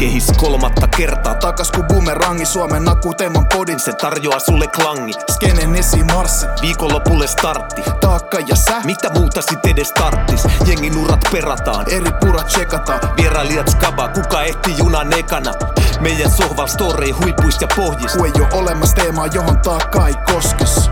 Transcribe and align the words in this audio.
Kehis 0.00 0.26
kolmatta 0.36 0.88
kertaa. 0.96 1.34
Takas 1.34 1.70
kun 1.70 1.84
bumerangi 1.84 2.46
Suomen 2.46 2.84
naku 2.84 3.14
teeman 3.14 3.46
podin 3.54 3.80
Se 3.80 3.92
tarjoaa 3.92 4.38
sulle 4.38 4.66
klangi. 4.66 5.12
Skenen 5.30 5.74
esimarssi 5.74 6.46
Viikonlopulle 6.62 7.26
startti. 7.26 7.82
Taakka 8.00 8.38
ja 8.38 8.56
sä 8.56 8.80
Mitä 8.84 9.10
muuta 9.10 9.42
sit 9.42 9.66
edes 9.66 9.92
tarttis? 9.92 10.44
Jengin 10.66 10.96
urat 10.96 11.20
perataan 11.32 11.86
Eri 11.90 12.10
purat 12.20 12.46
tsekataan 12.46 13.00
Vierailijat 13.16 13.68
skaba 13.68 14.08
Kuka 14.08 14.42
ehti 14.42 14.74
junan 14.78 15.18
ekana? 15.18 15.52
Meidän 16.00 16.30
sohval 16.30 16.66
story 16.66 17.10
huipuista 17.10 17.64
ja 17.64 17.68
pohjista 17.76 18.18
Kun 18.18 18.26
ei 18.26 18.32
oo 18.40 18.58
olemassa 18.58 18.96
teemaa 18.96 19.26
johon 19.26 19.58
taakka 19.58 20.08
ei 20.08 20.14
koskes 20.34 20.90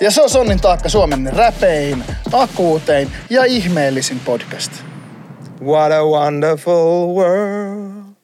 Ja 0.00 0.10
se 0.10 0.22
on 0.22 0.30
Sonnin 0.30 0.60
taakka 0.60 0.88
Suomen 0.88 1.30
räpein, 1.36 2.04
akuutein 2.32 3.10
ja 3.30 3.44
ihmeellisin 3.44 4.20
podcast. 4.20 4.72
What 5.62 5.92
a 5.92 6.04
wonderful 6.04 7.14
world. 7.14 8.14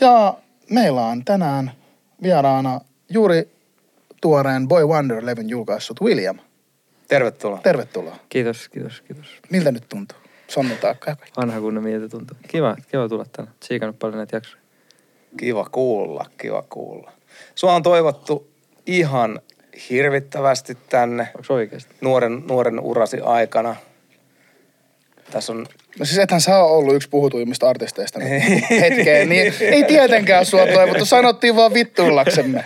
Ja 0.00 0.34
meillä 0.70 1.06
on 1.06 1.24
tänään 1.24 1.72
vieraana 2.22 2.80
juuri 3.08 3.48
tuoreen 4.20 4.68
Boy 4.68 4.84
Wonder-levyn 4.84 5.48
julkaissut 5.48 6.00
William. 6.00 6.38
Tervetuloa. 7.08 7.58
Tervetuloa. 7.58 8.16
Kiitos, 8.28 8.68
kiitos, 8.68 9.00
kiitos. 9.00 9.26
Miltä 9.50 9.72
nyt 9.72 9.88
tuntuu? 9.88 10.18
Sonnin 10.48 10.78
taakka 10.78 11.10
ja 11.10 11.16
kaikki. 11.16 11.40
Vanha 11.40 11.60
kunnon 11.60 11.84
mieltä 11.84 12.08
tuntuu. 12.08 12.36
Kiva, 12.48 12.76
kiva 12.90 13.08
tulla 13.08 13.24
tänne. 13.32 13.50
Tsiikannut 13.60 13.98
paljon 13.98 14.18
näitä 14.18 14.36
jaksoja. 14.36 14.62
Kiva 15.36 15.64
kuulla, 15.72 16.26
kiva 16.38 16.62
kuulla. 16.62 17.12
Sua 17.54 17.74
on 17.74 17.82
toivottu 17.82 18.50
ihan 18.86 19.40
hirvittävästi 19.90 20.78
tänne 20.88 21.28
Onko 21.36 21.54
oikeasti? 21.54 21.94
nuoren, 22.00 22.42
nuoren 22.48 22.80
urasi 22.80 23.20
aikana. 23.20 23.76
Tässä 25.30 25.52
on, 25.52 25.66
No 25.98 26.04
siis 26.04 26.18
ethän 26.18 26.40
sä 26.40 26.58
ole 26.58 26.76
ollut 26.76 26.94
yksi 26.94 27.08
puhutuimmista 27.08 27.68
artisteista 27.68 28.20
hetkeen, 28.80 29.28
niin 29.28 29.54
ei 29.60 29.84
tietenkään 29.84 30.46
sua 30.46 30.66
toivottu. 30.66 31.04
Sanottiin 31.04 31.56
vaan 31.56 31.74
vittuillaksemme. 31.74 32.64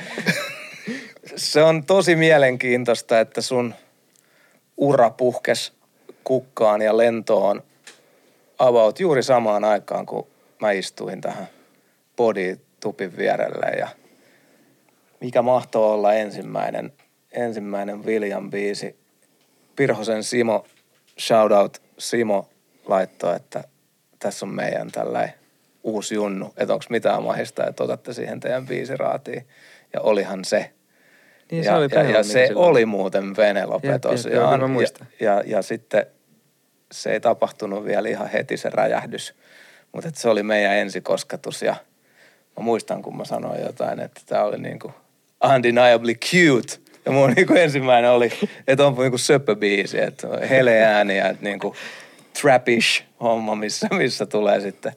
se 1.37 1.63
on 1.63 1.85
tosi 1.85 2.17
mielenkiintoista, 2.17 3.21
että 3.21 3.41
sun 3.41 3.75
ura 4.77 5.11
puhkes 5.11 5.73
kukkaan 6.25 6.83
ja 6.83 6.97
lentoon 6.97 7.63
about 8.59 9.01
juuri 9.01 9.23
samaan 9.23 9.65
aikaan, 9.65 10.07
kun 10.07 10.27
mä 10.61 10.71
istuin 10.73 11.21
tähän 11.21 11.49
body 12.17 12.61
tupin 12.81 13.17
vierelle 13.17 13.67
ja 13.79 13.89
mikä 15.21 15.43
mahtoo 15.43 15.93
olla 15.93 16.15
ensimmäinen, 16.15 16.93
ensimmäinen 17.33 18.05
William 18.05 18.51
biisi. 18.51 18.97
Pirhosen 19.77 20.25
Simo, 20.25 20.67
shout 21.19 21.53
out 21.53 21.83
Simo 21.99 22.49
laittoi, 22.87 23.37
että 23.37 23.65
tässä 24.19 24.47
on 24.47 24.55
meidän 24.55 24.91
tällainen 24.91 25.35
uusi 25.85 26.15
junnu, 26.15 26.53
että 26.57 26.75
onko 26.75 26.85
mitään 26.91 27.23
mahista, 27.23 27.67
että 27.67 27.85
otatte 27.85 28.13
siihen 28.13 28.41
teidän 28.41 28.67
biisiraatiin. 28.67 29.47
Ja 29.93 30.01
olihan 30.01 30.45
se. 30.45 30.73
Niin 31.51 31.65
ja, 31.65 31.73
se 31.73 31.77
oli 31.77 31.89
ja, 31.93 32.03
ja 32.03 32.23
se 32.23 32.47
silloin. 32.47 32.69
oli 32.71 32.87
muuten 32.87 33.35
Penelope 33.37 33.87
Jep, 33.87 33.93
jep, 33.95 34.03
tosiaan. 34.03 34.61
mä 34.61 34.69
muistan. 34.69 35.07
ja, 35.21 35.33
ja, 35.33 35.43
ja 35.47 35.63
sitten 35.63 36.07
se 36.93 37.13
ei 37.13 37.21
tapahtunut 37.21 37.85
vielä 37.85 38.09
ihan 38.09 38.29
heti 38.29 38.57
se 38.57 38.71
räjähdys, 38.71 39.35
mutta 39.93 40.11
se 40.15 40.29
oli 40.29 40.43
meidän 40.43 40.77
ensikosketus 40.77 41.63
ja 41.63 41.75
mä 42.57 42.65
muistan, 42.65 43.03
kun 43.03 43.17
mä 43.17 43.25
sanoin 43.25 43.63
jotain, 43.63 44.01
että 44.01 44.21
tämä 44.27 44.45
oli 44.45 44.59
niinku 44.59 44.93
undeniably 45.45 46.15
cute. 46.15 46.91
Ja 47.05 47.13
mun 47.13 47.31
niinku 47.37 47.55
ensimmäinen 47.55 48.11
oli, 48.11 48.33
että 48.67 48.87
onpa 48.87 49.03
niinku 49.03 49.19
söppöbiisi, 49.19 50.01
että 50.01 50.29
on 50.29 50.43
hele 50.43 50.85
ääni 50.85 51.17
ja 51.17 51.29
että 51.29 51.45
niinku 51.45 51.77
trapish 52.41 53.05
homma, 53.21 53.55
missä, 53.55 53.89
missä 53.91 54.27
tulee 54.27 54.61
sitten 54.61 54.93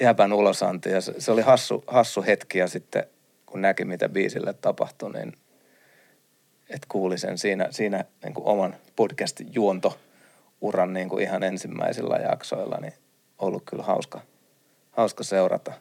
jäpän 0.00 0.32
ulosanti. 0.32 0.90
Ja 0.90 1.00
se, 1.00 1.14
se 1.18 1.32
oli 1.32 1.42
hassu, 1.42 1.84
hassu 1.86 2.22
hetki 2.22 2.58
ja 2.58 2.68
sitten 2.68 3.04
kun 3.46 3.62
näki, 3.62 3.84
mitä 3.84 4.08
biisille 4.08 4.52
tapahtui, 4.52 5.12
niin 5.12 5.32
että 6.70 6.86
kuuli 6.88 7.18
sen 7.18 7.38
siinä, 7.38 7.68
siinä 7.70 8.04
niin 8.24 8.34
kuin 8.34 8.46
oman 8.46 8.76
podcastin 8.96 9.54
juontouran 9.54 10.92
niin 10.92 11.08
kuin 11.08 11.22
ihan 11.22 11.42
ensimmäisillä 11.42 12.16
jaksoilla, 12.16 12.78
niin 12.80 12.92
ollut 13.38 13.62
kyllä 13.66 13.82
hauska, 13.82 14.20
hauska 14.90 15.24
seurata. 15.24 15.72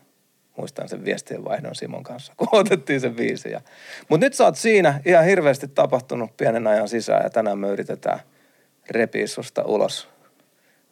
Muistan 0.59 0.89
sen 0.89 1.05
viestien 1.05 1.45
vaihdon 1.45 1.75
Simon 1.75 2.03
kanssa, 2.03 2.33
kun 2.37 2.47
otettiin 2.51 3.01
se 3.01 3.09
biisi. 3.09 3.51
Ja... 3.51 3.61
Mutta 4.09 4.25
nyt 4.25 4.33
sä 4.33 4.43
oot 4.43 4.55
siinä 4.55 5.01
ihan 5.05 5.25
hirveästi 5.25 5.67
tapahtunut 5.67 6.37
pienen 6.37 6.67
ajan 6.67 6.87
sisään 6.87 7.23
ja 7.23 7.29
tänään 7.29 7.59
me 7.59 7.67
yritetään 7.69 8.19
repiä 8.89 9.27
susta 9.27 9.63
ulos 9.63 10.09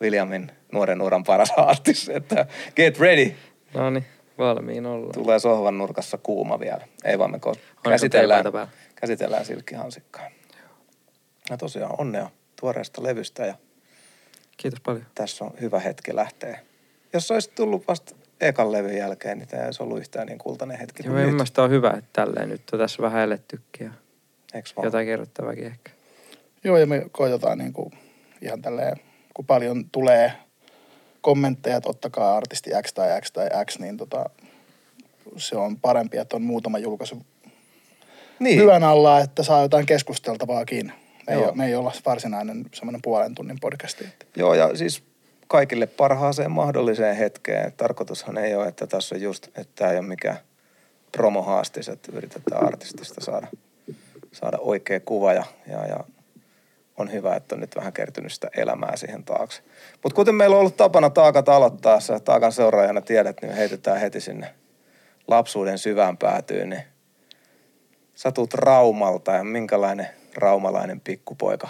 Williamin 0.01 0.51
nuoren 0.71 1.01
uran 1.01 1.23
paras 1.23 1.51
artisti, 1.57 2.13
että 2.13 2.45
get 2.75 2.99
ready. 2.99 3.35
No 3.73 3.89
niin, 3.89 4.05
valmiin 4.37 4.85
ollaan. 4.85 5.11
Tulee 5.13 5.39
sohvan 5.39 5.77
nurkassa 5.77 6.17
kuuma 6.17 6.59
vielä. 6.59 6.87
Ei 7.03 7.19
vaan 7.19 7.31
me 7.31 7.39
ko- 7.45 7.59
käsitellään, 7.89 8.45
käsitellään 8.95 9.45
silkkihansikkaa. 9.45 10.29
Ja 11.49 11.57
tosiaan 11.57 11.95
onnea 11.97 12.29
tuoreesta 12.59 13.03
levystä 13.03 13.45
ja 13.45 13.55
Kiitos 14.57 14.81
paljon. 14.81 15.05
tässä 15.15 15.45
on 15.45 15.51
hyvä 15.61 15.79
hetki 15.79 16.15
lähteä. 16.15 16.59
Jos 17.13 17.31
olisi 17.31 17.51
tullut 17.55 17.87
vasta 17.87 18.15
ekan 18.41 18.71
levyn 18.71 18.97
jälkeen, 18.97 19.37
niin 19.37 19.47
tämä 19.47 19.63
ei 19.63 19.67
olisi 19.67 19.83
ollut 19.83 19.97
yhtään 19.99 20.27
niin 20.27 20.37
kultainen 20.37 20.79
hetki 20.79 21.03
Joo, 21.03 21.13
kuin 21.13 21.23
nyt. 21.23 21.31
mielestä 21.33 21.63
on 21.63 21.69
hyvä, 21.69 21.89
että 21.89 22.09
tälleen 22.13 22.49
nyt 22.49 22.61
on 22.73 22.79
tässä 22.79 23.01
vähän 23.03 23.23
elettykin 23.23 23.85
ja 23.87 23.91
Eiks 24.53 24.75
vaan? 24.75 24.85
jotain 24.85 25.05
kerrottavaakin 25.05 25.65
ehkä. 25.65 25.91
Joo, 26.63 26.77
ja 26.77 26.85
me 26.85 27.05
koitetaan 27.11 27.57
niin 27.57 27.73
kuin 27.73 27.91
ihan 28.41 28.61
tälleen, 28.61 28.97
kun 29.33 29.45
paljon 29.45 29.85
tulee 29.91 30.31
kommentteja, 31.21 31.77
että 31.77 31.89
ottakaa 31.89 32.37
artisti 32.37 32.69
X 32.83 32.93
tai 32.93 33.21
X 33.21 33.31
tai 33.31 33.49
X, 33.65 33.79
niin 33.79 33.97
tota, 33.97 34.25
se 35.37 35.57
on 35.57 35.79
parempi, 35.79 36.17
että 36.17 36.35
on 36.35 36.41
muutama 36.41 36.77
julkaisu 36.79 37.21
Niin, 38.39 38.59
vyön 38.59 38.83
alla, 38.83 39.19
että 39.19 39.43
saa 39.43 39.61
jotain 39.61 39.85
keskusteltavaakin. 39.85 40.91
Me 41.27 41.33
ei, 41.33 41.39
ole, 41.39 41.55
me 41.55 41.65
ei 41.65 41.75
olla 41.75 41.91
varsinainen 42.05 42.65
semmoinen 42.73 43.01
puolen 43.01 43.35
tunnin 43.35 43.57
podcasti. 43.61 44.05
Joo, 44.35 44.53
ja 44.53 44.77
siis 44.77 45.03
kaikille 45.47 45.87
parhaaseen 45.87 46.51
mahdolliseen 46.51 47.15
hetkeen. 47.15 47.73
Tarkoitushan 47.77 48.37
ei 48.37 48.55
ole, 48.55 48.67
että 48.67 48.87
tässä 48.87 49.15
on 49.15 49.21
just, 49.21 49.47
että 49.47 49.73
tämä 49.75 49.91
ei 49.91 49.97
ole 49.97 50.07
mikään 50.07 50.37
promohaastis, 51.11 51.89
että 51.89 52.11
yritetään 52.15 52.67
artistista 52.67 53.21
saada, 53.21 53.47
saada 54.31 54.57
oikea 54.61 54.99
kuva 54.99 55.33
ja, 55.33 55.43
ja, 55.67 55.85
ja 55.85 55.99
on 56.97 57.11
hyvä, 57.11 57.35
että 57.35 57.55
on 57.55 57.61
nyt 57.61 57.75
vähän 57.75 57.93
kertynyt 57.93 58.33
sitä 58.33 58.49
elämää 58.57 58.95
siihen 58.95 59.23
taakse. 59.23 59.61
Mutta 60.03 60.15
kuten 60.15 60.35
meillä 60.35 60.53
on 60.53 60.59
ollut 60.59 60.77
tapana 60.77 61.09
taakat 61.09 61.49
aloittaa, 61.49 61.99
sä 61.99 62.19
taakan 62.19 62.51
seuraajana 62.51 63.01
tiedät, 63.01 63.41
niin 63.41 63.53
heitetään 63.53 63.99
heti 63.99 64.21
sinne 64.21 64.53
lapsuuden 65.27 65.77
syvään 65.77 66.17
päätyyn, 66.17 66.69
niin 66.69 66.83
sä 68.15 68.31
tuut 68.31 68.53
Raumalta 68.53 69.31
ja 69.31 69.43
minkälainen 69.43 70.07
raumalainen 70.35 71.01
pikkupoika 71.01 71.67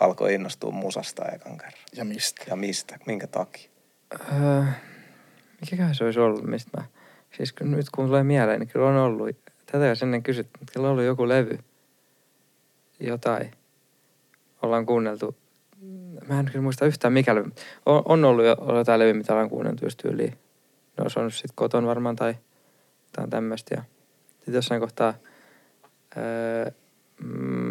alkoi 0.00 0.34
innostua 0.34 0.70
musasta 0.70 1.24
ekan 1.24 1.58
kerran? 1.58 1.84
Ja 1.96 2.04
mistä? 2.04 2.44
Ja 2.48 2.56
mistä? 2.56 2.98
Minkä 3.06 3.26
takia? 3.26 3.70
Öö, 4.32 4.62
mikäköhän 5.60 5.94
se 5.94 6.04
olisi 6.04 6.20
ollut, 6.20 6.44
mistä 6.44 6.70
mä... 6.76 6.84
Siis 7.36 7.52
kun, 7.52 7.70
nyt 7.70 7.90
kun 7.90 8.06
tulee 8.06 8.24
mieleen, 8.24 8.60
niin 8.60 8.68
kyllä 8.68 8.86
on 8.86 8.96
ollut... 8.96 9.36
Tätä 9.66 9.86
jos 9.86 10.02
ennen 10.02 10.22
kysytty, 10.22 10.58
mutta 10.58 10.72
kyllä 10.72 10.86
on 10.86 10.92
ollut 10.92 11.04
joku 11.04 11.28
levy. 11.28 11.58
Jotain. 13.00 13.50
Ollaan 14.62 14.86
kuunneltu. 14.86 15.36
Mä 16.28 16.40
en 16.40 16.46
kyllä 16.46 16.62
muista 16.62 16.86
yhtään 16.86 17.12
mikä 17.12 17.34
levy. 17.34 17.50
On, 17.86 18.02
on 18.04 18.24
ollut 18.24 18.44
jo 18.44 18.56
jotain 18.76 18.98
levy, 18.98 19.12
mitä 19.12 19.32
ollaan 19.32 19.50
kuunneltu 19.50 19.84
just 19.84 19.98
tyyliin. 19.98 20.38
No 20.96 21.08
se 21.08 21.18
on 21.18 21.24
nyt 21.24 21.34
sitten 21.34 21.54
koton 21.54 21.86
varmaan 21.86 22.16
tai 22.16 22.34
jotain 23.06 23.30
tämmöistä. 23.30 23.74
Ja 23.74 23.84
sitten 24.36 24.54
jossain 24.54 24.80
kohtaa 24.80 25.14
öö, 26.16 26.70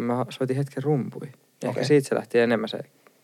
mä 0.06 0.26
soitin 0.28 0.56
hetken 0.56 0.82
rumpui. 0.82 1.32
Ehkä 1.68 1.84
siitä 1.84 2.08
se 2.08 2.14
lähti 2.14 2.38
enemmän 2.38 2.68
se 2.68 2.78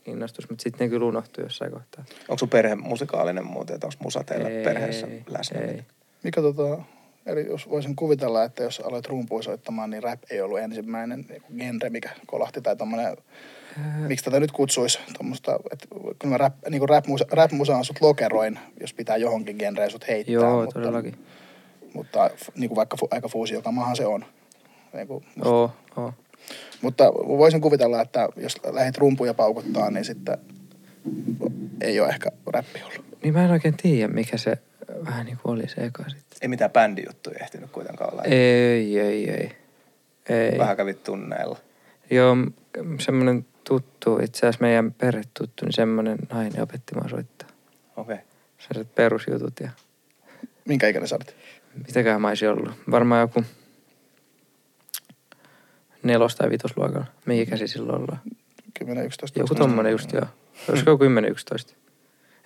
innostus, 0.07 0.51
mutta 0.51 0.63
sitten 0.63 0.85
ne 0.85 0.91
kyllä 0.91 1.07
unohtui 1.07 1.45
jossain 1.45 1.73
kohtaa. 1.73 2.05
Onko 2.29 2.39
sun 2.39 2.49
perhe 2.49 2.75
musikaalinen 2.75 3.47
muuten, 3.47 3.75
että 3.75 3.87
onko 3.87 3.97
musa 4.03 4.25
teillä 4.25 4.49
Ei, 4.49 4.65
perheessä 4.65 5.09
läsnä? 5.29 5.61
Ei. 5.61 5.83
Mikä 6.23 6.43
tota, 6.43 6.83
eli 7.27 7.47
jos 7.47 7.69
voisin 7.69 7.97
kuvitella, 7.97 8.45
että 8.45 8.63
jos 8.63 8.81
aloit 8.81 9.07
rumpuja 9.07 9.43
soittamaan, 9.43 9.91
niin 9.91 10.03
rap 10.03 10.21
ei 10.31 10.41
ollut 10.41 10.59
ensimmäinen 10.59 11.25
niinku 11.29 11.53
genre, 11.59 11.91
mikä 11.91 12.11
kolahti 12.27 12.61
tai 12.61 12.77
tommonen, 12.77 13.17
miksi 14.07 14.25
tätä 14.25 14.41
nyt 14.41 14.53
kutsuisi, 14.53 14.99
tommoista, 15.19 15.59
että 15.73 15.87
kyllä 16.19 16.35
mä 16.35 16.39
rap, 16.39 16.55
niinku 16.71 16.87
rap, 16.87 17.05
rap 17.31 17.53
musaan 17.53 17.85
sut 17.85 18.01
lokeroin, 18.01 18.59
jos 18.81 18.95
pitää 18.95 19.17
johonkin 19.17 19.57
genreen 19.59 19.91
sut 19.91 20.09
heittää. 20.09 20.33
Joo, 20.33 20.61
mutta, 20.61 20.81
todellakin. 20.81 21.15
Mutta 21.95 22.29
f- 22.29 22.53
niinku 22.55 22.77
vaikka 22.77 22.97
fu, 22.97 23.09
aika 23.11 23.29
fuusiokamahan 23.29 23.97
se 23.97 24.07
on. 24.07 24.25
Niinku, 24.93 25.23
Oo, 25.45 25.71
oo. 25.97 26.13
Mutta 26.83 27.13
voisin 27.13 27.61
kuvitella, 27.61 28.03
että 28.03 28.29
jos 28.37 28.57
lähdit 28.73 28.99
rumpuja 28.99 29.35
paukuttaa, 29.35 29.91
niin 29.91 30.05
sitten 30.05 30.39
ei 31.81 32.01
ole 32.01 32.09
ehkä 32.09 32.31
räppi 32.47 32.83
ollut. 32.83 33.05
Niin 33.23 33.35
mä 33.35 33.45
en 33.45 33.51
oikein 33.51 33.77
tiedä, 33.83 34.13
mikä 34.13 34.37
se 34.37 34.59
vähän 35.05 35.27
niin 35.27 35.39
kuin 35.43 35.53
oli 35.53 35.69
se 35.69 35.85
eka 35.85 36.03
sitten. 36.03 36.39
Ei 36.43 36.49
mitään 36.49 36.71
bändijuttuja 36.71 37.39
ehtinyt 37.43 37.71
kuitenkaan 37.71 38.13
olla. 38.13 38.23
Ei, 38.23 39.01
ei, 39.01 39.31
ei. 39.31 39.53
Ei. 40.29 40.59
Vähän 40.59 40.77
kävit 40.77 41.05
tunneilla. 41.05 41.59
Joo, 42.11 42.37
semmonen 43.01 43.47
tuttu, 43.65 44.19
itse 44.23 44.39
asiassa 44.39 44.61
meidän 44.61 44.93
perhetuttu, 44.93 45.65
niin 45.65 45.73
semmoinen 45.73 46.19
nainen 46.33 46.63
opetti 46.63 46.95
mua 46.95 47.09
soittaa. 47.09 47.49
Okei. 47.97 48.15
Okay. 48.15 48.27
Sellaiset 48.59 48.95
perusjutut 48.95 49.61
ja 49.61 49.71
Minkä 50.65 50.89
ikäinen 50.89 51.09
sä 51.09 51.17
olit? 51.17 51.35
mitäkään 51.87 52.21
mä 52.21 52.29
olisin 52.29 52.49
ollut. 52.49 52.73
Varmaan 52.91 53.21
joku 53.21 53.45
nelos- 56.07 56.37
tai 56.37 56.51
vitosluokalla. 56.51 57.07
Mihin 57.27 57.43
ikäisiä 57.43 57.67
silloin 57.67 58.01
ollaan? 58.03 58.21
10, 58.79 59.05
11. 59.07 59.39
Joku 59.41 59.55
tommonen 59.55 59.93
just 59.93 60.13
joo. 60.13 60.27
Olisiko 60.69 60.91
joku 60.91 61.05
10-11? 61.05 61.75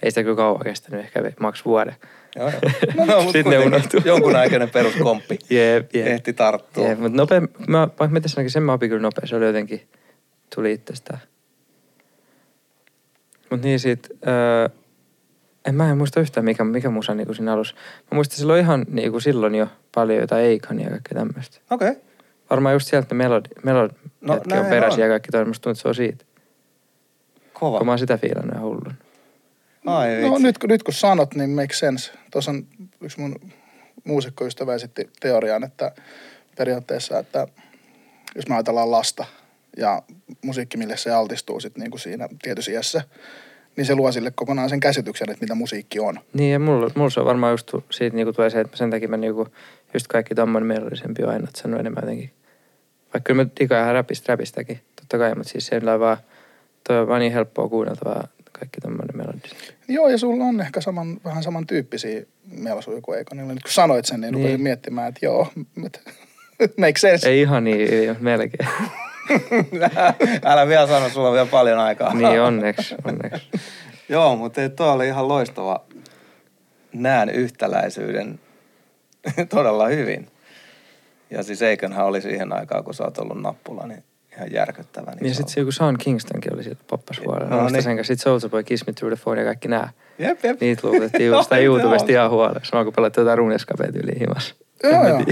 Ei 0.03 0.11
sitä 0.11 0.23
kyllä 0.23 0.37
kauan 0.37 0.65
kestänyt, 0.65 1.01
ehkä 1.01 1.33
maks 1.41 1.65
vuoden. 1.65 1.95
Joo, 2.37 2.51
joo. 2.51 2.61
No, 3.07 3.17
mutta 3.23 3.33
Sitten 3.33 3.51
ne 3.51 3.59
unohtuu. 3.59 4.01
jonkunaikainen 4.05 4.71
peruskomppi 4.71 5.39
Jep, 5.51 5.95
jep. 5.95 6.07
ehti 6.07 6.33
tarttua. 6.33 6.89
Jep, 6.89 6.99
mutta 6.99 7.17
nopea, 7.17 7.41
mä, 7.69 7.81
vaikka 7.81 8.09
mä 8.09 8.21
tässä 8.21 8.49
sen 8.49 8.63
mä 8.63 8.73
opin 8.73 8.89
kyllä 8.91 9.03
nopea, 9.03 9.27
se 9.27 9.37
oli 9.37 9.47
jotenkin, 9.47 9.89
tuli 10.55 10.73
itsestään. 10.73 11.21
Mut 13.51 13.63
niin 13.63 13.81
sit, 13.81 14.09
öö, 14.27 14.69
en 15.67 15.75
mä 15.75 15.91
en 15.91 15.99
muista 15.99 16.21
yhtään 16.21 16.45
mikä, 16.45 16.65
mikä 16.65 16.91
musa 16.91 17.15
niinku 17.15 17.35
siinä 17.35 17.53
alussa. 17.53 17.75
Mä 18.11 18.15
muistan 18.15 18.39
silloin 18.39 18.61
ihan 18.61 18.87
niinku 18.91 19.21
silloin 19.21 19.55
jo 19.55 19.69
paljon 19.95 20.21
jotain 20.21 20.45
Eikania 20.45 20.85
ja 20.85 20.91
kaikkea 20.91 21.19
tämmöistä. 21.19 21.61
Okei. 21.71 21.89
Okay. 21.89 22.03
Varmaan 22.51 22.75
just 22.75 22.89
sieltä 22.89 23.15
melodi, 23.15 23.49
melodi 23.65 23.95
No, 24.21 24.35
hetki 24.35 24.55
on 24.55 24.67
on. 24.93 25.01
ja 25.01 25.09
kaikki 25.09 25.29
toi, 25.33 25.45
musta 25.45 25.63
tuntuu, 25.63 25.71
että 25.73 25.83
se 25.83 25.89
on 25.89 25.95
siitä. 25.95 26.25
Kova. 27.53 27.79
Kun 27.79 27.87
mä 27.87 27.91
oon 27.93 27.99
sitä 27.99 28.17
fiilannut 28.19 28.55
ja 28.55 28.61
hullun. 28.61 28.95
Ai 29.87 30.09
No 30.21 30.39
nyt, 30.39 30.59
kun- 30.59 30.69
nyt 30.69 30.83
kun 30.83 30.95
sanot, 30.95 31.35
niin 31.35 31.51
make 31.51 31.75
sense. 31.75 32.13
Tuossa 32.31 32.51
on 32.51 32.67
yksi 33.01 33.21
mun 33.21 33.37
muusikkoystävä 34.05 34.75
esitti 34.75 35.11
teorian, 35.21 35.65
että 35.65 35.93
periaatteessa, 36.59 37.19
että 37.19 37.47
jos 38.35 38.49
me 38.49 38.55
ajatellaan 38.55 38.91
lasta 38.91 39.25
ja 39.77 40.03
musiikki, 40.45 40.77
mille 40.77 40.97
se 40.97 41.11
altistuu 41.11 41.61
sit 41.61 41.79
niinku 41.79 41.99
siinä 41.99 42.29
tietyssä 42.43 42.73
iässä, 42.73 43.03
niin 43.77 43.85
se 43.85 43.95
luo 43.95 44.13
sille 44.13 44.31
kokonaan 44.31 44.69
sen 44.71 44.81
käsityksen, 44.81 45.31
että 45.31 45.45
mitä 45.45 45.55
musiikki 45.55 46.01
on. 46.01 46.21
Niin 46.33 46.53
ja 46.53 46.59
mulla, 46.59 46.91
mulla 46.95 47.11
se 47.11 47.21
on 47.21 47.27
varmaan 47.27 47.53
just 47.53 47.71
siitä 47.91 48.17
niinku 48.17 48.33
tulee 48.33 48.51
se, 48.51 48.61
että 48.61 48.77
sen 48.77 48.91
takia 48.91 49.09
mä 49.09 49.17
niinku, 49.17 49.49
just 49.95 50.07
kaikki 50.07 50.35
tommonen 50.35 50.67
melodisempi 50.67 51.23
on 51.23 51.29
aina, 51.31 51.45
että 51.49 51.61
sanoo 51.61 51.81
enemmän 51.81 52.03
jotenkin. 52.03 52.31
Vaikka 53.15 53.21
kyllä 53.21 53.45
mä 53.45 53.51
digaan 53.61 53.83
ihan 53.83 53.95
räpistä, 53.95 54.33
räpistäkin, 54.33 54.81
totta 54.97 55.19
kai, 55.19 55.35
mutta 55.35 55.53
siis 55.53 55.67
sillä 55.67 56.01
vaan, 56.01 56.17
toi 56.89 56.99
on 57.01 57.09
vaan 57.09 57.21
niin 57.21 57.33
helppoa 57.33 57.69
kuunneltavaa 57.69 58.29
kaikki 58.53 58.81
tommonen 58.81 59.17
melodis. 59.17 59.51
Joo, 59.89 60.09
ja 60.09 60.19
sulla 60.19 60.45
on 60.45 60.61
ehkä 60.61 60.81
saman, 60.81 61.21
vähän 61.25 61.43
samantyyppisiä 61.43 62.23
melsuja 62.47 63.01
kuin 63.01 63.19
Eikonilla. 63.19 63.53
Nyt 63.55 63.63
kun 63.63 63.73
sanoit 63.73 64.05
sen, 64.05 64.21
niin, 64.21 64.33
Niin. 64.33 64.43
rupesin 64.43 64.63
miettimään, 64.63 65.09
että 65.09 65.27
joo, 65.27 65.49
et, 65.87 66.03
make 66.81 66.99
sense. 66.99 67.29
Ei 67.29 67.41
ihan 67.41 67.65
niin, 67.65 67.95
ei, 67.95 68.09
mutta 68.09 68.25
melkein. 68.25 68.69
Älä 70.45 70.67
vielä 70.69 70.87
sano, 70.87 71.09
sulla 71.09 71.29
on 71.29 71.35
vielä 71.35 71.47
paljon 71.47 71.79
aikaa. 71.79 72.15
niin 72.15 72.41
onneksi, 72.41 72.95
onneksi. 73.05 73.49
Joo, 74.09 74.37
mutta 74.37 74.63
ei, 74.63 74.71
tuo 74.71 74.93
oli 74.93 75.07
ihan 75.07 75.29
loistava. 75.29 75.85
Näen 76.93 77.29
yhtäläisyyden 77.31 78.41
todella 79.49 79.89
hyvin. 79.89 80.29
Ja 81.31 81.43
siis 81.43 81.63
Eikenhän 81.63 82.07
oli 82.07 82.21
siihen 82.21 82.53
aikaan, 82.53 82.85
kun 82.85 82.95
sä 82.95 83.05
oot 83.05 83.19
ollut 83.19 83.43
nappula, 83.43 83.87
niin 83.87 84.05
ihan 84.37 84.53
järkyttävä. 84.53 85.11
Niin 85.11 85.29
ja 85.29 85.35
sitten 85.35 85.55
se 85.55 85.61
joku 85.61 85.73
Sean 85.73 85.97
Kingstonkin 85.99 86.55
oli 86.55 86.63
siellä 86.63 86.81
poppashuolella. 86.87 87.49
No 87.51 87.57
No, 87.57 87.63
niin. 87.63 87.73
niin. 87.73 87.83
sen 87.83 87.97
kanssa. 87.97 88.15
Sitten 88.15 88.23
Soulja 88.41 88.49
Boy, 88.49 88.63
Kiss 88.63 88.87
Me 88.87 88.93
Through 88.93 89.17
the 89.17 89.23
Phone 89.25 89.41
ja 89.41 89.45
kaikki 89.47 89.69
nää. 89.69 89.91
Jep, 90.19 90.45
jep. 90.45 90.61
Niitä 90.61 90.87
luutettiin 90.89 91.27
just 91.27 91.53
ei 91.53 91.59
se 91.59 91.65
YouTubesta 91.65 92.05
ole. 92.05 92.13
ihan 92.13 92.31
huolella. 92.31 92.61
Sama 92.63 92.85
kuin 92.85 92.95
pelattiin 92.95 93.23
jotain 93.23 93.39
runescapea 93.39 93.93
tyyliin 93.93 94.19
himassa. 94.21 94.55
Joo, 94.83 95.09
joo. 95.09 95.25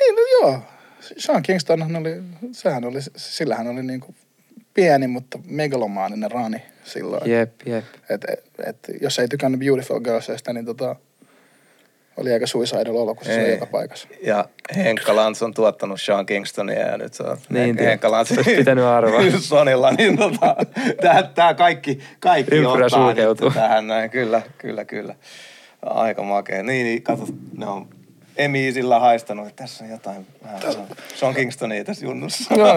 Niin, 0.00 0.14
no 0.16 0.22
joo. 0.40 0.60
Sean 1.00 1.42
Kingston 1.42 1.96
oli, 1.96 2.22
sehän 2.52 2.84
oli, 2.84 2.98
sillähän 3.16 3.66
oli 3.66 3.82
niinku 3.82 4.14
pieni, 4.74 5.06
mutta 5.08 5.38
megalomaaninen 5.46 6.30
rani 6.30 6.62
silloin. 6.84 7.30
Jep, 7.30 7.52
jep. 7.66 7.84
Et, 8.10 8.24
et, 8.28 8.44
et, 8.66 8.78
jos 9.00 9.18
ei 9.18 9.28
tykännyt 9.28 9.60
Beautiful 9.60 10.00
Girlsista, 10.00 10.52
niin 10.52 10.64
tota, 10.64 10.96
oli 12.16 12.32
aika 12.32 12.46
suicidal 12.46 12.96
olo, 12.96 13.14
kun 13.14 13.24
se 13.24 13.40
oli 13.40 13.50
joka 13.50 13.66
paikassa. 13.66 14.08
Ja 14.22 14.44
Henkka 14.76 15.16
Lantz 15.16 15.42
on 15.42 15.54
tuottanut 15.54 16.00
Sean 16.00 16.26
Kingstonia 16.26 16.78
ja 16.88 16.98
nyt 16.98 17.14
se 17.14 17.22
on 17.22 17.38
Niin, 17.48 17.76
Hen- 17.78 17.84
Henkka 17.84 18.10
Lantz 18.10 18.32
olisi 18.32 18.54
pitänyt 18.56 18.84
arvaa. 18.84 19.20
Sonilla, 19.40 19.90
niin 19.92 20.18
tota, 20.18 20.56
tää, 21.00 21.22
tää 21.22 21.54
kaikki, 21.54 22.00
kaikki 22.20 22.54
Ympyrä 22.54 22.84
ottaa 22.84 23.06
sulkeutuu. 23.06 23.50
tähän 23.50 23.86
näin. 23.86 24.10
Kyllä, 24.10 24.42
kyllä, 24.58 24.84
kyllä. 24.84 25.14
Aika 25.82 26.22
makea. 26.22 26.62
Niin, 26.62 26.84
niin 26.86 27.02
kato, 27.02 27.26
ne 27.58 27.66
on 27.66 27.88
Emiisillä 28.36 28.98
haistanut, 29.00 29.46
että 29.48 29.62
tässä 29.62 29.84
on 29.84 29.90
jotain 29.90 30.26
vähän 30.44 30.62
Sean- 30.62 30.96
Sean 31.14 31.34
Kingstonia 31.34 31.84
tässä 31.84 32.06
junnussa. 32.06 32.54
Joo. 32.54 32.74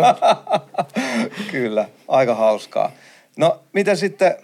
Kyllä, 1.52 1.90
aika 2.08 2.36
hauskaa. 2.36 2.92
No, 3.38 3.60
miten 3.74 3.98
sitten, 3.98 4.36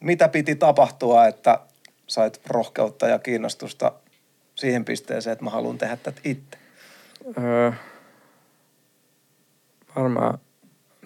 mitä 0.00 0.28
piti 0.28 0.54
tapahtua, 0.54 1.26
että 1.26 1.58
sait 2.06 2.40
rohkeutta 2.46 3.08
ja 3.08 3.18
kiinnostusta 3.18 3.92
siihen 4.60 4.84
pisteeseen, 4.84 5.32
että 5.32 5.44
mä 5.44 5.50
haluan 5.50 5.78
tehdä 5.78 5.96
tätä 5.96 6.20
itse? 6.24 6.58
Öö, 7.38 7.72
varmaan, 9.96 10.38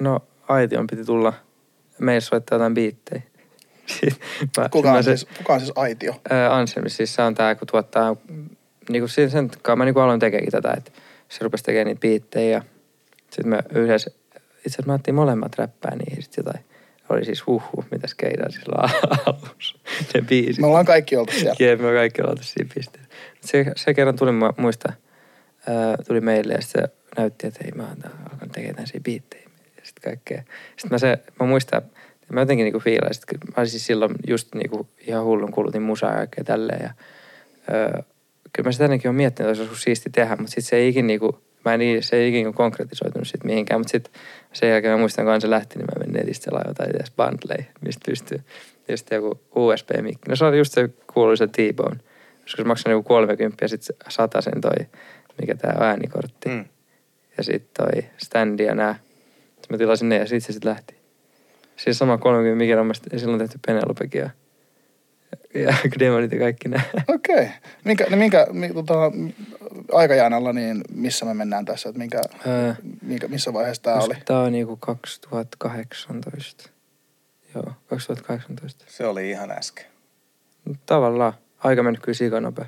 no 0.00 0.20
Aition 0.48 0.86
piti 0.86 1.04
tulla 1.04 1.32
meille 1.98 2.20
soittaa 2.20 2.56
jotain 2.56 2.74
biittejä. 2.74 3.22
Mä- 4.58 4.68
Kuka 4.68 4.92
on, 4.92 5.04
se- 5.04 5.16
siis, 5.16 5.28
kuka 5.38 5.54
on 5.54 5.60
siis 5.60 5.72
Aitio? 5.76 6.20
Ää, 6.30 6.56
Anselmi, 6.56 6.90
siis 6.90 7.14
se 7.14 7.22
on 7.22 7.34
tää, 7.34 7.54
kun 7.54 7.68
tuottaa, 7.70 8.16
niinku 8.88 9.08
sen, 9.08 9.30
sen 9.30 9.48
kanssa 9.48 9.76
mä 9.76 9.84
niinku 9.84 10.00
aloin 10.00 10.20
tekeekin 10.20 10.50
tätä, 10.50 10.72
että 10.76 10.90
se 11.28 11.44
rupesi 11.44 11.64
tekemään 11.64 11.86
niitä 11.86 12.00
biittejä 12.00 12.50
ja 12.50 12.62
sitten 13.30 13.48
me 13.48 13.58
yhdessä, 13.74 14.10
itse 14.66 14.82
asiassa 14.82 15.12
me 15.12 15.12
molemmat 15.12 15.58
räppää 15.58 15.96
niihin 15.96 16.22
sit 16.22 16.36
jotain. 16.36 16.64
Oli 17.08 17.24
siis 17.24 17.46
huhhuh, 17.46 17.84
mitä 17.90 18.06
skeidaa 18.06 18.50
silloin 18.50 18.90
alussa, 19.26 19.78
ne 20.14 20.22
biisit. 20.22 20.58
Me 20.60 20.66
ollaan 20.66 20.84
kaikki 20.86 21.16
oltu 21.16 21.32
siellä. 21.32 21.54
Jep, 21.58 21.80
me 21.80 21.92
kaikki 21.92 22.22
ollaan 22.22 22.38
siinä 22.40 22.70
pisteessä. 22.74 23.08
Se, 23.44 23.72
se 23.76 23.94
kerran 23.94 24.16
tuli, 24.16 24.32
mä 24.32 24.52
muista, 24.56 24.92
ää, 25.66 25.96
tuli 26.06 26.20
meille 26.20 26.52
ja 26.52 26.62
sitten 26.62 26.82
se 26.82 26.88
näytti, 27.20 27.46
että 27.46 27.60
hei 27.62 27.72
mä 27.72 27.96
alkanut 28.32 28.52
tekemään 28.52 28.74
tämmöisiä 28.74 29.00
biittejä 29.00 29.50
ja 29.76 29.82
sitten 29.82 30.10
kaikkea. 30.10 30.42
Sitten 30.76 30.90
mä, 30.90 30.98
se, 30.98 31.18
mä 31.40 31.46
muistan, 31.46 31.82
mä 32.32 32.40
jotenkin 32.40 32.64
niinku 32.64 32.80
fiilasin, 32.80 33.22
että 33.34 33.60
mä 33.60 33.66
siis 33.66 33.86
silloin 33.86 34.14
just 34.26 34.54
niinku 34.54 34.88
ihan 35.00 35.24
hullun 35.24 35.52
kulutin 35.52 35.82
musaa 35.82 36.10
ja 36.10 36.16
kaikkea 36.16 36.44
tälleen 36.44 36.82
ja 36.82 36.90
öö, 37.74 38.02
kyllä 38.52 38.68
mä 38.68 38.72
sitä 38.72 38.84
ennenkin 38.84 39.08
olen 39.08 39.16
miettinyt, 39.16 39.52
että 39.52 39.62
olisi 39.62 39.82
siisti 39.82 40.10
tehdä, 40.10 40.36
mutta 40.36 40.50
sitten 40.50 40.62
se 40.62 40.76
ei 40.76 40.88
ikin 40.88 41.06
niinku, 41.06 41.42
mä 41.64 41.74
en, 41.74 41.80
se 42.02 42.16
ei 42.16 42.28
ikin 42.28 42.54
konkretisoitunut 42.54 43.28
sit 43.28 43.44
mihinkään, 43.44 43.80
mutta 43.80 43.90
sitten 43.90 44.12
sen 44.52 44.70
jälkeen 44.70 44.92
mä 44.92 44.98
muistan, 44.98 45.24
kun 45.24 45.40
se 45.40 45.50
lähti, 45.50 45.78
niin 45.78 45.86
mä 45.86 45.98
menin 45.98 46.14
netistä 46.14 46.44
selaa 46.44 46.64
jotain 46.68 46.96
edes 46.96 47.12
bundleja, 47.16 47.64
mistä 47.80 48.02
pystyy. 48.06 48.40
Sitten 48.94 49.16
joku 49.16 49.40
USB-mikki. 49.54 50.28
No 50.28 50.36
se 50.36 50.44
oli 50.44 50.58
just 50.58 50.72
se 50.72 50.88
kuuluisa 51.14 51.46
T-Bone. 51.46 52.00
Koska 52.44 52.62
se 52.62 52.68
maksaa 52.68 52.92
niinku 52.92 53.08
30 53.08 53.64
ja 53.64 53.68
sitten 53.68 53.96
sen 54.40 54.60
toi, 54.60 54.86
mikä 55.40 55.54
tää 55.54 55.76
äänikortti. 55.80 56.48
Mm. 56.48 56.64
Ja 57.36 57.42
sitten 57.42 57.86
toi 57.86 58.04
standi 58.16 58.64
ja 58.64 58.74
nää. 58.74 58.94
Sitten 59.38 59.66
mä 59.70 59.78
tilasin 59.78 60.08
ne 60.08 60.16
ja 60.16 60.26
sitten 60.26 60.40
se 60.40 60.52
sitten 60.52 60.70
lähti. 60.70 60.94
Siis 61.76 61.98
sama 61.98 62.18
30 62.18 62.58
mikä 62.58 62.80
on 62.80 62.92
ja 63.12 63.18
silloin 63.18 63.38
tehty 63.38 63.58
Penelopekin 63.66 64.20
ja, 64.20 64.30
ja 65.54 65.76
Demonit 65.98 66.32
ja 66.32 66.38
kaikki 66.38 66.68
nää. 66.68 66.82
Okei. 67.08 67.34
Okay. 67.34 67.48
Minkä, 67.84 68.04
niin 68.04 68.18
minkä 68.18 68.46
mi, 68.52 68.74
tota, 68.74 68.94
aikajanalla, 69.92 70.52
niin 70.52 70.80
missä 70.94 71.24
me 71.24 71.34
mennään 71.34 71.64
tässä? 71.64 71.88
Että 71.88 71.98
minkä, 71.98 72.20
Öö, 72.46 72.74
minkä, 73.02 73.28
missä 73.28 73.52
vaiheessa 73.52 73.82
tämä 73.82 73.96
oli? 73.96 74.14
Tää 74.24 74.40
on 74.40 74.52
niinku 74.52 74.76
2018. 74.76 76.70
Joo, 77.54 77.72
2018. 77.86 78.84
Se 78.88 79.06
oli 79.06 79.30
ihan 79.30 79.50
äsken. 79.50 79.86
Tavallaan. 80.86 81.32
Aika 81.64 81.82
mennyt 81.82 82.02
kyllä 82.02 82.16
sikanopea. 82.16 82.66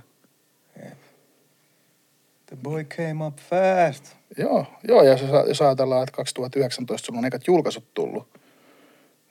The 2.46 2.56
boy 2.62 2.84
came 2.84 3.24
up 3.26 3.36
fast. 3.36 4.16
Joo, 4.38 4.66
joo 4.88 5.02
ja 5.02 5.10
jos, 5.10 5.24
jos 5.48 5.62
ajatellaan, 5.62 6.02
että 6.02 6.16
2019 6.16 7.06
sulla 7.06 7.18
on 7.18 7.24
ekat 7.24 7.46
julkaisut 7.46 7.94
tullut, 7.94 8.28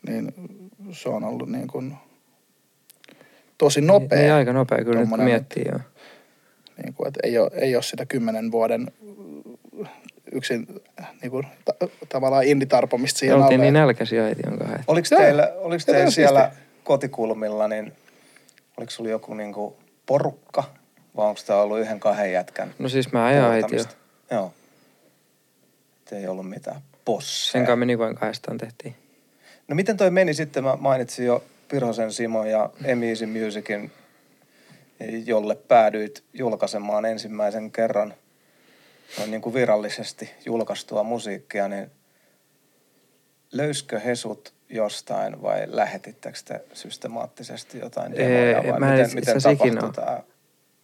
niin 0.08 0.34
se 0.92 1.10
on 1.10 1.24
ollut 1.24 1.50
niin 1.50 1.68
kuin 1.68 1.96
tosi 3.58 3.82
nopea. 3.82 4.20
Niin, 4.20 4.34
aika 4.34 4.54
nopea 4.54 4.84
kyllä 4.84 5.00
nyt 5.00 5.10
miettii 5.18 5.66
joo. 5.72 5.80
Niin 6.84 6.94
kuin, 6.94 7.08
että 7.08 7.20
ei 7.24 7.38
ole, 7.38 7.52
ei 7.54 7.76
ole 7.76 7.84
sitä 7.84 8.06
kymmenen 8.06 8.52
vuoden 8.52 8.92
yksin 10.32 10.82
niin 11.22 11.32
kuin, 11.32 11.48
ta- 11.66 11.88
tavallaan 12.10 12.44
inditarpomista 12.44 13.20
siihen 13.20 13.36
Oltiin 13.36 13.60
alle. 13.60 13.66
niin 13.66 13.74
nälkäisiä 13.74 14.26
äiti 14.26 14.42
on 14.48 14.58
kahden. 14.58 14.84
Oliko 14.88 15.08
teillä, 15.18 15.52
oliko 15.56 15.84
teillä 15.86 16.12
siellä 16.12 16.52
kotikulmilla, 16.84 17.68
niin 17.68 17.94
oliko 18.78 18.92
sulla 18.92 19.10
joku 19.10 19.34
niinku 19.34 19.78
porukka? 20.06 20.64
Vai 21.18 21.28
onko 21.28 21.42
tämä 21.46 21.60
ollut 21.60 21.80
yhden 21.80 22.00
kahden 22.00 22.32
jätkän 22.32 22.74
No 22.80 22.90
siis 22.90 23.12
mä 23.12 23.26
ajan 23.26 23.52
äiti 23.52 23.76
jo. 23.76 23.84
Joo. 24.32 24.54
Et 26.02 26.14
ei 26.14 26.28
ollut 26.28 26.50
mitään 26.50 26.82
posseja. 27.06 27.52
Sen 27.52 27.62
kanssa 27.62 27.76
me 27.76 27.86
niin 27.86 28.00
vain 28.00 28.16
kahdestaan 28.16 28.58
tehtiin. 28.58 28.96
No 29.68 29.76
miten 29.76 29.98
toi 29.98 30.12
meni 30.12 30.34
sitten? 30.34 30.64
Mä 30.64 30.78
mainitsin 30.80 31.26
jo 31.26 31.44
Pirhosen 31.68 32.14
Simo 32.14 32.46
ja 32.46 32.70
Easy 33.10 33.26
Musicin, 33.26 33.92
jolle 35.26 35.56
päädyit 35.56 36.24
julkaisemaan 36.34 37.06
ensimmäisen 37.06 37.72
kerran 37.72 38.14
noin 39.18 39.32
niin 39.32 39.42
kuin 39.42 39.54
virallisesti 39.54 40.30
julkaistua 40.46 41.04
musiikkia, 41.04 41.68
niin 41.68 41.92
löyskö 43.58 44.00
Hesut 44.00 44.54
jostain 44.70 45.42
vai 45.42 45.64
lähetittekö 45.68 46.38
te 46.46 46.62
systemaattisesti 46.74 47.80
jotain 47.80 48.16
demoja 48.16 48.64
vai 48.72 48.80
mä 48.80 48.94
en 48.96 49.00
miten, 49.02 49.16
miten 49.16 49.42
tapahtui 49.42 49.78
oo. 49.84 49.92
tämä? 49.92 50.20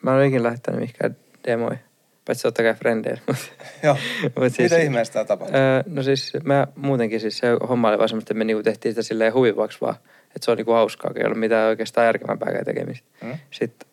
Mä 0.01 0.11
en 0.11 0.17
ole 0.17 0.25
ikinä 0.27 0.43
lähettänyt 0.43 0.79
mihinkään 0.79 1.15
demoja. 1.47 1.77
Paitsi 2.25 2.43
totta 2.43 2.63
kai 2.63 2.73
frendeille. 2.73 3.21
mutta- 3.27 3.43
Joo. 3.83 3.97
Mut 4.39 4.53
siis- 4.53 4.57
Miten 4.71 4.81
ihmeessä 4.81 5.13
tämä 5.13 5.25
tapahtui? 5.25 5.59
Öö, 5.59 5.83
no 5.85 6.03
siis 6.03 6.33
mä 6.43 6.67
muutenkin 6.75 7.19
siis 7.19 7.37
se 7.37 7.47
homma 7.69 7.89
oli 7.89 7.97
vaan 7.97 8.09
semmoista, 8.09 8.33
että 8.33 8.37
me 8.37 8.43
niinku 8.43 8.63
tehtiin 8.63 8.91
sitä 8.93 9.01
silleen 9.03 9.33
huvivaksi 9.33 9.77
vaan. 9.81 9.95
Että 10.35 10.45
se 10.45 10.51
on 10.51 10.57
niinku 10.57 10.71
hauskaa, 10.71 11.11
ei 11.15 11.25
ollut 11.25 11.39
mitään 11.39 11.69
oikeastaan 11.69 12.05
järkevämpääkään 12.05 12.65
tekemistä. 12.65 13.07
Mm? 13.23 13.37
Sitten 13.51 13.87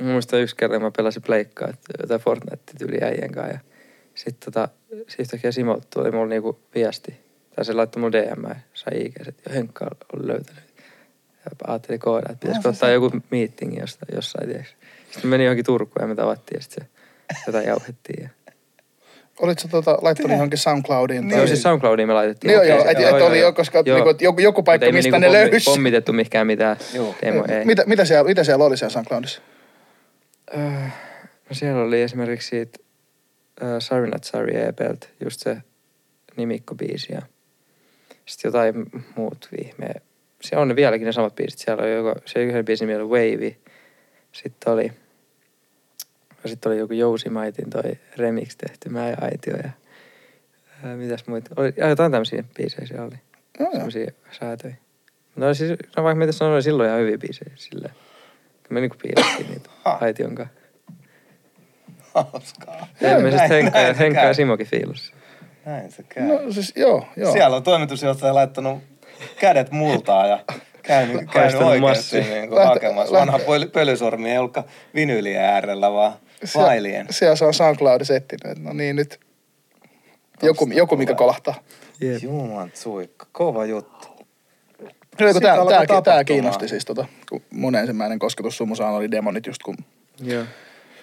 mä 0.00 0.12
muistan 0.12 0.40
yksi 0.40 0.56
kerta, 0.56 0.80
mä 0.80 0.90
pelasin 0.96 1.22
pleikkaa, 1.22 1.68
että 1.68 1.92
jotain 2.02 2.20
Fortnite 2.20 2.72
tyyli 2.78 2.98
äijän 3.02 3.32
kanssa. 3.32 3.52
Ja 3.54 3.58
sitten 4.14 4.52
tota, 4.52 4.68
sit 5.08 5.20
yhtäkkiä 5.20 5.52
Simo 5.52 5.80
tuli 5.94 6.10
mulle 6.10 6.28
niinku 6.28 6.60
viesti. 6.74 7.20
Tai 7.58 7.64
se 7.64 7.72
laittoi 7.72 8.00
mulle 8.00 8.22
DM 8.22 8.44
ja 8.48 8.54
sai 8.74 9.00
IG, 9.00 9.14
että 9.28 9.52
Henkka 9.52 9.84
on 10.12 10.28
löytänyt. 10.28 10.62
Ja 11.44 11.50
ajattelin 11.66 12.00
koodaa, 12.00 12.32
että 12.32 12.40
pitäisikö 12.40 12.68
No, 12.68 12.72
se 12.72 12.76
ottaa 12.76 12.90
joku 12.90 13.10
meeting 13.30 13.80
jostain, 13.80 14.16
jossain, 14.16 14.48
tiedätkö. 14.48 14.72
Sitten 15.10 15.26
me 15.26 15.30
meni 15.30 15.44
johonkin 15.44 15.64
Turkuun 15.64 16.02
ja 16.02 16.06
me 16.06 16.14
tavattiin 16.14 16.58
ja 16.58 16.62
sitten 16.62 16.84
se 17.34 17.40
jotain 17.46 17.66
jauhettiin. 17.66 18.22
Ja... 18.22 18.52
Olitko 19.40 19.68
tota, 19.70 19.98
laittanut 20.02 20.32
johonkin 20.32 20.58
SoundCloudiin? 20.58 21.20
Niin. 21.20 21.30
tai- 21.30 21.38
Joo, 21.38 21.46
siis 21.46 21.62
SoundCloudiin 21.62 22.08
me 22.08 22.14
laitettiin. 22.14 22.48
Niin 22.48 22.54
joo, 22.54 22.64
joo, 22.64 22.88
että 22.90 23.08
et 23.16 23.22
oli 23.22 23.40
jo, 23.40 23.52
koska 23.52 23.82
niinku, 23.82 24.08
et 24.08 24.22
joku, 24.22 24.40
joku 24.40 24.58
Mut 24.60 24.64
paikka, 24.64 24.86
ei 24.86 24.92
me 24.92 24.96
mistä 24.96 25.18
niinku 25.18 25.32
ne 25.32 25.38
pommi- 25.44 25.50
löysi. 25.52 25.70
Pommitettu 25.70 26.12
mihinkään 26.12 26.46
mitään 26.46 26.76
Joo. 26.94 27.14
demoja, 27.22 27.58
ei. 27.58 27.64
Mitä, 27.64 27.82
mitä, 27.86 28.04
siellä, 28.04 28.28
mitä 28.28 28.44
siellä 28.44 28.64
oli 28.64 28.76
siellä 28.76 28.92
SoundCloudissa? 28.92 29.40
Öö, 30.56 30.60
no 31.48 31.52
siellä 31.52 31.82
oli 31.82 32.02
esimerkiksi 32.02 32.48
siitä 32.48 32.78
uh, 33.62 33.68
Sorry 33.78 34.06
Not 34.06 34.24
Sorry 34.24 34.56
EPltä 34.60 35.06
just 35.24 35.40
se 35.40 35.56
nimikkobiisi 36.36 37.12
ja 37.12 37.22
sitten 38.28 38.48
jotain 38.48 38.86
muut 39.16 39.48
vihmeä. 39.58 39.94
Siellä 40.40 40.62
on 40.62 40.68
ne 40.68 40.76
vieläkin 40.76 41.04
ne 41.06 41.12
samat 41.12 41.34
biisit. 41.34 41.58
Siellä 41.58 41.82
oli 41.82 41.92
joko, 41.94 42.14
se 42.24 42.42
yhden 42.44 42.64
biisin 42.64 42.88
nimi 42.88 43.00
oli 43.00 43.08
Wavy. 43.08 43.56
Sitten 44.32 44.72
oli, 44.72 44.92
ja 46.42 46.48
sitten 46.48 46.72
oli 46.72 46.78
joku 46.78 46.92
Jousimaitin 46.92 47.70
toi 47.70 47.98
remix 48.16 48.56
tehty, 48.56 48.88
Mä 48.88 49.08
ja 49.08 49.16
Aitio 49.20 49.56
ja 49.56 49.70
ää, 50.84 50.96
mitäs 50.96 51.26
muita. 51.26 51.50
Oli, 51.56 51.72
ja 51.76 51.88
jotain 51.88 52.12
tämmöisiä 52.12 52.44
biisejä 52.56 52.86
siellä 52.86 53.04
oli. 53.04 53.14
Joo. 53.60 53.70
Semmoisia 53.72 54.10
säätöjä. 54.40 54.74
Oli 55.40 55.54
siis, 55.54 55.78
no 55.96 56.02
vaikka 56.04 56.18
mitä 56.18 56.32
sanoin, 56.32 56.54
oli 56.54 56.62
silloin 56.62 56.88
ihan 56.88 57.00
hyviä 57.00 57.18
biisejä 57.18 57.50
silleen. 57.54 57.94
Me 58.70 58.80
niinku 58.80 58.96
piilettiin 59.02 59.50
niitä. 59.50 59.70
Aition 60.00 60.34
kanssa. 60.34 60.54
Hauskaa. 62.14 62.88
Ilmeisesti 63.16 63.48
Näin- 63.48 63.50
Henkka, 63.50 63.78
se 63.94 63.98
Henkka 63.98 64.20
ja 64.20 64.34
Simokin 64.34 64.66
fiilassa. 64.66 65.14
Näin 65.68 65.92
se 65.92 66.02
käy. 66.02 66.22
No 66.24 66.52
siis 66.52 66.72
joo, 66.76 67.06
joo. 67.16 67.32
Siellä 67.32 67.56
on 67.56 67.62
toimitusjohtaja 67.62 68.34
laittanut 68.34 68.78
kädet 69.40 69.70
multaa 69.70 70.26
ja 70.26 70.38
käynyt, 70.82 71.16
käynyt 71.16 71.34
Haistanut 71.34 71.68
oikeasti 71.68 72.20
niin 72.20 72.50
Lähte- 72.50 72.64
hakemassa. 72.64 73.12
lähte- 73.14 73.18
Vanha 73.20 73.38
pöly, 73.38 73.66
pölysormi 73.66 74.30
ei 74.30 74.38
ollutkaan 74.38 74.66
vinyylien 74.94 75.42
äärellä, 75.44 75.92
vaan 75.92 76.12
Siellä- 76.44 76.66
failien. 76.68 77.06
Siellä 77.10 77.36
se 77.36 77.44
on 77.44 77.54
SoundCloudissa 77.54 78.14
etsinyt. 78.16 78.58
No 78.58 78.72
niin, 78.72 78.96
nyt 78.96 79.20
joku, 80.42 80.68
joku 80.74 80.96
mikä 80.96 81.14
kolahtaa. 81.14 81.54
Jep. 82.00 82.22
Juman 82.22 82.70
suikka, 82.74 83.26
kova 83.32 83.64
juttu. 83.64 84.08
Kyllä, 85.16 85.32
kun 85.32 85.42
tää, 85.42 86.02
tää, 86.04 86.24
kiinnosti 86.24 86.68
siis 86.68 86.84
tota, 86.84 87.04
kun 87.28 87.42
mun 87.50 87.74
ensimmäinen 87.74 88.18
kosketus 88.18 88.56
sumusaan 88.56 88.94
oli 88.94 89.10
demonit 89.10 89.46
just 89.46 89.62
kun, 89.62 89.76
Joo. 90.22 90.44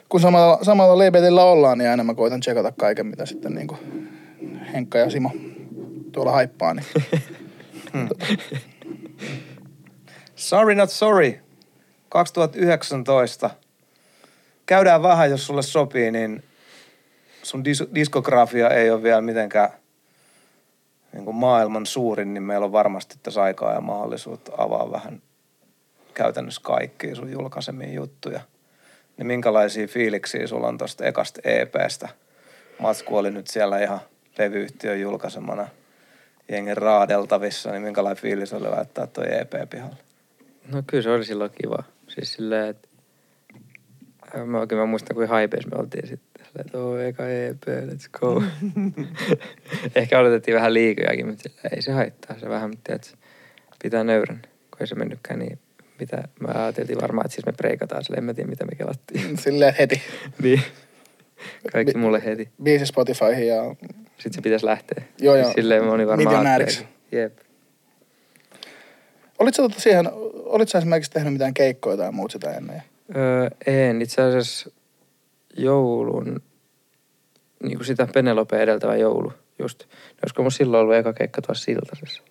kun 0.10 0.20
samalla, 0.20 0.60
samalla 0.62 1.06
labelillä 1.06 1.44
ollaan, 1.44 1.78
niin 1.78 1.90
aina 1.90 2.04
mä 2.04 2.14
koitan 2.14 2.40
tsekata 2.40 2.72
kaiken, 2.72 3.06
mitä 3.08 3.26
sitten 3.26 3.54
niinku 3.56 3.78
Henkka 4.76 4.98
ja 4.98 5.10
Simo 5.10 5.32
tuolla 6.12 6.32
haippaa, 6.32 6.74
niin 6.74 6.86
Sorry 10.36 10.76
not 10.76 10.90
sorry. 10.90 11.40
2019. 12.10 13.50
Käydään 14.66 15.04
vähän, 15.04 15.30
jos 15.30 15.48
sulle 15.48 15.62
sopii, 15.62 16.12
niin 16.12 16.44
sun 17.44 17.64
dis- 17.66 17.96
diskografia 17.96 18.70
ei 18.70 18.92
ole 18.92 19.04
vielä 19.04 19.22
mitenkään 19.22 19.70
niin 21.14 21.26
kuin 21.26 21.36
maailman 21.36 21.86
suurin, 21.86 22.34
niin 22.34 22.44
meillä 22.44 22.66
on 22.66 22.72
varmasti 22.72 23.16
tässä 23.24 23.44
aikaa 23.44 23.74
ja 23.74 23.82
mahdollisuutta 23.82 24.52
avaa 24.58 24.92
vähän 24.92 25.22
käytännössä 26.14 26.62
kaikkia 26.64 27.16
sun 27.16 27.32
julkaisemia 27.32 27.94
juttuja. 27.94 28.42
Niin 29.18 29.28
minkälaisia 29.28 29.88
fiiliksiä 29.88 30.48
sulla 30.48 30.68
on 30.68 30.78
tosta 30.78 31.06
ekasta 31.06 31.42
EPstä? 31.44 32.10
Matsku 32.80 33.18
oli 33.18 33.32
nyt 33.32 33.48
siellä 33.48 33.80
ihan 33.80 34.00
levyyhtiön 34.38 35.02
julkaisemana 35.02 35.68
jengen 36.50 36.78
raadeltavissa, 36.78 37.72
niin 37.72 37.82
minkälainen 37.82 38.22
fiilis 38.22 38.54
oli 38.54 38.70
laittaa 38.70 39.08
toi 39.08 39.26
EP 39.40 39.70
pihalle? 39.70 39.96
No 40.72 40.84
kyllä 40.88 41.04
se 41.04 41.10
oli 41.10 41.26
silloin 41.26 41.52
kiva. 41.62 41.84
Siis 42.08 42.34
silleen, 42.34 42.70
että 42.70 42.88
mä 44.46 44.60
oikein 44.60 44.80
mä 44.80 44.86
muistan, 44.86 45.16
kuin 45.16 45.30
haipeissa 45.30 45.70
me 45.70 45.82
oltiin 45.82 46.08
sitten. 46.08 46.46
Silleen, 46.46 46.66
että 46.66 46.78
oo, 46.78 46.98
eka 46.98 47.30
EP, 47.30 47.64
let's 47.68 48.20
go. 48.20 48.44
Ehkä 49.96 50.20
odotettiin 50.20 50.56
vähän 50.56 50.74
liikojakin, 50.74 51.28
mutta 51.28 51.44
silleen, 51.44 51.76
ei 51.76 51.82
se 51.82 51.92
haittaa. 51.92 52.40
Se 52.40 52.50
vähän, 52.50 52.70
mutta 52.70 52.84
tiedät, 52.84 53.16
pitää 53.84 54.04
nöyrän, 54.04 54.42
kun 54.42 54.82
ei 54.82 54.88
se 54.88 54.96
mennytkään 54.96 55.40
niin 55.40 55.60
mitä 56.00 56.24
mä 56.40 56.48
ajateltiin 56.56 57.02
varmaan, 57.02 57.26
että 57.26 57.36
siis 57.36 57.46
me 57.46 57.52
preikataan 57.52 58.04
sille, 58.04 58.18
en 58.18 58.24
mä 58.24 58.34
tiedä 58.34 58.50
mitä 58.50 58.66
me 58.66 58.76
kelattiin. 58.76 59.38
silleen 59.38 59.76
heti. 59.80 60.02
niin. 60.42 60.62
Kaikki 61.72 61.98
mulle 61.98 62.26
heti. 62.26 62.50
Biisi 62.64 62.86
Spotifyhin 62.86 63.48
ja 63.48 63.76
Sitten 64.18 64.34
se 64.34 64.42
pitäisi 64.42 64.66
lähteä. 64.66 65.04
Joo, 65.20 65.36
joo. 65.36 65.54
Silleen 65.54 65.84
moni 65.84 66.08
varmaan 66.08 66.28
Miljonääriksi. 66.28 66.86
Jep. 67.12 67.38
Olitko 69.40 69.62
tota 69.62 69.80
siihen, 69.80 70.10
olitko 70.36 70.78
esimerkiksi 70.78 71.12
tehnyt 71.12 71.34
mitään 71.34 71.54
keikkoja 71.54 71.98
tai 71.98 72.12
muut 72.12 72.32
sitä 72.32 72.54
ennen? 72.54 72.84
Öö, 73.16 73.50
en. 73.68 74.02
Itse 74.02 74.22
asiassa 74.22 74.72
joulun, 75.58 76.42
niin 77.64 77.78
kuin 77.78 77.86
sitä 77.86 78.08
Penelope 78.14 78.62
edeltävä 78.62 78.96
joulu, 78.96 79.34
just. 79.60 79.80
Ne 79.90 80.20
Olisiko 80.24 80.42
mun 80.42 80.52
silloin 80.52 80.82
ollut 80.82 80.96
eka 80.96 81.14
keikka 81.14 81.42
tuossa 81.42 81.66
Siltasessa? 81.66 82.24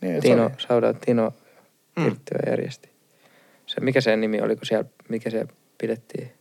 Niin, 0.00 0.14
se 0.14 0.20
Tino, 0.20 0.50
sauda 0.58 0.94
Tino 0.94 1.32
Mm. 1.96 2.16
Järjesti. 2.46 2.90
Se, 3.66 3.80
mikä 3.80 4.00
sen 4.00 4.20
nimi 4.20 4.40
oli, 4.40 4.56
kun 4.56 4.66
siellä, 4.66 4.88
mikä 5.08 5.30
se 5.30 5.46
pidettiin? 5.78 6.32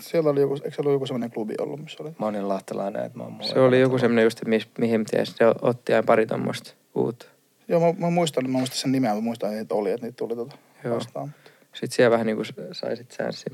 Siellä 0.00 0.30
oli 0.30 0.40
joku, 0.40 0.54
eikö 0.54 0.70
se 0.70 0.80
ollut 0.80 0.92
joku 0.92 1.06
semmoinen 1.06 1.30
klubi 1.30 1.54
ollut, 1.60 1.80
missä 1.80 2.02
oli? 2.02 2.10
Mä 2.10 2.26
oon 2.26 2.32
niin 2.32 2.48
lahtelainen, 2.48 3.04
että 3.04 3.18
mä 3.18 3.24
oon 3.24 3.36
Se 3.42 3.60
oli 3.60 3.80
joku 3.80 3.98
semmoinen 3.98 4.24
just, 4.24 4.44
mis, 4.44 4.68
mihin 4.78 5.04
ties, 5.04 5.34
se 5.36 5.44
otti 5.62 5.92
aina 5.92 6.06
pari 6.06 6.26
tommoista 6.26 6.74
uutta. 6.94 7.26
Joo, 7.68 7.80
mä, 7.80 8.06
mä 8.06 8.10
muistan, 8.10 8.50
mä 8.50 8.58
muistan 8.58 8.78
sen 8.78 8.92
nimeä, 8.92 9.14
mä 9.14 9.20
muistan, 9.20 9.48
että 9.50 9.60
niitä 9.60 9.74
oli, 9.74 9.90
että 9.90 10.06
niitä 10.06 10.16
tuli 10.16 10.36
tota 10.36 10.56
Joo. 10.84 10.96
vastaan. 10.96 11.34
Sitten 11.72 11.96
siellä 11.96 12.10
vähän 12.10 12.26
niinku 12.26 12.42
sai 12.72 12.96
sit 12.96 13.10
säänsi 13.10 13.44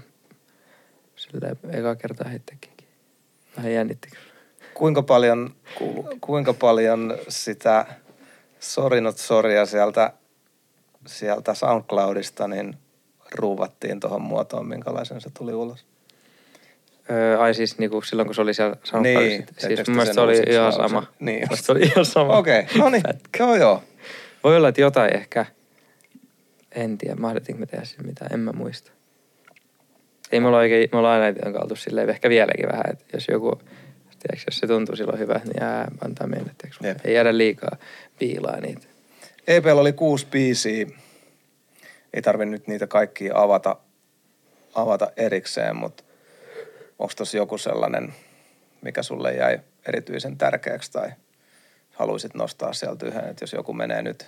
silleen 1.17 1.57
eka 1.73 1.97
kertaa 1.97 2.29
heittäkin. 2.29 2.71
Vähän 3.57 3.73
jännitti 3.73 4.09
kyllä. 4.11 4.37
Kuinka 4.75 5.03
paljon, 5.03 5.55
kuinka 6.21 6.53
paljon 6.53 7.19
sitä 7.29 7.87
Sorry 8.61 9.01
Not 9.01 9.19
Sorrya 9.19 9.67
sieltä, 9.67 10.13
sieltä 11.07 11.55
SoundCloudista 11.55 12.49
niin 12.49 12.77
ruuvattiin 13.35 14.01
tuohon 14.01 14.23
muotoon, 14.23 14.69
minkälaisen 14.69 15.21
se 15.21 15.31
tuli 15.39 15.55
ulos? 15.55 15.87
Öö, 17.11 17.41
ai 17.41 17.55
siis 17.55 17.79
niinku 17.79 18.03
silloin, 18.03 18.27
kun 18.27 18.35
se 18.35 18.41
oli 18.41 18.55
siellä 18.55 18.77
SoundCloudissa. 18.85 19.37
Niin, 19.37 19.47
Niin, 19.63 19.77
siis 19.77 19.89
mun 19.89 19.97
mielestä 19.97 20.15
sen 20.15 20.15
se 20.15 20.21
oli 20.21 20.55
ihan 20.55 20.73
sama. 20.73 21.07
niin 21.19 21.39
mielestä 21.39 21.67
Se 21.67 21.73
oli 21.73 21.81
ihan 21.81 22.05
sama. 22.05 22.37
Okei, 22.37 22.61
okay. 22.61 22.79
no 22.79 22.89
niin, 22.89 23.03
joo 23.39 23.55
joo. 23.55 23.83
Voi 24.45 24.57
olla, 24.57 24.69
että 24.69 24.81
jotain 24.81 25.17
ehkä. 25.17 25.47
En 26.75 26.99
tiedä, 26.99 27.17
mahdettiinko 27.17 27.61
me 27.61 27.67
tehdä 27.67 27.85
sillä 27.85 28.07
mitään, 28.07 28.33
en 28.33 28.41
mä 28.41 28.53
muista. 28.53 28.93
Ei 30.33 30.41
me 30.41 30.47
olla 30.49 30.59
oikein, 30.59 30.89
me 30.93 30.99
ollaan 30.99 31.23
aina 31.23 31.61
oltu 31.61 31.77
silleen, 31.77 32.11
ehkä 32.11 32.29
vieläkin 32.29 32.69
vähän, 32.69 32.85
että 32.91 33.05
jos 33.13 33.29
joku, 33.29 33.61
tiedätkö, 34.19 34.43
jos 34.47 34.59
se 34.59 34.67
tuntuu 34.67 34.97
silloin 34.97 35.19
hyvä, 35.19 35.41
niin 35.45 35.57
jää, 35.61 35.89
antaa 36.05 36.27
mennä, 36.27 36.55
tiedätkö, 36.59 36.89
Jep. 36.89 36.99
ei 37.05 37.15
jäädä 37.15 37.39
liikaa 37.39 37.77
piilaa 38.19 38.61
niitä. 38.61 38.87
EPL 39.47 39.79
oli 39.79 39.93
kuusi 39.93 40.27
biisiä. 40.31 40.87
Ei 42.15 42.23
tarvi 42.23 42.47
nyt 42.47 42.67
niitä 42.67 42.87
kaikkia 42.87 43.33
avata, 43.37 43.77
avata 44.75 45.11
erikseen, 45.17 45.77
mutta 45.77 46.05
onko 46.99 47.13
tuossa 47.17 47.37
joku 47.37 47.59
sellainen, 47.59 48.15
mikä 48.83 49.03
sulle 49.03 49.35
jäi 49.35 49.59
erityisen 49.89 50.37
tärkeäksi 50.39 50.93
tai 50.93 51.11
haluaisit 51.93 52.35
nostaa 52.35 52.73
sieltä 52.73 53.07
yhden, 53.07 53.29
että 53.29 53.43
jos 53.43 53.53
joku 53.53 53.73
menee 53.73 54.03
nyt, 54.03 54.27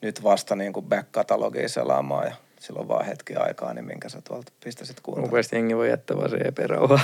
nyt 0.00 0.22
vasta 0.22 0.56
niin 0.56 0.72
kuin 0.72 0.86
back-katalogiin 0.86 1.68
selaamaan 1.68 2.26
ja 2.26 2.34
silloin 2.60 2.88
vaan 2.88 3.06
hetki 3.06 3.34
aikaa, 3.36 3.74
niin 3.74 3.84
minkä 3.84 4.08
sä 4.08 4.20
tuolta 4.28 4.52
pistäisit 4.64 4.96
Mun 4.96 5.02
kuuntelemaan? 5.02 5.32
mielestä 5.32 5.56
jengi 5.56 5.76
voi 5.76 5.88
jättää 5.90 6.16
vaan 6.16 6.30
se 6.30 6.36
EP-rauhaa. 6.36 7.00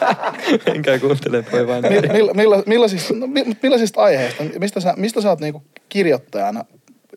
Enkä 0.74 0.98
kuuntele, 0.98 1.44
voi 1.52 1.66
vaan 1.66 1.82
Mi- 1.82 2.08
milla, 2.12 2.34
milla, 2.34 2.62
millaisista, 2.66 3.14
no, 3.14 3.26
mi- 3.26 3.56
millaisista 3.62 4.02
aiheista? 4.02 4.42
Mistä 4.58 4.80
sä, 4.80 4.94
mistä 4.96 5.20
sä 5.20 5.28
oot 5.30 5.40
niinku 5.40 5.62
kirjoittajana? 5.88 6.64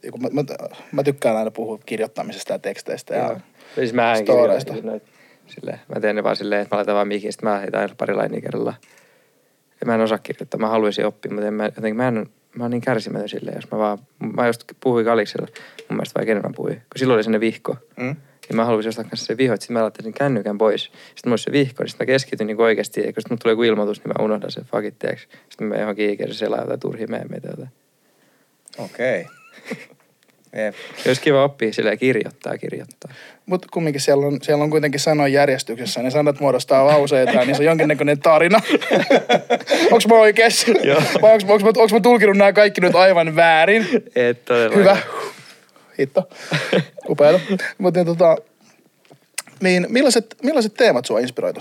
Joku- 0.03 0.17
Mä, 0.17 0.29
mä, 0.31 0.43
mä, 0.91 1.03
tykkään 1.03 1.37
aina 1.37 1.51
puhua 1.51 1.79
kirjoittamisesta 1.85 2.53
ja 2.53 2.59
teksteistä. 2.59 3.15
Ja, 3.15 3.23
Joo. 3.23 3.37
Siis 3.75 3.93
mä 3.93 4.13
en 4.13 4.23
Storeista. 4.23 4.73
kirjoita. 4.73 5.05
Silleen, 5.49 5.79
mä 5.95 5.99
teen 5.99 6.15
ne 6.15 6.23
vaan 6.23 6.35
silleen, 6.35 6.61
että 6.61 6.75
mä 6.75 6.77
laitan 6.77 6.95
vaan 6.95 7.07
mikin, 7.07 7.33
sit 7.33 7.41
mä 7.41 7.59
heitän 7.59 7.89
pari 7.97 8.13
lainia 8.13 8.41
kerrallaan. 8.41 8.77
Ja 9.81 9.85
mä 9.85 9.95
en 9.95 10.01
osaa 10.01 10.17
kirjoittaa, 10.17 10.59
mä 10.59 10.67
haluaisin 10.67 11.05
oppia, 11.05 11.31
mutta 11.31 11.47
en 11.47 11.53
mä, 11.53 11.65
jotenkin 11.65 11.95
mä 11.95 12.07
en 12.07 12.29
mä 12.55 12.63
oon 12.63 12.71
niin 12.71 12.81
kärsimätön 12.81 13.29
silleen, 13.29 13.55
jos 13.55 13.71
mä 13.71 13.77
vaan, 13.77 13.97
mä 14.35 14.47
just 14.47 14.63
puhuin 14.79 15.05
Kaliksella, 15.05 15.47
mun 15.89 15.97
mielestä 15.97 16.19
vaikka 16.19 16.31
enemmän 16.31 16.53
puhuin, 16.55 16.75
kun 16.75 16.83
silloin 16.95 17.17
oli 17.17 17.23
sinne 17.23 17.39
vihko. 17.39 17.77
Mm? 17.97 18.15
Ja 18.49 18.55
mä 18.55 18.65
halusin 18.65 18.89
ostaa 18.89 19.03
kanssa 19.03 19.25
se 19.25 19.37
viho, 19.37 19.53
että 19.53 19.63
sitten 19.63 19.73
mä 19.73 19.81
laittaisin 19.81 20.13
kännykän 20.13 20.57
pois. 20.57 20.83
Sitten 20.83 21.29
mulla 21.29 21.37
se 21.37 21.51
vihko, 21.51 21.83
niin 21.83 21.89
sitten 21.89 22.05
mä 22.07 22.13
keskityn 22.13 22.47
niin 22.47 22.61
oikeasti, 22.61 23.01
ja 23.01 23.13
kun 23.13 23.21
sitten 23.21 23.39
tulee 23.39 23.51
joku 23.51 23.63
ilmoitus, 23.63 24.03
niin 24.03 24.13
mä 24.17 24.25
unohdan 24.25 24.51
sen 24.51 24.65
fuckit, 24.65 24.99
tiiäks. 24.99 25.27
Sitten 25.49 25.67
mä 25.67 25.75
johonkin 25.75 26.09
ikinä 26.09 26.33
selaa 26.33 26.61
jotain 26.61 26.79
turhia 26.79 27.07
meemeitä 27.07 27.47
jotain. 27.47 27.69
Okei. 28.77 29.25
Jep. 30.65 30.75
Olisi 31.07 31.21
kiva 31.21 31.43
oppia 31.43 31.73
silleen 31.73 31.97
kirjoittaa 31.97 32.57
kirjoittaa. 32.57 33.13
Mutta 33.45 33.67
kumminkin 33.71 34.01
siellä 34.01 34.27
on, 34.27 34.37
siellä 34.41 34.63
on 34.63 34.69
kuitenkin 34.69 34.99
sanoin 34.99 35.33
järjestyksessä, 35.33 36.01
ne 36.01 36.11
sanat 36.11 36.39
muodostaa 36.39 36.85
lauseita, 36.85 37.45
niin 37.45 37.55
se 37.55 37.61
on 37.61 37.65
jonkinnäköinen 37.65 38.19
tarina. 38.19 38.61
onks 39.91 40.07
mä 40.07 40.15
oikeassa? 40.15 40.67
Vai 41.21 41.33
onks, 41.33 41.45
onks, 41.49 41.63
mä, 41.63 41.71
onks 41.77 41.93
mä 41.93 41.99
tulkinut 41.99 42.37
nämä 42.37 42.53
kaikki 42.53 42.81
nyt 42.81 42.95
aivan 42.95 43.35
väärin? 43.35 43.87
Et. 44.15 44.41
Hyvä. 44.75 44.97
Hitto. 45.99 46.29
Upeata. 47.09 47.39
Mutta 47.77 47.99
niin, 47.99 48.05
tota, 48.05 48.37
niin 49.61 49.85
millaiset, 49.89 50.35
millaiset 50.43 50.73
teemat 50.73 51.05
sua 51.05 51.19
inspiroi? 51.19 51.53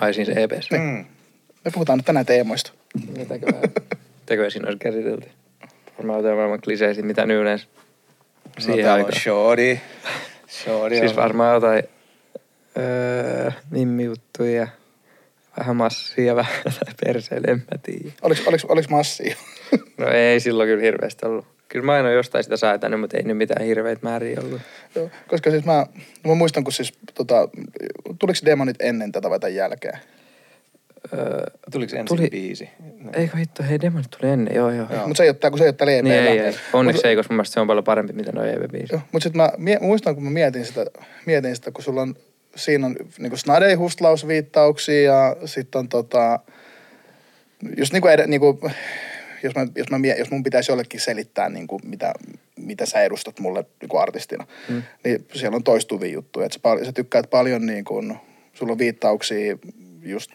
Ai 0.00 0.14
siinä 0.14 0.34
se 0.34 0.42
EPS. 0.42 0.70
Mm. 0.70 1.04
Me 1.64 1.70
puhutaan 1.72 1.98
nyt 1.98 2.06
tänään 2.06 2.26
teemoista. 2.26 2.72
Mitäkö 3.18 3.46
vähän? 3.46 3.62
Tekö 4.26 4.50
siinä 4.50 4.66
olisi 4.66 4.78
käsitelty? 4.78 5.28
Varmaan 5.98 6.18
jotain 6.18 6.36
maailman 6.36 6.60
kliseisin, 6.60 7.06
mitä 7.06 7.26
nyt 7.26 7.40
yleensä 7.40 7.66
siihen 8.58 8.86
on 8.86 8.92
aikaan. 8.92 9.20
shorty. 9.20 9.78
Shorty 10.48 10.98
Siis 10.98 11.10
on- 11.10 11.16
varmaan 11.16 11.54
jotain 11.54 11.82
öö, 12.78 13.50
mimmijuttuja, 13.70 14.68
vähän 15.58 15.76
massia, 15.76 16.36
vähän 16.36 16.52
jotain 16.64 16.96
perseelle, 17.04 17.46
en 17.48 17.56
mä 17.58 17.78
tiedä. 17.82 18.12
Oliks, 18.22 18.46
oliks, 18.46 18.64
oliks 18.64 18.88
massia? 18.88 19.36
No 19.98 20.08
ei 20.08 20.40
silloin 20.40 20.68
kyllä 20.68 20.82
hirveästi 20.82 21.26
ollut. 21.26 21.46
Kyllä 21.68 21.86
mä 21.86 21.92
aina 21.92 22.10
jostain 22.10 22.44
sitä 22.44 22.56
säätänyt, 22.56 23.00
mutta 23.00 23.16
ei 23.16 23.22
nyt 23.22 23.36
mitään 23.36 23.66
hirveitä 23.66 24.00
määriä 24.02 24.38
ollut. 24.44 24.60
Joo, 24.94 25.10
Koska 25.28 25.50
siis 25.50 25.64
mä, 25.64 25.86
mä 26.26 26.34
muistan, 26.34 26.64
kun 26.64 26.72
siis 26.72 26.92
tota, 27.14 27.48
tuliko 28.18 28.38
demonit 28.44 28.76
ennen 28.80 29.12
tätä 29.12 29.30
vai 29.30 29.40
tämän 29.40 29.54
jälkeen? 29.54 29.98
Öö, 31.12 31.46
Tuliko 31.72 31.90
se 31.90 31.96
ensin 31.96 32.16
Tuli- 32.16 32.30
biisi? 32.30 32.68
No. 33.00 33.10
eikö 33.14 33.36
hitto, 33.36 33.62
hei 33.62 33.80
Demonit 33.80 34.06
tuli 34.20 34.30
ennen, 34.32 34.54
joo 34.54 34.70
joo. 34.70 34.86
Joo. 34.92 35.06
Mutta 35.08 35.16
se 35.18 35.22
ei 35.22 35.28
ole 35.28 35.36
tää, 35.36 35.50
kun 35.50 35.58
se 35.58 35.64
ei 35.64 35.68
ole 35.68 35.74
täällä 35.74 36.02
Niin 36.02 36.14
ei, 36.14 36.38
ei. 36.38 36.54
Onneksi 36.72 37.02
Mut- 37.02 37.06
ei, 37.08 37.16
koska 37.16 37.32
mun 37.32 37.36
mielestä 37.36 37.54
se 37.54 37.60
on 37.60 37.66
paljon 37.66 37.84
parempi, 37.84 38.12
mitä 38.12 38.32
noi 38.32 38.48
EP-biisit. 38.48 39.00
Mutta 39.12 39.22
sitten 39.24 39.42
mä 39.42 39.50
mie- 39.56 39.78
muistan, 39.80 40.14
kun 40.14 40.24
mä 40.24 40.30
mietin 40.30 40.64
sitä, 40.64 40.86
mietin 41.26 41.56
sitä 41.56 41.70
kun 41.70 41.84
sulla 41.84 42.02
on, 42.02 42.14
siinä 42.56 42.86
on 42.86 42.96
niinku 43.18 43.36
snadei-hustlausviittauksia 43.36 45.02
ja 45.02 45.36
sitten 45.44 45.78
on 45.78 45.88
tota, 45.88 46.40
just 47.76 47.92
niinku, 47.92 48.08
ed- 48.08 48.26
niinku 48.26 48.60
jos, 49.42 49.54
mä, 49.54 49.66
jos, 49.76 49.90
mä, 49.90 49.96
jos 50.18 50.30
mun 50.30 50.42
pitäisi 50.42 50.72
jollekin 50.72 51.00
selittää, 51.00 51.48
niinku, 51.48 51.80
mitä, 51.84 52.12
mitä 52.56 52.86
sä 52.86 53.02
edustat 53.02 53.38
mulle 53.40 53.64
niinku 53.80 53.96
artistina, 53.96 54.46
Mm. 54.68 54.82
niin 55.04 55.26
siellä 55.34 55.56
on 55.56 55.64
toistuvia 55.64 56.10
juttuja. 56.12 56.46
Et 56.46 56.52
sä, 56.52 56.60
sä 56.84 56.92
tykkäät 56.92 57.30
paljon, 57.30 57.66
niinku, 57.66 58.02
sulla 58.52 58.72
on 58.72 58.78
viittauksia 58.78 59.56
just 60.10 60.30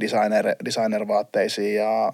designer, 0.00 0.46
designer-vaatteisiin 0.64 1.74
ja 1.74 2.12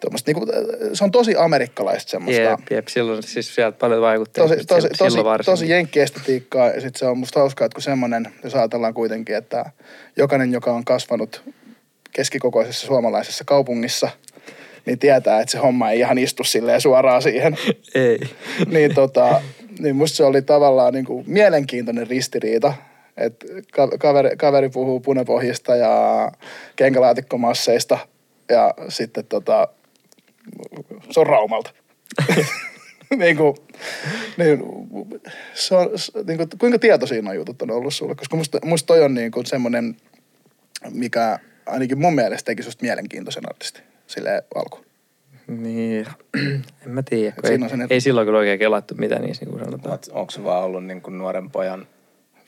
tommoista, 0.00 0.30
niinku, 0.30 0.46
se 0.92 1.04
on 1.04 1.10
tosi 1.10 1.34
amerikkalaista 1.36 2.10
semmoista. 2.10 2.42
Jep, 2.42 2.60
jep, 2.70 2.88
silloin 2.88 3.22
siis 3.22 3.54
sieltä 3.54 3.78
paljon 3.78 4.02
vaikutteita. 4.02 4.48
Tosi, 4.48 4.66
tosi, 4.66 4.88
tosi, 4.98 5.18
tosi 5.44 5.68
jenkkiestetiikkaa 5.68 6.66
ja 6.68 6.80
sitten 6.80 6.98
se 6.98 7.06
on 7.06 7.18
musta 7.18 7.40
hauskaa, 7.40 7.66
että 7.66 7.74
kun 7.74 7.82
semmoinen, 7.82 8.28
jos 8.44 8.54
ajatellaan 8.54 8.94
kuitenkin, 8.94 9.36
että 9.36 9.70
jokainen, 10.16 10.52
joka 10.52 10.72
on 10.72 10.84
kasvanut 10.84 11.42
keskikokoisessa 12.12 12.86
suomalaisessa 12.86 13.44
kaupungissa, 13.44 14.08
niin 14.86 14.98
tietää, 14.98 15.40
että 15.40 15.52
se 15.52 15.58
homma 15.58 15.90
ei 15.90 15.98
ihan 15.98 16.18
istu 16.18 16.44
silleen 16.44 16.80
suoraan 16.80 17.22
siihen. 17.22 17.56
Ei. 17.94 18.18
niin, 18.70 18.94
tota, 18.94 19.42
niin 19.78 19.96
musta 19.96 20.16
se 20.16 20.24
oli 20.24 20.42
tavallaan 20.42 20.94
niin 20.94 21.04
kuin 21.04 21.24
mielenkiintoinen 21.26 22.06
ristiriita, 22.06 22.74
ka- 23.72 23.98
kaveri, 23.98 24.36
kaveri 24.36 24.68
puhuu 24.68 25.00
punapohjista 25.00 25.76
ja 25.76 26.32
kenkälaatikkomasseista 26.76 27.98
ja 28.48 28.74
sitten 28.88 29.24
tota, 29.24 29.68
se 31.10 31.20
on 31.20 31.26
Raumalta. 31.26 31.70
niin 33.16 33.36
kuin, 33.36 33.56
niin, 34.36 34.62
se 35.54 35.74
on, 35.74 35.90
niin 36.26 36.36
kuin, 36.36 36.48
kuinka 36.58 36.78
tietoisia 36.78 37.22
nuo 37.22 37.32
jutut 37.32 37.62
on 37.62 37.70
ollut 37.70 37.94
sulle? 37.94 38.14
Koska 38.14 38.36
musta, 38.36 38.58
musta 38.64 38.86
toi 38.86 39.02
on 39.02 39.14
niin 39.14 39.30
kuin 39.30 39.46
semmoinen, 39.46 39.96
mikä 40.90 41.38
ainakin 41.66 42.00
mun 42.00 42.14
mielestä 42.14 42.46
teki 42.46 42.62
susta 42.62 42.82
mielenkiintoisen 42.82 43.48
artisti 43.48 43.80
sille 44.06 44.44
alku. 44.54 44.78
Niin, 45.46 46.06
en 46.86 46.90
mä 46.90 47.02
tiedä. 47.02 47.34
Et 47.38 47.44
Ei, 47.44 47.48
siinä 47.48 47.68
on 47.72 47.86
ei 47.90 48.00
silloin 48.00 48.26
kyllä 48.26 48.38
oikein 48.38 48.58
kelattu 48.58 48.94
mitä 48.94 49.18
niissä, 49.18 49.44
niin 49.44 49.52
kuin 49.52 49.64
sanotaan. 49.64 49.98
Onko 50.12 50.30
se 50.30 50.44
vaan 50.44 50.64
ollut 50.64 50.84
niin 50.84 51.02
kuin 51.02 51.18
nuoren 51.18 51.50
pojan 51.50 51.86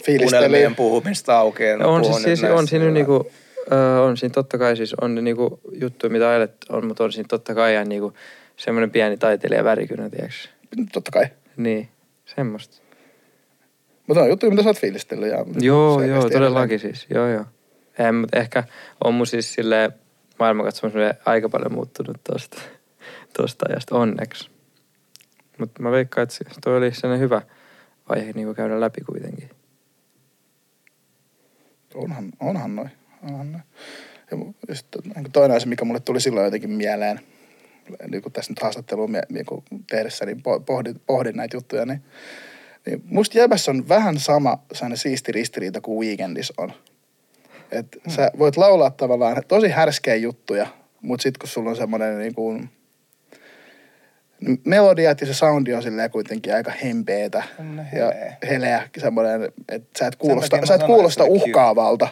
Fiilisteli. 0.05 0.75
puhumista 0.77 1.39
auki? 1.39 1.65
En 1.65 1.87
on, 1.87 2.05
siis, 2.05 2.23
siis, 2.23 2.43
on 2.43 2.69
siinä 2.69 2.91
niinku, 2.91 3.31
ö, 3.73 4.01
on 4.03 4.17
siinä 4.17 4.33
totta 4.33 4.59
kai 4.59 4.77
siis 4.77 4.95
on 4.95 5.15
ne 5.15 5.23
niinku 5.23 5.61
juttuja, 5.73 6.11
mitä 6.11 6.29
ajatet 6.31 6.57
on, 6.69 6.87
mutta 6.87 7.05
on 7.05 7.13
siinä 7.13 7.27
totta 7.29 7.55
kai 7.55 7.75
ihan 7.75 7.89
niinku 7.89 8.13
semmoinen 8.57 8.91
pieni 8.91 9.17
taiteilija 9.17 9.65
värikynä, 9.65 10.11
tiiäks? 10.11 10.49
Totta 10.93 11.11
kai. 11.11 11.27
Niin, 11.57 11.89
semmoista. 12.25 12.77
Mutta 14.07 14.23
on 14.23 14.29
juttuja, 14.29 14.51
mitä 14.51 14.63
sä 14.63 14.69
oot 14.69 14.81
fiilistellyt. 14.81 15.31
Ja 15.31 15.45
Joo, 15.61 16.03
joo, 16.03 16.31
todellakin 16.31 16.79
siis, 16.81 17.07
joo, 17.15 17.29
joo. 17.29 17.45
En, 17.99 18.15
mutta 18.15 18.39
ehkä 18.39 18.65
on 19.05 19.15
mun 19.15 19.27
siis 19.27 19.55
silleen 19.55 19.93
maailmankatsomus 20.39 20.95
aika 21.25 21.49
paljon 21.49 21.73
muuttunut 21.73 22.17
tosta, 22.25 22.59
tosta 23.37 23.67
ajasta, 23.69 23.97
onneksi. 23.97 24.51
Mutta 25.59 25.83
mä 25.83 25.91
veikkaan, 25.91 26.23
että 26.23 26.35
se- 26.35 26.45
toi 26.65 26.77
oli 26.77 26.93
sellainen 26.95 27.25
hyvä 27.25 27.43
aihe 28.09 28.33
niin 28.33 28.55
käydä 28.55 28.81
läpi 28.81 29.01
kuitenkin. 29.01 29.51
Onhan, 31.97 32.33
onhan 32.41 32.77
noin. 32.77 32.91
Onhan 33.23 33.53
noi. 33.53 33.61
Ja, 34.31 34.37
ja 34.69 34.75
sitten 34.75 35.03
niin 35.17 35.33
toinen 35.33 35.57
asia, 35.57 35.69
mikä 35.69 35.85
mulle 35.85 36.01
tuli 36.01 36.21
silloin 36.21 36.45
jotenkin 36.45 36.71
mieleen, 36.71 37.21
niin 38.11 38.23
kun 38.23 38.33
tässä 38.33 38.53
nyt 38.53 38.63
haastattelua 38.63 39.09
niin 39.29 39.47
kun 39.47 39.63
tehdessä, 39.91 40.27
niin 40.27 40.39
po- 40.39 40.61
pohdin, 40.67 41.01
pohdin 41.07 41.37
näitä 41.37 41.57
juttuja, 41.57 41.87
niin, 41.87 42.03
niin 42.87 43.03
musta 43.05 43.39
Jäbässä 43.39 43.71
on 43.71 43.89
vähän 43.89 44.19
sama 44.19 44.59
sellainen 44.73 44.99
siisti 44.99 45.33
ristiriita 45.33 45.81
kuin 45.81 46.07
Weekendis 46.07 46.53
on. 46.59 46.73
Et 47.73 47.87
Hmm. 48.05 48.13
sä 48.13 48.31
voit 48.39 48.57
laulaa 48.57 48.91
tavallaan 48.91 49.43
tosi 49.49 49.69
härskejä 49.69 50.17
juttuja, 50.17 50.67
mutta 51.03 51.23
sitten 51.23 51.39
kun 51.41 51.49
sulla 51.49 51.71
on 51.71 51.77
semmoinen 51.77 52.19
niin 52.19 52.35
kuin, 52.35 52.71
melodiat 54.65 55.21
ja 55.21 55.27
se 55.27 55.35
soundi 55.35 55.75
on 55.75 55.83
silleen 55.83 56.11
kuitenkin 56.11 56.55
aika 56.55 56.73
hempeetä 56.85 57.43
Semmonen 57.57 57.87
ja 57.93 58.13
heleä. 58.49 58.89
semmoinen, 58.99 59.53
että 59.69 59.99
sä 59.99 60.07
et 60.07 60.17
kuulosta, 60.17 60.67
sä 60.67 60.75
et 60.75 60.83
kuulosta 60.83 61.25
uhkaavalta, 61.25 62.09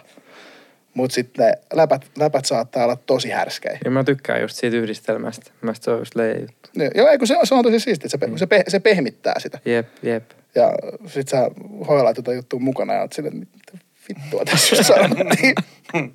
mutta 0.94 1.14
sitten 1.14 1.52
läpät, 1.72 2.02
läpät 2.18 2.44
saattaa 2.44 2.84
olla 2.84 2.96
tosi 2.96 3.30
härskejä. 3.30 3.78
Ja 3.84 3.90
mä 3.90 4.04
tykkään 4.04 4.40
just 4.40 4.56
siitä 4.56 4.76
yhdistelmästä. 4.76 5.50
Mä 5.60 5.74
se 5.80 5.90
on 5.90 5.98
just 5.98 6.14
leija 6.14 6.40
juttu. 6.40 6.70
Niin, 6.76 6.90
Joo, 6.94 7.08
ei, 7.08 7.18
kun 7.18 7.26
se, 7.26 7.36
on- 7.36 7.46
se 7.46 7.54
on 7.54 7.64
tosi 7.64 7.80
siistiä, 7.80 8.06
että 8.06 8.08
se, 8.08 8.18
pe- 8.18 8.38
se, 8.38 8.46
pe- 8.46 8.64
se 8.68 8.80
pehmittää 8.80 9.34
sitä. 9.40 9.58
Jep, 9.64 9.88
jep. 10.02 10.30
Ja 10.54 10.72
sit 11.06 11.28
sä 11.28 11.50
hoilaat 11.88 12.16
jotain 12.16 12.36
juttua 12.36 12.60
mukana 12.60 12.94
ja 12.94 13.00
oot 13.00 13.12
silleen, 13.12 13.42
että 13.42 13.56
mitä 13.72 13.84
vittua 14.08 14.44
tässä 14.44 14.76
just 14.76 14.86
sanottiin. 14.88 15.54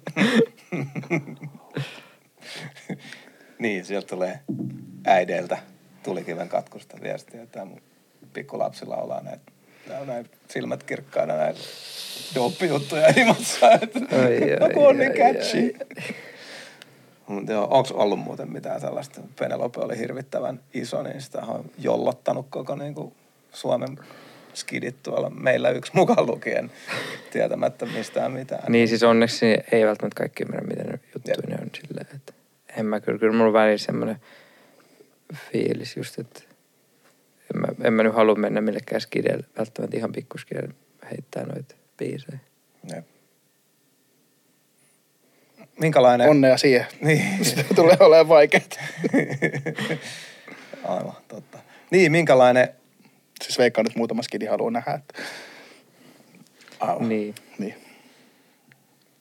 Niin, 3.60 3.86
sieltä 3.86 4.08
tulee 4.08 4.40
äideiltä 5.06 5.58
tulikiven 6.04 6.50
katkusta 6.50 6.98
viestiä, 7.02 7.44
että 7.44 7.66
mun 7.66 7.82
pikkulapsi 8.34 8.86
laulaa 8.86 9.22
näitä, 9.22 9.52
tää 9.88 10.00
on 10.00 10.08
näitä 10.08 10.30
silmät 10.48 10.84
kirkkaana 10.84 11.38
näitä 11.38 11.60
doppi-juttuja 12.36 13.12
himossa. 13.18 13.72
Että, 13.72 14.00
no 14.60 14.70
kun 14.74 14.88
on 14.88 14.98
niin 14.98 15.12
catchy. 15.12 15.74
Mutta 17.28 17.52
joo, 17.52 17.68
onko 17.72 17.90
ollut 17.94 18.20
muuten 18.20 18.52
mitään 18.52 18.82
sellaista? 18.82 19.22
Penelope 19.40 19.80
oli 19.80 19.98
hirvittävän 19.98 20.60
iso, 20.74 21.04
niin 21.04 21.22
sitä 21.22 21.42
on 21.42 21.66
jollottanut 21.78 22.48
koko 22.50 22.76
niin 22.76 22.94
kuin 22.94 23.14
Suomen 23.52 23.98
skidit 24.54 25.04
tuolla 25.04 25.30
meillä 25.30 25.70
yksi 25.70 25.92
mukaan 25.96 26.26
lukien 26.26 26.72
tietämättä 27.32 27.86
mistään 27.86 28.32
mitään. 28.32 28.72
Niin 28.72 28.88
siis 28.88 29.04
onneksi 29.04 29.46
ei 29.72 29.86
välttämättä 29.86 30.18
kaikki 30.18 30.44
ymmärrä, 30.44 30.68
miten 30.68 31.00
juttuja 31.14 31.36
ne 31.48 31.58
on 31.62 31.70
silleen, 31.74 32.08
että 32.16 32.34
en 32.78 32.86
mä 32.86 33.00
kyllä, 33.00 33.20
kyllä 33.20 33.34
mulla 33.34 33.48
on 33.48 33.54
välillä 33.54 33.78
semmoinen 33.78 34.16
fiilis 35.52 35.98
just, 35.98 36.20
että 36.20 36.42
en 37.56 37.62
mä, 37.62 37.68
en 37.84 37.94
mä 37.94 38.04
nyt 38.04 38.16
halua 38.16 38.36
mennä 38.36 38.62
millekään 38.62 39.02
skidelle, 39.02 39.44
välttämättä 39.58 39.98
ihan 39.98 40.12
pikkuskidelle 40.12 40.74
heittää 41.12 41.46
noita 41.46 41.76
biisejä. 41.98 42.40
Jep. 42.96 43.06
Minkälainen... 45.80 46.30
Onnea 46.30 46.58
siihen. 46.58 46.86
Niin, 47.02 47.46
Sitten 47.46 47.76
tulee 47.76 47.98
olemaan 48.00 48.28
vaikeaa. 48.30 48.64
aivan, 50.84 51.16
totta. 51.28 51.60
Niin, 51.92 52.12
minkälainen... 52.12 52.70
Siis 53.44 53.58
veikkaan 53.58 53.86
nyt 53.86 53.96
muutama 53.96 54.24
skidi 54.24 54.46
haluaa 54.46 54.72
nähdä. 54.72 54.94
Että, 54.94 55.22
Aivan, 56.80 57.10
Niin. 57.10 57.36
niin, 57.58 57.76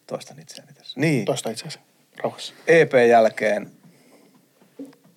toistan 0.06 0.38
itseäni 0.38 0.72
tässä. 0.72 1.00
Niin, 1.00 1.24
toista 1.24 1.50
itse 1.50 1.62
asiassa. 1.62 1.80
Rauhassa. 2.16 2.54
EP 2.66 2.92
jälkeen 3.08 3.70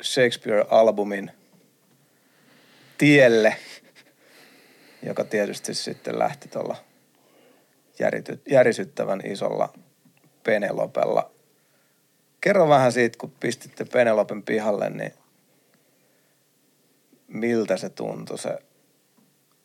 Shakespeare-albumin 0.01 1.31
tielle, 2.97 3.55
joka 5.03 5.23
tietysti 5.23 5.73
sitten 5.73 6.19
lähti 6.19 6.47
tuolla 6.47 6.75
järity- 7.99 8.41
järisyttävän 8.49 9.21
isolla 9.25 9.73
Penelopella. 10.43 11.31
Kerro 12.41 12.69
vähän 12.69 12.91
siitä, 12.91 13.17
kun 13.17 13.31
pistitte 13.39 13.85
Penelopen 13.85 14.43
pihalle, 14.43 14.89
niin 14.89 15.13
miltä 17.27 17.77
se 17.77 17.89
tuntui 17.89 18.37
se 18.37 18.59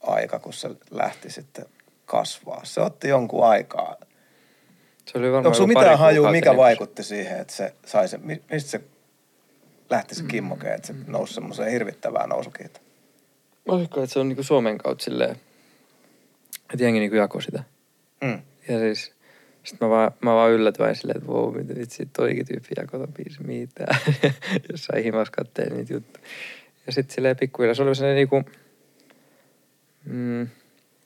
aika, 0.01 0.39
kun 0.39 0.53
se 0.53 0.69
lähti 0.91 1.31
sitten 1.31 1.67
kasvaa. 2.05 2.65
Se 2.65 2.81
otti 2.81 3.09
jonkun 3.09 3.45
aikaa. 3.45 3.97
Se 5.07 5.19
oli 5.19 5.27
varmaan 5.27 5.47
Onko 5.47 5.55
sulla 5.55 5.73
pari 5.73 5.85
mitään 5.85 5.99
hajua, 5.99 6.31
mikä 6.31 6.57
vaikutti 6.57 7.03
siihen, 7.03 7.41
että 7.41 7.53
se 7.53 7.75
sai 7.87 8.09
se, 8.09 8.19
mi- 8.19 8.43
mistä 8.51 8.71
se 8.71 8.81
lähti 9.91 10.15
se 10.15 10.25
kimmoke, 10.29 10.75
että 10.75 10.87
se 10.87 10.95
nousi 11.07 11.35
semmoiseen 11.35 11.71
hirvittävään 11.73 12.29
nousukiitoon? 12.29 12.85
Olisiko, 13.69 14.03
että 14.03 14.13
se 14.13 14.19
on 14.19 14.29
niinku 14.29 14.43
Suomen 14.43 14.79
kautta 14.79 15.05
silleen, 15.05 15.31
että 16.73 16.85
jengi 16.85 17.01
niinku 17.01 17.17
jakoi 17.17 17.43
sitä. 17.43 17.65
Mm. 18.21 18.43
Ja 18.69 18.79
siis, 18.79 19.13
sit 19.65 19.81
mä 19.81 19.89
vaan, 19.89 20.13
mä 20.21 20.35
vaan 20.35 20.51
yllätyin 20.51 20.97
silleen, 20.97 21.17
että 21.17 21.33
wow, 21.33 21.57
mitä 21.57 21.75
vitsi, 21.75 22.09
toikin 22.13 22.47
tyyppi 22.47 22.69
jakoi 22.77 23.01
ton 23.01 23.13
biisin 23.13 23.47
mitään. 23.47 23.99
Jossain 24.71 25.05
himas 25.05 25.31
katteen 25.31 25.77
niitä 25.77 25.93
juttuja. 25.93 26.27
Ja 26.87 26.93
sit 26.93 27.11
silleen 27.11 27.37
pikkuhiljaa, 27.37 27.75
se 27.75 27.83
oli 27.83 27.95
sellainen 27.95 28.17
niinku, 28.17 28.43
mm, 30.05 30.49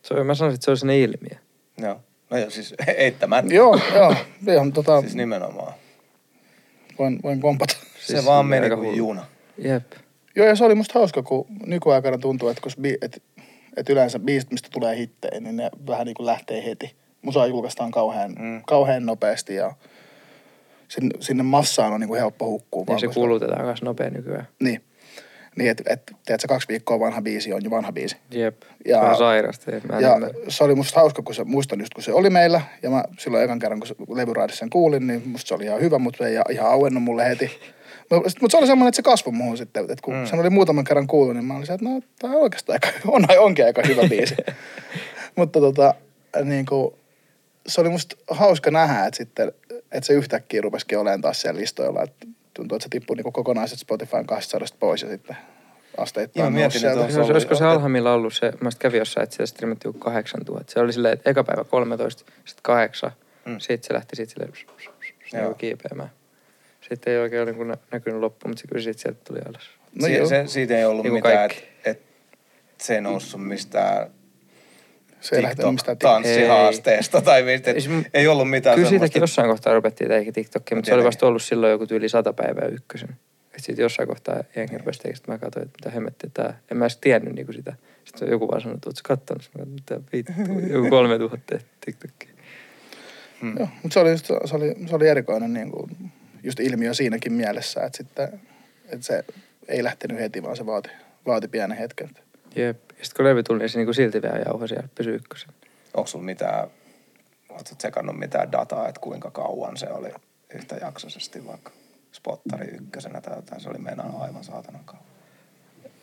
se 0.02 0.14
oli, 0.14 0.24
mä 0.24 0.34
sanoisin, 0.34 0.54
että 0.54 0.64
se 0.64 0.70
oli 0.70 0.78
sellainen 0.78 1.02
ilmiö. 1.02 1.38
Joo. 1.78 2.00
No 2.30 2.38
joo, 2.38 2.50
siis 2.50 2.74
eittämättä. 2.96 3.54
Joo, 3.54 3.80
joo. 3.94 4.16
Ihan, 4.48 4.72
tota, 4.72 5.00
Siis 5.00 5.14
nimenomaan. 5.14 5.72
voin, 6.98 7.20
voin 7.22 7.40
kompata. 7.40 7.76
Se 8.00 8.06
Siis 8.06 8.26
vaan 8.26 8.44
silleen 8.44 8.62
meni 8.62 8.74
kuin 8.76 8.84
hullu. 8.86 8.96
juna. 8.96 9.26
Jep. 9.58 9.92
Joo, 10.36 10.46
ja 10.46 10.56
se 10.56 10.64
oli 10.64 10.74
musta 10.74 10.98
hauska, 10.98 11.22
kun 11.22 11.46
nykyaikana 11.66 12.18
tuntuu, 12.18 12.48
että, 12.48 12.60
kun 12.62 12.72
bi- 12.82 12.98
et, 13.02 13.22
et 13.76 13.88
yleensä 13.90 14.18
biisit, 14.18 14.50
mistä 14.50 14.68
tulee 14.72 14.96
hittejä, 14.96 15.40
niin 15.40 15.56
ne 15.56 15.70
vähän 15.86 16.06
niin 16.06 16.14
kuin 16.14 16.26
lähtee 16.26 16.64
heti. 16.64 16.94
Musaa 17.22 17.46
julkaistaan 17.46 17.90
kauhean, 17.90 18.30
Mm. 18.38 18.62
kauhean 18.66 19.06
nopeasti 19.06 19.54
ja 19.54 19.72
sinne, 20.88 21.10
sinne 21.20 21.42
massaan 21.42 21.92
on 21.92 22.00
niin 22.00 22.08
kuin 22.08 22.20
helppo 22.20 22.46
hukkua. 22.46 22.82
Ja 22.82 22.86
vaan, 22.86 23.00
se 23.00 23.06
koska- 23.06 23.20
kulutetaan 23.20 23.64
myös 23.64 23.82
nopea 23.82 24.10
nykyään. 24.10 24.48
Niin. 24.60 24.80
Niin, 25.56 25.70
että 25.70 25.82
et, 25.86 26.02
tiedätkö, 26.26 26.48
kaksi 26.48 26.68
viikkoa 26.68 27.00
vanha 27.00 27.22
biisi 27.22 27.52
on 27.52 27.64
jo 27.64 27.70
vanha 27.70 27.92
biisi. 27.92 28.16
Jep. 28.30 28.62
Ja- 28.62 28.96
Ja, 28.96 29.02
Vähän 29.02 29.16
sairasta. 29.16 29.70
Mä 29.70 29.96
en 29.96 30.02
Ja 30.02 30.14
ymmärrä. 30.14 30.38
se 30.48 30.64
oli 30.64 30.74
musta 30.74 31.00
hauska, 31.00 31.22
kun 31.22 31.34
se, 31.34 31.44
muistan 31.44 31.80
just 31.80 31.94
kun 31.94 32.02
se 32.02 32.12
oli 32.12 32.30
meillä. 32.30 32.60
Ja 32.82 32.90
mä 32.90 33.04
silloin 33.18 33.44
ekan 33.44 33.58
kerran, 33.58 33.80
kun 33.80 33.86
se 33.86 33.94
levyraadissa 34.14 34.58
sen 34.58 34.70
kuulin, 34.70 35.06
niin 35.06 35.28
musta 35.28 35.48
se 35.48 35.54
oli 35.54 35.64
ihan 35.64 35.80
hyvä, 35.80 35.98
mutta 35.98 36.18
se 36.18 36.26
ei 36.30 36.36
ihan 36.50 36.70
auennut 36.70 37.02
mulle 37.02 37.28
heti. 37.28 37.50
Mutta 38.10 38.30
se 38.50 38.56
oli 38.56 38.66
semmoinen, 38.66 38.88
että 38.88 38.96
se 38.96 39.02
kasvoi 39.02 39.32
muuhun 39.32 39.56
sitten. 39.56 39.82
Että 39.82 40.02
kun 40.02 40.14
Mm. 40.14 40.26
sen 40.26 40.40
oli 40.40 40.50
muutaman 40.50 40.84
kerran 40.84 41.06
kuullut, 41.06 41.34
niin 41.34 41.44
mä 41.44 41.54
olin 41.54 41.66
se, 41.66 41.72
että 41.72 41.86
no, 41.88 42.00
tää 42.18 42.30
on 42.30 42.36
oikeastaan 42.36 42.78
aika, 42.84 42.98
on, 43.12 43.24
onkin 43.38 43.64
aika 43.64 43.82
hyvä 43.88 44.02
biisi. 44.08 44.34
mutta 45.36 45.60
tota, 45.60 45.94
niin 46.44 46.66
kuin, 46.66 46.94
se 47.66 47.80
oli 47.80 47.88
musta 47.88 48.16
hauska 48.30 48.70
nähdä, 48.70 49.06
että 49.06 49.16
sitten, 49.16 49.52
että 49.92 50.06
se 50.06 50.12
yhtäkkiä 50.12 50.60
rupesikin 50.60 50.98
olemaan 50.98 51.20
taas 51.20 51.40
siellä 51.40 51.60
listoilla. 51.60 52.02
Että 52.02 52.26
tuntuu, 52.54 52.76
että 52.76 52.84
se 52.84 52.88
tippui 52.90 53.16
niin 53.16 53.32
kokonaiset 53.32 53.78
Spotifyn 53.78 54.26
200 54.26 54.66
pois 54.80 55.02
ja 55.02 55.08
sitten 55.08 55.36
asteittain 55.98 56.42
Joo, 56.44 56.50
mietin, 56.50 56.66
että 56.66 56.78
sieltä. 56.80 57.00
on- 57.00 57.12
Se, 57.12 57.20
oli- 57.20 57.32
olisiko 57.32 57.54
se 57.54 57.64
alhaimmilla 57.64 58.12
ollut 58.12 58.34
se, 58.34 58.52
mä 58.60 58.70
sitten 58.70 58.88
kävin 58.88 58.98
jossain, 58.98 59.24
että 59.24 59.36
se 59.36 59.46
striimattiin 59.46 59.88
joku 59.88 59.98
8000. 59.98 60.72
Se 60.72 60.80
oli 60.80 60.92
silleen, 60.92 61.14
että 61.14 61.30
eka 61.30 61.44
päivä 61.44 61.64
13, 61.64 62.24
sitten 62.44 62.62
8, 62.62 63.10
Mm. 63.44 63.58
sitten 63.58 63.86
se 63.88 63.94
lähti 63.94 64.16
sitten 64.16 64.48
silleen 64.48 64.52
niin 65.46 65.54
kiipeämään. 65.54 66.10
Sitten 66.90 67.12
ei 67.12 67.18
oikein 67.18 67.46
niin 67.46 67.68
nä- 67.68 67.76
näkynyt 67.92 68.20
loppu, 68.20 68.48
mutta 68.48 68.61
se 68.61 68.66
kyllä 68.68 68.83
sitten 68.83 69.03
sieltä 69.03 69.20
tuli 69.24 69.38
alas. 69.48 69.70
No 70.00 70.07
joo. 70.07 70.26
se, 70.26 70.42
siitä 70.46 70.79
ei 70.79 70.85
ollut 70.85 71.05
Niin 71.05 71.11
kuin 71.12 71.22
mitään, 71.22 71.50
että 71.50 71.62
et, 71.90 72.03
se 72.79 72.94
ei 72.94 73.00
noussut 73.00 73.46
mistään 73.46 74.11
Se 75.20 75.37
ei 75.37 75.42
lähtenyt 75.42 75.72
mistään 75.72 75.96
tik- 75.96 76.00
TikTok-tanssihaasteesta 76.00 77.22
tai 77.22 77.42
mistä. 77.42 77.70
Ei 77.70 77.81
se 77.81 77.90
Ei 78.14 78.29
ollut 78.29 78.50
mitään 78.50 78.74
Kyllä 78.76 78.88
semmoista. 78.88 79.05
siitäkin 79.07 79.22
jossain 79.22 79.48
kohtaa 79.48 79.74
rupettiin 79.74 80.09
teikin 80.09 80.33
TikTokia, 80.35 80.76
mutta 80.76 80.87
se 80.87 80.94
oli 80.94 80.98
Tietenkin. 80.98 81.07
vasta 81.07 81.26
ollut 81.26 81.42
silloin 81.42 81.70
joku 81.70 81.87
tyyli 81.87 82.09
sata 82.09 82.33
päivää 82.33 82.68
ykkösen. 82.68 83.09
Että 83.46 83.62
sitten 83.62 83.83
jossain 83.83 84.09
kohtaa 84.09 84.44
jengi 84.57 84.79
rupesi 84.79 84.98
tekemään, 84.98 85.16
sitten 85.16 85.35
mä 85.35 85.38
katsoin, 85.38 85.66
että 85.66 85.79
mitä 85.81 85.94
hemmettiä 85.94 86.31
tää. 86.35 86.59
En 86.70 86.76
mä 86.76 86.85
edes 86.85 86.96
tiennyt 86.96 87.35
niinku 87.35 87.53
sitä. 87.53 87.72
Sitten 88.05 88.31
joku 88.31 88.48
vaan 88.48 88.61
sanoi, 88.61 88.74
että 88.74 88.88
ootko 88.88 89.00
kattonut? 89.09 89.42
Sitten 89.42 89.61
mä 89.62 89.66
katsoin, 89.66 90.00
mitä 90.00 90.12
vittu, 90.12 90.72
joku 90.74 90.88
kolme 90.96 91.18
tuhatta 91.18 91.59
TikTokia. 91.85 92.29
Mm. 93.42 93.55
Joo, 93.59 93.68
mutta 93.83 93.94
se 93.94 94.00
oli, 94.00 94.11
just, 94.11 94.26
se 94.44 94.57
oli, 94.57 94.74
se 94.88 94.96
oli 94.96 95.09
erikoinen 95.09 95.53
niin 95.53 95.70
kuin, 95.70 95.90
just 96.42 96.61
ilmiö 96.61 96.94
siinäkin 96.94 97.33
mielessä, 97.33 97.85
että, 97.85 97.96
sitten, 97.96 98.40
että 98.88 99.07
se 99.07 99.24
ei 99.68 99.85
lähtenyt 99.85 100.18
heti, 100.18 100.42
vaan 100.42 100.57
se 100.57 100.66
vaati, 100.66 100.90
vaati 101.26 101.48
pienen 101.48 101.79
hetken. 101.79 102.11
Jep. 102.57 102.76
Ja 102.98 103.05
sitten 103.05 103.16
kun 103.16 103.24
levy 103.24 103.42
tuli, 103.42 103.59
niin 103.59 103.68
se 103.68 103.79
niinku 103.79 103.92
silti 103.92 104.22
vielä 104.22 104.38
jauhoi 104.46 104.68
siellä, 104.68 104.88
pysyi 104.94 105.14
ykkösen. 105.14 105.50
Onko 105.94 106.07
sulla 106.07 106.24
mitään, 106.24 106.70
ootko 107.48 107.74
tsekannut 107.79 108.18
mitään 108.18 108.53
dataa, 108.53 108.88
että 108.88 109.00
kuinka 109.00 109.31
kauan 109.31 109.76
se 109.76 109.88
oli 109.90 110.11
yhtäjaksoisesti 110.55 111.46
vaikka 111.46 111.72
spottari 112.12 112.66
ykkösenä 112.66 113.20
tai 113.20 113.37
jotain, 113.37 113.61
se 113.61 113.68
oli 113.68 113.79
meinaa 113.79 114.22
aivan 114.22 114.44
saatanan 114.44 114.85
kauan. 114.85 115.05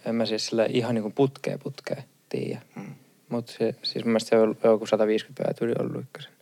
En 0.06 0.16
mä 0.16 0.26
siis 0.26 0.46
sillä 0.46 0.66
ihan 0.66 0.96
niinku 0.96 1.10
putkeen 1.10 1.60
putkeen 1.60 2.04
tiedä. 2.30 2.62
Mm. 2.76 2.94
Mutta 3.30 3.52
se, 3.52 3.76
siis 3.84 4.06
mun 4.06 4.12
mielestä 4.12 4.30
se 4.30 4.38
on 4.38 4.58
joku 4.64 4.86
150 4.86 5.44
päivää 5.44 5.54
tuli 5.54 5.74
ollut 5.80 6.04
ykkösen. 6.04 6.37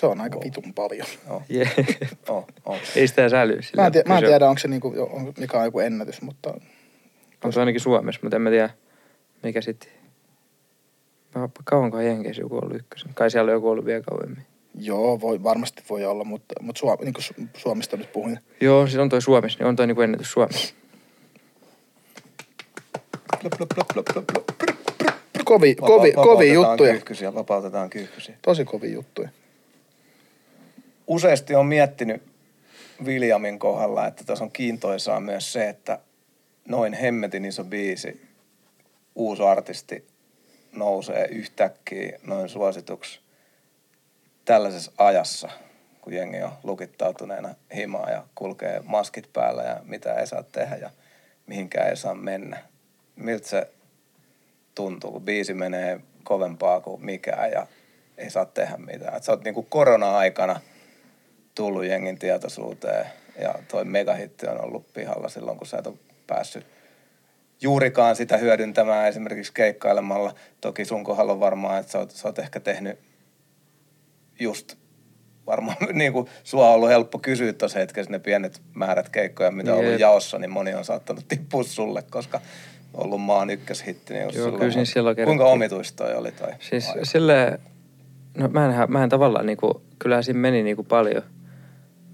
Se 0.00 0.06
on 0.06 0.20
aika 0.20 0.40
vitun 0.44 0.74
paljon. 0.74 1.06
Joo, 1.28 1.42
Jep. 1.48 1.68
oh, 2.28 2.46
oh. 2.64 2.78
Ei 2.96 3.08
sitä 3.08 3.24
älyä 3.24 3.62
sillä. 3.62 3.82
Mä 3.82 3.86
en, 3.86 3.92
tiedä, 3.92 4.08
mä 4.08 4.18
en 4.18 4.24
tiedä, 4.24 4.48
onko 4.48 4.58
se 4.58 4.68
niinku, 4.68 4.94
on- 5.10 5.32
mikä 5.38 5.58
on 5.58 5.64
joku 5.64 5.80
ennätys, 5.80 6.22
mutta 6.22 6.54
On 7.44 7.52
se 7.52 7.60
ainakin 7.60 7.80
Suomessa, 7.80 8.20
mutta 8.22 8.36
en 8.36 8.42
mä 8.42 8.50
tiedä, 8.50 8.70
mikä 9.42 9.60
sitten... 9.60 9.90
Kauankohan 11.64 12.06
Jenkeissä 12.06 12.42
joku 12.42 12.56
ollut 12.56 12.76
ykkösen? 12.76 13.14
Kai 13.14 13.30
siellä 13.30 13.50
on 13.50 13.54
joku 13.54 13.68
ollut 13.68 13.84
vielä 13.84 14.02
kauemmin. 14.02 14.46
joo, 14.74 15.20
voi, 15.20 15.42
varmasti 15.42 15.82
voi 15.90 16.04
olla, 16.04 16.24
mutta, 16.24 16.54
mutta 16.60 16.78
Suom, 16.78 16.98
niin 17.04 17.14
kuin 17.14 17.48
Suomesta 17.56 17.96
nyt 17.96 18.12
puhuin. 18.12 18.38
Joo, 18.60 18.86
siis 18.86 18.98
on 18.98 19.08
toi 19.08 19.22
Suomessa, 19.22 19.58
niin 19.58 19.66
on 19.66 19.76
toi 19.76 19.86
niinku 19.86 20.02
ennätys 20.02 20.32
Suomessa. 20.32 20.74
Kovi, 25.44 25.74
kovi, 25.74 25.74
kovi 25.74 26.12
vapautetaan 26.16 26.52
juttuja. 26.54 26.90
Kyyhkysiä, 26.92 27.34
vapautetaan 27.34 27.90
kyyhkysiä. 27.90 28.36
Tosi 28.42 28.64
kovi 28.64 28.92
juttuja. 28.92 29.28
Useasti 31.08 31.54
on 31.54 31.66
miettinyt 31.66 32.22
Williamin 33.04 33.58
kohdalla, 33.58 34.06
että 34.06 34.24
tässä 34.24 34.44
on 34.44 34.50
kiintoisaa 34.50 35.20
myös 35.20 35.52
se, 35.52 35.68
että 35.68 35.98
noin 36.68 36.92
hemmetin 36.92 37.44
iso 37.44 37.64
biisi, 37.64 38.28
uusi 39.14 39.42
artisti 39.42 40.06
nousee 40.72 41.24
yhtäkkiä 41.24 42.18
noin 42.22 42.48
suosituksi 42.48 43.20
tällaisessa 44.44 44.92
ajassa, 44.98 45.48
kun 46.00 46.12
jengi 46.12 46.42
on 46.42 46.52
lukittautuneena 46.62 47.54
himaa 47.74 48.10
ja 48.10 48.24
kulkee 48.34 48.80
maskit 48.84 49.32
päällä 49.32 49.62
ja 49.62 49.80
mitä 49.84 50.14
ei 50.14 50.26
saa 50.26 50.42
tehdä 50.42 50.76
ja 50.76 50.90
mihinkään 51.46 51.88
ei 51.88 51.96
saa 51.96 52.14
mennä. 52.14 52.62
Miltä 53.16 53.48
se 53.48 53.70
tuntuu, 54.74 55.12
kun 55.12 55.22
biisi 55.22 55.54
menee 55.54 56.00
kovempaa 56.24 56.80
kuin 56.80 57.04
mikään 57.04 57.50
ja 57.50 57.66
ei 58.18 58.30
saa 58.30 58.44
tehdä 58.44 58.76
mitään. 58.76 59.16
Et 59.16 59.24
sä 59.24 59.32
oot 59.32 59.44
niinku 59.44 59.62
korona-aikana 59.62 60.60
tullut 61.58 61.84
jengin 61.84 62.18
tietoisuuteen 62.18 63.06
ja 63.40 63.54
toi 63.68 63.84
megahitti 63.84 64.46
on 64.46 64.64
ollut 64.64 64.92
pihalla 64.92 65.28
silloin, 65.28 65.58
kun 65.58 65.66
sä 65.66 65.78
et 65.78 65.86
ole 65.86 65.94
päässyt 66.26 66.66
juurikaan 67.60 68.16
sitä 68.16 68.36
hyödyntämään 68.36 69.08
esimerkiksi 69.08 69.52
keikkailemalla. 69.52 70.34
Toki 70.60 70.84
sun 70.84 71.04
kohdalla 71.04 71.32
on 71.32 71.40
varmaan, 71.40 71.80
että 71.80 71.92
sä 71.92 71.98
oot, 71.98 72.10
sä 72.10 72.28
oot 72.28 72.38
ehkä 72.38 72.60
tehnyt 72.60 72.98
just 74.40 74.76
varmaan 75.46 75.76
niin 75.92 76.12
kuin 76.12 76.26
sua 76.44 76.68
on 76.68 76.74
ollut 76.74 76.88
helppo 76.88 77.18
kysyä 77.18 77.52
tuossa 77.52 77.78
hetkessä 77.78 78.10
ne 78.10 78.18
pienet 78.18 78.62
määrät 78.74 79.08
keikkoja, 79.08 79.50
mitä 79.50 79.74
on 79.74 79.78
ollut 79.78 80.00
jaossa, 80.00 80.38
niin 80.38 80.50
moni 80.50 80.74
on 80.74 80.84
saattanut 80.84 81.24
tippua 81.28 81.62
sulle, 81.62 82.02
koska 82.02 82.40
on 82.94 83.04
ollut 83.04 83.20
maan 83.20 83.50
ykköshitti. 83.50 84.14
Niin 84.14 84.34
Joo, 84.34 84.52
kyllä 84.52 84.72
siinä 84.72 84.84
silloin 84.84 85.16
Kuinka 85.24 85.44
omituista 85.44 86.04
toi 86.04 86.14
oli 86.14 86.32
toi? 86.32 86.52
Siis 86.60 86.88
aika? 86.88 87.04
silleen, 87.04 87.58
no 88.36 88.48
mä 88.48 88.82
en, 88.82 88.92
mä 88.92 89.04
en 89.04 89.08
tavallaan 89.10 89.46
niinku, 89.46 89.82
kyllä 89.98 90.22
siinä 90.22 90.40
meni 90.40 90.62
niinku 90.62 90.84
paljon. 90.84 91.22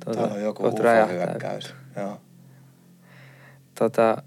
Tota, 0.04 0.16
Täällä 0.18 0.34
on 0.34 0.42
joku. 0.42 0.66
UFO-hyökkäys. 0.66 1.74
Joo. 1.96 2.20
Tota, 3.78 4.22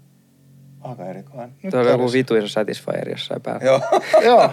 Aika 0.80 1.06
erikoinen. 1.06 1.52
Nyt 1.62 1.70
tuolla 1.70 1.86
on 1.86 1.92
joku 1.92 2.02
kävis. 2.02 2.12
vitu 2.12 2.34
iso 2.36 2.48
Satisfyer 2.48 3.10
jossain 3.10 3.42
päällä. 3.42 3.64
Joo. 3.66 3.80
Joo, 4.24 4.50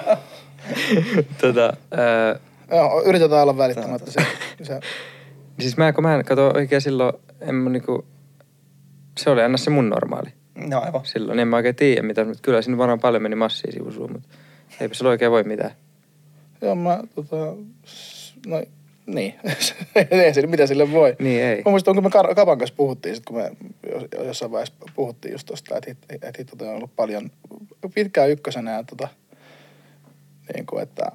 tota, 1.42 1.74
ää, 1.92 2.40
joo, 2.72 3.04
yritetään 3.06 3.42
olla 3.42 3.58
välittämättä 3.58 4.12
se. 4.12 4.20
se 4.64 4.80
siis 5.60 5.78
mä, 5.78 5.94
kun 5.94 6.04
mä 6.04 6.16
en 6.16 6.26
kato 6.26 6.52
oikein 6.56 6.82
silloin, 6.82 7.14
en 7.42 7.56
mä 7.56 7.70
niinku, 7.70 8.06
se 9.18 9.30
oli 9.30 9.42
aina 9.42 9.58
se 9.58 9.70
mun 9.70 9.90
normaali. 9.90 10.30
No 10.56 10.82
aivan. 10.82 11.06
Silloin 11.06 11.40
en 11.40 11.48
mä 11.48 11.56
oikein 11.56 11.76
tiedä 11.76 12.02
mitä, 12.02 12.26
mutta 12.26 12.40
kyllä 12.42 12.62
siinä 12.62 12.78
varmaan 12.78 13.00
paljon 13.00 13.24
meni 13.24 13.36
massia 13.36 13.72
sivusuun, 13.72 14.12
mutta 14.12 14.28
eipä 14.82 14.94
sillä 14.96 15.10
oikein 15.10 15.32
voi 15.32 15.44
mitään. 15.44 15.72
Joo, 16.62 16.76
mä 16.76 17.00
tota, 17.16 17.36
no, 18.48 18.64
Niin, 19.08 19.36
ei 20.12 20.34
sille, 20.34 20.48
mitä 20.48 20.68
sille 20.68 20.92
voi. 20.92 21.16
Niin 21.20 21.44
ei. 21.44 21.62
Mä 21.66 21.72
muistan, 21.72 21.96
kun 21.96 22.04
me 22.04 22.10
Kapan 22.36 22.58
kanssa 22.58 22.76
puhuttiin, 22.76 23.16
sit 23.16 23.26
kun 23.26 23.38
me 23.38 23.52
jos- 23.92 24.26
jossain 24.26 24.52
vaiheessa 24.52 24.76
puhuttiin 24.96 25.32
just 25.32 25.46
tosta, 25.48 25.78
että, 25.78 25.92
hit- 25.92 26.16
että 26.16 26.32
hitto 26.38 26.56
toi 26.56 26.68
on 26.68 26.76
ollut 26.76 26.96
paljon 26.96 27.32
pitkään 27.96 28.30
ykkösenä 28.30 28.72
ja 28.72 28.84
tota, 28.84 29.08
niin 30.54 30.66
kuin, 30.66 30.84
että, 30.84 31.12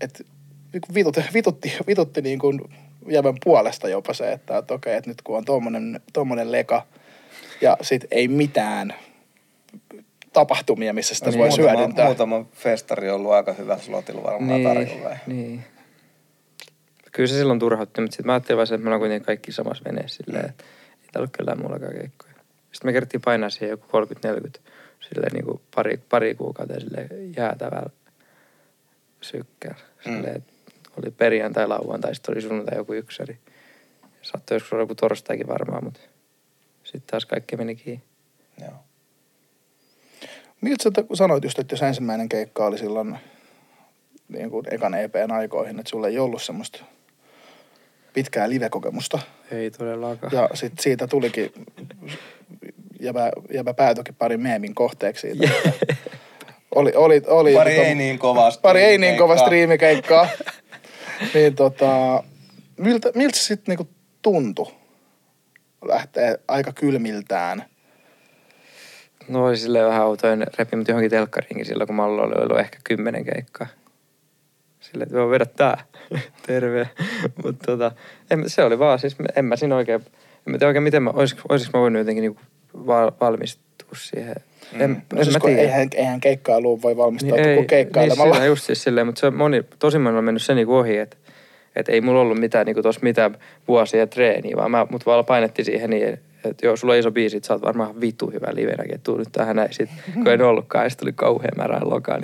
että 0.00 0.24
niin 0.72 0.82
vitut, 0.94 1.16
vitutti, 1.34 1.72
vitutti 1.86 2.22
niin 2.22 2.38
kuin 2.38 2.60
jävän 3.08 3.34
puolesta 3.44 3.88
jopa 3.88 4.14
se, 4.14 4.32
että, 4.32 4.58
että 4.58 4.74
okei, 4.74 4.96
että 4.96 5.10
nyt 5.10 5.22
kun 5.22 5.36
on 5.36 5.44
tommonen, 5.44 6.00
tommonen 6.12 6.52
leka 6.52 6.86
ja 7.60 7.76
sit 7.82 8.04
ei 8.10 8.28
mitään 8.28 8.94
tapahtumia, 10.32 10.92
missä 10.92 11.14
sitä 11.14 11.26
Olisi 11.26 11.38
voi 11.38 11.48
muutama, 11.48 11.70
hyödyntää. 11.78 12.04
muutama 12.06 12.44
festari 12.52 13.10
on 13.10 13.16
ollut 13.16 13.32
aika 13.32 13.52
hyvä 13.52 13.78
slotilla 13.78 14.22
varmaan 14.22 14.48
Niin, 14.62 14.68
tarjolla. 14.68 15.16
niin. 15.26 15.64
Kyllä 17.18 17.28
se 17.28 17.34
silloin 17.34 17.58
turhautti, 17.58 18.00
mutta 18.00 18.14
sitten 18.14 18.26
mä 18.26 18.32
ajattelin 18.32 18.56
vaan, 18.56 18.66
se, 18.66 18.74
että 18.74 18.84
me 18.84 18.88
ollaan 18.88 19.00
kuitenkin 19.00 19.26
kaikki 19.26 19.52
samassa 19.52 19.84
veneessä 19.84 20.24
silleen, 20.24 20.48
että 20.48 20.64
ei 21.02 21.08
täällä 21.12 21.24
ole 21.24 21.30
kellään 21.36 21.60
muullakaan 21.60 21.92
keikkoja. 21.92 22.32
Sitten 22.72 22.88
me 22.88 22.92
kerttiin 22.92 23.20
painaa 23.24 23.50
siihen 23.50 23.70
joku 23.70 23.86
30-40 24.58 24.60
silleen 25.00 25.32
niin 25.32 25.44
kuin 25.44 25.60
pari, 25.74 26.00
pari 26.08 26.34
kuukautta 26.34 26.80
silleen 26.80 27.34
jäätävällä 27.36 27.90
sykkäällä. 29.20 29.80
Silleen, 30.04 30.36
että 30.36 30.52
oli 30.96 31.10
perjantai, 31.10 31.68
lauantai, 31.68 32.14
sitten 32.14 32.34
oli 32.34 32.42
sunnuntai 32.42 32.76
joku 32.76 32.92
yksäri. 32.92 33.38
Saattoi 34.22 34.54
joskus 34.54 34.72
olla 34.72 34.82
joku 34.82 34.94
torstaikin 34.94 35.48
varmaan, 35.48 35.84
mutta 35.84 36.00
sitten 36.84 37.10
taas 37.10 37.26
kaikki 37.26 37.56
meni 37.56 37.76
kiinni. 37.76 38.04
Joo. 38.60 38.74
Miltä 40.60 40.82
sä 40.82 40.90
sanoit 41.14 41.44
just, 41.44 41.58
että 41.58 41.72
jos 41.72 41.82
ensimmäinen 41.82 42.28
keikka 42.28 42.66
oli 42.66 42.78
silloin 42.78 43.18
niin 44.28 44.50
kuin 44.50 44.66
ekan 44.70 44.94
EPn 44.94 45.32
aikoihin, 45.32 45.78
että 45.78 45.90
sulla 45.90 46.08
ei 46.08 46.18
ollut 46.18 46.42
semmoista 46.42 46.84
pitkää 48.12 48.50
live-kokemusta. 48.50 49.18
Ei 49.50 49.70
todellakaan. 49.70 50.32
Ja 50.32 50.48
sit 50.54 50.72
siitä 50.80 51.06
tulikin, 51.06 51.52
jäbä, 53.00 53.30
jäbä 53.54 53.74
päätyikin 53.74 54.14
pari 54.14 54.36
meemin 54.36 54.74
kohteeksi 54.74 55.20
siitä. 55.20 55.54
Oli, 56.74 56.92
oli, 56.94 57.22
oli, 57.26 57.54
Pari 57.54 57.76
tota- 57.76 57.80
ei 57.80 57.94
niin 57.94 58.18
kovaa 58.18 58.50
pari 58.62 58.82
ei 58.82 58.98
niin 58.98 59.16
kova 59.16 59.36
striimikeikkaa. 59.36 60.28
niin 61.34 61.54
tota, 61.54 62.22
miltä, 62.76 63.10
miltä 63.14 63.36
se 63.36 63.42
sitten 63.42 63.72
niinku 63.72 63.94
tuntui? 64.22 64.72
Lähtee 65.84 66.38
aika 66.48 66.72
kylmiltään. 66.72 67.64
No 69.28 69.46
oli 69.46 69.56
silleen 69.56 69.86
vähän 69.86 70.02
autoin 70.02 70.46
repi 70.58 70.76
mut 70.76 70.88
johonkin 70.88 71.10
telkkariinkin 71.10 71.66
silloin, 71.66 71.86
kun 71.86 71.96
Mallo 71.96 72.22
oli 72.22 72.34
ollut 72.34 72.58
ehkä 72.58 72.78
kymmenen 72.84 73.24
keikkaa. 73.24 73.66
Silleen, 74.90 75.06
että 75.08 75.18
voi 75.18 75.30
vedä 75.30 75.46
tää. 75.46 75.84
Terve. 76.46 76.88
Mutta 77.44 77.66
tota, 77.66 77.92
en, 78.30 78.50
se 78.50 78.64
oli 78.64 78.78
vaan 78.78 78.98
siis, 78.98 79.16
en 79.36 79.44
mä 79.44 79.56
siinä 79.56 79.76
oikein, 79.76 80.00
en 80.46 80.52
mä 80.52 80.58
tiedä 80.58 80.68
oikein 80.68 80.82
miten 80.82 81.02
mä, 81.02 81.10
olis, 81.10 81.36
olisiko 81.48 81.78
mä 81.78 81.82
voinut 81.82 82.00
jotenkin 82.00 82.22
niinku 82.22 82.40
val, 82.86 83.12
valmistua 83.20 83.88
siihen. 83.96 84.34
En, 84.72 84.90
No 85.12 85.18
en 85.18 85.24
siis 85.24 85.36
mä 85.36 85.40
tiedä. 85.40 85.62
eihän, 85.62 85.88
eihän 85.94 86.20
keikkailuun 86.20 86.82
voi 86.82 86.96
valmistautua 86.96 87.36
niin 87.38 87.48
ei, 87.48 87.56
kuin 87.56 87.66
keikkailemalla. 87.66 88.38
Niin, 88.38 88.46
just 88.46 88.64
siis 88.64 88.82
silleen, 88.82 89.06
mutta 89.06 89.20
se 89.20 89.26
on 89.26 89.34
moni, 89.34 89.62
tosi 89.78 89.98
moni 89.98 90.18
on 90.18 90.24
mennyt 90.24 90.42
se 90.42 90.54
niinku 90.54 90.76
ohi, 90.76 90.98
että 90.98 91.16
et 91.78 91.88
ei 91.88 92.00
mulla 92.00 92.20
ollut 92.20 92.38
mitään 92.40 92.66
niinku 92.66 92.82
tossa 92.82 93.00
mitään 93.02 93.36
vuosia 93.68 94.06
treeniä, 94.06 94.56
vaan 94.56 94.70
mä, 94.70 94.86
mut 94.90 95.06
vaan 95.06 95.24
painettiin 95.24 95.66
siihen 95.66 95.90
niin, 95.90 96.18
että 96.44 96.66
joo, 96.66 96.76
sulla 96.76 96.92
on 96.92 96.98
iso 96.98 97.10
biisi, 97.10 97.36
että 97.36 97.46
sä 97.46 97.54
oot 97.54 97.62
varmaan 97.62 98.00
vitu 98.00 98.30
hyvä 98.30 98.46
livenäkin, 98.52 98.94
että 98.94 99.04
tuu 99.04 99.16
nyt 99.16 99.28
tähän 99.32 99.56
näin. 99.56 99.72
Sit, 99.72 99.90
kun 100.14 100.28
en 100.28 100.42
ollutkaan, 100.42 100.84
ja 100.84 100.90
sit 100.90 100.98
tuli 100.98 101.12
kauhean 101.12 101.52
märää 101.56 101.80
lokaan. 101.84 102.20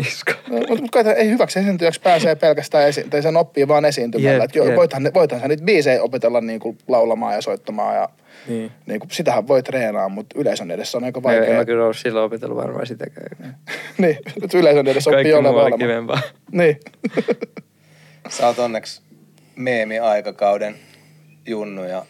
No, 0.51 0.57
mutta 0.59 0.75
mut 0.83 0.91
kai 0.91 1.05
ei 1.17 1.31
hyväksi 1.31 1.59
esiintyjäksi 1.59 2.01
pääsee 2.01 2.35
pelkästään 2.35 2.89
esi- 2.89 3.07
tai 3.11 3.23
sen 3.23 3.37
oppii 3.37 3.69
vaan 3.69 3.85
esiintymällä. 3.85 4.33
Jep, 4.33 4.43
Että 4.43 4.59
joo, 4.59 4.67
jep. 4.67 4.77
voithan, 4.77 5.11
voithan 5.15 5.41
sä 5.41 5.49
nyt 5.49 5.61
biisejä 5.65 6.03
opetella 6.03 6.41
niin 6.41 6.61
kuin 6.61 6.79
laulamaan 6.89 7.35
ja 7.35 7.41
soittamaan 7.41 7.95
ja 7.97 8.09
Niin. 8.49 8.71
niin 8.87 9.01
kuin, 9.01 9.11
sitähän 9.11 9.49
voi 9.49 9.63
treenaa, 9.63 10.09
mutta 10.09 10.39
yleisön 10.41 10.71
edessä 10.71 10.99
on 10.99 11.05
aika 11.05 11.23
Vaikea. 11.23 11.41
Vaikea. 11.41 11.59
mä 11.59 11.65
kyllä 11.65 11.85
ole 11.87 11.95
silloin 11.95 12.25
opetellut 12.27 12.57
varmaan 12.57 12.87
sitäkään. 12.87 13.37
niin, 13.99 14.19
nyt 14.43 14.55
yleisön 14.55 14.87
edessä 14.89 15.11
oppii 15.11 15.33
Kaikki 15.33 15.33
muu 15.33 15.39
olemaan. 15.39 15.55
oli 15.55 15.63
olemaan. 15.63 15.79
kivempaa. 15.79 16.21
Niin. 16.53 16.81
Sä 18.29 18.47
oot 18.47 18.59
onneksi 18.59 19.03
meemi-aikakauden 19.57 20.75
junnu 21.47 21.85
ja 21.85 22.07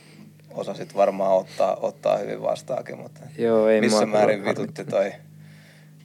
osasit 0.50 0.96
varmaan 0.96 1.36
ottaa, 1.36 1.76
ottaa 1.80 2.18
hyvin 2.18 2.42
vastaakin, 2.42 2.98
mutta 2.98 3.20
Joo, 3.38 3.68
ei 3.68 3.80
missä 3.80 4.06
määrin 4.06 4.44
vitutti 4.44 4.84
toi. 4.84 5.12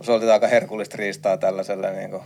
Se 0.02 0.12
oli 0.12 0.32
aika 0.32 0.48
herkullista 0.48 0.98
riistaa 0.98 1.38
tällaisella 1.38 1.90
niin 1.90 2.10
kuin, 2.10 2.24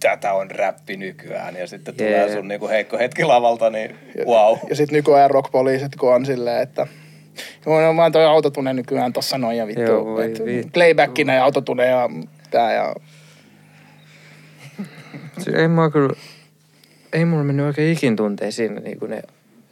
tätä 0.00 0.32
on 0.32 0.50
räppi 0.50 0.96
nykyään 0.96 1.56
ja 1.56 1.66
sitten 1.66 1.94
tulee 1.94 2.10
Jee. 2.10 2.32
sun 2.32 2.48
niin 2.48 2.60
kuin 2.60 2.70
heikko 2.70 2.98
hetki 2.98 3.24
lavalta, 3.24 3.70
niin 3.70 3.98
wow. 4.26 4.58
Ja 4.68 4.76
sitten 4.76 4.96
nykyään 4.96 5.30
rockpoliisit, 5.30 5.96
kun 5.96 6.14
on 6.14 6.26
silleen, 6.26 6.62
että 6.62 6.86
Joo, 7.66 7.80
no 7.80 7.96
vaan 7.96 8.12
toi 8.12 8.24
autotune 8.24 8.72
nykyään 8.72 9.12
tossa 9.12 9.38
noin 9.38 9.56
ja 9.56 9.66
vittu. 9.66 9.82
Joo, 9.82 10.04
voi 10.04 10.28
vittu. 10.28 10.70
Playbackina 10.72 11.34
ja 11.34 11.44
autotune 11.44 11.86
ja 11.86 12.08
tää 12.50 12.74
ja... 12.74 12.94
Se 15.38 15.50
ei 15.50 15.68
mua 15.68 15.90
kyllä, 15.90 16.12
ei 17.12 17.24
mulla 17.24 17.44
mennyt 17.44 17.66
oikein 17.66 17.92
ikin 17.92 18.16
tunteen 18.16 18.52
siinä 18.52 18.80
niin 18.80 18.98
kuin 18.98 19.10
ne 19.10 19.22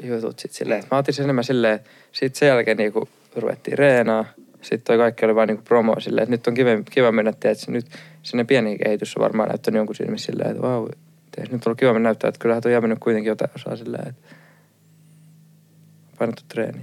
jutut 0.03 0.39
sit 0.39 0.53
silleen. 0.53 0.81
että 0.81 0.95
Mä 0.95 0.99
otin 0.99 1.15
sen 1.15 1.25
enemmän 1.25 1.45
silleen, 1.45 1.75
että 1.75 1.91
sit 2.13 2.35
sen 2.35 2.49
jälkeen 2.49 2.77
niin 2.77 2.93
kuin 2.93 3.09
ruvettiin 3.37 3.79
reenaa. 3.79 4.25
Sitten 4.63 4.81
toi 4.85 4.99
kaikki 4.99 5.25
oli 5.25 5.35
vaan 5.35 5.49
niin 5.49 5.63
promo 5.63 6.01
silleen, 6.01 6.23
että 6.23 6.31
nyt 6.31 6.47
on 6.47 6.55
kiva, 6.55 6.71
kiva 6.91 7.13
mennä, 7.13 7.29
että 7.29 7.49
nyt 7.69 7.87
sinne 8.23 8.45
pieni 8.45 8.79
kehitys 8.79 9.17
on 9.17 9.23
varmaan 9.23 9.49
näyttänyt 9.49 9.79
jonkun 9.79 9.97
silmissä 9.97 10.27
silleen, 10.27 10.51
että 10.51 10.63
vau, 10.63 10.81
wow, 10.81 10.89
nyt 11.39 11.53
on 11.53 11.61
ollut 11.67 11.79
kiva 11.79 11.93
mennä 11.93 12.07
näyttää, 12.07 12.29
että 12.29 12.39
kyllähän 12.39 12.63
toi 12.63 12.73
jäänyt 12.73 12.99
kuitenkin 12.99 13.29
jotain 13.29 13.51
osaa 13.55 13.77
silleen, 13.77 14.09
että 14.09 14.23
painettu 16.19 16.43
treeni. 16.49 16.81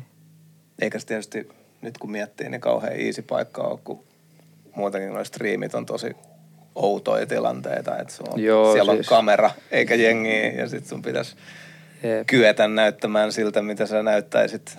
Eikä 0.81 0.99
se 0.99 1.07
tietysti 1.07 1.49
nyt 1.81 1.97
kun 1.97 2.11
miettii, 2.11 2.49
niin 2.49 2.61
kauhean 2.61 2.99
easy 2.99 3.21
paikka 3.21 3.61
on, 3.61 3.79
kun 3.83 4.03
muutenkin 4.75 5.13
nuo 5.13 5.23
striimit 5.23 5.75
on 5.75 5.85
tosi 5.85 6.15
outoja 6.75 7.25
tilanteita, 7.25 7.97
että 7.97 8.13
se 8.13 8.23
on, 8.29 8.41
Joo, 8.43 8.73
siellä 8.73 8.93
siis- 8.93 9.07
on 9.11 9.15
kamera 9.17 9.51
eikä 9.71 9.95
jengiä 9.95 10.49
ja 10.51 10.67
sitten 10.67 10.89
sun 10.89 11.01
pitäisi 11.01 11.35
Jep. 12.03 12.27
kyetä 12.27 12.67
näyttämään 12.67 13.31
siltä, 13.31 13.61
mitä 13.61 13.85
sä 13.85 14.03
näyttäisit 14.03 14.77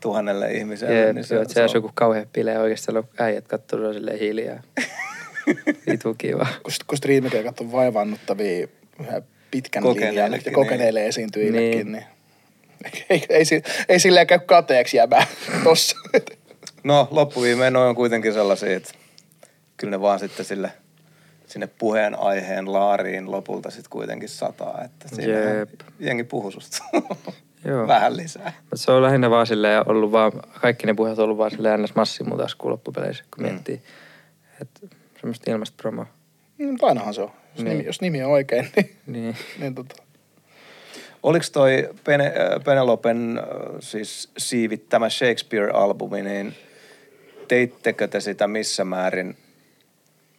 tuhannelle 0.00 0.52
ihmiselle. 0.52 0.94
Jep, 1.00 1.14
niin 1.14 1.24
se, 1.24 1.44
se, 1.48 1.54
se 1.54 1.62
on 1.62 1.68
joku 1.74 1.90
kauhean 1.94 2.26
oikeasti, 2.60 2.84
siellä 2.84 2.98
on 2.98 3.08
äijät 3.18 3.48
katsoo 3.48 3.78
sua 3.80 3.92
silleen 3.92 4.18
hiljaa. 4.18 4.62
Vitu 5.90 6.14
kiva. 6.18 6.46
Kun, 6.62 6.72
kun 6.86 6.98
striimikeikat 6.98 7.60
on 7.60 7.72
vaivannuttavia 7.72 8.66
yhä 9.00 9.22
pitkän 9.50 9.84
linjan 9.84 10.32
ja 10.32 10.52
kokeneille 10.52 11.06
esiintyjillekin, 11.06 11.92
Niin. 11.92 11.92
niin, 11.92 13.04
ei, 13.10 13.24
ei, 13.28 13.44
ei, 13.52 13.62
ei 13.88 14.00
silleen 14.00 14.26
käy 14.26 14.38
kateeksi 14.46 14.96
jäbää 14.96 15.26
tossa. 15.64 15.96
No, 16.84 17.08
loppuviimein 17.10 17.72
noin 17.72 17.88
on 17.88 17.94
kuitenkin 17.94 18.32
sellaisia, 18.32 18.76
että 18.76 18.92
kyllä 19.76 19.90
ne 19.90 20.00
vaan 20.00 20.18
sitten 20.18 20.46
sille, 20.46 20.70
sinne 21.46 21.66
puheenaiheen 21.66 22.72
laariin 22.72 23.30
lopulta 23.30 23.70
sitten 23.70 23.90
kuitenkin 23.90 24.28
sataa, 24.28 24.82
että 24.84 25.08
siinä 25.08 25.32
Jep. 25.38 25.70
jengi 25.98 26.24
puhuu 26.24 26.50
susta 26.50 26.84
Joo. 27.64 27.86
vähän 27.86 28.16
lisää. 28.16 28.52
Mutta 28.60 28.76
se 28.76 28.92
on 28.92 29.02
lähinnä 29.02 29.30
vaan 29.30 29.46
silleen 29.46 29.88
ollut 29.88 30.12
vaan, 30.12 30.32
kaikki 30.60 30.86
ne 30.86 30.94
puheet 30.94 31.18
on 31.18 31.24
ollut 31.24 31.38
vaan 31.38 31.50
silleen 31.50 31.82
ns. 31.82 31.94
massimutaskuun 31.94 32.72
loppupeleissä, 32.72 33.24
kun 33.36 33.44
Mm. 33.44 33.50
miettii. 33.50 33.82
Että 34.62 34.80
semmoista 35.20 35.50
ilmasta 35.50 35.74
promoa. 35.82 36.06
Mm, 36.58 36.76
ainahan 36.82 37.14
se 37.14 37.20
on. 37.22 37.30
Jos, 37.54 37.64
Niin. 37.64 37.76
nimi, 37.76 37.86
jos 37.86 38.00
nimi 38.00 38.22
on 38.22 38.30
oikein, 38.30 38.68
niin, 38.76 38.96
Niin. 39.06 39.36
niin 39.60 39.74
tota, 39.74 39.94
Oliko 41.22 41.44
toi 41.52 41.88
Pene, 42.04 42.26
äh, 42.26 42.64
Penelopen 42.64 43.38
äh, 43.38 43.44
siis 43.80 44.30
siivittämä 44.38 45.08
Shakespeare-albumi, 45.08 46.22
niin 46.22 46.54
teittekö 47.48 48.08
te 48.08 48.20
sitä 48.20 48.46
missä 48.48 48.84
määrin 48.84 49.36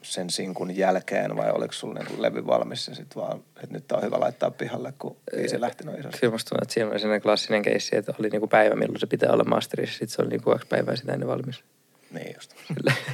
sen 0.07 0.29
sinkun 0.29 0.77
jälkeen 0.77 1.35
vai 1.35 1.51
oliko 1.51 1.73
sulla 1.73 1.93
niinku 1.93 2.21
levy 2.21 2.47
valmis 2.47 2.87
ja 2.87 2.95
sit 2.95 3.15
vaan, 3.15 3.39
että 3.55 3.73
nyt 3.73 3.87
tää 3.87 3.97
on 3.97 4.03
hyvä 4.03 4.19
laittaa 4.19 4.51
pihalle, 4.51 4.93
kun 4.99 5.17
biisi 5.35 5.61
lähti 5.61 5.83
noin 5.83 5.99
isosti? 5.99 6.19
Kyllä 6.19 6.31
musta 6.31 6.49
tuntuu, 6.49 6.63
että 6.63 6.73
siinä 6.73 6.89
oli 6.89 6.99
sellainen 6.99 7.21
klassinen 7.21 7.61
keissi, 7.61 7.95
että 7.95 8.13
oli 8.19 8.29
niinku 8.29 8.47
päivä, 8.47 8.75
milloin 8.75 8.99
se 8.99 9.07
pitää 9.07 9.31
olla 9.31 9.43
masterissa. 9.43 9.97
Sitten 9.97 10.15
se 10.15 10.21
oli 10.21 10.29
niinku 10.29 10.49
kaksi 10.49 10.67
päivää 10.67 10.95
sitä 10.95 11.13
ennen 11.13 11.27
valmis. 11.27 11.63
Niin 12.11 12.35
just. 12.35 12.53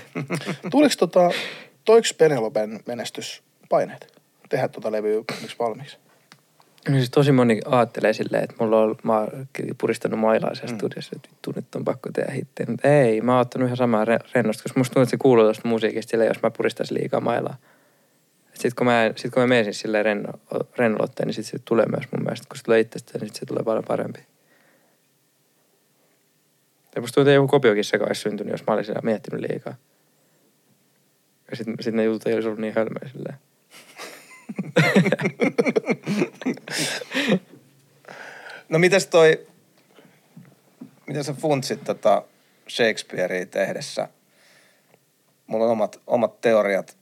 tuliko 0.71 0.93
tota, 0.99 1.29
toiks 1.85 2.13
Penelopen 2.13 2.79
menestys-paineet 2.85 4.13
tehdä 4.49 4.67
tota 4.67 4.91
levyä 4.91 5.23
miksi 5.41 5.55
valmiiksi? 5.59 5.97
No 6.89 6.95
siis 6.95 7.09
tosi 7.09 7.31
moni 7.31 7.59
ajattelee 7.65 8.13
silleen, 8.13 8.43
että 8.43 8.55
mulla 8.59 8.81
on, 8.81 8.95
mä 9.03 9.19
oon 9.19 9.29
puristanut 9.81 10.19
mailaa 10.19 10.55
siellä 10.55 10.71
Mm. 10.73 10.77
studiossa, 10.77 11.11
että 11.15 11.29
vittu 11.29 11.53
nyt 11.55 11.75
on 11.75 11.83
pakko 11.85 12.09
tehdä 12.13 12.31
hittejä. 12.31 12.67
Mutta 12.69 12.87
ei, 12.87 13.21
mä 13.21 13.31
oon 13.31 13.41
ottanut 13.41 13.65
ihan 13.65 13.77
samaa 13.77 14.05
re- 14.05 14.29
rennosta, 14.35 14.63
koska 14.63 14.79
musta 14.79 14.93
tuntuu, 14.93 15.03
että 15.03 15.11
se 15.11 15.17
kuuluu 15.17 15.43
tuosta 15.45 15.67
musiikista 15.67 16.11
silleen, 16.11 16.27
jos 16.27 16.41
mä 16.43 16.51
puristaisin 16.51 16.97
liikaa 16.97 17.19
mailaa. 17.19 17.57
Sitten 18.53 18.71
kun 18.75 18.87
mä, 18.87 19.11
sit 19.15 19.33
kun 19.33 19.43
mä 19.43 19.47
menen 19.47 19.63
siis 19.63 19.79
silleen 19.79 20.05
renno, 20.05 20.29
rennolotteen, 20.77 21.27
niin 21.27 21.33
sit 21.33 21.45
se 21.45 21.59
tulee 21.65 21.85
myös 21.85 22.03
mun 22.11 22.23
mielestä, 22.23 22.47
kun 22.49 22.57
se 22.57 22.63
tulee 22.63 22.79
itsestään, 22.79 23.19
niin 23.19 23.27
sit 23.29 23.35
se 23.35 23.45
tulee 23.45 23.63
paljon 23.63 23.83
parempi. 23.87 24.19
Ja 26.95 27.01
musta 27.01 27.15
tuntuu, 27.15 27.29
että 27.29 27.35
joku 27.35 27.47
kopiokissa 27.47 27.97
olisi 28.07 28.21
syntynyt, 28.21 28.51
jos 28.51 28.63
mä 28.67 28.73
olisin 28.73 28.95
miettinyt 29.03 29.41
liikaa. 29.49 29.75
Ja 31.51 31.55
sitten 31.57 31.75
sit 31.79 31.93
ne 31.93 32.03
jutut 32.03 32.27
ei 32.27 32.33
olisi 32.33 32.47
ollut 32.47 32.61
niin 32.61 32.73
hölmöä 32.75 33.09
silleen. 33.11 33.35
No 38.69 38.79
mites 38.79 39.07
toi, 39.07 39.47
miten 41.07 41.23
sä 41.23 41.33
funtsit 41.33 41.83
tota 41.83 42.23
Shakespearea 42.69 43.45
tehdessä? 43.45 44.07
Mulla 45.47 45.65
on 45.65 45.71
omat, 45.71 46.01
omat 46.07 46.41
teoriat 46.41 46.97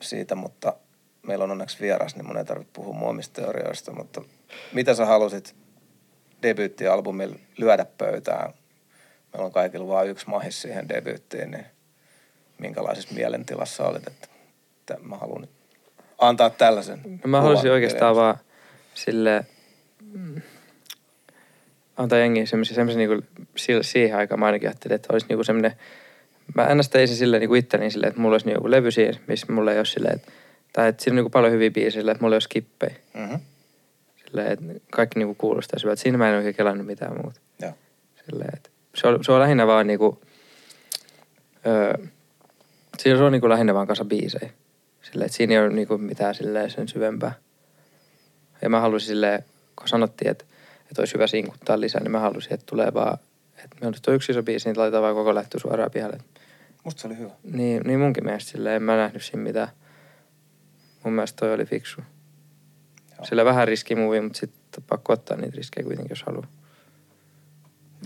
siitä, 0.00 0.34
mutta 0.34 0.76
meillä 1.22 1.44
on 1.44 1.50
onneksi 1.50 1.80
vieras, 1.80 2.16
niin 2.16 2.26
mun 2.26 2.36
ei 2.36 2.44
tarvitse 2.44 2.72
puhua 2.72 2.94
mun 2.94 3.08
omista 3.08 3.42
teorioista, 3.42 3.92
mutta 3.92 4.22
mitä 4.72 4.94
sä 4.94 5.06
halusit 5.06 5.54
debyyttialbumilla 6.42 7.36
lyödä 7.56 7.86
pöytään? 7.98 8.54
Meillä 9.32 9.46
on 9.46 9.52
kaikilla 9.52 9.88
vain 9.88 10.10
yksi 10.10 10.28
mahis 10.28 10.62
siihen 10.62 10.88
debyyttiin, 10.88 11.50
niin 11.50 11.66
minkälaisessa 12.58 13.14
mielentilassa 13.14 13.88
olit, 13.88 14.06
että, 14.06 14.28
että 14.80 14.96
mä 15.02 15.16
haluan 15.16 15.40
nyt 15.40 15.59
antaa 16.20 16.50
tällaisen 16.50 17.00
No 17.24 17.28
mä 17.30 17.40
halusin 17.40 17.70
oikeastaan 17.70 18.16
vaan 18.16 18.36
sille 18.94 19.46
mm, 20.12 20.42
antaa 21.96 22.18
jengiä 22.18 22.46
semmoisia, 22.46 22.74
semmoisia 22.74 22.98
niinku, 22.98 23.26
sille- 23.56 23.82
siihen 23.82 24.18
aikaan 24.18 24.40
mä 24.40 24.46
ainakin 24.46 24.68
ajattelin, 24.68 24.94
että 24.94 25.08
olisi 25.12 25.26
niinku 25.28 25.44
semmoinen, 25.44 25.72
mä 26.54 26.68
sen 26.94 27.08
silleen 27.08 27.40
niinku 27.40 27.54
itteni 27.54 27.90
silleen, 27.90 28.08
että 28.08 28.20
mulla 28.20 28.34
olisi 28.34 28.46
niinku 28.46 28.70
levy 28.70 28.90
siinä, 28.90 29.18
missä 29.26 29.52
mulla 29.52 29.72
ei 29.72 29.78
ole 29.78 29.84
silleen, 29.84 30.14
että, 30.14 30.32
tai 30.72 30.88
että 30.88 31.02
siinä 31.02 31.12
on 31.12 31.16
niinku 31.16 31.30
paljon 31.30 31.52
hyviä 31.52 31.70
biisejä 31.70 31.90
silleen, 31.90 32.12
että 32.14 32.24
mulla 32.24 32.34
ei 32.34 32.36
ole 32.36 32.40
skippejä. 32.40 32.94
Mhm. 33.14 33.34
Silleen, 34.26 34.52
että 34.52 34.64
kaikki 34.92 35.18
niinku 35.18 35.34
kuulostaa 35.34 35.80
hyvältä. 35.82 36.02
Siinä 36.02 36.18
mä 36.18 36.28
en 36.30 36.36
oikein 36.36 36.54
kelannut 36.54 36.86
mitään 36.86 37.16
muuta. 37.22 37.40
Joo. 37.62 37.72
Silleen, 38.30 38.50
että 38.56 38.70
se 38.94 39.06
on, 39.08 39.24
se 39.24 39.32
on 39.32 39.40
lähinnä 39.40 39.66
vaan 39.66 39.86
niinku, 39.86 40.20
öö, 41.66 41.94
siinä 42.98 43.18
se 43.18 43.24
on 43.24 43.32
niinku 43.32 43.48
lähinnä 43.48 43.74
vaan 43.74 43.86
kasa 43.86 44.04
biisejä. 44.04 44.50
Silleen, 45.10 45.26
että 45.26 45.36
siinä 45.36 45.54
ei 45.54 45.60
ole 45.60 45.68
niinku 45.68 45.98
mitään 45.98 46.34
silleen 46.34 46.70
sen 46.70 46.88
syvempää. 46.88 47.32
Ja 48.62 48.68
mä 48.68 48.80
halusin 48.80 49.08
silleen, 49.08 49.44
kun 49.76 49.88
sanottiin, 49.88 50.30
että, 50.30 50.44
että 50.90 51.02
olisi 51.02 51.14
hyvä 51.14 51.26
sinkuttaa 51.26 51.80
lisää, 51.80 52.00
niin 52.00 52.10
mä 52.10 52.20
halusin, 52.20 52.54
että 52.54 52.66
tulee 52.66 52.94
vaan, 52.94 53.18
että 53.64 53.76
me 53.80 53.86
on 53.86 53.92
nyt 53.92 54.14
yksi 54.14 54.32
iso 54.32 54.42
biisi, 54.42 54.68
niin 54.68 54.78
laitetaan 54.78 55.02
vaan 55.02 55.14
koko 55.14 55.34
lähtö 55.34 55.58
suoraan 55.58 55.90
pihalle. 55.90 56.18
Musta 56.84 57.00
se 57.00 57.06
oli 57.06 57.18
hyvä. 57.18 57.30
Niin, 57.42 57.82
niin 57.86 58.00
munkin 58.00 58.24
mielestä 58.24 58.50
silleen, 58.50 58.76
en 58.76 58.82
mä 58.82 58.96
nähnyt 58.96 59.24
siinä 59.24 59.42
mitään. 59.42 59.68
Mun 61.04 61.12
mielestä 61.12 61.36
toi 61.36 61.54
oli 61.54 61.64
fiksu. 61.64 62.00
Joo. 63.16 63.24
Sillä 63.24 63.44
vähän 63.44 63.68
riski 63.68 63.94
movie, 63.94 64.20
mutta 64.20 64.38
sitten 64.38 64.84
pakko 64.88 65.12
ottaa 65.12 65.36
niitä 65.36 65.56
riskejä 65.56 65.84
kuitenkin, 65.84 66.10
jos 66.10 66.22
haluaa. 66.22 66.46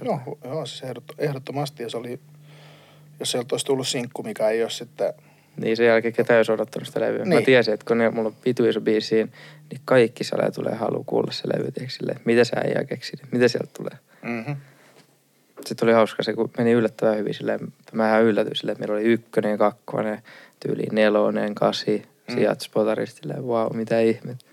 Joo, 0.04 0.38
joo 0.44 0.66
siis 0.66 0.82
ehdotto, 0.82 1.14
ehdottomasti. 1.18 1.82
Ja 1.82 1.90
se 1.90 1.96
oli, 1.96 2.20
jos 3.20 3.30
sieltä 3.30 3.54
olisi 3.54 3.66
tullut 3.66 3.88
sinkku, 3.88 4.22
mikä 4.22 4.48
ei 4.48 4.62
ole 4.62 4.70
sitten... 4.70 5.14
Niin 5.56 5.76
sen 5.76 5.86
jälkeen 5.86 6.14
ketään 6.14 6.34
ei 6.34 6.38
olisi 6.38 6.52
odottanut 6.52 6.86
sitä 6.88 7.00
levyä. 7.00 7.18
Niin. 7.18 7.28
Mä 7.28 7.34
Niin. 7.34 7.44
tiesin, 7.44 7.74
että 7.74 7.86
kun 7.86 7.98
ne, 7.98 8.10
mulla 8.10 8.28
on 8.28 8.34
vitu 8.44 8.64
iso 8.64 8.80
biisi 8.80 9.06
siinä, 9.06 9.30
niin 9.70 9.80
kaikki 9.84 10.24
salee 10.24 10.50
tulee 10.50 10.74
halu 10.74 11.04
kuulla 11.04 11.32
se 11.32 11.48
levy. 11.48 11.88
silleen, 11.88 12.16
että 12.16 12.26
mitä 12.26 12.44
sä 12.44 12.56
äijä 12.56 12.84
keksit, 12.84 13.20
mitä 13.32 13.48
sieltä 13.48 13.70
tulee. 13.76 13.98
Mm-hmm. 14.22 14.56
Sitten 15.66 15.86
oli 15.86 15.92
hauska 15.94 16.22
se, 16.22 16.32
kun 16.32 16.50
meni 16.58 16.72
yllättävän 16.72 17.18
hyvin 17.18 17.34
silleen, 17.34 17.60
mä 17.92 18.08
ihan 18.08 18.22
yllätyin 18.22 18.56
silleen, 18.56 18.72
että 18.72 18.80
meillä 18.86 18.94
oli 19.00 19.12
ykkönen, 19.12 19.58
kakkonen, 19.58 20.22
tyyli 20.60 20.86
nelonen, 20.92 21.54
kasi, 21.54 22.02
Mm. 22.28 22.34
sijat 22.34 22.60
spotarista, 22.60 23.20
silleen, 23.20 23.44
wow, 23.44 23.76
mitä 23.76 24.00
ihmettä. 24.00 24.44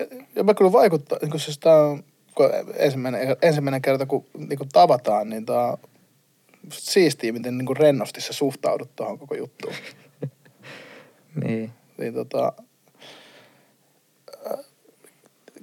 Ja, 0.00 0.06
ja 0.34 0.44
mä 0.44 0.54
kyllä 0.54 0.72
vaikuttaa, 0.72 1.18
niin 1.22 1.30
kun 1.30 1.40
siis 1.40 1.58
tää 1.58 1.76
on, 1.82 2.02
kun 2.34 2.50
ensimmäinen, 2.76 3.36
ensimmäinen 3.42 3.82
kerta, 3.82 4.06
kun 4.06 4.24
niin 4.48 4.58
kun 4.58 4.68
tavataan, 4.72 5.30
niin 5.30 5.46
tää 5.46 5.78
siistiä, 6.70 7.32
miten 7.32 7.58
niin 7.58 7.66
kun 7.66 7.76
rennosti 7.76 8.20
sä 8.20 8.32
suhtaudut 8.32 8.96
tuohon 8.96 9.18
koko 9.18 9.34
juttuun. 9.34 9.74
Niin. 11.44 11.72
Niin 11.98 12.14
tota, 12.14 12.52
äh, 14.50 14.58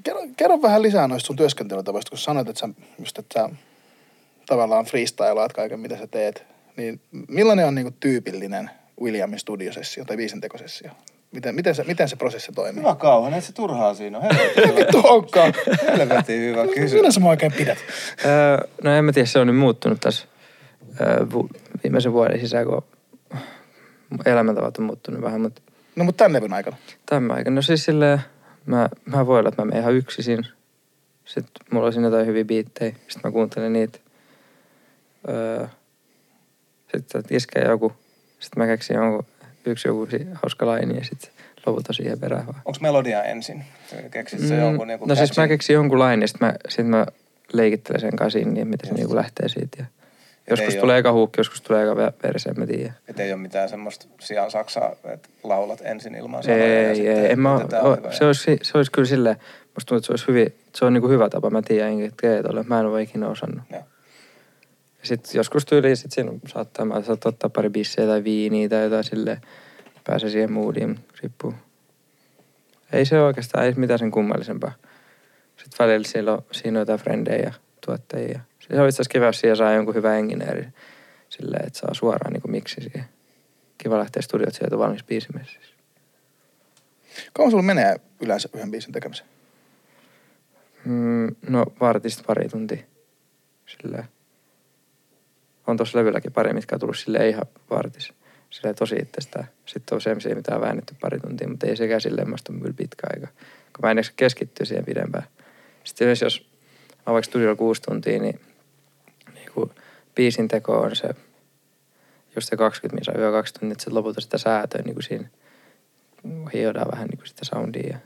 kerro, 0.03 0.21
kerro 0.37 0.61
vähän 0.61 0.81
lisää 0.81 1.07
noista 1.07 1.27
sun 1.27 1.35
työskentelytavoista, 1.35 2.09
kun 2.09 2.17
sanoit, 2.17 2.49
että 2.49 2.59
sä, 2.59 2.69
just, 2.99 3.19
että 3.19 3.41
sä 3.41 3.49
tavallaan 4.45 4.85
freestylaat 4.85 5.53
kaiken, 5.53 5.79
mitä 5.79 5.97
sä 5.97 6.07
teet. 6.07 6.43
Niin 6.77 7.01
millainen 7.27 7.65
on 7.65 7.75
niinku 7.75 7.93
tyypillinen 7.99 8.69
Williamin 9.01 9.39
studiosessio 9.39 10.05
tai 10.05 10.17
biisintekosessio? 10.17 10.91
Miten, 11.31 11.55
miten, 11.55 11.75
se, 11.75 11.83
miten 11.83 12.09
se 12.09 12.15
prosessi 12.15 12.51
toimii? 12.51 12.81
Hyvä 12.81 12.95
kauhan, 12.95 13.33
et 13.33 13.43
se 13.43 13.53
turhaa 13.53 13.93
siinä 13.93 14.17
on. 14.17 14.23
Vittu 14.77 15.01
onkaan. 15.03 15.53
helvetin 15.97 16.41
hyvä 16.41 16.67
kysymys. 16.67 16.93
Millä 16.93 17.11
sä 17.11 17.19
mua 17.19 17.29
oikein 17.29 17.51
pidät? 17.51 17.77
Öö, 18.25 18.67
no 18.83 18.95
en 18.95 19.05
mä 19.05 19.11
tiedä, 19.11 19.25
se 19.25 19.39
on 19.39 19.47
nyt 19.47 19.57
muuttunut 19.57 19.99
tässä 20.01 20.27
viimeisen 21.83 22.13
vuoden 22.13 22.39
sisään, 22.39 22.65
kun 22.65 22.83
elämäntavat 24.25 24.77
on 24.77 24.85
muuttunut 24.85 25.21
vähän, 25.21 25.41
mutta 25.41 25.61
No 25.95 26.05
mutta 26.05 26.17
tämän 26.17 26.33
levyn 26.33 26.53
aikana. 26.53 26.77
tämän 27.05 27.31
aikana. 27.31 27.55
No 27.55 27.61
siis 27.61 27.85
silleen, 27.85 28.19
mä, 28.65 28.89
mä 29.05 29.25
voin 29.27 29.39
olla, 29.39 29.49
että 29.49 29.61
mä 29.61 29.65
menen 29.65 29.81
ihan 29.81 29.93
yksin. 29.93 30.45
Sitten 31.25 31.67
mulla 31.71 31.87
on 31.87 31.93
siinä 31.93 32.07
jotain 32.07 32.25
hyviä 32.27 32.45
biittejä. 32.45 32.91
Sitten 32.91 33.21
mä 33.23 33.31
kuuntelen 33.31 33.73
niitä. 33.73 33.99
Öö, 35.29 35.67
sitten 36.91 37.23
iskee 37.29 37.63
joku. 37.63 37.93
Sitten 38.39 38.63
mä 38.63 38.67
keksin 38.67 38.95
jonkun, 38.95 39.25
yksi 39.65 39.87
joku 39.87 40.07
hauska 40.33 40.65
laini 40.65 40.97
ja 40.97 41.03
sitten 41.03 41.29
lopulta 41.65 41.93
siihen 41.93 42.19
perään 42.19 42.47
vaan. 42.47 42.61
Onko 42.65 42.79
melodia 42.81 43.23
ensin? 43.23 43.65
Keksit 44.11 44.39
se 44.39 44.55
jonkun 44.55 44.87
niinku 44.87 45.05
no 45.05 45.15
siis 45.15 45.37
mä 45.37 45.47
keksin 45.47 45.73
jonkun 45.73 45.99
lain 45.99 46.21
ja 46.21 46.27
sitten 46.27 46.47
mä, 46.47 46.53
sit 46.69 46.87
mä 46.87 47.05
leikittelen 47.53 48.01
sen 48.01 48.15
kasin 48.15 48.53
niin, 48.53 48.67
miten 48.67 48.89
se 48.89 48.95
niinku 48.95 49.15
lähtee 49.15 49.49
siitä. 49.49 49.77
Ja 49.79 49.85
joskus 50.49 50.73
ei 50.75 50.81
tulee 50.81 50.95
oo- 50.95 50.99
eka 50.99 51.11
huukki, 51.11 51.39
joskus 51.39 51.61
tulee 51.61 51.83
eka 51.83 51.93
ve- 51.93 52.13
verse, 52.23 52.49
en 52.49 52.59
mä 52.59 52.65
tiedä. 52.65 52.93
Et 53.07 53.19
ei 53.19 53.33
ole 53.33 53.41
mitään 53.41 53.69
semmoista 53.69 54.05
sijaan 54.19 54.51
saksaa, 54.51 54.95
että 55.13 55.29
laulat 55.43 55.81
ensin 55.83 56.15
ilman 56.15 56.43
sanoja 56.43 56.81
ja 56.81 56.89
Ei, 56.89 56.95
sitten 56.95 57.17
ei, 57.25 57.31
en 57.31 57.39
mä, 57.39 57.55
o, 57.55 58.11
se, 58.11 58.25
olisi, 58.25 58.59
se 58.61 58.77
olisi 58.77 58.91
kyllä 58.91 59.07
silleen, 59.07 59.35
musta 59.75 59.87
tuntuu, 59.89 59.97
että 59.97 60.07
se 60.07 60.11
olisi 60.13 60.27
hyvin, 60.27 60.55
se 60.75 60.85
on 60.85 60.93
niinku 60.93 61.09
hyvä 61.09 61.29
tapa, 61.29 61.49
mä 61.49 61.61
tiedän, 61.61 62.01
että 62.01 62.21
keet 62.21 62.45
ole, 62.45 62.63
mä 62.63 62.79
en 62.79 62.85
ole 62.85 63.01
ikinä 63.01 63.27
osannut. 63.27 63.63
Ja 63.71 63.83
sit 65.03 65.33
joskus 65.33 65.65
tyyliin, 65.65 65.97
sit 65.97 66.11
siinä 66.11 66.31
saattaa, 66.47 66.85
mä 66.85 67.01
saat 67.01 67.25
ottaa 67.25 67.49
pari 67.49 67.69
bissejä 67.69 68.07
tai 68.07 68.23
viiniä 68.23 68.69
tai 68.69 68.83
jotain 68.83 69.03
silleen, 69.03 69.41
pääsee 70.03 70.29
siihen 70.29 70.51
moodiin, 70.51 70.99
riippuu. 71.21 71.53
Ei 72.93 73.05
se 73.05 73.21
oikeastaan, 73.21 73.65
ei 73.65 73.73
mitään 73.73 73.99
sen 73.99 74.11
kummallisempaa. 74.11 74.71
Sitten 75.57 75.85
välillä 75.87 76.07
siellä 76.07 76.33
on, 76.33 76.41
siinä 76.51 76.79
on 76.79 76.81
jotain 76.81 76.99
frendejä 76.99 77.43
ja 77.43 77.53
tuottajia. 77.85 78.39
Se 78.71 78.81
on 78.81 78.87
itse 78.87 78.95
asiassa 78.95 79.11
kiva, 79.11 79.25
jos 79.25 79.39
siihen 79.39 79.57
saa 79.57 79.73
jonkun 79.73 79.95
hyvän 79.95 80.19
engineeri 80.19 80.67
silleen, 81.29 81.67
että 81.67 81.79
saa 81.79 81.93
suoraan 81.93 82.33
niinku 82.33 82.47
miksi 82.47 82.81
siihen. 82.81 83.05
Kiva 83.77 83.99
lähteä 83.99 84.21
studiot 84.21 84.53
sieltä 84.53 84.77
valmis 84.77 85.03
biisi 85.03 85.27
messissä. 85.33 85.75
Kauan 87.33 87.51
sulla 87.51 87.63
menee 87.63 87.95
yleensä 88.21 88.49
yhden 88.55 88.71
biisin 88.71 88.91
tekemiseen? 88.91 89.29
Mm, 90.85 91.35
no 91.49 91.65
vartista 91.79 92.23
pari 92.27 92.49
tuntia. 92.49 92.83
Silleen. 93.65 94.05
On 95.67 95.77
tossa 95.77 95.99
levylläkin 95.99 96.31
pari, 96.31 96.53
mitkä 96.53 96.75
on 96.75 96.79
tullut 96.79 96.97
sille 96.97 97.29
ihan 97.29 97.45
vartis. 97.69 98.13
Silleen 98.49 98.75
tosi 98.75 98.95
itsestään. 98.95 99.47
Sitten 99.65 99.95
on 99.95 100.01
semmoisia, 100.01 100.35
mitä 100.35 100.55
on 100.55 100.61
väännetty 100.61 100.95
pari 101.01 101.19
tuntia, 101.19 101.47
mutta 101.47 101.67
ei 101.67 101.77
sekään 101.77 102.01
silleen 102.01 102.29
musta 102.29 102.53
kyllä 102.53 102.73
pitkä 102.73 103.07
aika. 103.13 103.27
Kun 103.75 103.81
mä 103.81 103.91
en 103.91 103.97
keskittyä 104.15 104.65
siihen 104.65 104.85
pidempään. 104.85 105.23
Sitten 105.83 106.07
myös 106.07 106.21
jos 106.21 106.49
mä 107.07 107.13
vaikka 107.13 107.29
studiolla 107.29 107.55
kuusi 107.55 107.81
tuntia, 107.81 108.19
niin, 108.19 108.21
niin 108.21 108.48
kuin 109.59 109.71
biisin 110.15 110.47
teko 110.47 110.79
on 110.79 110.95
se 110.95 111.09
just 112.35 112.49
se 112.49 112.57
20 112.57 112.95
minuuttia, 112.95 113.25
yö 113.25 113.31
20 113.31 113.59
tuntia, 113.59 113.71
että 113.71 113.81
sitten 113.81 113.95
lopulta 113.95 114.21
sitä 114.21 114.37
säätöä 114.37 114.81
niin 114.81 114.93
kuin 114.93 115.03
siinä 115.03 115.29
hioidaan 116.53 116.91
vähän 116.91 117.07
niin 117.07 117.17
kuin 117.17 117.27
sitä 117.27 117.45
soundia 117.45 117.89
ja 117.89 117.97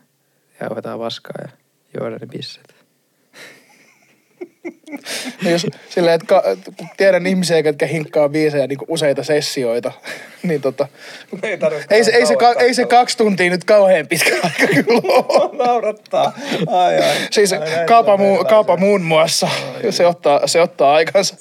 jauhetaan 0.62 1.00
vaskaa 1.00 1.42
ja 1.42 1.50
juodaan 2.00 2.22
ne 2.22 2.28
bisset. 2.28 2.76
No 5.44 5.50
jos 5.50 5.68
silleen, 5.90 6.16
että 6.16 6.28
ka, 6.28 6.44
kun 6.78 6.88
tiedän 6.98 7.28
ihmisiä, 7.28 7.60
jotka 7.60 7.86
hinkkaa 7.86 8.30
biisejä 8.30 8.68
niin 8.68 8.80
useita 8.88 9.24
sessioita, 9.24 9.92
niin 10.44 10.62
tota, 10.62 10.88
Ei, 11.44 11.58
ei 11.90 12.04
se, 12.04 12.12
ei, 12.12 12.26
se, 12.26 12.36
ka, 12.36 12.54
ei 12.54 12.74
se 12.74 12.86
kaksi 12.86 13.18
tuntia 13.18 13.50
nyt 13.50 13.64
kauhean 13.64 14.08
pitkä 14.08 14.36
aika 14.44 14.74
kyllä 14.74 15.02
ole. 15.04 15.58
Naurattaa. 15.66 16.34
Ai, 16.68 16.98
ai. 17.02 17.16
Siis 17.32 17.54
Ai, 17.54 17.60
kaapa, 17.88 18.18
muu, 18.18 18.46
kaapa 18.46 18.76
se. 18.76 18.80
muun 18.80 19.02
muassa, 19.02 19.50
se 19.90 20.06
ottaa, 20.06 20.48
se 20.48 20.62
ottaa 20.62 20.94
aikansa. 20.94 21.36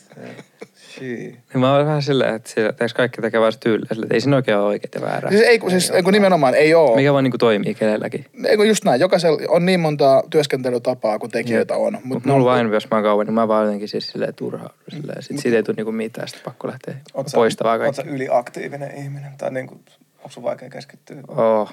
Niin 1.00 1.38
mä 1.54 1.76
oon 1.76 1.86
vähän 1.86 2.02
silleen, 2.02 2.34
että 2.34 2.50
siellä, 2.50 2.72
teeks 2.72 2.94
kaikki 2.94 3.22
tekee 3.22 3.40
vaan 3.40 3.52
tyyliä, 3.60 3.86
silleen, 3.88 4.04
että 4.06 4.14
ei 4.14 4.20
siinä 4.20 4.36
oikein 4.36 4.56
ole 4.56 4.66
oikeet 4.66 4.94
ja 4.94 5.00
väärää. 5.00 5.30
Siis 5.30 5.42
ei, 5.42 5.58
kun- 5.58 5.70
siis, 5.70 5.90
ei, 5.90 6.02
kun 6.02 6.12
nimenomaan 6.12 6.54
ei 6.54 6.74
oo. 6.74 6.96
Mikä 6.96 7.12
vaan 7.12 7.24
niinku 7.24 7.38
toimii 7.38 7.74
kenelläkin. 7.74 8.24
Ei 8.46 8.56
kun 8.56 8.68
just 8.68 8.84
näin, 8.84 9.00
jokaisella 9.00 9.38
on 9.48 9.66
niin 9.66 9.80
monta 9.80 10.22
työskentelytapaa 10.30 11.18
kuin 11.18 11.30
tekijöitä 11.30 11.76
on. 11.76 11.98
Mutta 12.04 12.28
mulla 12.28 12.44
vain, 12.44 12.72
jos 12.72 12.90
mä 12.90 12.96
oon 12.96 13.04
kauan, 13.04 13.26
niin 13.26 13.34
mä 13.34 13.48
vaan 13.48 13.64
jotenkin 13.64 13.88
siis 13.88 14.08
silleen 14.10 14.34
turhaudun. 14.34 14.76
Silleen. 14.88 15.22
Sit 15.22 15.38
siitä 15.38 15.56
ei 15.56 15.62
tule 15.62 15.76
niinku 15.76 15.92
mitään, 15.92 16.28
sit 16.28 16.42
pakko 16.44 16.68
lähteä 16.68 16.94
Oot 17.14 17.26
poistamaan 17.34 17.78
kaikki. 17.78 17.96
sä 17.96 18.02
yliaktiivinen 18.06 18.96
ihminen? 18.96 19.32
Tai 19.38 19.50
niinku, 19.50 19.74
onko 20.18 20.28
sun 20.28 20.42
vaikea 20.42 20.70
keskittyä 20.70 21.16
Oo, 21.28 21.68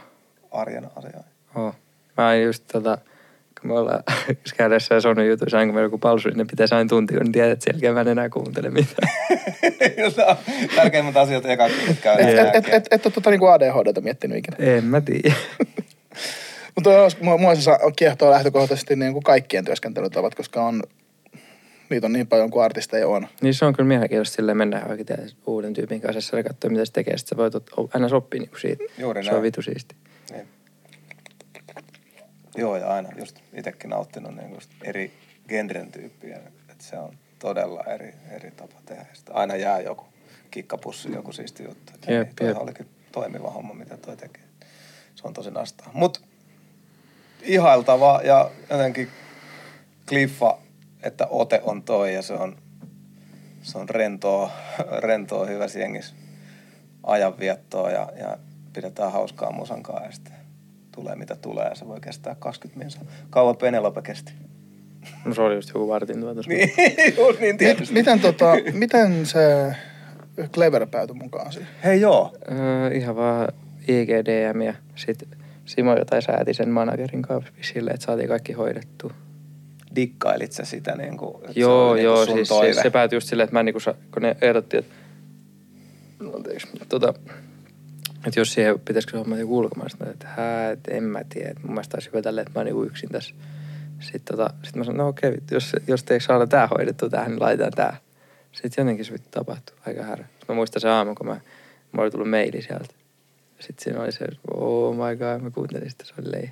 arjen 0.51 0.85
asioihin? 0.95 1.23
oo. 1.55 1.73
Mä 2.17 2.27
oon 2.27 2.41
just 2.41 2.63
tota, 2.71 2.97
kun 3.61 3.69
me 3.69 3.79
ollaan 3.79 4.03
käydessä 4.57 4.95
ja 4.95 5.01
Sony 5.01 5.29
jutuissa, 5.29 5.57
aina 5.57 5.67
kun 5.67 5.75
meillä 5.75 5.85
on 5.85 5.91
joku 5.91 5.97
palsu, 5.97 6.29
niin 6.29 6.37
ne 6.37 6.45
pitäisi 6.45 6.75
aina 6.75 6.87
tuntia, 6.87 7.17
kun 7.17 7.25
ne 7.25 7.31
tiedät, 7.31 7.51
että 7.51 7.71
selkeä 7.71 7.93
mä 7.93 8.01
en 8.01 8.07
enää 8.07 8.29
kuuntele 8.29 8.69
mitään. 8.69 9.13
No, 9.97 10.35
Tärkeimmät 10.75 11.17
asiat 11.17 11.45
eka 11.45 11.69
käydään 12.01 12.29
Et, 12.29 12.55
et, 12.55 12.55
et, 12.55 12.73
et, 12.73 12.87
et 12.91 13.05
ole 13.05 13.13
tota 13.13 13.29
niinku 13.29 13.45
ADHDta 13.45 14.01
miettinyt 14.01 14.37
ikinä. 14.37 14.57
En 14.59 14.83
mä 14.83 15.01
tiedä. 15.01 15.33
Mutta 16.75 16.89
mua, 17.21 17.37
mua 17.37 17.55
se 17.55 17.61
saa- 17.61 17.91
kiehtoo 17.95 18.31
lähtökohtaisesti 18.31 18.95
niin 18.95 19.13
kuin 19.13 19.23
kaikkien 19.23 19.65
työskentelytavat, 19.65 20.35
koska 20.35 20.63
on, 20.63 20.83
niitä 21.89 22.07
on 22.07 22.13
niin 22.13 22.27
paljon 22.27 22.49
kuin 22.49 22.63
artisteja 22.63 23.07
on. 23.07 23.27
Niin 23.41 23.53
se 23.53 23.65
on 23.65 23.73
kyllä 23.73 23.87
mielenkiintoista 23.87 24.35
silleen 24.35 24.57
mennä 24.57 24.85
oikein 24.89 25.19
uuden 25.47 25.73
tyypin 25.73 26.01
kanssa 26.01 26.37
ja 26.37 26.43
katsoa 26.43 26.71
mitä 26.71 26.85
se 26.85 26.93
tekee. 26.93 27.17
Sitten 27.17 27.37
sä 27.37 27.41
voit 27.41 27.53
aina 27.93 28.15
oppia 28.15 28.39
niinku 28.39 28.57
siitä. 28.57 28.83
Juuri 28.97 29.23
se 29.23 29.35
on 29.35 29.41
vitu 29.41 29.61
siisti. 29.61 29.95
Joo, 32.55 32.75
ja 32.75 32.87
aina 32.87 33.09
just 33.17 33.39
itsekin 33.53 33.89
nauttinut 33.89 34.35
niin 34.35 34.53
just 34.53 34.69
eri 34.83 35.13
genren 35.47 35.91
tyyppiä. 35.91 36.37
Että 36.69 36.83
se 36.83 36.97
on 36.97 37.17
todella 37.39 37.83
eri, 37.83 38.13
eri 38.31 38.51
tapa 38.51 38.75
tehdä. 38.85 39.05
Sitten 39.13 39.35
aina 39.35 39.55
jää 39.55 39.79
joku 39.79 40.05
kikkapussi, 40.51 41.11
joku 41.11 41.31
siisti 41.31 41.63
juttu. 41.63 41.91
Että 41.95 42.13
Jep, 42.13 42.31
jep, 42.41 42.57
olikin 42.57 42.89
toimiva 43.11 43.51
homma, 43.51 43.73
mitä 43.73 43.97
toi 43.97 44.17
tekee. 44.17 44.43
Se 45.15 45.27
on 45.27 45.33
tosi 45.33 45.51
nastaa. 45.51 45.89
Mut 45.93 46.21
ihailtava 47.41 48.21
ja 48.23 48.51
jotenkin 48.69 49.09
kliffa, 50.09 50.57
että 51.03 51.27
ote 51.27 51.61
on 51.63 51.83
toi 51.83 52.13
ja 52.13 52.21
se 52.21 52.33
on, 52.33 52.57
se 53.61 53.77
on 53.77 53.89
rentoa, 53.89 54.51
rentoa 55.07 55.45
hyvässä 55.45 55.79
jengissä 55.79 56.15
ajanviettoa 57.03 57.91
ja, 57.91 58.11
ja 58.19 58.37
pidetään 58.73 59.11
hauskaa 59.11 59.51
musankaa 59.51 60.03
ja 60.05 60.11
sitten 60.11 60.38
tulee 60.99 61.15
mitä 61.15 61.35
tulee 61.35 61.67
ja 61.69 61.75
se 61.75 61.87
voi 61.87 61.99
kestää 62.01 62.35
20 62.39 62.79
minsa. 62.79 62.99
Kauan 63.29 63.57
Penelope 63.57 64.01
kesti. 64.01 64.33
No 65.25 65.33
se 65.33 65.41
oli 65.41 65.55
just 65.55 65.69
joku 65.73 65.87
vartin 65.87 66.19
tuotos. 66.21 66.47
Niin, 66.47 66.69
just 67.17 67.39
niin 67.39 67.49
Mit, 67.53 67.57
tietysti. 67.57 67.93
miten, 67.93 68.19
tota, 68.19 68.53
miten 68.73 69.25
se 69.25 69.39
Clever 70.53 70.87
päätyi 70.87 71.15
mukaan 71.15 71.51
siihen? 71.53 71.69
Hei 71.83 72.01
joo, 72.01 72.37
Öö, 72.51 72.91
ihan 72.93 73.15
vaan 73.15 73.47
IGDM 73.87 74.61
ja 74.61 74.73
sitten 74.95 75.27
Simo 75.65 75.95
jotain 75.97 76.21
sääti 76.21 76.53
sen 76.53 76.69
managerin 76.69 77.21
kanssa 77.21 77.51
sille, 77.61 77.91
että 77.91 78.05
saatiin 78.05 78.27
kaikki 78.29 78.53
hoidettua. 78.53 79.13
dikkailit 79.95 80.51
sä 80.51 80.65
sitä 80.65 80.95
niin 80.95 81.17
kuin, 81.17 81.35
että 81.35 81.53
se 81.53 81.59
joo, 81.59 81.95
joo, 81.95 82.15
niinku 82.15 82.25
sun 82.25 82.37
siis, 82.37 82.49
toive. 82.49 82.73
siis, 82.73 82.83
se 82.83 82.89
päätyi 82.89 83.17
just 83.17 83.27
silleen, 83.27 83.43
että 83.45 83.53
mä 83.55 83.63
niinku, 83.63 83.79
sa- 83.79 83.95
kun 84.13 84.21
ne 84.21 84.37
ehdotti, 84.41 84.77
että, 84.77 84.93
anteeksi, 86.35 86.67
tota, 86.89 87.13
että 88.27 88.39
jos 88.39 88.53
siihen 88.53 88.79
pitäisikö 88.79 89.17
homma 89.17 89.37
joku 89.37 89.69
mä 89.75 90.11
että 90.11 90.27
hää, 90.27 90.71
et 90.71 90.87
en 90.87 91.03
mä 91.03 91.21
tiedä, 91.29 91.49
että 91.49 91.61
mun 91.63 91.71
mielestä 91.71 91.97
olisi 91.97 92.09
hyvä 92.09 92.21
tälleen, 92.21 92.47
että 92.47 92.59
mä 92.59 92.59
oon 92.59 92.65
niinku 92.65 92.83
yksin 92.83 93.09
tässä. 93.09 93.35
Sitten 93.99 94.37
tota, 94.37 94.53
sit 94.63 94.75
mä 94.75 94.83
sanoin, 94.83 94.97
no 94.97 95.07
okei, 95.07 95.31
vittu, 95.31 95.53
jos, 95.53 95.75
jos 95.87 96.03
te 96.03 96.13
eikö 96.13 96.25
saada 96.25 96.47
tää 96.47 96.67
hoidettua 96.67 97.09
tähän, 97.09 97.31
niin 97.31 97.39
laitetaan 97.39 97.71
tää. 97.71 97.97
Sitten 98.51 98.83
jotenkin 98.83 99.05
se 99.05 99.13
vittu 99.13 99.29
tapahtui 99.31 99.75
aika 99.87 100.03
härä. 100.03 100.25
Mä 100.47 100.55
muistan 100.55 100.81
se 100.81 100.89
aamu, 100.89 101.15
kun 101.15 101.27
mä, 101.27 101.41
mä 101.91 102.01
oli 102.01 102.11
tullut 102.11 102.29
maili 102.29 102.61
sieltä. 102.61 102.93
Sitten 103.59 103.83
siinä 103.83 104.01
oli 104.01 104.11
se, 104.11 104.25
oh 104.53 104.95
my 104.95 105.15
god, 105.15 105.41
mä 105.41 105.51
kuuntelin 105.51 105.89
sitä, 105.89 106.05
se 106.05 106.13
oli 106.21 106.31
leija. 106.31 106.49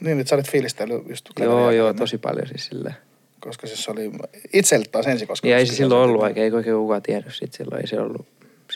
Niin, 0.00 0.20
että 0.20 0.28
sä 0.28 0.36
olit 0.36 0.50
fiilistellyt 0.50 1.08
just 1.08 1.28
Joo, 1.40 1.70
joo, 1.70 1.94
tosi 1.94 2.18
paljon 2.18 2.48
siis 2.48 2.66
silleen. 2.66 2.94
Koska 3.40 3.66
siis 3.66 3.84
se 3.84 3.90
oli 3.90 4.12
itselle 4.52 4.86
taas 4.92 5.06
ensin, 5.06 5.28
koska... 5.28 5.48
Ja 5.48 5.58
ei 5.58 5.66
se 5.66 5.74
silloin 5.74 6.08
ollut 6.08 6.22
oikein, 6.22 6.44
ei 6.44 6.52
oikein 6.52 6.76
kukaan 6.76 7.02
tiennyt 7.02 7.34
sit 7.34 7.52
silloin, 7.52 7.80
ei 7.80 7.86
se 7.86 8.00
ollut, 8.00 8.26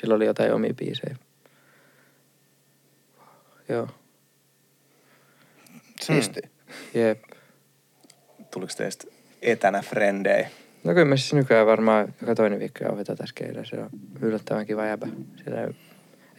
silloin 0.01 0.17
oli 0.17 0.27
jotain 0.27 0.53
omia 0.53 0.75
biisejä. 0.75 1.17
Joo, 3.73 3.89
Siisti. 6.01 6.41
jep. 6.95 7.23
Tuliko 8.51 8.73
teistä 8.77 9.05
etänä 9.43 9.83
frendei? 9.83 10.45
No 10.85 10.93
kyllä 10.93 11.05
me 11.05 11.17
siis 11.17 11.35
nykyään 11.35 11.67
varmaan 11.67 12.15
joka 12.21 12.35
toinen 12.35 12.59
viikko 12.59 12.85
jauhetaan 12.85 13.19
tässä 13.19 13.35
keillä, 13.35 13.65
se 13.65 13.77
on 13.77 13.91
yllättävän 14.21 14.67
kiva 14.67 14.87
jäbä. 14.87 15.07
Siellä 15.45 15.61
ei- 15.63 15.75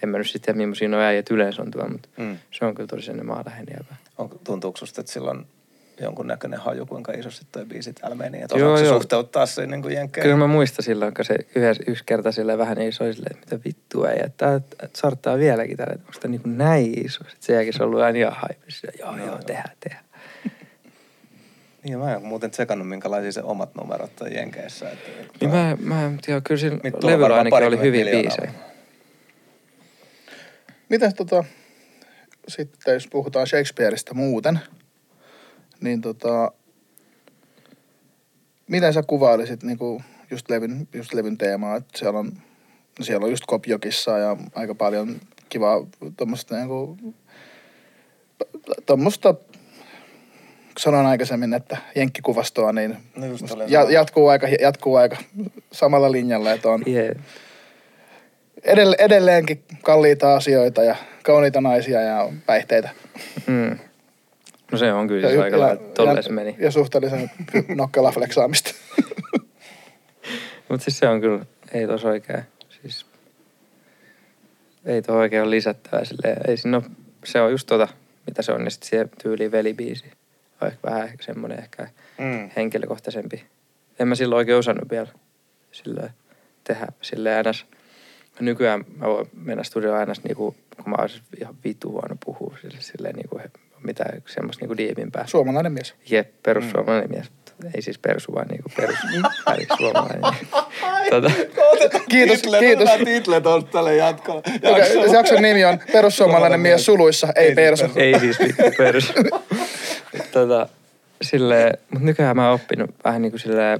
en 0.03 0.09
mä 0.09 0.17
nyt 0.17 0.29
sitten 0.29 0.41
tiedä, 0.55 0.57
millaisia 0.57 0.89
nuo 0.89 0.99
äijät 0.99 1.31
yleensä 1.31 1.61
on 1.61 1.71
tuolla, 1.71 1.89
mutta 1.89 2.09
Mm. 2.17 2.37
se 2.51 2.65
on 2.65 2.75
kyllä 2.75 2.87
tosi 2.87 3.01
sellainen 3.05 3.25
maaläheinen 3.25 3.75
jäbä. 3.79 3.95
On, 4.17 4.29
tuntuuko 4.43 4.77
susta, 4.77 5.01
että 5.01 5.13
sillä 5.13 5.31
on 5.31 5.47
jonkunnäköinen 6.01 6.59
haju, 6.59 6.85
kuinka 6.85 7.11
isosti 7.11 7.45
toi 7.51 7.65
biisi 7.65 7.93
täällä 7.93 8.15
meni? 8.15 8.41
Että 8.41 8.57
Joo, 8.57 8.77
joo. 8.79 8.93
suhteuttaa 8.93 9.45
sen 9.45 9.69
niin 9.69 9.81
kuin 9.81 9.93
jenkkeen? 9.93 10.23
Kyllä 10.23 10.37
mä 10.37 10.47
muistan 10.47 10.83
silloin, 10.83 11.13
kun 11.13 11.25
se 11.25 11.35
yhdessä, 11.55 11.83
yksi 11.87 12.03
kerta 12.05 12.31
sille 12.31 12.57
vähän 12.57 12.77
niin 12.77 12.89
iso, 12.89 13.13
silleen, 13.13 13.35
että 13.37 13.55
mitä 13.55 13.63
vittua 13.65 14.09
ei, 14.09 14.19
että 14.25 14.61
sarttaa 14.93 15.37
vieläkin 15.37 15.77
tällä, 15.77 15.93
että 15.93 16.05
onko 16.07 16.19
tämä 16.19 16.31
niin 16.31 16.57
näin 16.57 17.05
iso. 17.05 17.19
Sitten 17.19 17.37
sen 17.39 17.53
jälkeen 17.53 17.73
se 17.73 17.83
on 17.83 17.87
ollut 17.89 18.01
aina 18.01 18.19
ihan 18.19 18.33
haipissa. 18.35 18.87
Joo, 18.99 19.17
joo, 19.17 19.37
tehdään, 19.37 19.71
tehdään. 19.79 20.03
Niin, 21.83 21.99
mä 21.99 22.15
en 22.15 22.23
muuten 22.25 22.51
tsekannut, 22.51 22.89
minkälaisia 22.89 23.31
se 23.31 23.41
omat 23.41 23.75
numerot 23.75 24.21
on 24.21 24.33
jenkeissä. 24.33 24.89
Että, 24.89 25.09
että 25.21 25.33
Niin 25.41 25.49
mä, 25.49 25.77
mä 25.79 26.05
en 26.05 26.17
tiedä, 26.25 26.41
kyllä 26.41 26.61
tulee 27.01 27.17
levyllä 27.17 27.35
ainakin 27.35 27.67
oli 27.67 27.79
hyviä 27.79 28.05
miljoonaa. 28.05 28.37
biisejä. 28.37 28.51
Miten 30.89 31.15
tota, 31.15 31.43
sitten 32.47 32.93
jos 32.93 33.07
puhutaan 33.07 33.47
Shakespeareista 33.47 34.13
muuten, 34.13 34.59
niin 35.83 36.01
tota, 36.01 36.51
miten 38.67 38.93
sä 38.93 39.03
kuvailisit 39.07 39.63
niinku 39.63 40.01
just 40.31 40.49
levyn, 40.49 40.87
just 40.93 41.13
levyn 41.13 41.37
teemaa, 41.37 41.75
että 41.75 41.99
siellä 41.99 42.19
on, 42.19 42.31
siellä 43.01 43.23
on 43.23 43.31
just 43.31 43.43
Kopjokissa 43.47 44.17
ja 44.17 44.37
aika 44.55 44.75
paljon 44.75 45.15
kivaa 45.49 45.85
tuommoista 46.17 46.55
niinku, 46.55 46.97
tuommoista, 48.85 49.35
sanoin 50.77 51.05
aikaisemmin, 51.05 51.53
että 51.53 51.77
jenkkikuvastoa, 51.95 52.73
niin 52.73 52.97
No 53.15 53.25
ja, 53.67 53.91
jatkuu, 53.91 54.27
aika, 54.27 54.47
jatkuu 54.47 54.95
aika 54.95 55.17
samalla 55.71 56.11
linjalla, 56.11 56.51
että 56.51 56.69
on 56.69 56.83
Yeah. 56.87 57.15
edelle, 58.63 58.95
edelleenkin 58.99 59.63
kalliita 59.83 60.35
asioita 60.35 60.83
ja 60.83 60.95
kauniita 61.23 61.61
naisia 61.61 62.01
ja 62.01 62.29
päihteitä. 62.45 62.89
Mm. 63.47 63.79
No 64.73 64.77
se 64.79 64.93
on 64.93 65.07
kyllä 65.07 65.27
siis 65.29 65.41
aika 65.41 65.59
lailla, 65.59 65.83
tolleen 65.93 66.23
se 66.23 66.31
meni. 66.31 66.55
Ja 66.59 66.71
suhteellisen 66.71 67.31
nokkela 67.75 68.11
fleksaamista. 68.11 68.71
Mutta 70.69 70.83
siis 70.83 70.99
se 70.99 71.07
on 71.07 71.21
kyllä, 71.21 71.45
ei 71.73 71.87
tos 71.87 72.05
oikein, 72.05 72.43
siis 72.81 73.05
ei 74.85 75.01
tuo 75.01 75.15
oikein 75.15 75.41
ole 75.43 75.49
lisättävää 75.51 76.05
silleen. 76.05 76.37
Ei 76.47 76.57
siinä 76.57 76.77
ole, 76.77 76.85
se 77.25 77.41
on 77.41 77.51
just 77.51 77.67
tota, 77.67 77.87
mitä 78.27 78.41
se 78.41 78.51
on, 78.51 78.63
ja 78.63 78.69
sitten 78.69 78.89
siihen 78.89 79.09
tyyliin 79.23 79.51
velibiisi. 79.51 80.05
On 80.61 80.67
ehkä 80.67 80.79
vähän 80.89 81.03
ehkä 81.07 81.23
semmoinen 81.23 81.59
ehkä 81.59 81.87
Mm. 82.17 82.49
henkilökohtaisempi. 82.55 83.43
En 83.99 84.07
mä 84.07 84.15
silloin 84.15 84.37
oikein 84.37 84.57
osannut 84.57 84.91
vielä 84.91 85.07
silleen 85.71 86.09
tehdä 86.63 86.87
silleen 87.01 87.45
ns. 87.49 87.65
Nykyään 88.39 88.85
mä 88.97 89.07
voin 89.07 89.29
mennä 89.33 89.63
studioon 89.63 90.07
ns. 90.09 90.23
Niinku, 90.23 90.55
kun 90.83 90.89
mä 90.89 90.95
olisin 90.99 91.21
ihan 91.41 91.55
vitu 91.63 91.91
huono 91.91 92.15
puhua 92.25 92.57
sille, 92.61 92.77
silleen 92.79 93.15
niinku, 93.15 93.39
mitä 93.83 94.03
semmoista 94.27 94.63
niinku 94.63 94.77
diivimpää. 94.77 95.27
Suomalainen 95.27 95.71
mies. 95.71 95.93
Jep, 96.09 96.27
perussuomalainen 96.43 97.09
mies. 97.11 97.31
Ei 97.75 97.81
siis 97.81 97.99
persu, 97.99 98.33
vaan 98.35 98.47
niinku 98.47 98.69
perus, 98.77 98.97
väli 99.49 99.67
suomalainen. 99.77 100.21
tota, 101.09 101.31
Kiitos, 102.09 102.41
Titlet, 102.41 102.59
kiitos. 102.59 102.81
otetaan 102.89 103.05
Titlet 103.05 103.45
on 103.47 103.65
tälle 103.65 103.95
jatkolle. 103.95 104.41
Joka, 104.63 104.85
se 104.85 105.15
jakson 105.15 105.41
nimi 105.41 105.65
on 105.65 105.79
Perussuomalainen 105.91 106.59
mies 106.59 106.85
suluissa, 106.85 107.27
ei 107.35 107.47
Ei 107.47 107.55
persu. 107.55 107.83
siis 107.85 107.97
ei 107.97 108.19
siis 108.19 108.39
vittu 108.39 108.63
persu. 108.77 109.13
tota, 110.33 110.67
silleen, 111.21 111.77
mutta 111.91 112.05
nykyään 112.05 112.35
mä 112.35 112.45
oon 112.49 112.55
oppinut 112.61 112.89
vähän 113.03 113.21
niinku 113.21 113.37
silleen, 113.37 113.79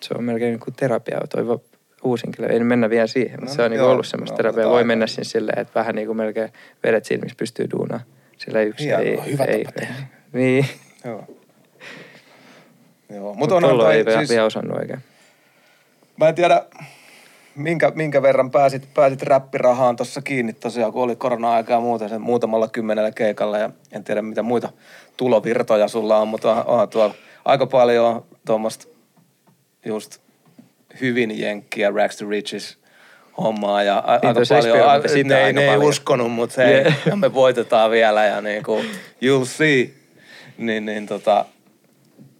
se 0.00 0.14
on 0.18 0.24
melkein 0.24 0.50
niinku 0.52 0.70
terapia, 0.70 1.20
toi 1.30 1.48
va- 1.48 1.58
uusinkin, 2.02 2.50
ei 2.50 2.60
mennä 2.60 2.90
vielä 2.90 3.06
siihen, 3.06 3.40
mutta 3.40 3.52
No, 3.52 3.54
se 3.56 3.62
on 3.62 3.70
niinku 3.70 3.84
joo, 3.84 3.92
ollut 3.92 4.06
semmoista 4.06 4.32
no, 4.34 4.36
terapiaa. 4.36 4.70
Voi 4.70 4.84
mennä 4.84 5.06
sinne 5.06 5.24
silleen, 5.24 5.58
että 5.58 5.80
vähän 5.80 5.94
niinku 5.94 6.14
melkein 6.14 6.52
vedet 6.82 7.04
silmissä 7.04 7.36
pystyy 7.38 7.66
duunaan. 7.72 8.00
Sillä 8.38 8.62
yksi 8.62 8.92
ei, 8.92 9.20
hyvä 9.26 9.44
ei, 9.44 9.64
tapa 9.64 9.80
tehdä. 9.80 9.94
Niin, 10.32 10.66
Joo. 11.04 11.24
Joo, 13.14 13.34
mutta 13.34 13.54
on 13.54 13.64
ei 13.64 13.70
toi, 13.70 14.04
vielä, 14.04 14.18
siis, 14.18 14.30
vielä 14.30 14.44
osannut 14.44 14.78
oikein. 14.78 14.98
mä 16.16 16.28
en 16.28 16.34
tiedä, 16.34 16.64
minkä, 17.54 17.92
minkä 17.94 18.22
verran 18.22 18.50
pääsit, 18.50 18.94
pääsit 18.94 19.22
räppirahaan 19.22 19.96
tuossa 19.96 20.22
kiinni 20.22 20.52
tosiaan, 20.52 20.92
kun 20.92 21.02
oli 21.02 21.16
korona-aika 21.16 21.72
ja 21.72 21.80
muuta, 21.80 22.08
sen 22.08 22.20
muutamalla 22.20 22.68
kymmenellä 22.68 23.10
keikalla 23.10 23.58
ja 23.58 23.70
en 23.92 24.04
tiedä 24.04 24.22
mitä 24.22 24.42
muita 24.42 24.72
tulovirtoja 25.16 25.88
sulla 25.88 26.18
on, 26.18 26.28
mutta 26.28 26.64
onhan 26.64 26.88
tuolla 26.88 27.14
aika 27.44 27.66
paljon 27.66 28.24
tuommoista 28.46 28.86
just 29.84 30.18
hyvin 31.00 31.40
jenkkiä, 31.40 31.90
Rags 31.90 32.16
to 32.16 32.28
Riches 32.28 32.78
hommaa 33.38 33.82
ja 33.82 33.98
a, 33.98 34.12
aika 34.12 34.32
Niin, 34.32 34.46
Shakespeare 34.46 34.78
paljon, 34.80 34.96
on 35.00 35.04
a, 35.04 35.08
sitä 35.08 35.28
ne, 35.28 35.38
ei- 35.38 35.44
aika 35.44 35.60
ne 35.60 35.64
ei 35.66 35.70
paljon. 35.74 35.88
uskonut, 35.88 36.32
mutta 36.32 36.62
hei, 36.62 36.74
Yeah. 36.74 36.94
ja 37.06 37.16
me 37.16 37.34
voitetaan 37.34 37.90
vielä 37.90 38.24
ja 38.24 38.40
niinku, 38.40 38.80
you'll 39.24 39.46
see, 39.46 39.90
niin, 40.58 40.86
niin 40.86 41.06
tota, 41.06 41.44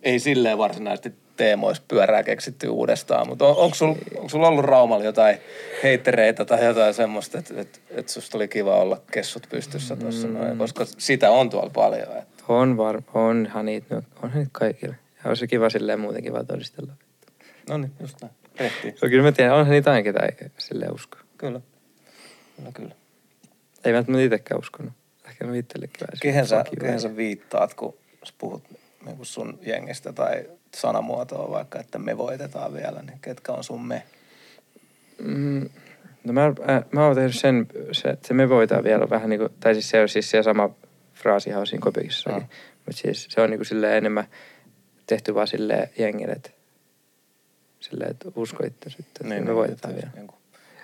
ei 0.03 0.19
silleen 0.19 0.59
varsinaisesti 0.59 1.13
teemoissa 1.37 1.83
pyörää 1.89 2.23
keksitty 2.23 2.69
uudestaan, 2.69 3.29
mutta 3.29 3.47
on, 3.47 3.57
onko 3.57 3.75
sulla 3.75 3.97
sul 4.27 4.43
ollut 4.43 4.65
Raumalla 4.65 5.05
jotain 5.05 5.37
heittereitä 5.83 6.45
tai 6.45 6.65
jotain 6.65 6.95
semmoista, 6.95 7.39
että 7.39 7.55
et, 7.61 7.81
et 7.91 8.09
susta 8.09 8.39
oli 8.39 8.49
kiva 8.49 8.77
olla 8.77 9.01
kessut 9.13 9.47
pystyssä 9.51 9.97
tuossa 9.97 10.27
Mm. 10.29 10.35
noin, 10.35 10.59
koska 10.59 10.85
sitä 10.99 11.31
on 11.31 11.51
tuolla 11.51 11.71
paljon. 11.75 12.03
Et. 12.19 12.29
On 12.49 12.77
var, 12.77 13.03
onhan 13.15 13.67
niitä, 13.67 14.03
onhan 14.23 14.39
niitä 14.39 14.51
kaikille. 14.53 14.97
Ja 15.25 15.29
olisi 15.29 15.47
kiva 15.47 15.71
silleen 15.71 16.01
muutenkin 16.01 16.33
vaan 16.33 16.47
todistella. 16.47 16.93
No 17.69 17.79
niin, 17.79 17.93
just 18.01 18.17
näin. 18.23 18.35
Tehtiin. 18.57 18.95
No 19.03 19.09
kyllä 19.09 19.23
mä 19.23 19.33
tiedän, 19.33 19.55
onhan 19.55 19.71
niitä 19.71 19.91
aina 19.91 20.03
ketä 20.03 20.21
ei 20.21 20.49
silleen 20.59 20.95
usko. 20.95 21.19
Kyllä. 21.39 21.61
Kyllä, 22.57 22.73
kyllä. 22.73 22.95
Ei 23.85 23.93
välttämättä 23.93 24.25
itsekään 24.25 24.59
uskonut. 24.59 24.93
Ehkä 25.29 25.47
mä 25.47 25.57
itsellekin 25.57 26.01
vähän. 26.01 26.19
Kehen 26.23 26.47
sä, 26.47 26.65
kehen 26.81 27.01
sä 27.01 27.17
viittaat, 27.17 27.75
kun 27.75 27.95
sä 28.25 28.35
puhut 28.39 28.63
niin 29.05 29.17
kuin 29.17 29.27
sun 29.27 29.59
jengistä 29.63 30.13
tai 30.13 30.47
sanamuotoa 30.75 31.51
vaikka, 31.51 31.81
että 31.81 31.99
me 31.99 32.19
voitetaan 32.19 32.73
vielä, 32.75 33.03
niin 33.03 33.19
ketkä 33.21 33.53
on 33.53 33.65
sun 33.65 33.87
me? 33.87 34.03
Mm, 35.19 35.71
no 36.25 36.33
mä, 36.33 36.47
äh, 36.47 36.85
mä 36.93 37.07
oon 37.07 37.15
tehnyt 37.15 37.35
sen, 37.35 37.67
se, 37.93 38.09
että 38.09 38.29
se 38.29 38.35
me 38.35 38.49
voitaan 38.49 38.85
vielä 38.85 39.11
vähän 39.11 39.31
niinku, 39.31 39.49
tai 39.61 39.75
siis 39.75 39.91
se 39.91 40.01
on 40.01 40.09
siis 40.09 40.31
se 40.31 40.43
sama 40.43 40.71
fraasihan 41.15 41.61
on 41.61 41.67
siinä 41.67 41.83
kopiikissakin. 41.83 42.43
Ah. 42.43 42.49
Mutta 42.87 43.03
siis 43.03 43.27
se 43.31 43.41
on 43.41 43.51
niinku 43.51 43.65
silleen 43.65 43.97
enemmän 43.97 44.25
tehty 45.07 45.35
vaan 45.35 45.47
silleen 45.47 45.91
jengille, 45.99 46.33
että 46.33 46.51
silleen, 47.85 48.11
että 48.11 48.29
usko 48.37 48.65
itse 48.67 48.91
sitten, 48.91 49.33
että 49.33 49.45
me 49.45 49.55
voitetaan 49.55 49.95
vielä. 49.95 50.11
Niin 50.15 50.27
kuin 50.27 50.39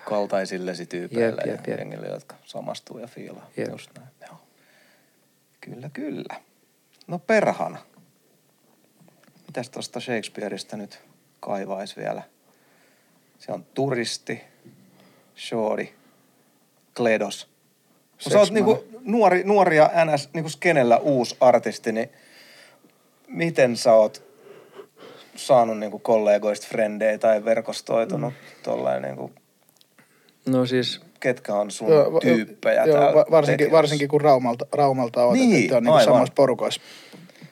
kaltaisillesi 0.05 0.85
tyypeille 0.85 1.41
Jep, 1.45 1.55
jep, 1.57 1.67
ja 1.67 1.75
jengille, 1.75 2.07
jotka 2.07 2.35
samastuu 2.45 2.97
ja 2.97 3.07
fiilaa. 3.07 3.49
Jep. 3.57 3.69
Just 3.69 3.91
näin. 3.97 4.09
Joo. 4.27 4.37
Kyllä, 5.61 5.89
kyllä. 5.93 6.35
No 7.07 7.19
perhana. 7.19 7.77
Mitäs 9.47 9.69
tuosta 9.69 9.99
Shakespeareista 9.99 10.77
nyt 10.77 10.99
kaivaisi 11.39 11.95
vielä? 11.95 12.23
Se 13.39 13.51
on 13.51 13.65
turisti, 13.73 14.41
shorty, 15.37 15.87
kledos. 16.97 17.49
Kun 18.23 18.31
sä 18.31 18.39
oot 18.39 18.51
niinku 18.51 18.83
nuori, 19.01 19.43
nuori 19.43 19.77
ja 19.77 19.91
NS 20.05 20.29
niinku 20.33 20.49
skenellä 20.49 20.97
uusi 20.97 21.37
artisti, 21.39 21.91
niin 21.91 22.09
miten 23.27 23.77
sä 23.77 23.93
oot 23.93 24.30
saanut 25.35 25.79
niinku 25.79 25.99
kollegoista 25.99 26.67
frendejä 26.69 27.17
tai 27.17 27.45
verkostoitunut 27.45 28.33
mm. 28.33 28.63
tollain 28.63 29.01
niinku, 29.01 29.31
No 30.45 30.65
siis, 30.65 31.01
ketkä 31.19 31.55
on 31.55 31.71
sun 31.71 31.89
Joo, 31.89 32.19
tyyppejä 32.19 32.85
joo, 32.85 32.97
täällä 32.97 33.15
va- 33.15 33.25
varsinkin, 33.31 33.71
varsinkin 33.71 34.07
kun 34.07 34.21
Raumalta, 34.21 34.65
Raumalta 34.73 35.25
on, 35.25 35.33
Niin, 35.33 35.63
että 35.63 35.77
on 35.77 35.83
niin 35.83 36.03
samassa 36.03 36.33
porukoissa 36.33 36.81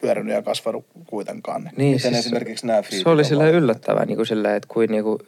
pyörinyt 0.02 0.36
ja 0.36 0.42
kasvanut 0.42 0.86
kuitenkaan. 1.08 1.64
Niin. 1.64 1.74
niin 1.78 1.96
Miten 1.96 2.14
siis, 2.14 2.26
esimerkiksi 2.26 2.68
nämä 2.68 2.82
Se 2.90 3.10
oli 3.10 3.24
vaikuttanut? 3.24 3.54
yllättävää, 3.54 4.06
niin 4.06 4.16
kuin 4.16 4.26
silleen, 4.26 4.56
että 4.56 4.70
kuin 4.74 4.92
niinku 4.92 5.20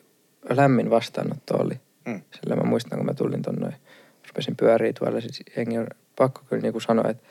lämmin 0.50 0.90
vastaanotto 0.90 1.58
oli. 1.58 1.74
Mm. 2.06 2.22
Sillä 2.42 2.56
mä 2.56 2.64
muistan, 2.64 3.00
kun 3.00 3.06
mä 3.06 3.14
tulin 3.14 3.42
tonne, 3.42 3.76
rupesin 4.28 4.56
pyöriä 4.56 4.94
tuolla, 4.94 5.22
sit 5.22 5.46
jengi 5.58 5.78
on 5.78 5.88
pakko 6.16 6.42
kyllä 6.50 6.62
niinku 6.62 6.80
sanoa, 6.80 7.10
että 7.10 7.24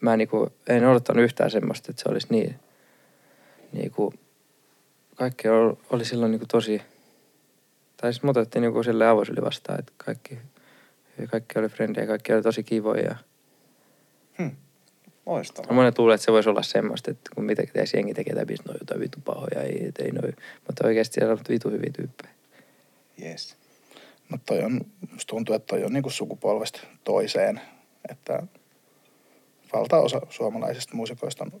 mä 0.00 0.16
niinku, 0.16 0.48
en 0.68 0.86
odottanut 0.86 1.24
yhtään 1.24 1.50
semmoista, 1.50 1.90
että 1.90 2.02
se 2.02 2.08
olisi 2.08 2.26
niin, 2.30 2.54
niinku, 3.72 4.14
kaikki 5.14 5.48
oli, 5.90 6.04
silloin 6.04 6.30
niinku 6.30 6.46
tosi, 6.46 6.82
tai 7.96 8.12
siis 8.12 8.22
mut 8.22 8.36
otettiin 8.36 8.62
niinku 8.62 8.82
silleen 8.82 9.10
avosyli 9.10 9.42
vastaan, 9.42 9.78
että 9.78 9.92
kaikki, 9.96 10.38
kaikki 11.30 11.58
oli 11.58 11.68
frendejä, 11.68 12.06
kaikki 12.06 12.32
oli 12.32 12.42
tosi 12.42 12.62
kivoja. 12.62 13.16
Hmm. 14.38 14.50
Loistavaa. 15.26 15.70
No 15.70 15.74
monet 15.74 15.98
luulee, 15.98 16.14
että 16.14 16.24
se 16.24 16.32
voisi 16.32 16.48
olla 16.48 16.62
semmoista, 16.62 17.10
että 17.10 17.30
kun 17.34 17.44
mitä 17.44 17.62
teisi 17.72 17.96
jengi 17.96 18.14
tekee 18.14 18.36
läpi, 18.36 18.54
no 18.68 18.74
jotain 18.80 19.00
vitu 19.00 19.18
pahoja, 19.24 19.62
ei, 19.62 19.92
ei 19.98 20.12
noi. 20.12 20.32
Mutta 20.66 20.86
oikeasti 20.86 21.14
siellä 21.14 21.32
on 21.32 21.38
vitu 21.48 21.70
hyviä 21.70 21.90
tyyppejä. 21.96 22.34
Yes. 23.22 23.56
Mutta 24.28 24.54
toi 24.54 24.64
on, 24.64 24.80
musta 25.12 25.30
tuntuu, 25.30 25.54
että 25.54 25.66
toi 25.66 25.84
on 25.84 25.92
niinku 25.92 26.10
sukupolvesta 26.10 26.80
toiseen. 27.04 27.60
Että 28.10 28.42
valtaosa 29.72 30.20
suomalaisista 30.30 30.96
muusikoista 30.96 31.44
on 31.44 31.60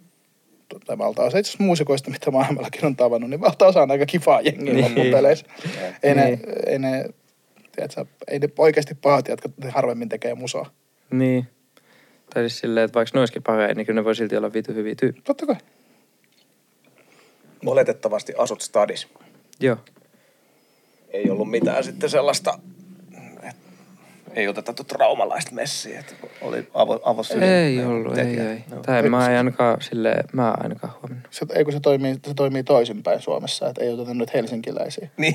tai 0.86 0.98
valtaosa 0.98 1.38
itse 1.38 1.50
asiassa 1.50 1.64
muusikoista, 1.64 2.10
mitä 2.10 2.30
maailmallakin 2.30 2.84
on 2.86 2.96
tavannut, 2.96 3.30
niin 3.30 3.40
valtaosa 3.40 3.82
on 3.82 3.90
aika 3.90 4.06
kivaa 4.06 4.40
jengiä 4.40 4.74
Niin. 4.74 4.84
loppupeleissä. 4.84 5.46
Ei, 6.02 6.14
ne, 6.14 6.24
Niin. 6.24 6.40
ei, 6.66 6.78
ne, 6.78 7.04
tiedätkö, 7.76 8.04
ei 8.28 8.38
ne 8.38 8.48
oikeasti 8.58 8.94
pahat, 8.94 9.28
jotka 9.28 9.48
harvemmin 9.68 10.08
tekee 10.08 10.34
musaa. 10.34 10.70
Niin. 11.10 11.46
Tai 12.34 12.42
siis 12.42 12.58
silleen, 12.58 12.84
että 12.84 12.94
vaikka 12.94 13.10
ne 13.16 13.20
olisikin 13.20 13.42
pahoja, 13.42 13.74
niin 13.74 13.86
kyllä 13.86 14.00
ne 14.00 14.04
voi 14.04 14.16
silti 14.16 14.36
olla 14.36 14.52
vitu 14.52 14.72
hyviä 14.72 14.94
tyyppejä. 14.94 15.22
Totta 15.24 15.46
kai. 15.46 15.56
Oletettavasti 17.66 18.32
asut 18.38 18.60
stadis. 18.60 19.08
Joo. 19.60 19.76
Ei 21.10 21.30
ollut 21.30 21.50
mitään 21.50 21.84
sitten 21.84 22.10
sellaista, 22.10 22.58
ei 24.34 24.48
oteta 24.48 24.72
tuota 24.72 24.94
raumalaista 24.98 25.52
messiä, 25.52 26.00
että 26.00 26.14
oli 26.40 26.68
avo, 26.74 27.00
avosylin 27.04 27.42
Ei 27.42 27.84
ollut, 27.84 28.18
ei, 28.18 28.40
ei. 28.40 28.64
Tai 28.86 29.02
mä 29.02 29.28
en 29.30 29.36
ainakaan 29.36 29.80
silleen, 29.80 30.24
mä 30.32 30.48
en 30.48 30.62
ainakaan 30.62 30.92
huomannut. 30.92 31.28
Se, 31.30 31.46
ei 31.54 31.64
kun 31.64 31.72
se 31.72 31.80
toimii, 31.80 32.14
se 32.26 32.34
toimii 32.34 32.62
toisinpäin 32.62 33.20
Suomessa, 33.20 33.68
että 33.68 33.84
ei 33.84 33.92
oteta 33.92 34.14
nyt 34.14 34.34
helsinkiläisiä. 34.34 35.08
Niin, 35.16 35.34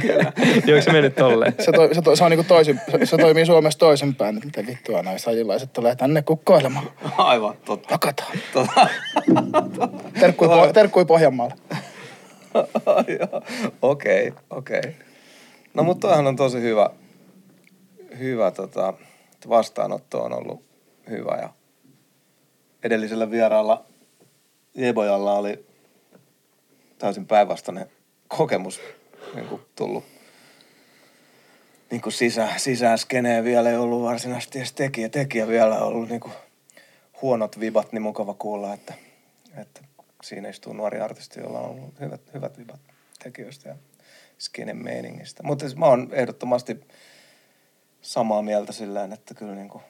kyllä. 0.00 0.32
Joo, 0.66 0.80
se 0.80 0.92
mennyt 0.92 1.14
tolleen? 1.14 1.54
Se, 1.60 1.72
to, 1.72 1.94
se, 1.94 2.02
to, 2.02 2.16
se, 2.16 2.24
on 2.24 2.30
niinku 2.30 2.44
toisin, 2.48 2.80
se, 2.90 3.06
se 3.06 3.16
toimii 3.16 3.46
Suomessa 3.46 3.78
toisinpäin, 3.78 4.36
että 4.36 4.46
mitä 4.46 4.72
vittua 4.72 5.02
näistä 5.02 5.30
ajilaiset 5.30 5.72
tulee 5.72 5.96
tänne 5.96 6.22
kukkoilemaan. 6.22 6.90
Aivan, 7.18 7.54
totta. 7.64 7.88
Hakataan. 7.90 8.38
Tota, 8.52 8.88
Terkkui, 10.20 10.48
po, 10.48 10.70
terkkui 10.72 11.04
Pohjanmaalle. 11.04 11.54
Okei, 13.82 14.32
okei. 14.50 14.82
No 15.74 15.82
mutta 15.82 16.08
toihan 16.08 16.26
on 16.26 16.36
tosi 16.36 16.60
hyvä, 16.60 16.90
hyvä 18.22 18.50
tota, 18.50 18.94
vastaanotto 19.48 20.22
on 20.22 20.32
ollut 20.32 20.64
hyvä 21.10 21.38
ja 21.42 21.48
edellisellä 22.82 23.30
vieraalla 23.30 23.84
Jebojalla 24.74 25.32
oli 25.32 25.66
täysin 26.98 27.26
päinvastainen 27.26 27.90
kokemus 28.28 28.80
niin 29.34 29.46
kuin 29.46 29.62
tullut 29.76 30.04
niin 31.90 32.02
kuin 32.02 32.12
sisä, 32.12 32.48
sisään 32.56 32.98
skeneen 32.98 33.44
vielä 33.44 33.70
ei 33.70 33.76
ollut 33.76 34.02
varsinaisesti 34.02 34.58
edes 34.58 34.72
tekijä, 34.72 35.08
tekijä 35.08 35.48
vielä 35.48 35.76
on 35.76 35.86
ollut 35.86 36.08
niin 36.08 36.20
kuin 36.20 36.32
huonot 37.22 37.60
vibat, 37.60 37.92
niin 37.92 38.02
mukava 38.02 38.34
kuulla, 38.34 38.74
että, 38.74 38.94
että 39.56 39.80
siinä 40.22 40.48
istuu 40.48 40.72
nuori 40.72 41.00
artisti, 41.00 41.40
jolla 41.40 41.58
on 41.58 41.70
ollut 41.70 42.00
hyvät, 42.00 42.20
hyvät 42.34 42.58
vibat 42.58 42.80
tekijöistä 43.22 43.68
ja 43.68 43.76
skenen 44.38 44.76
meiningistä. 44.76 45.42
Mutta 45.42 45.62
siis 45.62 45.76
mä 45.76 45.86
oon 45.86 46.08
ehdottomasti 46.12 46.80
samaa 48.02 48.42
mieltä 48.42 48.72
sillä 48.72 49.04
että 49.04 49.34
kyllä 49.34 49.54
niin 49.54 49.68
kuin 49.68 49.82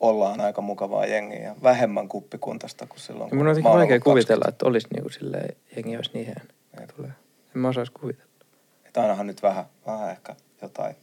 ollaan 0.00 0.40
aika 0.40 0.60
mukavaa 0.62 1.06
jengiä 1.06 1.42
ja 1.42 1.54
vähemmän 1.62 2.08
kuppikuntaista 2.08 2.86
kuin 2.86 3.00
silloin. 3.00 3.36
Mun 3.36 3.46
on 3.46 3.48
jotenkin 3.50 3.72
vaikea 3.72 4.00
kuvitella, 4.00 4.44
että 4.48 4.66
olisi 4.66 4.88
niinku 4.94 5.08
silleen, 5.08 5.56
jengi 5.76 5.96
olisi 5.96 6.10
niin. 6.14 6.34
Tulee. 6.96 7.10
En 7.54 7.60
mä 7.60 7.68
osaisi 7.68 7.92
kuvitella. 7.92 8.28
Että 8.86 9.02
ainahan 9.02 9.26
nyt 9.26 9.42
vähän, 9.42 9.64
vähän 9.86 10.10
ehkä 10.10 10.36
jotain 10.62 10.96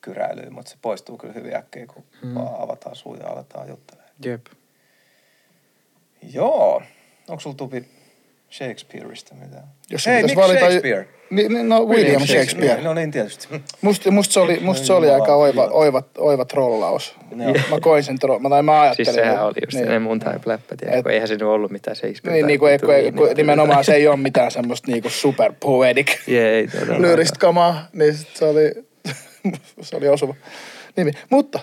kyräilyä, 0.00 0.50
mutta 0.50 0.70
se 0.70 0.76
poistuu 0.82 1.18
kyllä 1.18 1.34
hyvin 1.34 1.56
äkkiä, 1.56 1.86
kun 1.86 2.04
Mm. 2.22 2.28
mm. 2.28 2.34
vaan 2.34 2.60
avataan 2.60 2.96
suu 2.96 3.14
ja 3.14 3.28
aletaan 3.28 3.68
juttelemaan. 3.68 4.12
Jep. 4.24 4.46
Joo. 6.32 6.82
Onko 7.28 7.40
sulla 7.40 7.56
tupi 7.56 7.88
Shakespeareista 8.52 9.34
mitään? 9.34 9.64
Jos 9.90 10.06
Hei, 10.06 10.16
pitäisi 10.22 10.34
Nick 10.36 10.46
valita- 10.48 10.60
Shakespeare. 10.60 11.08
Niin, 11.30 11.54
niin, 11.54 11.68
no 11.68 11.84
William 11.84 12.26
Shakespeare. 12.26 12.82
No 12.82 12.94
niin, 12.94 13.10
tietysti. 13.10 13.48
Musta, 13.80 14.10
musta 14.10 14.32
se 14.32 14.40
oli, 14.40 14.58
musta 14.60 14.86
se 14.86 14.92
oli 14.92 15.06
Jumala, 15.06 15.22
aika 15.22 15.34
oiva, 15.34 15.64
oiva, 15.64 16.02
oiva 16.18 16.44
trollaus. 16.44 17.14
Joo. 17.36 17.54
Mä 17.70 17.80
koin 17.80 18.04
sen 18.04 18.18
tro... 18.18 18.38
mä, 18.38 18.48
tai 18.48 18.62
mä 18.62 18.80
ajattelin. 18.80 19.06
Siis 19.06 19.14
sehän 19.26 19.44
oli 19.46 19.54
just 19.64 19.74
niin. 19.76 19.88
niin. 19.88 20.02
mun 20.02 20.18
tai 20.20 20.38
pläppä, 20.44 20.76
tiedä, 20.76 20.92
Et- 20.96 21.06
eihän 21.06 21.28
se 21.28 21.34
nyt 21.34 21.42
ollut 21.42 21.70
mitään 21.70 21.96
Shakespeare. 21.96 22.34
Niin, 22.36 22.46
niin, 22.46 22.52
ei, 22.70 22.78
kun, 22.78 22.94
ei, 22.94 23.12
kun 23.12 23.28
nimenomaan 23.36 23.84
se 23.84 23.94
ei 23.94 24.08
ole 24.08 24.16
mitään 24.16 24.50
semmoista 24.50 24.90
niinku 24.90 25.08
super 25.10 25.52
poetic 25.60 26.10
Ei, 26.28 26.66
todellakaan. 26.66 27.02
lyyristä 27.02 27.38
kamaa, 27.38 27.88
niin 27.92 28.14
sit 28.14 28.28
se 28.36 28.44
oli, 28.44 28.72
se 29.82 29.96
oli 29.96 30.08
osuva 30.08 30.34
nimi. 30.96 31.10
Mutta 31.30 31.60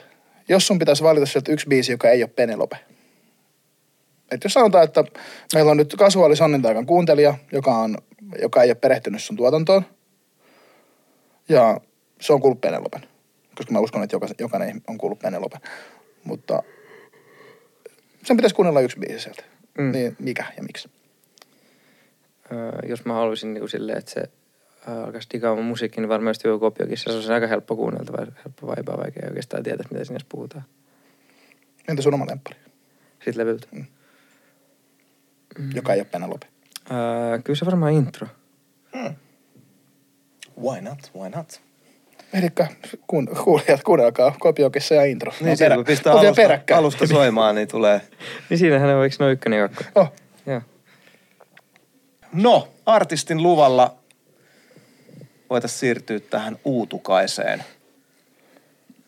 jos 0.49 0.67
sun 0.67 0.79
pitäisi 0.79 1.03
valita 1.03 1.25
sieltä 1.25 1.51
yksi 1.51 1.67
biisi, 1.69 1.91
joka 1.91 2.09
ei 2.09 2.23
ole 2.23 2.29
Penelope. 2.35 2.77
Et 4.31 4.43
jos 4.43 4.53
sanotaan, 4.53 4.83
että 4.83 5.03
meillä 5.53 5.71
on 5.71 5.77
nyt 5.77 5.95
kasuaali 5.97 6.35
Sonnintaikan 6.35 6.85
kuuntelija, 6.85 7.37
joka, 7.51 7.75
on, 7.77 7.97
joka 8.41 8.63
ei 8.63 8.69
ole 8.69 8.75
perehtynyt 8.75 9.23
sun 9.23 9.37
tuotantoon. 9.37 9.85
Ja 11.49 11.81
se 12.21 12.33
on 12.33 12.41
kuullut 12.41 12.61
Penelopen. 12.61 13.01
Koska 13.55 13.73
mä 13.73 13.79
uskon, 13.79 14.03
että 14.03 14.15
jokainen, 14.15 14.35
jokainen 14.39 14.81
on 14.87 14.97
kuullut 14.97 15.19
Penelopen. 15.19 15.61
Mutta 16.23 16.63
sen 18.23 18.37
pitäisi 18.37 18.55
kuunnella 18.55 18.81
yksi 18.81 18.99
biisi 18.99 19.19
sieltä. 19.19 19.43
Mm. 19.77 19.91
Niin 19.91 20.15
mikä 20.19 20.45
ja 20.57 20.63
miksi? 20.63 20.89
Öö, 22.51 22.71
jos 22.87 23.05
mä 23.05 23.13
haluaisin 23.13 23.53
niin 23.53 23.69
silleen, 23.69 23.97
että 23.97 24.11
se 24.11 24.23
öö, 24.87 25.03
alkaisi 25.03 25.29
digaamaan 25.33 25.67
musiikki, 25.67 26.01
niin 26.01 26.09
varmaan 26.09 26.29
just 26.29 26.43
joku 26.43 26.59
kopiokin. 26.59 26.97
Se 26.97 27.11
olisi 27.11 27.31
aika 27.31 27.47
helppo 27.47 27.75
kuunneltava, 27.75 28.17
helppo 28.45 28.67
vaipaa, 28.67 28.97
vaikka 28.97 29.19
ei 29.23 29.27
oikeastaan 29.29 29.63
tietä, 29.63 29.83
mitä 29.91 30.05
sinne 30.05 30.19
puhutaan. 30.29 30.63
Entä 31.87 32.01
sun 32.01 32.13
oma 32.13 32.25
lemppari, 32.29 32.55
Sitten 33.13 33.37
levyltä. 33.37 33.67
mm. 33.71 33.85
Joka 35.73 35.93
ei 35.93 35.99
ole 35.99 36.07
Penelope? 36.11 36.47
Öö, 36.91 37.39
kyllä 37.43 37.57
se 37.57 37.65
varmaan 37.65 37.93
intro. 37.93 38.27
Why 40.61 40.81
not? 40.81 41.11
Why 41.19 41.29
not? 41.29 41.61
Elikkä 42.33 42.67
kuun, 43.07 43.29
kuulijat, 43.43 43.83
kuunnelkaa 43.83 44.35
Kopiokissa 44.39 44.95
ja 44.95 45.03
intro. 45.05 45.31
Niin, 45.41 45.57
sitten 45.57 45.77
kun 45.77 45.85
pistää 45.85 46.13
alusta, 46.13 46.33
peräkkäin. 46.41 46.77
alusta 46.79 47.07
soimaan, 47.07 47.55
niin 47.55 47.67
tulee... 47.67 48.01
Niin 48.49 48.57
siinähän 48.57 48.89
on, 48.95 49.03
eikö 49.03 49.15
ne 49.19 49.25
ole 49.25 49.33
ykkönen 49.33 49.59
ja 49.59 49.67
kakkonen? 49.67 49.91
Oh, 49.95 50.13
Joo. 50.45 50.61
No, 52.33 52.67
artistin 52.85 53.43
luvalla 53.43 53.95
voitaisiin 55.49 55.79
siirtyä 55.79 56.19
tähän 56.19 56.57
uutukaiseen. 56.65 57.63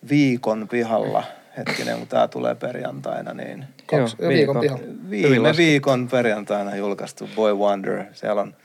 Viikon 0.10 0.68
pihalla, 0.68 1.24
hetkinen, 1.58 1.98
kun 1.98 2.08
tämä 2.08 2.28
tulee 2.28 2.56
perjantaina, 2.56 3.34
niin 3.34 3.66
Kaksi, 3.86 4.16
Joo, 4.20 4.30
viikon 4.30 4.62
viikon. 4.62 4.80
pihalla. 4.80 5.10
viime 5.10 5.54
viikon 5.58 6.08
perjantaina 6.08 6.76
julkaistu 6.76 7.30
Boy 7.36 7.54
Wonder. 7.54 8.04
Siellä 8.14 8.42
on 8.42 8.56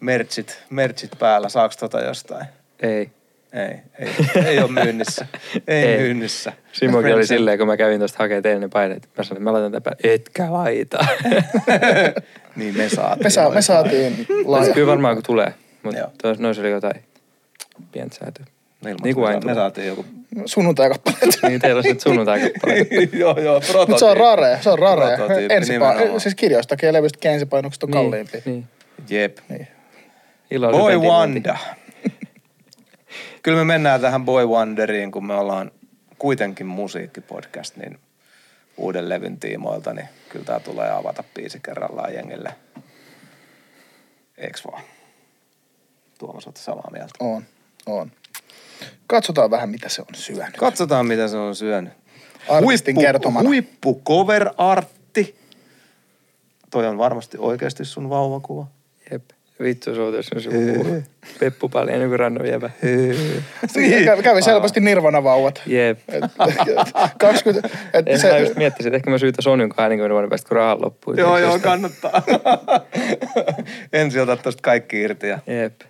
merchit, 0.00 0.62
merchit 0.70 1.10
päällä. 1.18 1.48
Saaks 1.48 1.76
tota 1.76 2.00
jostain? 2.00 2.46
Ei. 2.82 3.10
Ei, 3.52 3.76
ei, 3.98 4.44
ei 4.46 4.58
ole 4.58 4.70
myynnissä. 4.70 5.26
Ei, 5.68 5.84
Ei. 5.84 5.98
myynnissä. 5.98 6.52
Simokin 6.72 7.14
oli 7.14 7.26
silleen, 7.26 7.58
kun 7.58 7.66
mä 7.66 7.76
kävin 7.76 7.98
tuosta 7.98 8.18
hakemaan 8.18 8.42
teille 8.42 8.60
ne 8.60 8.68
paineet. 8.68 9.08
Mä 9.18 9.24
sanoin, 9.24 9.36
että 9.36 9.44
mä 9.44 9.52
laitan 9.52 9.72
tätä 9.72 9.84
päälle. 9.84 10.14
Etkä 10.14 10.52
laita. 10.52 10.98
Niin 12.56 12.76
me 12.76 12.88
saatiin. 12.88 13.22
Me, 13.26 13.30
saa, 13.30 13.50
me 13.50 13.62
saatiin 13.62 14.26
laaja. 14.44 14.74
Kyllä 14.74 14.86
varmaan 14.86 15.16
kun 15.16 15.22
tulee. 15.22 15.54
Mutta 15.82 16.34
noissa 16.38 16.62
oli 16.62 16.70
jotain 16.70 17.02
pientä 17.92 18.16
säätöä. 18.16 18.44
Ilman, 18.82 18.96
Niin 19.02 19.14
kuin 19.14 19.28
me, 19.28 19.34
aina 19.34 19.46
me 19.46 19.54
saatiin 19.54 19.86
joku... 19.86 20.04
Sunnuntai-kappaleet. 20.46 21.38
Niin 21.48 21.60
teillä 21.60 21.78
on 21.78 21.82
sitten 21.82 22.00
sunnuntai-kappale. 22.00 22.74
joo, 23.12 23.38
joo, 23.40 23.60
prototyyppi. 23.60 23.78
Mutta 23.92 23.98
se 23.98 24.04
on 24.04 24.16
rare, 24.16 24.58
se 24.60 24.70
on 24.70 24.78
rare. 24.78 25.16
Ensipa- 25.48 26.20
siis 26.20 26.34
kirjoistakin 26.34 26.86
ja 26.86 26.92
levystäkin 26.92 27.30
ensipainokset 27.30 27.82
on 27.82 27.90
kalliimpi. 27.90 28.42
Niin. 28.44 28.64
Jep. 29.10 29.38
Niin. 29.48 29.68
Boy 30.70 30.96
Wonder. 30.98 31.54
Kyllä 33.42 33.58
me 33.58 33.64
mennään 33.64 34.00
tähän 34.00 34.24
Boy 34.24 34.46
Wonderiin, 34.46 35.10
kun 35.10 35.26
me 35.26 35.34
ollaan 35.34 35.70
kuitenkin 36.18 36.66
musiikkipodcast, 36.66 37.76
niin 37.76 37.98
uuden 38.76 39.08
levyn 39.08 39.40
tiimoilta, 39.40 39.92
niin 39.92 40.08
kyllä 40.28 40.44
tää 40.44 40.60
tulee 40.60 40.90
avata 40.90 41.24
biisi 41.34 41.60
kerrallaan 41.64 42.14
jengille. 42.14 42.54
Eiks 44.38 44.64
vaan? 44.66 44.82
Tuomas, 46.18 46.46
ootte 46.46 46.60
samaa 46.60 46.90
mieltä. 46.92 47.12
On, 47.20 47.44
on. 47.86 48.12
Katsotaan 49.06 49.50
vähän, 49.50 49.70
mitä 49.70 49.88
se 49.88 50.02
on 50.02 50.14
syönyt. 50.14 50.56
Katsotaan, 50.56 51.06
mitä 51.06 51.28
se 51.28 51.36
on 51.36 51.56
syönyt. 51.56 51.92
Artistin 52.48 53.00
kertomana. 53.00 53.48
Huippu 53.48 54.02
cover 54.06 54.50
artti. 54.56 55.38
Toi 56.70 56.86
on 56.86 56.98
varmasti 56.98 57.36
oikeasti 57.40 57.84
sun 57.84 58.10
vauvakuva. 58.10 58.66
Jep. 59.10 59.22
Vittu, 59.62 59.94
se 59.94 60.00
on 60.00 60.12
tässä 60.12 60.40
se 60.40 60.50
joku 60.50 61.02
peppu 61.40 61.68
paljon 61.68 62.00
joku 62.00 62.16
random 62.16 62.46
jäbä. 62.46 62.70
Niin. 62.82 64.04
Kävi, 64.04 64.22
kävi 64.22 64.42
selvästi 64.42 64.80
Nirvana-vauvat. 64.80 65.62
Jep. 65.66 65.98
Et, 66.08 66.24
et, 66.24 66.30
20, 67.18 67.68
et 67.92 68.08
En 68.08 68.20
se, 68.20 68.32
mä 68.32 68.38
just 68.38 68.56
miettisin, 68.56 68.90
että 68.90 68.96
ehkä 68.96 69.10
mä 69.10 69.18
syytän 69.18 69.42
Sonjun 69.42 69.68
20 69.68 70.12
vuoden 70.12 70.30
päästä, 70.30 70.48
kun 70.48 70.56
rahan 70.56 70.82
loppuu. 70.82 71.14
Joo, 71.14 71.38
joo, 71.38 71.58
kannattaa. 71.58 72.22
Ensin 73.92 74.22
otat 74.22 74.42
tosta 74.42 74.62
kaikki 74.62 75.00
irti 75.00 75.28
ja 75.28 75.38
Jep. 75.46 75.80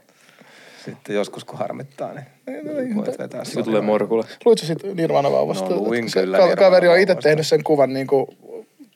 Sitten 0.84 1.16
joskus 1.16 1.44
kun 1.44 1.58
harmittaa, 1.58 2.12
niin 2.14 2.96
voit 2.96 3.18
vetää 3.18 3.44
Sitten 3.44 3.64
tulee 3.64 3.80
morkula. 3.80 4.24
luitko 4.44 4.66
sit 4.66 4.82
Nirvana-vauvasta? 4.94 5.70
No, 5.70 5.76
luin 5.76 6.06
kyllä 6.12 6.38
ka- 6.38 6.56
Kaveri 6.56 6.88
on 6.88 6.98
itse 6.98 7.14
tehnyt 7.14 7.46
sen 7.46 7.64
kuvan 7.64 7.92
niinku 7.92 8.28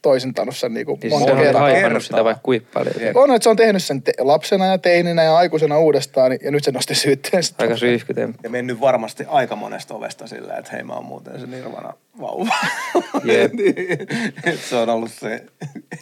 toisintanut 0.03 0.57
sen 0.57 0.74
niinku 0.74 0.98
Niin 1.03 1.11
monta 1.12 1.26
se 1.26 1.32
on 1.32 1.38
kertaa. 1.38 1.61
haipannut 1.62 2.03
sitä 2.05 2.24
vaikka 2.24 2.40
kuinka 2.42 2.66
paljon. 2.74 2.94
Jep. 3.00 3.16
On, 3.16 3.30
että 3.34 3.42
se 3.42 3.48
on 3.50 3.57
tehnyt 3.57 3.82
sen 3.84 4.03
te- 4.03 4.12
lapsena 4.18 4.66
ja 4.66 4.78
teininä 4.78 5.22
ja 5.22 5.36
aikuisena 5.36 5.78
uudestaan, 5.78 6.32
ja 6.44 6.50
nyt 6.50 6.64
se 6.64 6.70
nosti 6.70 6.94
syytteen. 6.94 7.42
sitä. 7.42 7.62
Aika 7.64 7.76
syyhkytemppu. 7.76 8.40
Ja 8.44 8.50
mennyt 8.50 8.80
varmasti 8.80 9.24
aika 9.28 9.57
monesta 9.57 9.94
ovesta 9.94 10.26
sillä, 10.26 10.55
että 10.57 10.70
hei 10.72 10.82
mä 10.82 10.94
oon 10.94 11.05
muuten 11.05 11.40
se 11.40 11.46
Nirvana 11.46 11.92
vauva. 12.20 12.55
Jep. 13.24 13.53
Et 14.53 14.61
se 14.61 14.76
on 14.76 14.88
ollut 14.88 15.11
se 15.11 15.44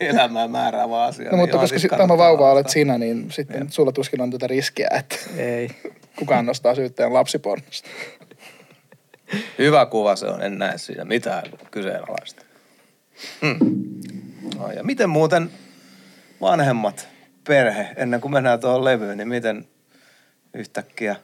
elämää 0.01 0.48
määräävä 0.48 1.03
asia. 1.05 1.30
No, 1.30 1.36
mutta 1.36 1.57
ihan 1.57 1.61
koska 1.62 1.78
siis 1.78 1.90
tämä 1.96 2.18
vauva 2.18 2.53
olet 2.53 2.68
sinä, 2.68 2.98
niin 2.98 3.30
sitten 3.30 3.66
sulla 3.72 3.92
tuskin 3.92 4.20
on 4.20 4.30
tätä 4.30 4.46
riskiä, 4.46 4.88
että 4.98 5.16
Ei. 5.36 5.70
kukaan 6.18 6.46
nostaa 6.46 6.74
syytteen 6.74 7.12
lapsipornosta. 7.14 7.88
Hyvä 9.59 9.86
kuva 9.86 10.16
se 10.16 10.26
on, 10.26 10.42
en 10.42 10.59
näe 10.59 10.78
siinä 10.78 11.05
mitään 11.05 11.42
kyseenalaista. 11.70 12.42
No, 14.57 14.73
ja 14.73 14.85
miten 14.85 15.11
muuten 15.11 15.51
vanhemmat 16.41 17.09
perhe, 17.49 17.89
ennen 17.97 18.21
kuin 18.21 18.33
mennään 18.33 18.61
tuohon 18.61 18.85
levyyn, 18.85 19.18
niin 19.18 19.29
miten 19.29 19.68
yhtäkkiä 20.55 21.16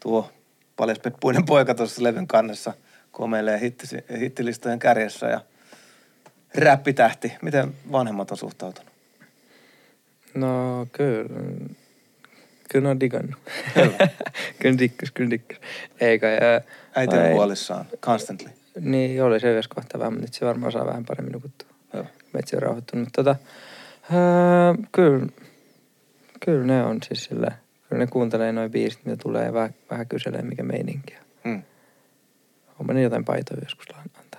tuo 0.00 0.30
paljaspeppuinen 0.76 1.44
poika 1.44 1.74
tuossa 1.74 2.02
levyn 2.02 2.26
kannessa 2.26 2.74
komeilee 3.10 3.60
hittisi, 3.60 3.96
hittilistojen 4.20 4.78
kärjessä 4.78 5.26
ja 5.26 5.40
räppitähti. 6.54 7.32
Miten 7.42 7.74
vanhemmat 7.92 8.30
on 8.30 8.36
suhtautunut? 8.36 8.92
No 10.34 10.86
kyllä. 10.92 11.28
Kyllä 12.70 12.90
on 12.90 13.00
digannut. 13.00 13.40
kyllä 14.58 14.78
dikkas, 14.78 15.10
kyllä 15.14 15.30
dikkas. 15.30 15.58
Eikä. 16.00 16.26
Ja, 16.26 16.60
Äiti 16.94 17.16
on 17.16 17.32
huolissaan, 17.32 17.84
constantly. 18.02 18.50
Niin, 18.80 19.22
oli 19.22 19.40
se 19.40 19.50
yhdessä 19.52 19.70
kohtaa 19.74 19.98
vähän, 19.98 20.12
mutta 20.12 20.26
nyt 20.26 20.34
se 20.34 20.46
varmaan 20.46 20.72
saa 20.72 20.86
vähän 20.86 21.04
paremmin 21.04 21.32
nukuttua. 21.32 21.68
Joo. 21.92 22.06
Metsi 22.32 22.56
on 22.56 22.62
rauhoittunut. 22.62 23.08
Tota, 23.12 23.36
öö, 24.12 24.74
kyllä, 24.92 25.26
kyllä 26.44 26.64
ne 26.64 26.84
on 26.84 26.98
siis 27.02 27.24
sillä, 27.24 27.52
kyllä 27.88 28.04
ne 28.04 28.06
kuuntelee 28.06 28.52
noin 28.52 28.70
biisit, 28.70 29.04
mitä 29.04 29.16
tulee 29.16 29.44
ja 29.44 29.52
vähän, 29.52 29.74
vähän 29.90 30.06
kyselee, 30.06 30.42
mikä 30.42 30.62
meininki 30.62 31.16
on. 31.16 31.50
Hmm. 31.50 31.62
Olen 32.78 32.96
niin 32.96 33.04
jotain 33.04 33.24
paitoja 33.24 33.60
joskus 33.62 33.86
antanut. 33.94 34.30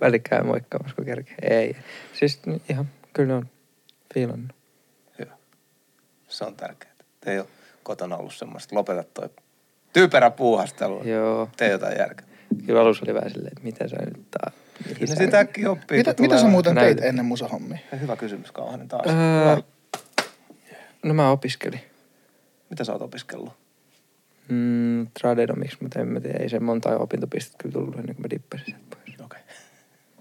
Välikään 0.00 0.46
moikkaamassa, 0.46 0.96
kun 0.96 1.04
kerkee. 1.04 1.36
Ei. 1.42 1.76
Siis 2.12 2.40
ihan, 2.68 2.88
kyllä 3.12 3.28
ne 3.28 3.34
on 3.34 3.48
fiilannut. 4.14 4.56
Hyvä. 5.18 5.32
Se 6.28 6.44
on 6.44 6.56
tärkeää. 6.56 6.94
Te 7.20 7.32
ei 7.32 7.38
ole 7.38 7.46
kotona 7.82 8.16
ollut 8.16 8.34
semmoista. 8.34 8.76
Lopeta 8.76 9.04
toi 9.14 9.28
typerä 9.92 10.30
puuhastelu. 10.30 11.02
Joo. 11.04 11.48
Tee 11.56 11.70
jotain 11.70 11.98
järkeä. 11.98 12.26
Kyllä 12.66 12.80
alussa 12.80 13.04
oli 13.06 13.14
vähän 13.14 13.30
silleen, 13.30 13.52
että 13.52 13.64
mitä 13.64 13.88
sä 13.88 13.96
nyt 13.96 14.30
taas... 14.30 14.54
Kyllä 14.94 15.06
sä- 15.06 15.14
sitä 15.14 15.38
äkkiä 15.38 15.70
oppii. 15.70 15.98
Mitä, 15.98 16.14
mitä 16.18 16.38
sä 16.38 16.46
muuten 16.46 16.74
näin. 16.74 16.96
teit 16.96 17.08
ennen 17.08 17.24
musahommia? 17.24 17.78
Hyvä 18.00 18.16
kysymys, 18.16 18.52
Kauhanen 18.52 18.88
taas. 18.88 19.06
Öö, 19.06 19.14
Hyvä. 19.14 19.62
no 21.02 21.14
mä 21.14 21.30
opiskelin. 21.30 21.80
Mitä 22.70 22.84
sä 22.84 22.92
oot 22.92 23.02
opiskellut? 23.02 23.52
Mm, 24.48 25.06
tradenomiksi, 25.20 25.76
mutta 25.80 26.00
en 26.00 26.08
mä 26.08 26.20
tiedä, 26.20 26.38
ei 26.38 26.48
se 26.48 26.60
monta 26.60 26.98
opintopistettä 26.98 27.62
kyllä 27.62 27.72
tullut 27.72 27.96
ennen 27.96 28.14
kuin 28.14 28.24
mä 28.24 28.30
dippasin 28.30 28.66
sieltä 28.66 28.96
pois. 28.96 29.20
Okei. 29.20 29.24
Okay. 29.24 29.40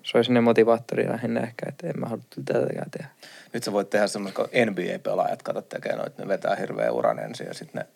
Se 0.03 0.17
olisi 0.17 0.32
ne 0.32 0.41
motivaattori 0.41 1.09
lähinnä 1.09 1.39
ehkä, 1.39 1.65
että 1.70 1.88
en 1.88 1.99
mä 1.99 2.05
halua 2.05 2.24
tätäkään 2.45 2.91
tehdä. 2.91 3.09
Nyt 3.53 3.63
sä 3.63 3.72
voit 3.72 3.89
tehdä 3.89 4.07
semmoista, 4.07 4.41
kun 4.41 4.49
NBA-pelaajat 4.65 5.43
kato 5.43 5.61
tekee 5.61 5.95
noita, 5.95 6.22
ne 6.22 6.28
vetää 6.28 6.55
hirveän 6.55 6.93
uran 6.93 7.20
ensin 7.20 7.47
ja 7.47 7.53
sitten 7.53 7.82
ne 7.82 7.88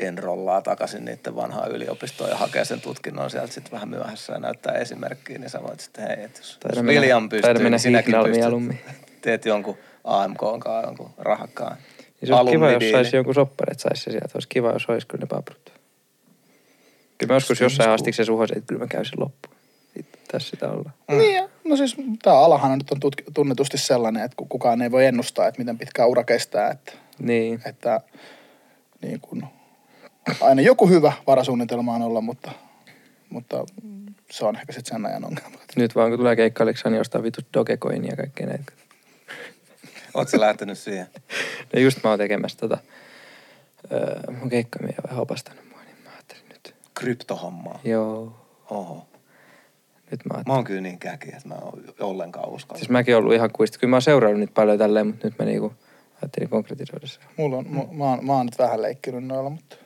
enrollaa 0.00 0.62
takaisin 0.62 1.04
niiden 1.04 1.36
vanhaan 1.36 1.70
yliopistoon 1.72 2.30
ja 2.30 2.36
hakee 2.36 2.64
sen 2.64 2.80
tutkinnon 2.80 3.30
sieltä 3.30 3.52
sitten 3.52 3.72
vähän 3.72 3.88
myöhässä 3.88 4.32
ja 4.32 4.38
näyttää 4.38 4.72
esimerkkiä, 4.74 5.38
niin 5.38 5.50
sä 5.50 5.62
voit 5.62 5.80
sitten, 5.80 6.06
hei, 6.08 6.24
että 6.24 6.40
jos, 6.40 6.58
Taida 6.60 6.76
mennä- 6.82 6.92
William 6.92 7.28
pystyy, 7.28 7.54
niin 7.70 7.78
sinäkin 7.80 8.14
pystyt. 8.24 8.76
Teet 9.22 9.44
jonkun 9.44 9.78
AMK 10.04 10.38
kanssa, 10.38 10.86
jonkun 10.86 11.10
rahakkaan. 11.18 11.76
Ja 12.20 12.26
se 12.26 12.34
olisi 12.34 12.52
kiva, 12.52 12.70
jos 12.70 12.90
saisi 12.90 13.16
jonkun 13.16 13.34
soppari, 13.34 13.72
että 13.72 13.82
saisi 13.82 14.02
se 14.02 14.10
sieltä. 14.10 14.28
Olisi 14.34 14.48
kiva, 14.48 14.72
jos 14.72 14.86
olisi 14.88 15.06
kyllä 15.06 15.22
ne 15.22 15.26
paprut. 15.26 15.72
Kyllä 17.18 17.30
mä 17.32 17.36
joskus 17.36 17.58
Se 17.58 17.64
jossain 17.64 17.90
astiksi 17.90 18.24
suhosin, 18.24 18.58
että 18.58 18.66
kyllä 18.68 18.80
mä 18.80 18.86
käyn 18.86 19.04
loppuun. 19.16 19.56
Sitten 19.96 20.20
tässä 20.32 20.50
sitä 20.50 20.68
ollaan. 20.70 20.94
Mm. 21.10 21.18
Niin, 21.18 21.44
no 21.64 21.76
siis 21.76 21.96
tämä 22.22 22.36
alahan 22.38 22.78
nyt 22.78 22.90
on 22.90 22.98
tutk- 22.98 23.32
tunnetusti 23.34 23.78
sellainen, 23.78 24.24
että 24.24 24.36
ku- 24.36 24.46
kukaan 24.46 24.82
ei 24.82 24.90
voi 24.90 25.06
ennustaa, 25.06 25.46
että 25.48 25.58
miten 25.60 25.78
pitkä 25.78 26.06
ura 26.06 26.24
kestää, 26.24 26.70
että, 26.70 26.92
Niin. 27.18 27.60
että 27.64 28.00
niin 29.02 29.20
kun, 29.20 29.44
aina 30.40 30.62
joku 30.62 30.88
hyvä 30.88 31.12
varasuunnitelma 31.26 31.94
on 31.94 32.02
olla, 32.02 32.20
mutta, 32.20 32.52
mutta 33.30 33.64
se 34.30 34.44
on 34.44 34.56
ehkä 34.56 34.72
sitten 34.72 34.94
sen 34.96 35.06
ajan 35.06 35.24
ongelma. 35.24 35.58
Nyt 35.76 35.94
vaan 35.94 36.10
kun 36.10 36.18
tulee 36.18 36.36
keikkailijaksi, 36.36 36.90
niin 36.90 37.00
ostaa 37.00 37.22
vitut 37.22 37.46
Dogecoinia 37.54 38.10
ja 38.10 38.16
kaikkea 38.16 38.46
näitä. 38.46 38.72
Sä 40.26 40.40
lähtenyt 40.40 40.78
siihen? 40.78 41.06
Ja 41.72 41.80
just 41.80 41.98
mä 42.04 42.10
oon 42.10 42.18
tekemässä 42.18 42.58
tota, 42.58 42.78
öö, 43.92 44.32
mun 44.38 44.50
keikkamia 44.50 44.94
vähän 45.08 45.20
opastanut 45.20 45.64
mua, 45.70 45.80
niin 45.82 45.96
mä 46.04 46.10
ajattelin 46.10 46.48
nyt. 46.48 46.74
Kryptohommaa. 46.94 47.80
Joo, 47.84 48.32
Oho. 48.70 49.06
nyt 50.10 50.20
mä 50.24 50.42
Mä 50.46 50.52
oon 50.54 50.64
kyllä 50.64 50.80
niin 50.80 50.98
käki, 50.98 51.28
että 51.28 51.48
mä 51.48 51.54
oon 51.54 51.84
ollenkaan 52.00 52.48
uskalla. 52.48 52.78
Siis 52.78 52.90
mäkin 52.90 53.16
ollut 53.16 53.34
ihan 53.34 53.50
kuisti. 53.52 53.78
Kyllä 53.78 53.90
mä 53.90 53.96
oon 53.96 54.02
seurannut 54.02 54.40
niitä 54.40 54.54
paljon 54.54 54.78
tälleen, 54.78 55.06
mutta 55.06 55.26
nyt 55.26 55.38
mä 55.38 55.44
niinku 55.44 55.74
ajattelin 56.22 56.48
konkretisoida 56.48 57.06
se. 57.06 57.20
Mulla 57.36 57.56
on, 57.56 57.66
mm. 57.68 57.96
mä, 57.98 58.04
oon, 58.04 58.26
mä 58.26 58.32
oon 58.32 58.46
nyt 58.46 58.58
vähän 58.58 58.82
leikkinyt 58.82 59.24
noilla, 59.24 59.50
mutta 59.50 59.76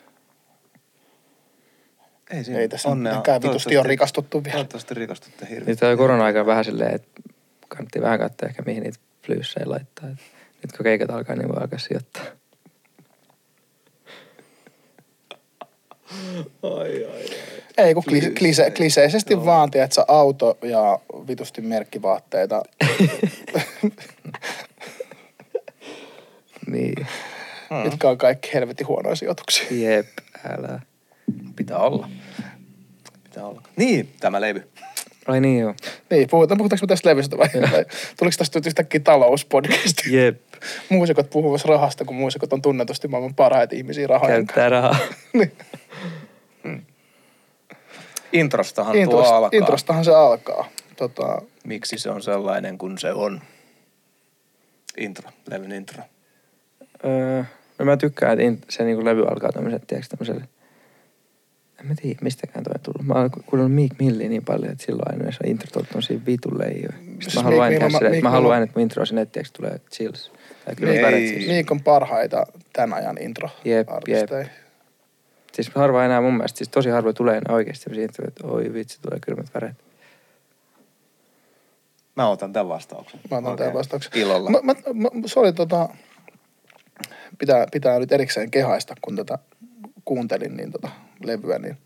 ei, 2.37 2.45
siinä 2.45 2.61
ei 2.61 2.69
tässä 2.69 2.89
onnea. 2.89 3.13
mitenkään 3.13 3.43
vitusti 3.43 3.77
on 3.77 3.87
rikastuttu 3.87 4.45
vielä. 4.45 4.55
Toivottavasti 4.55 4.95
rikastutte 4.95 5.47
hirveästi. 5.51 5.71
Nyt 5.71 5.93
on 5.93 5.99
korona-aika 5.99 6.47
vähän 6.47 6.65
silleen, 6.65 6.95
että 6.95 7.23
kannatti 7.69 8.01
vähän 8.01 8.19
katsoa 8.19 8.49
ehkä 8.49 8.63
mihin 8.67 8.83
niitä 8.83 8.99
flyysseja 9.27 9.71
laittaa. 9.71 10.09
Et 10.09 10.19
nyt 10.63 10.77
kun 10.77 10.85
keikat 10.85 11.11
alkaa, 11.11 11.37
niin 11.37 11.49
voi 11.49 11.63
alkaa 11.63 11.79
sijoittaa. 11.79 12.23
Ei, 17.79 17.95
kun 17.95 18.05
klise, 18.05 18.31
klise, 18.31 18.71
kliseisesti 18.71 19.45
vaan, 19.45 19.71
tiedät 19.71 19.93
sä, 19.93 20.05
auto 20.09 20.59
ja 20.63 20.99
vitusti 21.27 21.61
merkkivaatteita. 21.61 22.63
Niin. 26.67 27.07
mitkä 27.85 28.09
on 28.09 28.19
kaikki 28.19 28.51
helvetin 28.55 28.87
huonoja 28.87 29.17
sijoituksia. 29.17 29.67
Jep, 29.71 30.07
älä. 30.49 30.81
Pitää 31.57 31.79
olla. 31.79 32.09
Pitää 33.35 33.47
olla. 33.49 33.63
Niin, 33.77 34.09
tämä 34.21 34.41
levy. 34.41 34.69
Ai 35.27 35.41
niin 35.41 35.59
joo. 35.61 35.75
Niin, 36.11 36.29
puhutaan, 36.31 36.59
puhutaanko 36.59 36.85
me 36.87 36.89
tästä 36.89 37.09
levystä 37.09 37.39
vai? 37.39 37.49
vai 37.73 37.85
tuliko 38.19 38.35
tästä 38.39 38.59
nyt 38.59 38.67
yhtäkkiä 38.67 39.01
talouspodcast? 39.01 40.07
Jep, 40.11 40.41
Muusikot 40.89 41.31
puhuvat 41.31 41.65
rahasta, 41.65 42.05
kun 42.05 42.17
muusikot 42.17 42.53
on 42.53 42.63
tunnetusti 42.63 43.09
maailman 43.09 43.35
parhaita 43.35 43.77
ihmisiä 43.77 44.09
kanssa. 44.09 44.29
käyttää 44.29 44.69
rahaa. 44.69 44.97
Introstahan 48.33 48.93
tuo 48.93 49.03
Introst, 49.03 49.31
alkaa. 49.31 49.59
introstahan 49.59 50.05
se 50.05 50.15
alkaa. 50.15 50.69
Tota, 50.97 51.43
Miksi 51.65 51.99
se 51.99 52.11
on 52.11 52.23
sellainen 52.23 52.79
kuin 52.79 52.99
se 52.99 53.13
on? 53.13 53.41
Intro, 54.97 55.31
levyn 55.51 55.73
intro. 55.73 56.03
Öö, 57.05 57.43
no 57.79 57.85
mä 57.85 57.97
tykkään, 57.97 58.33
että 58.33 58.45
in- 58.45 58.61
se 58.71 58.85
niinku 58.85 59.05
levy 59.05 59.23
alkaa 59.27 59.53
tämmöiset, 59.53 59.87
tiedätkö, 59.87 60.17
tämmöiselle... 60.17 60.49
En 61.81 61.87
mä 61.87 61.95
tiedä, 62.03 62.19
mistäkään 62.23 62.65
toi 62.65 62.73
on 62.75 62.81
tullut. 62.81 63.07
Mä 63.07 63.15
oon 63.15 63.31
kuunnellut 63.31 63.75
Meek 63.75 63.93
Milliä 63.99 64.29
niin 64.29 64.45
paljon, 64.45 64.73
että 64.73 64.85
silloin 64.85 65.11
aina 65.11 65.33
se 65.33 65.51
intro 65.51 65.81
on 65.81 65.87
tosi 65.93 66.21
vitun 66.27 66.59
leijoja. 66.59 66.93
Sitten 66.93 67.23
Siis 67.23 67.35
mä 67.35 67.43
haluan 67.43 67.69
Meek 67.69 67.73
aina 67.73 67.79
tehdä 67.79 67.91
silleen, 67.91 68.07
että 68.07 68.11
Meek 68.11 68.23
mä 68.23 68.31
haluan 68.31 68.55
aina, 68.55 68.65
että 68.65 68.79
mun 68.79 68.83
intro 68.83 69.07
sinne, 69.07 69.27
tiedätkö, 69.27 69.59
tulee 69.59 69.81
chills. 69.93 70.33
Tai 70.65 70.75
kyllä 70.75 71.11
siis. 71.11 71.49
Viikon 71.49 71.81
parhaita 71.81 72.47
tämän 72.73 72.99
ajan 72.99 73.19
intro 73.21 73.51
Jep, 73.65 73.89
artisteja. 73.91 74.47
Siis 75.53 75.71
harva 75.75 76.05
enää 76.05 76.21
mun 76.21 76.35
mielestä, 76.35 76.59
siis 76.59 76.69
tosi 76.69 76.91
harva 76.91 77.13
tulee 77.13 77.37
enää 77.37 77.55
oikeasti 77.55 77.83
sellaisia 77.83 78.05
introja, 78.05 78.29
että 78.29 78.47
oi 78.47 78.73
vitsi, 78.73 79.01
tulee 79.03 79.19
kylmät 79.21 79.47
väreet. 79.55 79.77
Mä 82.17 82.29
otan 82.29 82.53
tämän 82.53 82.69
vastauksen. 82.69 83.21
Mä 83.31 83.37
otan 83.37 83.53
Okei. 83.53 83.59
tämän 83.59 83.75
vastauksen. 83.75 84.13
Ilolla. 84.15 84.51
Mä, 84.51 84.59
mä, 84.63 84.75
mä, 84.95 85.09
se 85.27 85.41
oli 85.41 85.53
tota, 85.53 85.89
pitää, 87.39 87.67
pitää 87.73 87.99
nyt 87.99 88.13
erikseen 88.13 88.51
kehaista, 88.51 88.95
kun 89.03 89.17
tätä 89.17 89.39
kuuntelin 90.05 90.57
niin 90.57 90.73
tota 90.73 90.89
levyä, 91.25 91.59
niin 91.59 91.77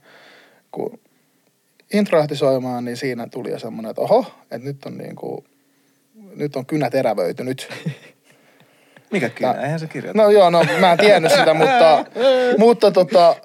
kun 0.71 1.01
intro 1.93 2.19
lähti 2.19 2.37
soimaan, 2.37 2.85
niin 2.85 2.97
siinä 2.97 3.27
tuli 3.27 3.51
jo 3.51 3.59
semmoinen, 3.59 3.91
että 3.91 4.03
oho, 4.03 4.27
että 4.43 4.69
nyt 4.69 4.85
on 4.85 4.99
niin 4.99 5.17
kuin, 5.17 5.45
nyt 6.37 6.57
on 6.57 6.67
kynä 6.67 6.91
terävöitynyt. 6.91 7.69
Mikä 9.13 9.29
kyllä? 9.29 9.55
Tää- 9.55 9.63
Eihän 9.63 9.81
se 9.81 9.87
kirjoita. 9.87 10.23
No 10.23 10.31
joo, 10.31 10.51
no 10.51 10.65
mä 10.81 10.93
en 10.93 10.99
tiennyt 10.99 11.33
sitä, 11.33 11.55
mutta, 11.55 12.05
mutta 12.59 12.91
tota, 12.91 13.37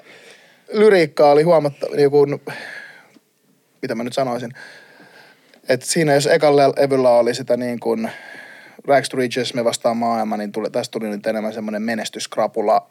lyriikka 0.74 1.32
oli 1.32 1.44
huomattava, 1.44 1.96
niin 1.96 2.12
kuin, 2.12 2.42
mitä 3.82 3.96
mä 3.96 4.04
nyt 4.04 4.14
sanoisin, 4.14 4.52
että 5.70 5.86
siinä 5.86 6.14
jos 6.14 6.28
ekalla 6.28 6.70
levyllä 6.70 7.10
oli 7.10 7.36
sitä 7.36 7.58
niin 7.58 7.80
kuin 7.80 8.10
Rags 8.88 9.10
to 9.10 9.18
Riches, 9.18 9.54
me 9.54 9.64
vastaan 9.64 9.98
maailma, 9.98 10.38
niin 10.38 10.52
tuli, 10.52 10.70
tästä 10.70 10.92
tuli 10.92 11.10
nyt 11.10 11.28
enemmän 11.28 11.54
semmoinen 11.54 11.82
menestyskrapula. 11.82 12.90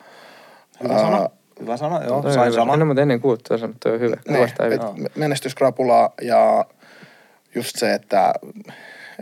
Hyvä 0.83 0.99
sana. 0.99 1.29
Hyvä 1.63 1.77
sana, 1.77 2.05
joo. 2.05 2.23
Toi 2.23 2.29
on 2.31 2.35
Sain 2.35 2.47
hyvä. 2.47 2.57
saman. 2.61 2.75
En 2.75 2.81
ole 2.81 2.85
muuten 2.85 3.03
ennen 3.03 3.21
kuullut 3.21 3.43
tuossa, 3.49 3.67
mutta 3.67 3.89
toi 3.89 3.93
on 3.95 4.01
hyvä. 4.01 4.17
Niin, 4.17 4.35
Kuulostaa 4.35 4.67
et 4.67 4.73
hyvin. 4.73 5.09
menestyskrapula 5.15 6.13
ja 6.23 6.65
just 7.55 7.79
se, 7.79 7.95
että, 7.95 8.33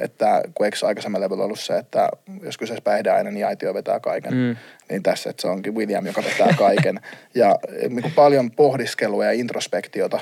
että 0.01 0.43
kun 0.55 0.67
eikö 0.67 0.77
aikaisemmin 0.87 1.21
levyllä 1.21 1.45
ollut 1.45 1.61
se, 1.61 1.79
että 1.79 2.09
jos 2.43 2.59
kyseessä 2.59 2.83
päihdeaine, 2.83 3.31
niin 3.31 3.47
aitio 3.47 3.75
vetää 3.75 4.01
kaiken. 4.01 4.35
Mm. 4.35 4.57
Niin 4.91 5.03
tässä, 5.03 5.31
että 5.31 5.43
se 5.43 5.49
onkin 5.49 5.75
William, 5.75 6.07
joka 6.07 6.23
vetää 6.25 6.55
kaiken. 6.59 7.01
ja 7.35 7.57
niin 7.89 8.03
kuin 8.03 8.15
paljon 8.15 8.51
pohdiskelua 8.51 9.25
ja 9.25 9.33
introspektiota. 9.33 10.21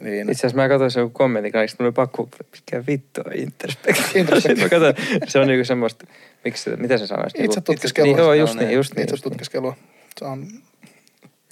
Niin, 0.00 0.30
Itse 0.30 0.40
asiassa 0.46 0.56
mä 0.56 0.68
katsoin 0.68 0.90
sen 0.90 1.10
kommentin 1.10 1.52
kanssa, 1.52 1.76
mulla 1.80 1.88
oli 1.88 1.92
pakko, 1.92 2.28
mikä 2.52 2.86
vittu 2.86 3.20
on. 3.26 3.32
Interspect. 3.34 3.98
mä 4.62 4.68
katsoin, 4.68 4.94
se 5.28 5.38
on 5.38 5.46
niinku 5.46 5.64
semmoista, 5.64 6.06
miksi, 6.44 6.70
mitä 6.76 6.98
se 6.98 7.06
sanoisi? 7.06 7.36
Itse 7.36 7.40
Niinku- 7.42 7.60
tutkiskelua. 7.60 8.06
Niin, 8.06 8.18
joo, 8.18 8.32
just 8.34 8.54
No 8.54 8.58
niin, 8.60 8.68
niin. 8.68 8.76
just 8.76 8.92
niin. 8.94 9.00
niitä 9.00 9.12
Just 9.12 9.24
niin. 9.24 9.30
tutkiskelua. 9.32 9.76
Se 10.18 10.24
on, 10.24 10.46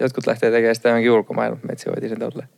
Jotkut 0.01 0.26
lähtee 0.26 0.51
tekemään 0.51 0.74
sitä 0.74 0.88
johonkin 0.88 1.11
ulkomailla, 1.11 1.59
metsi 1.68 1.90
hoiti 1.90 2.09
sen 2.09 2.18
tolleen. 2.18 2.49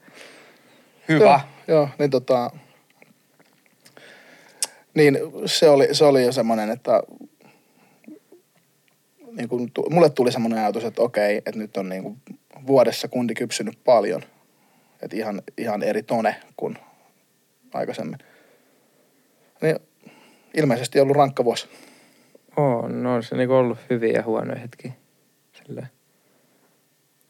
Hyvä. 1.09 1.41
Joo, 1.69 1.79
joo 1.79 1.89
niin 1.99 2.11
tota... 2.11 2.51
Niin 4.95 5.19
se 5.47 5.69
oli, 5.69 5.89
se 5.93 6.05
oli 6.05 6.25
jo 6.25 6.33
semmoinen, 6.33 6.71
että 6.71 7.03
niin 9.37 9.49
kun, 9.49 9.71
tu- 9.75 9.91
mulle 9.91 10.11
tuli 10.11 10.33
semmoinen 10.33 10.59
ajatus, 10.59 10.85
että 10.85 11.03
okei, 11.03 11.37
että 11.37 11.59
nyt 11.59 11.77
on 11.77 11.89
niin 11.89 12.03
kuin 12.03 12.21
vuodessa 12.67 13.09
kundi 13.09 13.35
kypsynyt 13.35 13.79
paljon. 13.85 14.23
Että 15.03 15.17
ihan, 15.17 15.43
ihan 15.59 15.83
eri 15.83 16.03
tone 16.03 16.37
kuin 16.57 16.79
aikaisemmin. 17.75 18.19
Niin 19.63 19.77
ilmeisesti 20.55 21.01
ollut 21.01 21.17
rankka 21.17 21.45
vuosi. 21.45 21.69
Oo, 22.57 22.89
no 22.89 23.15
on 23.15 23.23
se 23.23 23.37
niinku 23.37 23.55
ollut 23.55 23.79
hyviä 23.91 24.13
ja 24.13 24.23
huonoja 24.23 24.61
hetkiä. 24.61 24.93
Silleen. 25.53 25.89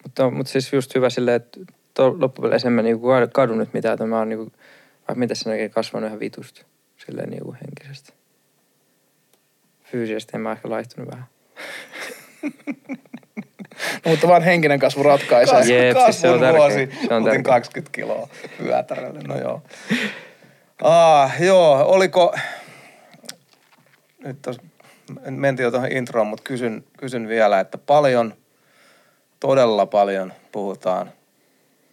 Mutta, 0.03 0.31
mutta 0.31 0.53
siis 0.53 0.73
just 0.73 0.95
hyvä 0.95 1.11
silleen, 1.11 1.37
että 1.37 1.61
to, 1.95 2.17
loppupeleissä 2.21 2.69
en 2.69 2.73
mä 2.73 2.83
niinku 2.83 3.09
kadu- 3.33 3.55
nyt 3.55 3.73
mitään, 3.73 3.95
että 3.95 4.07
mä 4.07 4.19
oon 4.19 4.29
niinku, 4.29 4.53
vaikka 4.99 5.15
mitä 5.15 5.35
sen 5.35 5.53
oikein 5.53 5.71
kasvanut 5.71 6.07
ihan 6.09 6.21
vitusta. 6.21 6.65
Silleen 7.07 7.31
niinku 7.31 7.53
henkisesti. 7.53 8.13
Fyysisesti 9.85 10.33
en 10.35 10.41
mä 10.41 10.53
ehkä 10.53 10.71
laihtunut 10.71 11.11
vähän. 11.13 11.27
No, 14.05 14.11
mutta 14.11 14.29
vaan 14.29 14.43
henkinen 14.43 14.79
kasvu 14.79 15.03
ratkaisee. 15.03 15.59
Kas, 15.59 15.69
Jep, 15.69 15.97
siis 16.05 16.21
se 16.21 16.31
on 16.31 16.41
tärkeä. 16.41 16.59
vuosi. 16.59 16.91
Se 17.09 17.15
on 17.15 17.25
tärkeä. 17.25 17.43
20 17.43 17.93
kiloa 17.93 18.29
vyötärölle, 18.65 19.21
no 19.21 19.41
joo. 19.41 19.63
Ah, 20.83 21.43
joo, 21.43 21.85
oliko... 21.87 22.35
Nyt 24.25 24.43
tos, 24.43 24.61
mentiin 25.31 25.65
jo 25.65 25.71
tuohon 25.71 25.93
introon, 25.93 26.27
mutta 26.27 26.43
kysyn, 26.43 26.85
kysyn 26.99 27.29
vielä, 27.29 27.61
että 27.61 27.79
paljon, 27.79 28.35
todella 29.41 29.87
paljon 29.87 30.33
puhutaan 30.53 31.13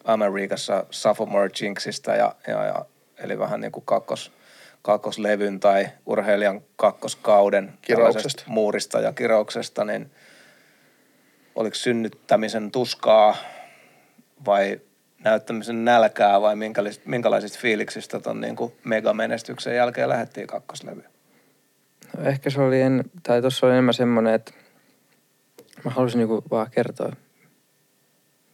Amerikassa 0.03 0.85
sophomore 0.91 1.49
jinxistä 1.61 2.15
ja, 2.15 2.35
ja, 2.47 2.63
ja 2.63 2.85
eli 3.17 3.39
vähän 3.39 3.61
niin 3.61 3.71
kuin 3.71 3.85
kakkos, 3.85 4.31
kakkoslevyn 4.81 5.59
tai 5.59 5.87
urheilijan 6.05 6.61
kakkoskauden 6.75 7.73
Kirouksesta. 7.81 8.43
muurista 8.47 8.99
ja 8.99 9.13
kirouksesta, 9.13 9.85
niin 9.85 10.11
oliko 11.55 11.75
synnyttämisen 11.75 12.71
tuskaa 12.71 13.35
vai 14.45 14.81
näyttämisen 15.23 15.85
nälkää 15.85 16.41
vai 16.41 16.55
minkälaisista, 16.55 17.09
minkälaisista 17.09 17.59
fiiliksistä 17.59 18.19
ton 18.19 18.41
niin 18.41 18.55
kuin 18.55 18.73
megamenestyksen 18.83 19.75
jälkeen 19.75 20.09
lähdettiin 20.09 20.47
kakkoslevyyn? 20.47 21.09
No 22.17 22.23
ehkä 22.23 22.49
se 22.49 22.61
oli, 22.61 22.81
en, 22.81 23.03
tai 23.23 23.41
tuossa 23.41 23.65
oli 23.65 23.73
enemmän 23.73 23.93
semmoinen, 23.93 24.33
että 24.33 24.51
mä 25.83 25.91
halusin 25.91 26.17
niinku 26.17 26.43
vaan 26.51 26.71
kertoa. 26.71 27.11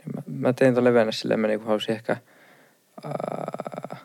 Niin 0.06 0.16
Mä, 0.16 0.48
mä 0.48 0.54
tein 0.54 0.76
ton 0.76 0.84
levennä 0.84 1.12
silleen, 1.12 1.40
mä 1.40 1.48
niinku 1.48 1.68
halusin 1.68 1.96
ehkä, 1.96 2.18
ää, 3.04 3.98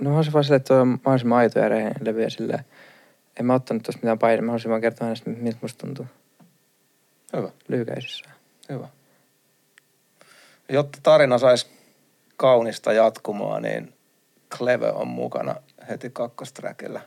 no 0.00 0.10
halusin 0.10 0.32
vaan 0.32 0.44
silleen, 0.44 0.60
että 0.60 0.74
on 0.80 0.88
mahdollisimman 0.88 1.38
aito 1.38 1.58
ja 1.58 1.68
rehellinen 1.68 2.04
levy 2.06 2.22
ja 2.22 2.30
silleen, 2.30 2.64
en 3.40 3.46
mä 3.46 3.54
ottanut 3.54 3.82
tosta 3.82 3.98
mitään 3.98 4.18
paineita, 4.18 4.42
mä 4.42 4.50
halusin 4.50 4.70
vaan 4.70 4.80
kertoa 4.80 5.04
hänestä, 5.06 5.30
miltä 5.30 5.58
musta 5.62 5.86
tuntuu 5.86 6.06
Hyvä, 7.36 7.48
lyhykäisessä. 7.68 8.30
hyvä. 8.68 8.88
Jotta 10.68 10.98
tarina 11.02 11.38
saisi 11.38 11.66
kaunista 12.36 12.92
jatkumoa, 12.92 13.60
niin 13.60 13.94
Cleve 14.50 14.90
on 14.90 15.08
mukana 15.08 15.54
heti 15.88 16.10
kakkostrackillä. 16.10 17.00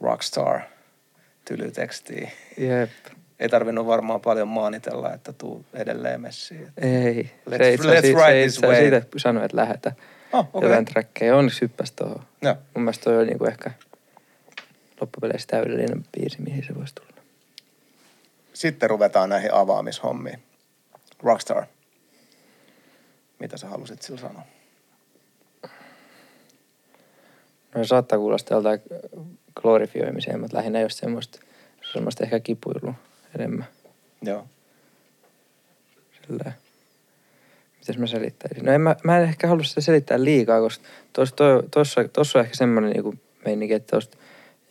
Rockstar, 0.00 0.60
tylytekstiä. 1.44 2.30
Jep, 2.58 2.90
Ei 3.40 3.48
tarvinnut 3.48 3.86
varmaan 3.86 4.20
paljon 4.20 4.48
maanitella, 4.48 5.12
että 5.14 5.32
tuu 5.32 5.64
edelleen 5.74 6.20
messiin. 6.20 6.72
ei. 6.82 7.30
Let's- 7.50 7.56
se 7.58 7.74
itse 7.74 7.88
asiassa- 7.98 8.30
this 8.42 8.62
wave. 8.62 8.76
siitä 8.78 9.02
sanoi, 9.16 9.44
että 9.44 9.56
lähetä 9.56 9.92
Oh, 10.32 10.46
okay. 10.52 10.68
jotain 10.68 10.84
trackeja. 10.84 11.36
Onneksi 11.36 11.60
hyppäsi 11.60 11.92
tuohon. 11.96 12.22
Joo. 12.42 12.54
Mun 12.74 12.84
mielestä 12.84 13.04
toi 13.04 13.18
on 13.18 13.26
niinku 13.26 13.44
ehkä 13.44 13.70
loppupeleissä 15.00 15.46
täydellinen 15.46 16.04
biisi, 16.16 16.42
mihin 16.42 16.64
se 16.66 16.74
voisi 16.74 16.94
tulla. 16.94 17.08
Sitten 18.52 18.90
ruvetaan 18.90 19.28
näihin 19.28 19.54
avaamishommiin. 19.54 20.42
Rockstar. 21.22 21.64
Mitä 23.38 23.56
sä 23.56 23.66
halusit 23.68 24.02
sillä 24.02 24.20
sanoa? 24.20 24.42
No 27.74 27.84
se 27.84 27.88
saattaa 27.88 28.18
kuulostaa 28.18 28.56
joltain 28.56 28.80
glorifioimiseen, 29.60 30.40
mutta 30.40 30.56
lähinnä 30.56 30.80
just 30.80 30.98
semmoista, 30.98 31.40
semmoista 31.92 32.24
ehkä 32.24 32.40
kipuilua 32.40 32.94
enemmän. 33.34 33.66
Joo. 34.22 34.46
Silleen. 36.26 36.54
Mitäs 37.78 37.98
mä 37.98 38.06
selittäisin? 38.06 38.64
No 38.64 38.72
en 38.72 38.80
mä, 38.80 38.96
mä 39.04 39.18
en 39.18 39.24
ehkä 39.24 39.48
halua 39.48 39.64
sitä 39.64 39.80
selittää 39.80 40.24
liikaa, 40.24 40.60
koska 40.60 40.84
tuossa, 41.12 41.36
to, 41.36 41.62
tossa, 41.70 42.08
tossa 42.12 42.38
on 42.38 42.44
ehkä 42.44 42.56
semmoinen 42.56 42.90
niinku 42.90 43.14
meininki, 43.44 43.74
että 43.74 43.96
tosta 43.96 44.18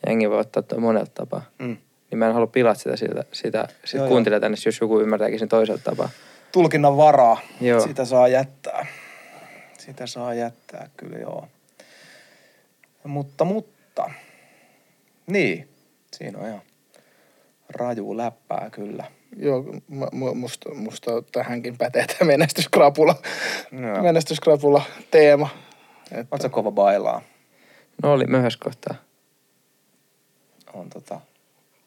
jengi 0.06 0.30
voi 0.30 0.40
ottaa 0.40 0.62
toi 0.62 0.78
monelta 0.78 1.10
tapaa. 1.14 1.42
Mm. 1.58 1.76
Niin 2.10 2.18
mä 2.18 2.26
en 2.26 2.32
halua 2.32 2.46
pilata 2.46 2.80
sitä, 2.80 2.96
sitä, 2.96 3.24
sitä 3.32 3.68
sit 3.84 3.98
Joo, 3.98 4.04
joo. 4.04 4.08
kuuntelijaa 4.08 4.40
tänne, 4.40 4.56
jos 4.66 4.80
joku 4.80 5.00
ymmärtääkin 5.00 5.38
sen 5.38 5.48
toiselta 5.48 5.82
tapaa. 5.84 6.08
Tulkinnan 6.52 6.96
varaa. 6.96 7.40
Joo. 7.60 7.80
Sitä 7.80 8.04
saa 8.04 8.28
jättää. 8.28 8.86
Sitä 9.78 10.06
saa 10.06 10.34
jättää, 10.34 10.90
kyllä 10.96 11.18
joo. 11.18 11.48
Mutta, 13.04 13.44
mutta. 13.44 14.10
Niin. 15.26 15.68
Siinä 16.12 16.38
on 16.38 16.46
ihan 16.46 16.62
raju 17.68 18.16
läppää 18.16 18.68
kyllä. 18.72 19.04
Joo, 19.36 19.62
mu- 19.90 20.10
mu- 20.14 20.34
musta, 20.34 20.74
musta 20.74 21.10
tähänkin 21.32 21.78
pätee 21.78 22.06
tämä 22.06 22.28
menestyskrapula, 22.28 23.14
Joo. 23.72 24.02
menestyskrapula 24.02 24.82
teema. 25.10 25.48
Että, 26.12 26.38
sä 26.42 26.48
kova 26.48 26.70
bailaa? 26.70 27.22
No 28.02 28.12
oli 28.12 28.26
myös 28.26 28.56
kohtaa. 28.56 28.94
On 30.72 30.90
tota, 30.90 31.20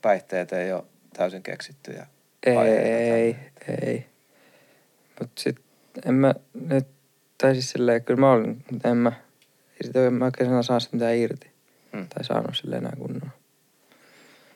päihteet 0.02 0.54
ei 0.54 0.74
ole 0.74 0.84
täysin 1.14 1.44
keksittyjä. 1.44 2.08
Ei, 2.46 2.58
aiheita 2.58 3.16
ei, 3.16 3.36
ei. 3.82 4.06
Mut 5.20 5.30
sit 5.38 5.60
en 6.06 6.14
mä 6.14 6.36
nyt, 6.54 6.88
tai 7.38 7.54
siis 7.54 7.72
silleen, 7.72 8.04
kyllä 8.04 8.20
mä 8.20 8.32
olin, 8.32 8.66
mutta 8.72 8.90
en 8.90 8.98
mä, 8.98 9.12
ei 9.72 9.88
sitä 9.88 10.10
mä 10.10 10.26
oikein 10.26 10.50
enää 10.50 10.64
saa 10.64 10.80
sitä 10.80 10.96
mitään 10.96 11.16
irti. 11.16 11.52
Hmm. 11.94 12.08
Tai 12.08 12.24
saanut 12.24 12.58
silleen 12.58 12.84
enää 12.84 12.96
kunnolla. 12.98 13.41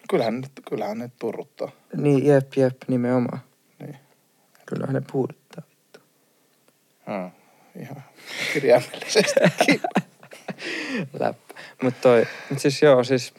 Kyllähän, 0.10 0.42
ne- 0.42 0.48
kyllähän 0.70 0.98
ne 0.98 1.12
turruttaa. 1.20 1.72
Niin, 1.98 2.26
jep, 2.26 2.54
jep, 2.56 2.78
nimenomaan. 2.88 3.40
Niin. 3.80 3.98
Kyllähän 4.66 4.94
ne 4.94 5.02
puuduttaa 5.12 5.64
vittu. 5.70 6.00
Hmm. 7.06 7.32
Ihan 7.82 8.04
kirjaimellisesti. 8.54 9.40
Läppä. 11.20 11.54
Mut 11.84 12.02
toi, 12.02 12.28
mut 12.50 12.60
siis 12.60 12.82
joo, 12.82 13.04
siis, 13.04 13.34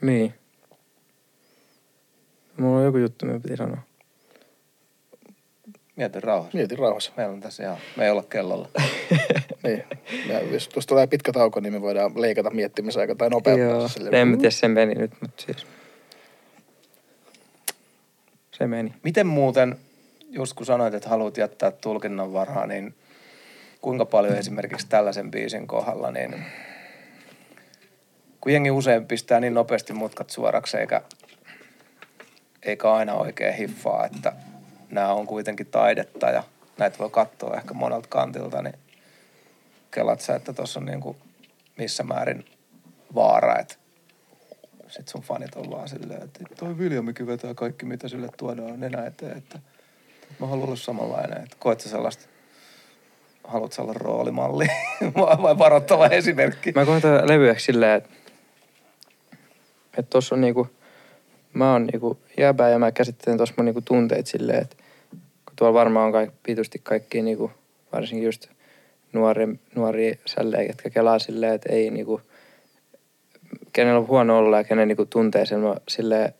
niin. 0.00 0.34
Mulla 2.56 2.78
on 2.78 2.84
joku 2.84 2.98
juttu, 2.98 3.26
mitä 3.26 3.40
piti 3.40 3.56
sanoa. 3.56 3.82
Mieti 5.96 6.20
rauhassa. 6.20 6.58
Mietin 6.58 6.78
rauhassa. 6.78 7.12
Meillä 7.16 7.32
on 7.32 7.40
tässä 7.40 7.62
ihan, 7.62 7.76
me 7.96 8.04
ei 8.04 8.10
olla 8.10 8.22
kellolla. 8.22 8.68
Niin. 9.62 9.84
Ja 10.28 10.40
jos 10.40 10.68
tuosta 10.68 10.88
tulee 10.88 11.06
pitkä 11.06 11.32
tauko, 11.32 11.60
niin 11.60 11.72
me 11.72 11.80
voidaan 11.80 12.12
leikata 12.14 12.50
miettimisaika 12.50 13.14
tai 13.14 13.30
nopeuttaa. 13.30 13.66
Joo, 13.66 13.88
se 13.88 14.00
en 14.12 14.28
mä 14.28 14.36
tiedä, 14.36 14.50
sen 14.50 14.70
meni 14.70 14.94
nyt, 14.94 15.10
mutta 15.20 15.42
siis. 15.42 15.66
Se 18.50 18.66
meni. 18.66 18.94
Miten 19.04 19.26
muuten, 19.26 19.76
just 20.30 20.52
kun 20.52 20.66
sanoit, 20.66 20.94
että 20.94 21.08
haluat 21.08 21.36
jättää 21.36 21.70
tulkinnan 21.70 22.32
varaa, 22.32 22.66
niin 22.66 22.94
kuinka 23.80 24.04
paljon 24.04 24.36
esimerkiksi 24.36 24.86
tällaisen 24.88 25.30
biisin 25.30 25.66
kohdalla, 25.66 26.10
niin 26.10 26.44
kun 28.40 28.52
jengi 28.52 28.70
usein 28.70 29.06
pistää 29.06 29.40
niin 29.40 29.54
nopeasti 29.54 29.92
mutkat 29.92 30.30
suoraksi, 30.30 30.76
eikä, 30.76 31.02
eikä 32.62 32.92
aina 32.92 33.14
oikein 33.14 33.54
hiffaa, 33.54 34.06
että 34.06 34.32
nämä 34.90 35.12
on 35.12 35.26
kuitenkin 35.26 35.66
taidetta 35.66 36.30
ja 36.30 36.42
näitä 36.78 36.98
voi 36.98 37.10
katsoa 37.10 37.56
ehkä 37.56 37.74
monelta 37.74 38.08
kantilta, 38.08 38.62
niin 38.62 38.78
kelat 39.90 40.20
sä, 40.20 40.34
että 40.34 40.52
tuossa 40.52 40.80
on 40.80 40.86
niin 40.86 41.00
kuin 41.00 41.16
missä 41.78 42.02
määrin 42.02 42.44
vaara, 43.14 43.58
että 43.58 43.74
sit 44.88 45.08
sun 45.08 45.22
fanit 45.22 45.54
on 45.54 45.70
vaan 45.70 45.88
silleen, 45.88 46.22
että 46.22 46.40
toi 46.56 46.78
Viljamikin 46.78 47.26
vetää 47.26 47.54
kaikki, 47.54 47.86
mitä 47.86 48.08
sille 48.08 48.28
tuodaan 48.36 48.80
nenä 48.80 49.06
eteen, 49.06 49.38
että 49.38 49.58
mä 50.40 50.46
haluan 50.46 50.66
olla 50.66 50.76
samanlainen. 50.76 51.42
Että 51.42 51.56
koet 51.58 51.80
sä 51.80 51.88
sellaista, 51.88 52.26
haluat 53.44 53.78
olla 53.78 53.92
roolimalli 53.92 54.66
vai 55.42 55.58
varoittava 55.58 56.06
esimerkki? 56.06 56.72
Mä 56.72 56.84
koen 56.84 57.02
tätä 57.02 57.26
levyäksi 57.26 57.64
silleen, 57.64 57.96
että 57.96 58.10
että 59.98 60.10
tossa 60.10 60.34
on 60.34 60.40
niinku, 60.40 60.68
mä 61.52 61.72
oon 61.72 61.86
niinku 61.86 62.18
jäbä 62.38 62.68
ja 62.68 62.78
mä 62.78 62.92
käsittelen 62.92 63.38
tossa 63.38 63.54
mun 63.56 63.64
niinku 63.64 63.80
tunteet 63.80 64.26
silleen, 64.26 64.62
että 64.62 64.76
kun 65.46 65.56
tuolla 65.56 65.74
varmaan 65.74 66.06
on 66.06 66.12
kaik, 66.12 66.30
pitusti 66.42 66.80
kaikki 66.82 67.22
niinku, 67.22 67.50
varsinkin 67.92 68.24
just 68.26 68.46
nuori, 69.12 69.48
nuori 69.74 70.18
sälleen, 70.26 70.66
ketkä 70.66 70.90
kelaa 70.90 71.18
silleen, 71.18 71.54
että 71.54 71.72
ei 71.72 71.90
niinku, 71.90 72.20
kenellä 73.72 73.98
on 74.00 74.08
huono 74.08 74.38
olla 74.38 74.56
ja 74.56 74.64
kenen 74.64 74.88
niinku 74.88 75.06
tuntee 75.06 75.46
sen 75.46 75.60
silleen, 75.88 76.32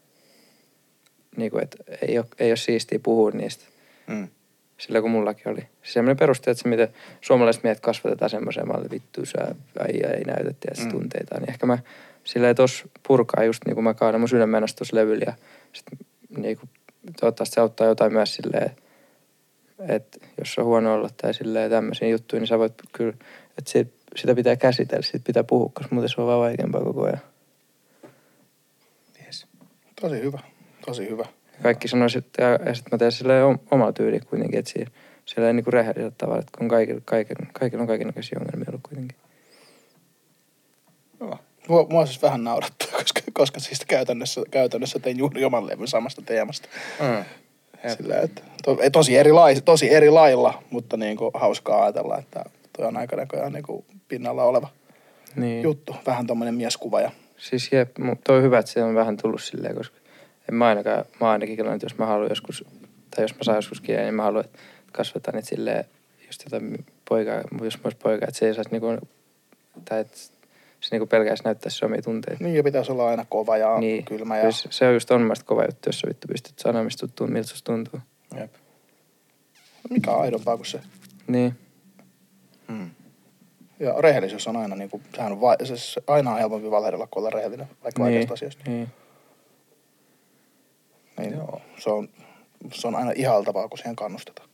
niinku, 1.37 1.59
että 1.59 1.77
ei 2.09 2.19
ole, 2.19 2.27
ei 2.39 2.51
ole 2.51 2.57
siistiä 2.57 2.99
puhua 3.03 3.31
niistä 3.31 3.65
Mm. 4.07 4.29
sillä 4.79 5.01
kun 5.01 5.11
mullakin 5.11 5.49
oli. 5.53 5.61
Se 5.61 5.93
semmoinen 5.93 6.17
peruste, 6.17 6.51
että 6.51 6.63
se 6.63 6.69
miten 6.69 6.89
suomalaiset 7.21 7.63
miehet 7.63 7.81
kasvatetaan 7.81 8.31
semmoiseen 8.31 8.69
malliin, 8.69 8.91
vittu 8.91 9.27
sä 9.27 9.55
äijä 9.79 10.09
ei 10.11 10.25
näytä 10.25 10.55
tiedä 10.61 10.77
Mm. 10.79 10.85
mm. 10.85 10.91
tunteita. 10.91 11.39
Niin 11.41 11.51
ehkä 11.51 11.67
mä 11.67 11.79
silleen 12.25 12.57
tos 12.57 12.85
purkaa 13.07 13.45
just 13.45 13.63
niin 13.67 13.75
kuin 13.75 13.85
mä 13.85 13.95
kaadan 13.95 14.21
mun 14.21 14.29
sydämen 14.29 14.65
tuossa 14.79 14.97
levyllä 14.97 15.25
ja 15.27 15.35
sit 15.73 15.87
niin 16.37 16.57
kuin, 16.57 16.71
toivottavasti 17.21 17.55
se 17.55 17.61
auttaa 17.61 17.87
jotain 17.87 18.13
myös 18.13 18.35
silleen, 18.35 18.71
että 19.89 20.19
jos 20.39 20.59
on 20.59 20.65
huono 20.65 20.95
olla 20.95 21.09
tai 21.17 21.35
silleen 21.35 21.71
tämmöisiä 21.71 22.09
juttuja, 22.09 22.41
niin 22.41 22.47
sä 22.47 22.59
voit 22.59 22.75
kyllä, 22.93 23.15
että 23.59 23.71
sit, 23.71 23.95
sitä 24.17 24.35
pitää 24.35 24.57
käsitellä, 24.57 25.03
siitä 25.03 25.27
pitää 25.27 25.45
puhua, 25.45 25.71
koska 25.75 25.95
muuten 25.95 26.09
se 26.09 26.21
on 26.21 26.27
vaan 26.27 26.41
vaikeampaa 26.41 26.85
koko 26.85 27.05
ajan. 27.05 27.21
Yes. 29.27 29.47
Tosi 30.01 30.23
hyvä. 30.23 30.39
Tosi 30.87 31.11
hyvä. 31.11 31.25
Kaikki 31.63 31.89
sanoisivat, 31.89 32.25
ja, 32.39 32.51
ja 32.51 32.75
sitten 32.75 32.91
mä 32.93 32.99
teen 32.99 33.13
silleen 33.13 33.45
om- 33.45 33.59
omalla 33.71 33.93
tyyli 33.93 34.21
kuitenkin, 34.21 34.59
että 34.59 34.71
siinä, 34.71 34.91
silleen 35.25 35.57
niin 35.57 35.65
kuin 35.65 35.73
rehellisellä 35.73 36.13
tavalla, 36.19 36.41
että 36.41 36.59
kun 36.59 36.69
kaikilla, 36.69 37.01
kaikilla, 37.05 37.47
kaikilla 37.53 37.83
on 37.83 37.89
kaikenlaisia 37.89 38.39
ongelmia 38.41 38.67
ollut 38.69 38.83
kuitenkin. 38.83 39.17
Mua, 41.69 41.87
mua 41.91 42.07
siis 42.07 42.23
vähän 42.23 42.45
naurattaa, 42.45 42.89
koska, 43.03 43.21
koska 43.33 43.61
siis 43.61 43.81
käytännössä, 43.89 44.41
käytännössä 44.51 44.99
tein 44.99 45.19
juuri 45.19 45.45
oman 45.45 45.67
levyn 45.67 45.89
samasta 45.89 46.23
teemasta. 46.23 46.69
Mm. 47.01 47.25
Sillä, 47.97 48.21
että, 48.21 48.43
to, 48.65 48.79
tosi, 48.93 49.17
eri 49.17 49.33
lai, 49.33 49.61
tosi 49.61 49.95
eri 49.95 50.11
lailla, 50.11 50.63
mutta 50.71 50.97
niin 50.97 51.17
kuin 51.17 51.31
hauskaa 51.35 51.83
ajatella, 51.83 52.19
että 52.19 52.45
toi 52.77 52.87
on 52.87 52.97
aika 52.97 53.17
näköjään 53.17 53.53
niin 53.53 53.63
kuin 53.63 53.85
pinnalla 54.09 54.45
oleva 54.45 54.69
Niin. 55.37 55.63
juttu. 55.63 55.97
Vähän 56.07 56.27
tommonen 56.27 56.55
mieskuva 56.55 57.01
ja 57.01 57.11
Siis 57.37 57.73
jep, 57.73 57.91
toi 58.25 58.37
on 58.37 58.43
hyvä, 58.43 58.59
että 58.59 58.73
se 58.73 58.83
on 58.83 58.95
vähän 58.95 59.17
tullut 59.17 59.43
silleen, 59.43 59.77
koska 59.77 59.97
en 60.49 60.55
mä 60.55 60.67
ainakaan, 60.69 61.05
mä 61.21 61.31
ainakin 61.31 61.57
kyllä, 61.57 61.75
että 61.75 61.85
jos 61.85 61.99
mä 61.99 62.07
haluan 62.07 62.29
joskus, 62.29 62.65
tai 63.17 63.25
jos 63.25 63.35
mä 63.35 63.43
saan 63.43 63.57
joskus 63.57 63.81
kielen, 63.81 64.05
niin 64.05 64.15
mä 64.15 64.23
haluan, 64.23 64.45
että 64.45 64.59
kasvataan 64.93 65.35
niitä 65.35 65.49
silleen, 65.49 65.85
just 66.27 66.45
jotain 66.45 66.85
poikaa, 67.09 67.35
jos 67.63 67.77
mä 67.79 67.81
olisi 67.85 67.99
poika, 68.03 68.27
että 68.29 68.39
se 68.39 68.47
ei 68.47 68.55
saisi 68.55 68.71
niinku, 68.71 69.09
tai 69.85 70.01
että 70.01 70.17
se 70.81 70.89
niinku 70.91 71.07
pelkäisi 71.07 71.45
näyttää 71.45 71.71
se 71.71 71.87
omia 71.87 72.03
tunteita. 72.03 72.45
niin 72.45 72.57
ja 72.57 72.63
pitäisi 72.63 72.93
olla 72.93 73.09
aina 73.09 73.25
kova 73.29 73.57
ja 73.57 73.79
niin, 73.81 74.05
kylmä. 74.05 74.37
Ja, 74.37 74.41
kyllä 74.41 74.53
se- 74.53 74.69
se 74.73 74.87
on 74.89 74.95
just 74.95 75.11
on 75.11 75.33
kova 75.45 75.65
juttu, 75.65 75.89
jos 75.89 76.01
sä 76.01 76.09
vittu 76.09 76.29
pystyt 76.29 76.59
sanoa, 76.59 76.85
mistä 76.85 77.07
tuntuu, 77.07 77.27
miltä 77.27 77.49
susta 77.49 77.73
tuntuu. 77.73 78.01
Jep. 78.41 78.55
mikä 79.91 80.11
on 80.11 80.21
aidompaa 80.23 80.57
kuin 80.57 80.67
se. 80.67 80.81
Niin, 81.27 81.57
Mm. 82.69 82.91
Ja 83.81 83.95
rehellisyys 84.01 84.49
on 84.49 84.57
aina, 84.57 84.77
niin 84.77 84.91
kuin, 84.91 85.03
sehän 85.17 85.33
on 85.33 85.41
va- 85.41 85.57
se, 85.65 85.77
se, 85.77 86.01
aina 86.07 86.33
on 86.33 86.39
helpompi 86.39 86.71
valehdella 86.71 87.07
kuin 87.07 87.23
olla 87.23 87.31
rehellinen, 87.31 87.67
vaikka 87.85 88.03
niin, 88.03 88.13
vaikeasta 88.15 88.35
asioista. 88.35 88.71
niin. 88.71 88.89
Niin, 91.19 91.33
Joo. 91.33 91.61
se, 91.79 91.91
on, 91.91 92.09
se 92.73 92.89
on 92.89 92.95
aina 92.95 93.13
ihaltavaa, 93.15 93.69
kun 93.69 93.79
siihen 93.79 93.97
kannustetaan. 93.97 94.49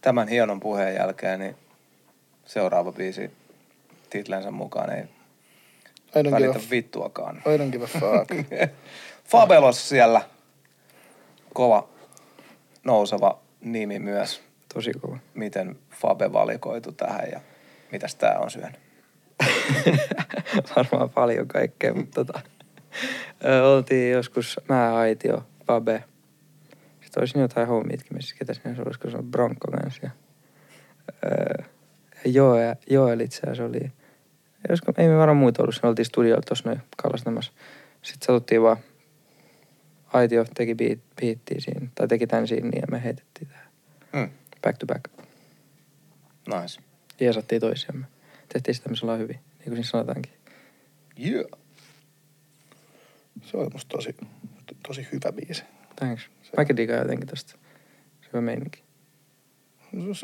Tämän 0.00 0.28
hienon 0.28 0.60
puheen 0.60 0.94
jälkeen, 0.94 1.40
niin 1.40 1.56
seuraava 2.44 2.92
biisi 2.92 3.30
titlensä 4.12 4.50
mukaan 4.50 4.92
ei 4.92 5.04
I 6.16 6.18
don't, 6.18 6.22
give 6.22 6.30
välitä 6.30 6.58
a, 6.58 6.70
vittuakaan. 6.70 7.36
I 7.36 7.56
don't 7.56 7.70
give 7.72 7.84
a 7.84 7.86
fuck. 7.86 8.50
Fabelos 9.30 9.88
siellä. 9.88 10.22
Kova 11.54 11.88
nouseva 12.84 13.40
nimi 13.60 13.98
myös. 13.98 14.42
Tosi 14.74 14.92
kova. 14.92 15.18
Miten 15.34 15.78
Fabe 15.90 16.32
valikoitu 16.32 16.92
tähän 16.92 17.30
ja 17.32 17.40
mitäs 17.92 18.14
tää 18.14 18.38
on 18.38 18.50
syönyt? 18.50 18.80
Varmaan 20.76 21.10
paljon 21.10 21.48
kaikkea, 21.48 21.94
mutta 21.94 22.24
tota, 22.24 22.40
ö, 23.44 23.68
oltiin 23.68 24.12
joskus 24.12 24.60
mä, 24.68 24.94
Aitio, 24.94 25.46
Babe. 25.66 26.04
Sitten 27.00 27.20
olisi 27.20 27.38
jotain 27.38 27.68
homiitkin, 27.68 28.16
missä 28.16 28.36
ketä 28.38 28.54
sinne 28.54 28.76
se 28.76 28.82
olisiko 28.82 29.10
se 29.10 29.16
on 29.16 29.30
Bronco 29.30 29.70
kanssa. 29.70 30.00
Ja, 30.02 30.10
öö, 31.24 31.64
Joe, 32.24 32.76
Joel 32.90 33.20
itse 33.20 33.40
asiassa 33.42 33.64
oli. 33.64 33.92
Josko, 34.68 34.92
ei 34.98 35.08
me 35.08 35.16
varmaan 35.16 35.36
muita 35.36 35.62
ollut, 35.62 35.74
siinä 35.74 35.88
oltiin 35.88 36.06
studiolla 36.06 36.42
tuossa 36.48 36.68
noin 36.68 36.82
kallastamassa. 36.96 37.52
Sitten 38.02 38.26
satuttiin 38.26 38.62
vaan, 38.62 38.76
Aitio 40.12 40.44
teki 40.54 40.74
beat, 40.74 40.98
beattiä 41.20 41.60
siinä, 41.60 41.86
tai 41.94 42.08
teki 42.08 42.26
tän 42.26 42.48
siinä 42.48 42.68
niin 42.68 42.80
ja 42.80 42.86
me 42.90 43.04
heitettiin 43.04 43.48
tähän 43.48 43.66
Mm. 44.12 44.30
back 44.62 44.78
to 44.78 44.86
back. 44.86 45.04
Nice. 46.60 46.80
Jeesattiin 47.20 47.60
toisiamme. 47.60 48.06
Tehtiin 48.52 48.74
sitä, 48.74 48.88
missä 48.88 49.06
ollaan 49.06 49.18
hyvin, 49.18 49.36
niin 49.36 49.64
kuin 49.64 49.74
siinä 49.74 49.88
sanotaankin. 49.90 50.32
Yeah. 51.26 51.44
Se 53.42 53.56
on 53.56 53.70
musta 53.72 53.96
tosi, 53.96 54.12
to- 54.66 54.74
tosi 54.86 55.06
hyvä 55.12 55.32
biisi. 55.32 55.62
Thanks. 55.96 56.30
Mäkin 56.56 56.76
digaan 56.76 57.00
jotenkin 57.00 57.28
tosta. 57.28 57.50
Se 57.52 57.56
on 58.26 58.28
hyvä 58.32 58.40
meininki. 58.40 58.82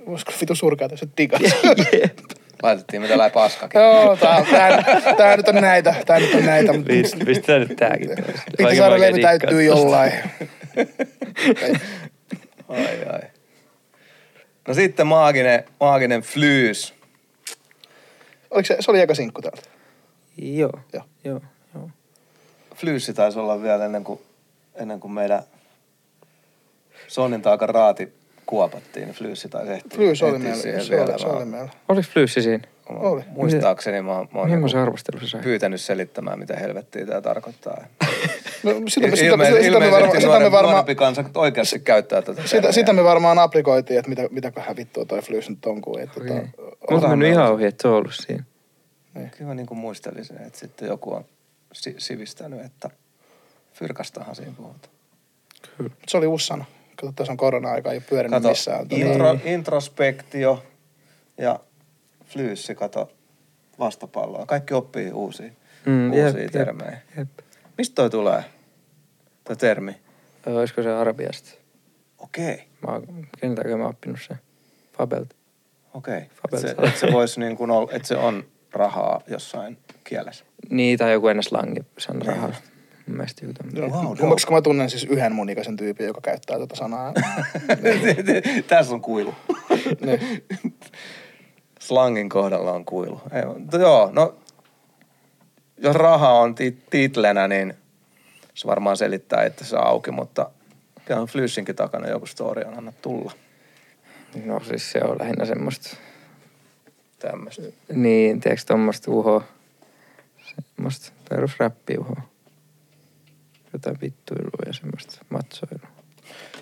Olisiko 0.07 0.33
vitu 0.41 0.55
surkeata, 0.55 0.93
jos 0.93 1.03
et 1.07 1.11
digas? 1.19 1.41
Laitettiin 2.63 3.03
me 3.03 3.09
tällä 3.09 3.31
paskakin. 3.31 3.81
Joo, 3.81 4.17
tää, 4.17 4.45
tää, 4.51 4.83
tää, 5.17 5.37
nyt 5.37 5.49
on 5.49 5.55
näitä, 5.55 5.95
tää 6.07 6.21
nyt 6.21 6.35
on 6.35 6.47
näitä. 6.47 6.73
mutta 6.73 6.93
Pistetään 7.25 7.61
nyt 7.61 7.77
tääkin. 7.77 8.09
Piti 8.59 8.77
saada 8.77 9.01
levy 9.01 9.21
täyttyy 9.21 9.63
jollain. 9.63 10.13
Ai 12.69 13.05
ai. 13.13 13.21
No 14.69 14.75
sitten 14.75 15.07
maaginen, 15.07 15.65
maaginen 15.81 16.21
flyys. 16.21 16.95
Oliko 18.51 18.67
se, 18.67 18.77
se 18.81 18.91
oli 18.91 19.01
eka 19.01 19.15
sinkku 19.15 19.43
täältä? 19.43 19.63
Joo. 20.37 20.81
Joo. 20.93 21.05
Joo. 21.25 21.41
Joo. 21.75 21.91
Flyyssi 22.75 23.15
taisi 23.15 23.39
olla 23.39 23.63
vielä 23.63 23.85
ennen 23.85 24.05
kuin, 24.05 24.21
ennen 24.75 25.01
kuin 25.01 25.13
meidän 25.13 25.43
Sonnin 27.09 27.43
taakan 27.43 27.69
raati 27.69 28.18
kuopattiin, 28.49 29.07
niin 29.07 29.15
Flyyssi 29.17 29.49
taisi 29.49 29.73
ehtiä, 29.73 29.97
Flyys 29.97 30.23
oli 30.23 30.39
meillä. 30.39 30.63
Se 30.63 30.69
oli, 30.71 30.91
vielä. 30.91 31.19
se 31.19 31.27
oli 31.27 31.45
meillä. 31.45 31.69
Oliko 31.89 32.09
Flyyssi 32.13 32.43
siinä? 32.43 32.65
Oli. 32.89 33.23
Muistaakseni 33.29 34.03
mä, 34.03 34.13
oon- 34.17 34.29
mä 34.35 34.39
oon 34.41 34.51
Millaisen 34.51 34.77
niinku 34.77 34.83
arvostelun 34.89 35.21
se 35.21 35.27
sai? 35.29 35.41
pyytänyt 35.43 35.81
selittämään, 35.81 36.39
mitä 36.39 36.57
helvettiä 36.57 37.07
tämä 37.07 37.21
tarkoittaa. 37.21 37.85
No, 38.63 38.73
sitä, 38.73 38.83
sitä, 38.89 39.07
Ilme- 39.07 39.17
sitä, 39.17 39.27
sitä, 39.27 39.37
me 39.39 39.67
ilmeisesti 39.67 39.93
varmaan, 39.93 40.21
sitä, 40.21 40.39
me 40.39 40.51
varmaan, 40.51 40.63
nuorempi 40.65 40.95
kansa 40.95 41.25
oikeasti 41.35 41.79
käyttää 41.81 42.23
tätä 42.23 42.43
sitä, 42.43 42.51
termiä. 42.51 42.73
sitä 42.73 42.93
me 42.93 43.05
varmaan 43.05 43.39
aprikoitiin, 43.39 43.99
että 43.99 44.09
mitä, 44.09 44.23
mitäköhän 44.31 44.77
vittua 44.77 45.05
toi 45.05 45.23
Flyys 45.23 45.51
nyt 45.51 45.67
on, 45.67 45.81
kun 45.81 46.01
ei 46.01 46.07
tota. 46.07 46.35
Mulla 46.91 47.03
on 47.05 47.11
mennyt 47.11 47.29
ihan 47.31 47.53
ohi, 47.53 47.65
että 47.65 47.83
se 47.83 47.89
on 47.89 47.95
ollut 47.95 48.15
siinä. 48.15 48.45
Kyllä 49.15 49.31
mä 49.49 49.55
niin 49.55 49.67
kuin 49.67 49.79
muistelisin, 49.79 50.37
että 50.37 50.59
sitten 50.59 50.89
joku 50.89 51.13
on 51.15 51.25
si- 51.73 51.95
sivistänyt, 51.99 52.61
että 52.65 52.91
fyrkastahan 53.75 54.35
siinä 54.37 54.53
puhutaan. 54.57 54.93
se 56.09 56.17
oli 56.17 56.27
uusi 56.27 56.47
sana. 56.47 56.65
Kato, 57.01 57.13
tässä 57.13 57.33
on 57.33 57.37
korona-aika, 57.37 57.93
ei 57.93 58.01
pyörinyt 58.01 58.37
Kato, 58.37 58.49
missään. 58.49 58.89
Tota, 58.89 59.05
intro, 59.05 59.39
introspektio 59.45 60.63
ja 61.39 61.61
flyyssi, 62.25 62.75
kato 62.75 63.11
vastapalloa. 63.79 64.47
Kaikki 64.47 64.75
oppii 64.75 65.13
uusia, 65.13 65.51
Mm, 65.87 66.11
uusia 66.11 66.27
jep, 66.27 66.37
jep, 66.37 66.51
termejä. 66.51 66.99
Jep. 67.17 67.29
Mistä 67.79 67.95
toi 67.95 68.11
tulee, 68.11 68.45
toi 69.45 69.57
termi? 69.57 69.97
Olisiko 70.47 70.83
se 70.83 70.93
arabiasta? 70.93 71.51
Okei, 72.19 72.65
Mä 72.87 72.93
oon, 72.93 73.27
keneltäkö 73.41 73.77
mä 73.77 73.83
oon 73.83 73.91
oppinut 73.91 74.19
sen? 74.29 74.37
Fabelta. 74.97 75.35
okei. 75.95 76.19
Että 76.19 76.35
Fabel 76.43 76.61
se, 76.61 76.75
et 76.89 76.97
se 76.97 77.13
voisi 77.13 77.41
niin 77.41 77.57
kuin 77.57 77.71
olla, 77.71 77.93
että 77.93 78.09
se 78.09 78.17
on 78.17 78.45
rahaa 78.73 79.21
jossain 79.27 79.79
kielessä. 80.05 80.45
Niin, 80.71 80.99
tai 80.99 81.13
joku 81.13 81.29
ennen 81.29 81.43
slangi 81.43 81.81
sana 81.99 82.19
Niin 82.19 82.27
rahaa. 82.27 82.53
Mun 83.09 83.17
mielestä 83.17 83.45
joku 83.45 83.55
tämmönen. 83.55 83.79
Joo, 83.81 83.89
Wow, 84.03 84.19
wow, 84.19 84.31
koska 84.31 84.55
mä 84.55 84.63
tunnen 84.63 84.91
siis 84.91 85.05
yhden 85.05 85.33
mun 85.33 85.51
ikäisen 85.51 85.77
tyypin, 85.77 86.07
joka 86.07 86.21
käyttää 86.21 86.59
tätä 86.59 86.77
sanaa. 86.77 87.13
Tässä 88.69 88.95
on 88.95 89.01
kuilu. 89.01 89.35
niin. 90.07 90.45
Slangin 91.81 92.29
kohdalla 92.29 92.73
on 92.73 92.85
kuilu. 92.85 93.21
Ei, 93.33 93.45
mutta 93.61 93.77
joo, 93.77 94.11
no 94.13 94.35
jos 95.79 95.97
raha 95.97 96.33
on 96.33 96.55
ti- 96.55 96.79
titlenä, 96.91 97.49
niin 97.49 97.75
se 98.55 98.67
varmaan 98.67 98.97
selittää, 98.97 99.43
että 99.43 99.65
se 99.65 99.77
auki, 99.77 100.11
mutta 100.11 100.51
kyllä 101.05 101.21
on 101.21 101.27
Flyssinkin 101.29 101.77
takana 101.77 102.09
joku 102.09 102.27
story 102.27 102.63
on 102.63 102.79
anna 102.79 102.93
tulla. 103.03 103.33
No 104.45 104.61
siis 104.61 104.91
se 104.93 105.01
on 105.05 105.17
lähinnä 105.19 105.45
semmoista, 105.45 105.97
Tämmöistä. 107.19 107.63
niin, 107.93 108.41
tiedätkö 108.41 108.65
tommoista 108.67 109.11
uhoa. 109.11 109.43
Semmoista 110.77 111.13
perusräppiuhoa. 111.29 112.23
Jotain 113.79 114.01
vittuilua 114.03 114.63
ja 114.67 114.73
semmoista 114.73 115.25
matsoilua. 115.31 115.89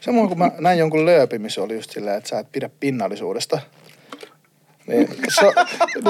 Samoin 0.00 0.28
kun 0.28 0.38
mä 0.38 0.50
näin 0.58 0.78
jonkun 0.78 1.06
lööpin, 1.06 1.42
missä 1.42 1.62
oli 1.62 1.74
just 1.74 1.90
silleen, 1.90 2.16
että 2.16 2.28
sä 2.28 2.38
et 2.38 2.52
pidä 2.52 2.70
pinnallisuudesta. 2.80 3.58
Niin, 4.86 5.08
se, 5.28 5.46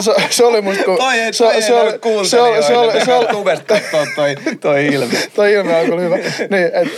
se, 0.01 0.13
se, 0.31 0.45
oli 0.45 0.61
musta 0.63 0.85
kun... 0.85 0.97
Toi 0.97 1.19
ei, 1.19 1.33
se, 1.33 1.45
toi 1.45 1.55
ei 1.55 1.63
se, 1.63 1.75
oli, 1.75 1.91
se, 1.91 2.41
oli, 2.41 2.63
se, 2.63 2.77
oli, 2.77 3.05
se, 3.05 3.15
oli, 3.15 3.27
Tubesta 3.27 3.65
kattoo 3.67 4.07
toi, 4.17 4.35
toi 4.61 4.87
ilme. 4.87 5.15
toi 5.35 5.53
ilme 5.53 5.77
on 5.77 5.85
kyllä 5.85 6.01
hyvä. 6.01 6.17
Niin, 6.17 6.71
et, 6.73 6.89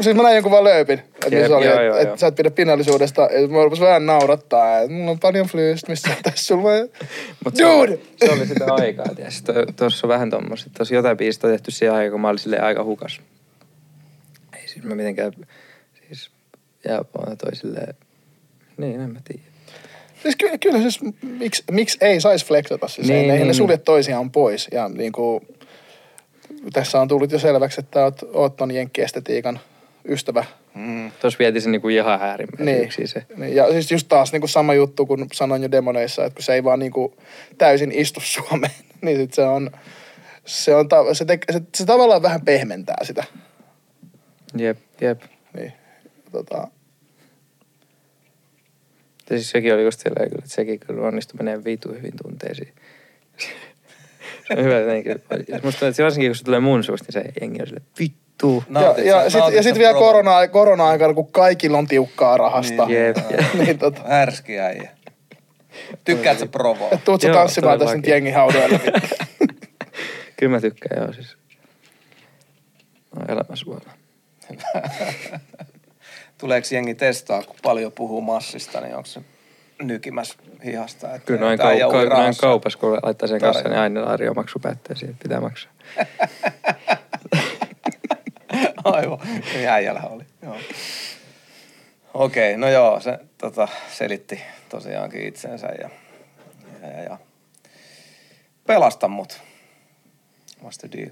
siis 0.00 0.16
mä 0.16 0.22
näin 0.22 0.34
jonkun 0.34 0.52
vaan 0.52 0.64
lööpin. 0.64 0.98
Että 0.98 1.36
Jep, 1.36 1.46
se 1.46 1.54
oli, 1.54 1.66
että 1.66 1.82
joo. 1.82 1.96
et 1.96 2.18
sä 2.18 2.26
et 2.26 2.34
pidä 2.34 2.50
pinnallisuudesta. 2.50 3.22
Ja 3.22 3.48
mä 3.48 3.64
rupesin 3.64 3.84
vähän 3.84 4.06
naurattaa. 4.06 4.78
että 4.78 4.92
mulla 4.92 5.10
on 5.10 5.18
paljon 5.18 5.46
flyystä, 5.46 5.92
missä 5.92 6.08
tässä 6.22 6.44
sulla 6.44 6.62
vaan... 6.62 6.88
Mut 7.44 7.54
Dude! 7.58 7.98
Se, 8.16 8.26
se 8.26 8.32
oli 8.32 8.46
sitä 8.46 8.74
aikaa, 8.74 9.14
tiiäks. 9.16 9.42
To- 9.42 9.52
Tuossa 9.76 10.06
on 10.06 10.08
vähän 10.08 10.30
tommoista. 10.30 10.70
Tuossa 10.76 10.94
jotain 10.94 11.16
biisistä 11.16 11.46
on 11.46 11.52
tehty 11.52 11.70
siihen 11.70 11.94
aikaan, 11.94 12.10
kun 12.12 12.20
mä 12.20 12.28
olin 12.28 12.38
silleen 12.38 12.64
aika 12.64 12.84
hukas. 12.84 13.20
Ei 14.78 14.82
siis 14.82 14.88
mä 14.88 14.94
mitenkään, 14.94 15.32
siis, 16.08 16.30
ja 16.84 16.98
on 17.14 17.36
toi 17.38 17.56
silleen, 17.56 17.94
niin 18.76 19.00
en 19.00 19.10
mä 19.10 19.20
tiedä. 19.24 19.42
Siis 20.22 20.36
kyllä, 20.36 20.58
kyllä 20.58 20.78
siis, 20.80 21.00
miksi, 21.22 21.64
miksi 21.70 21.98
ei 22.00 22.20
saisi 22.20 22.46
flexata 22.46 22.88
siis 22.88 23.08
Niin, 23.08 23.14
niin, 23.18 23.24
Eihän 23.24 23.38
niin, 23.38 23.46
ne 23.48 23.54
sulje 23.54 23.76
niin. 23.76 23.84
toisiaan 23.84 24.30
pois. 24.30 24.68
Ja 24.72 24.88
niin 24.88 25.12
kuin, 25.12 25.48
tässä 26.72 27.00
on 27.00 27.08
tullut 27.08 27.32
jo 27.32 27.38
selväksi, 27.38 27.80
että 27.80 28.04
oot, 28.04 28.20
oot 28.32 28.56
ton 28.56 28.70
jenkkiestetiikan 28.70 29.60
ystävä. 30.08 30.44
Mm. 30.74 31.10
Tuossa 31.20 31.38
vietiin 31.38 31.62
se 31.62 31.70
niinku 31.70 31.88
ihan 31.88 32.22
äärimmäiseksi 32.22 32.98
Niin. 33.00 33.08
se. 33.08 33.26
niin. 33.36 33.56
Ja 33.56 33.72
siis 33.72 33.92
just 33.92 34.08
taas 34.08 34.32
niin 34.32 34.40
kuin 34.40 34.50
sama 34.50 34.74
juttu, 34.74 35.06
kun 35.06 35.26
sanoin 35.32 35.62
jo 35.62 35.70
demoneissa, 35.70 36.24
että 36.24 36.34
kun 36.36 36.42
se 36.42 36.54
ei 36.54 36.64
vaan 36.64 36.78
niin 36.78 36.92
kuin 36.92 37.12
täysin 37.58 37.92
istu 37.92 38.20
Suomeen, 38.24 38.72
niin 39.02 39.16
sit 39.16 39.34
se 39.34 39.42
on, 39.42 39.70
se, 40.44 40.74
on 40.74 40.88
se, 41.12 41.24
te- 41.24 41.38
se, 41.52 41.60
se 41.74 41.86
tavallaan 41.86 42.22
vähän 42.22 42.40
pehmentää 42.44 43.04
sitä. 43.04 43.24
Jep, 44.56 44.78
jep. 45.00 45.22
Niin, 45.56 45.72
tota, 46.32 46.68
Ja 49.30 49.36
siis 49.36 49.50
sekin 49.50 49.74
oli 49.74 49.82
just 49.84 50.00
silleen 50.00 50.30
kyllä, 50.30 50.42
että 50.44 50.54
sekin 50.54 50.80
kyllä 50.80 51.06
onnistui 51.06 51.36
menee 51.38 51.64
vitu 51.64 51.88
hyvin 51.88 52.12
tunteisiin. 52.22 52.72
se 54.48 54.54
on 54.58 54.64
hyvä 54.64 54.78
jotenkin. 54.78 55.12
Musta 55.12 55.60
tuntuu, 55.62 55.68
että 55.68 55.92
se 55.92 56.02
varsinkin 56.04 56.30
kun 56.30 56.36
se 56.36 56.44
tulee 56.44 56.60
mun 56.60 56.84
suusta, 56.84 57.06
niin 57.08 57.24
se 57.24 57.40
jengi 57.40 57.60
on 57.60 57.66
silleen, 57.66 57.86
vittu. 57.98 58.64
ja, 58.68 58.80
Nautit 58.80 59.04
ja, 59.04 59.30
sit, 59.30 59.40
ja 59.54 59.62
sitten 59.62 59.78
vielä 59.80 59.92
promo- 59.92 59.98
korona, 59.98 60.48
korona-aikana, 60.48 61.14
kun 61.14 61.32
kaikilla 61.32 61.78
on 61.78 61.86
tiukkaa 61.86 62.36
rahasta. 62.36 62.86
Niin, 62.86 62.98
Jep, 63.04 63.16
jep. 63.30 63.54
niin 63.64 63.78
tota, 63.78 64.00
Härski 64.06 64.58
äijä. 64.60 64.90
Tykkäätkö 66.04 66.46
provoa? 66.46 66.88
että 66.92 67.04
tuut 67.04 67.20
sä 67.20 67.28
Joo, 67.28 67.36
tanssimaan 67.36 67.78
tässä 67.78 67.96
nyt 67.96 68.06
jengi 68.06 68.30
haudoilla. 68.30 68.78
Kyllä 70.36 70.50
mä 70.50 70.60
tykkään, 70.60 71.02
joo 71.02 71.12
siis. 71.12 71.36
No 73.16 73.22
elämä 73.28 73.56
suola. 73.56 73.97
Tuleeko 76.38 76.66
jengi 76.70 76.94
testaa, 76.94 77.42
kun 77.42 77.56
paljon 77.62 77.92
puhuu 77.92 78.20
massista, 78.20 78.80
niin 78.80 78.96
onko 78.96 79.06
se 79.06 79.20
nykimäs 79.82 80.36
hihasta? 80.64 81.14
Että 81.14 81.26
Kyllä 81.26 81.40
noin, 81.40 81.58
kau- 81.60 81.78
joui 81.78 82.08
ka- 82.08 82.14
noin 82.22 82.34
kaupassa, 82.40 82.78
kun 82.78 82.98
laittaa 83.02 83.28
sen 83.28 83.40
kanssa, 83.40 83.68
niin 83.68 83.78
aina 83.78 84.04
arjomaksu 84.04 84.58
päättää 84.58 84.96
että 85.02 85.22
pitää 85.22 85.40
maksaa. 85.40 85.72
Aivan, 88.84 89.18
niin 89.54 89.68
äijällä 89.68 90.02
oli. 90.02 90.24
Joo. 90.42 90.56
Okei, 92.14 92.56
no 92.56 92.68
joo, 92.68 93.00
se 93.00 93.18
tota, 93.38 93.68
selitti 93.92 94.40
tosiaankin 94.68 95.26
itsensä 95.26 95.66
ja, 95.66 95.90
ja, 96.82 96.88
ja, 96.88 97.02
ja. 97.02 97.18
pelasta 98.66 99.08
mut. 99.08 99.40
What's 100.62 100.78
the 100.80 100.88
deal? 100.92 101.10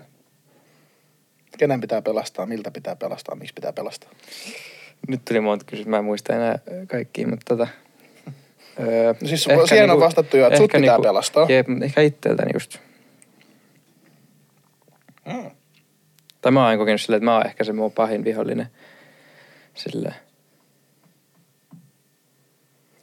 Kenen 1.59 1.81
pitää 1.81 2.03
pelastaa, 2.03 2.47
miltä 2.47 2.71
pitää 2.71 2.97
pelastaa, 2.97 3.35
miksi 3.35 3.55
pitää 3.55 3.73
pelastaa. 3.73 4.11
Nyt 5.09 5.25
tuli 5.25 5.41
monta 5.41 5.65
kysymystä, 5.65 5.91
mä 5.91 5.99
en 5.99 6.05
muista 6.05 6.33
enää 6.33 6.59
kaikkia, 6.87 7.29
mutta 7.29 7.57
tota... 7.57 7.69
Öö, 8.81 9.15
No 9.23 9.29
siis 9.29 9.49
siihen 9.69 9.91
on 9.91 10.01
vastattu 10.01 10.37
jo, 10.37 10.47
että 10.47 10.59
sut 10.59 10.73
pitää 10.73 10.99
pelastaa. 11.03 11.47
Jep, 11.49 11.69
mutta 11.69 11.85
ehkä 11.85 12.01
itseltäni 12.01 12.51
just. 12.55 12.79
Mm. 15.27 15.51
Tai 16.41 16.53
mä 16.53 16.61
oon 16.61 16.69
aina 16.69 16.79
kokenut 16.79 17.01
silleen, 17.01 17.19
että 17.19 17.25
mä 17.25 17.37
oon 17.37 17.47
ehkä 17.47 17.65
se 17.65 17.73
mun 17.73 17.93
pahin 17.93 18.25
vihollinen. 18.25 18.67
Silleen. 19.75 20.15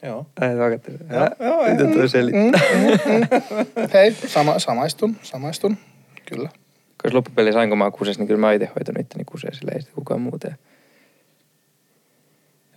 Joo. 0.04 0.26
Ai, 0.42 0.58
vakatte. 0.58 0.92
Joo, 0.92 1.50
joo, 1.50 1.70
Mitä 1.70 1.94
toi 1.94 2.10
selittää? 2.10 2.62
Hei, 3.94 4.12
sama, 4.12 4.60
samaistun, 4.60 5.16
samaistun. 5.22 5.78
Kyllä. 6.26 6.50
Koska 7.04 7.18
loppupelissä 7.18 7.60
aina 7.60 7.70
kun 7.70 7.78
mä 7.78 7.92
kuses, 7.92 8.20
niin 8.20 8.28
kyllä 8.28 8.40
mä 8.40 8.54
itse 8.54 8.66
hoitanut 8.66 9.00
itteni 9.00 9.24
kuseen, 9.26 9.56
sillä 9.56 9.72
ei 9.76 9.82
sitä 9.82 9.94
kukaan 9.96 10.22
muu 10.22 10.40
tee. 10.40 10.56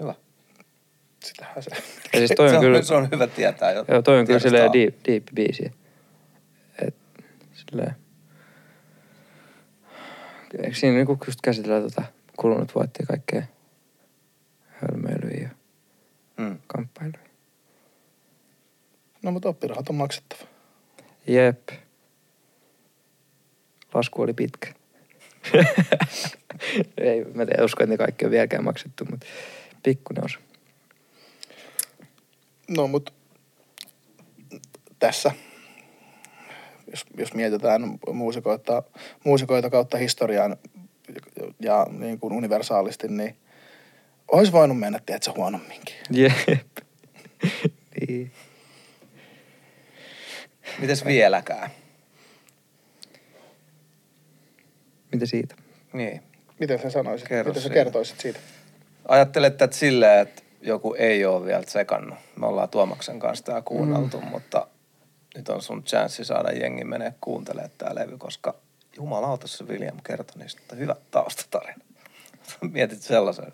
Hyvä. 0.00 0.14
Sitähän 1.24 1.62
se. 1.62 1.70
Ja 2.12 2.18
siis 2.18 2.32
toi 2.36 2.48
se, 2.50 2.54
on 2.54 2.58
on, 2.58 2.64
kyllä, 2.64 2.82
se 2.82 2.94
on 2.94 3.08
hyvä 3.12 3.26
tietää. 3.26 3.72
Jo, 3.72 3.84
joo, 3.88 4.02
toi 4.02 4.18
on 4.18 4.26
kyllä 4.26 4.38
silleen 4.38 4.72
deep, 4.72 4.94
deep 5.08 5.24
biisi. 5.34 5.72
Et 6.82 6.94
silleen. 7.52 7.94
Eikö 10.62 10.76
siinä 10.76 10.96
niinku 10.96 11.18
just 11.26 11.40
käsitellä 11.42 11.80
tota 11.80 12.02
kulunut 12.36 12.74
vuotta 12.74 13.02
ja 13.02 13.06
kaikkea 13.06 13.42
hölmöilyä 14.68 15.40
ja 15.42 15.48
Mm. 16.36 16.58
kamppailuja. 16.66 17.26
No 19.22 19.30
mutta 19.30 19.48
oppirahat 19.48 19.88
on 19.88 19.94
maksettava. 19.94 20.40
Jep. 21.26 21.68
Lasku 23.96 24.22
oli 24.22 24.32
pitkä. 24.32 24.72
ei, 26.98 27.24
mä 27.34 27.42
en 27.42 27.64
usko, 27.64 27.82
että 27.82 27.92
ne 27.92 27.96
kaikki 27.96 28.24
on 28.24 28.30
vieläkään 28.30 28.64
maksettu, 28.64 29.04
mutta 29.10 29.26
pikkuinen 29.82 30.24
osa. 30.24 30.38
No 32.68 32.88
mutta 32.88 33.12
tässä, 34.98 35.32
jos, 36.90 37.04
jos 37.16 37.34
mietitään 37.34 37.98
muusikoita, 38.12 38.82
muusikoita 39.24 39.70
kautta 39.70 39.98
historiaan 39.98 40.56
ja, 41.36 41.52
ja 41.60 41.86
niin 41.90 42.20
kuin 42.20 42.32
universaalisti, 42.32 43.08
niin 43.08 43.36
olisi 44.28 44.52
voinut 44.52 44.78
mennä, 44.78 45.00
tiedätkö, 45.06 45.32
huonomminkin. 45.36 45.96
Jep. 46.10 46.32
niin. 48.00 48.32
Mites 50.78 51.04
vieläkään? 51.04 51.70
Mitä 55.16 55.26
siitä? 55.26 55.54
Niin. 55.92 56.22
Miten 56.60 56.78
sä 56.78 56.90
sanoisit? 56.90 57.28
Kerro 57.28 57.50
Miten 57.50 57.62
sä 57.62 57.68
siitä. 57.68 57.74
kertoisit 57.84 58.20
siitä? 58.20 58.38
Ajattelet 59.08 59.56
tätä 59.56 59.76
silleen, 59.76 60.18
että 60.20 60.42
joku 60.62 60.94
ei 60.98 61.24
ole 61.24 61.46
vielä 61.46 61.62
tsekannut. 61.62 62.18
Me 62.36 62.46
ollaan 62.46 62.68
Tuomaksen 62.68 63.18
kanssa 63.18 63.44
tää 63.44 63.62
kuunneltu, 63.62 64.20
mm. 64.20 64.26
mutta 64.26 64.66
nyt 65.36 65.48
on 65.48 65.62
sun 65.62 65.82
chanssi 65.84 66.24
saada 66.24 66.52
jengi 66.52 66.84
menee 66.84 67.14
kuuntelemaan 67.20 67.70
tää 67.78 67.94
levy, 67.94 68.18
koska 68.18 68.54
jumalauta 68.96 69.48
se 69.48 69.64
William 69.64 69.96
kertoi 70.04 70.42
niistä 70.42 70.76
hyvät 70.76 70.98
taustatarina. 71.10 71.84
Mietit 72.72 73.02
sellaisen, 73.02 73.52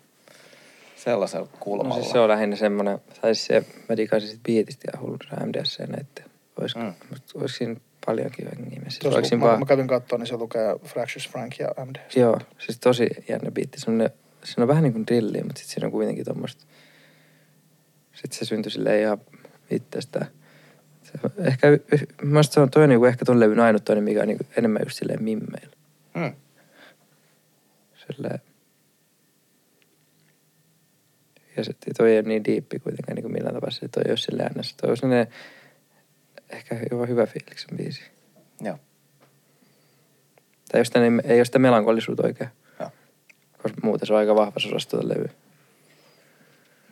sellaisen 0.95 1.47
kulmalla. 1.59 1.95
No 1.95 2.01
siis 2.01 2.11
se 2.11 2.19
on 2.19 2.29
lähinnä 2.29 2.55
semmoinen, 2.55 2.99
tai 3.21 3.35
siis 3.35 3.45
se, 3.45 3.65
mä 3.89 3.97
digasin 3.97 4.29
sit 4.29 4.43
biitistä 4.43 4.91
ja 4.93 4.99
hullu 5.01 5.17
se 5.29 5.45
MDS 5.45 5.77
että 6.01 6.23
olisiko, 6.61 6.79
Mm. 6.79 6.85
mm. 6.85 6.93
olisiko 7.11 7.47
siinä 7.47 7.75
paljonkin. 8.05 8.47
Siis 8.47 8.99
Tuossa, 8.99 9.07
oliko 9.07 9.21
kun 9.21 9.25
siinä 9.25 9.43
mä, 9.43 9.47
vaan, 9.47 9.59
mä 9.59 9.65
kävin 9.65 9.87
katsoa, 9.87 10.17
niin 10.17 10.27
se 10.27 10.37
lukee 10.37 10.75
Fractious 10.85 11.29
Frank 11.29 11.59
ja 11.59 11.67
MD. 11.85 11.95
Joo, 12.15 12.39
siis 12.59 12.79
tosi 12.79 13.07
jännä 13.29 13.51
biitti. 13.51 13.79
Semmoinen, 13.79 14.09
siinä 14.43 14.63
on 14.63 14.67
vähän 14.67 14.83
niin 14.83 14.93
kuin 14.93 15.07
drilliä, 15.07 15.43
mutta 15.43 15.59
sitten 15.59 15.73
siinä 15.73 15.85
on 15.85 15.91
kuitenkin 15.91 16.25
tuommoista. 16.25 16.65
Sitten 18.13 18.39
se 18.39 18.45
syntyi 18.45 18.71
silleen 18.71 19.01
ihan 19.01 19.21
itsestään. 19.69 20.27
Se, 21.03 21.13
ehkä, 21.47 21.67
mä 22.21 22.43
se 22.43 22.59
on 22.59 22.69
toi 22.69 22.87
niinku 22.87 23.05
ehkä 23.05 23.25
ton 23.25 23.39
levyn 23.39 23.59
ainut 23.59 23.85
toinen, 23.85 24.03
mikä 24.03 24.21
on 24.21 24.27
niinku 24.27 24.45
enemmän 24.57 24.81
just 24.85 24.97
silleen 24.97 25.23
mimmeillä. 25.23 25.75
Mm. 26.13 26.33
Silleen. 28.07 28.39
Ja 31.57 31.63
sitten 31.63 31.93
toi 31.97 32.11
ei 32.11 32.19
ole 32.19 32.27
niin 32.27 32.43
diippi 32.43 32.79
kuitenkaan 32.79 33.15
niin 33.15 33.23
kuin 33.23 33.33
millään 33.33 33.55
tapaa. 33.55 33.71
Se 33.71 33.87
toi 33.87 34.03
ei 34.05 34.11
ole 34.11 34.17
silleen 34.17 34.51
ns. 34.59 34.73
Toi 34.73 34.89
on 34.89 34.97
sellainen 34.97 35.27
ehkä 36.53 36.79
jopa 36.91 37.05
hyvä 37.05 37.25
fiiliksen 37.25 37.77
biisi. 37.77 38.01
Joo. 38.61 38.77
Tai 40.71 40.81
jos 40.81 40.93
niin, 40.93 41.21
ei 41.25 41.39
ole 41.39 41.45
sitä 41.45 41.59
melankolisuutta 41.59 42.23
oikein. 42.23 42.49
Joo. 42.79 42.89
Koska 43.63 43.77
muuten 43.83 44.07
se 44.07 44.13
on 44.13 44.19
aika 44.19 44.35
vahva 44.35 44.53
osa 44.55 44.89
tuota 44.89 45.09
levyä. 45.09 45.29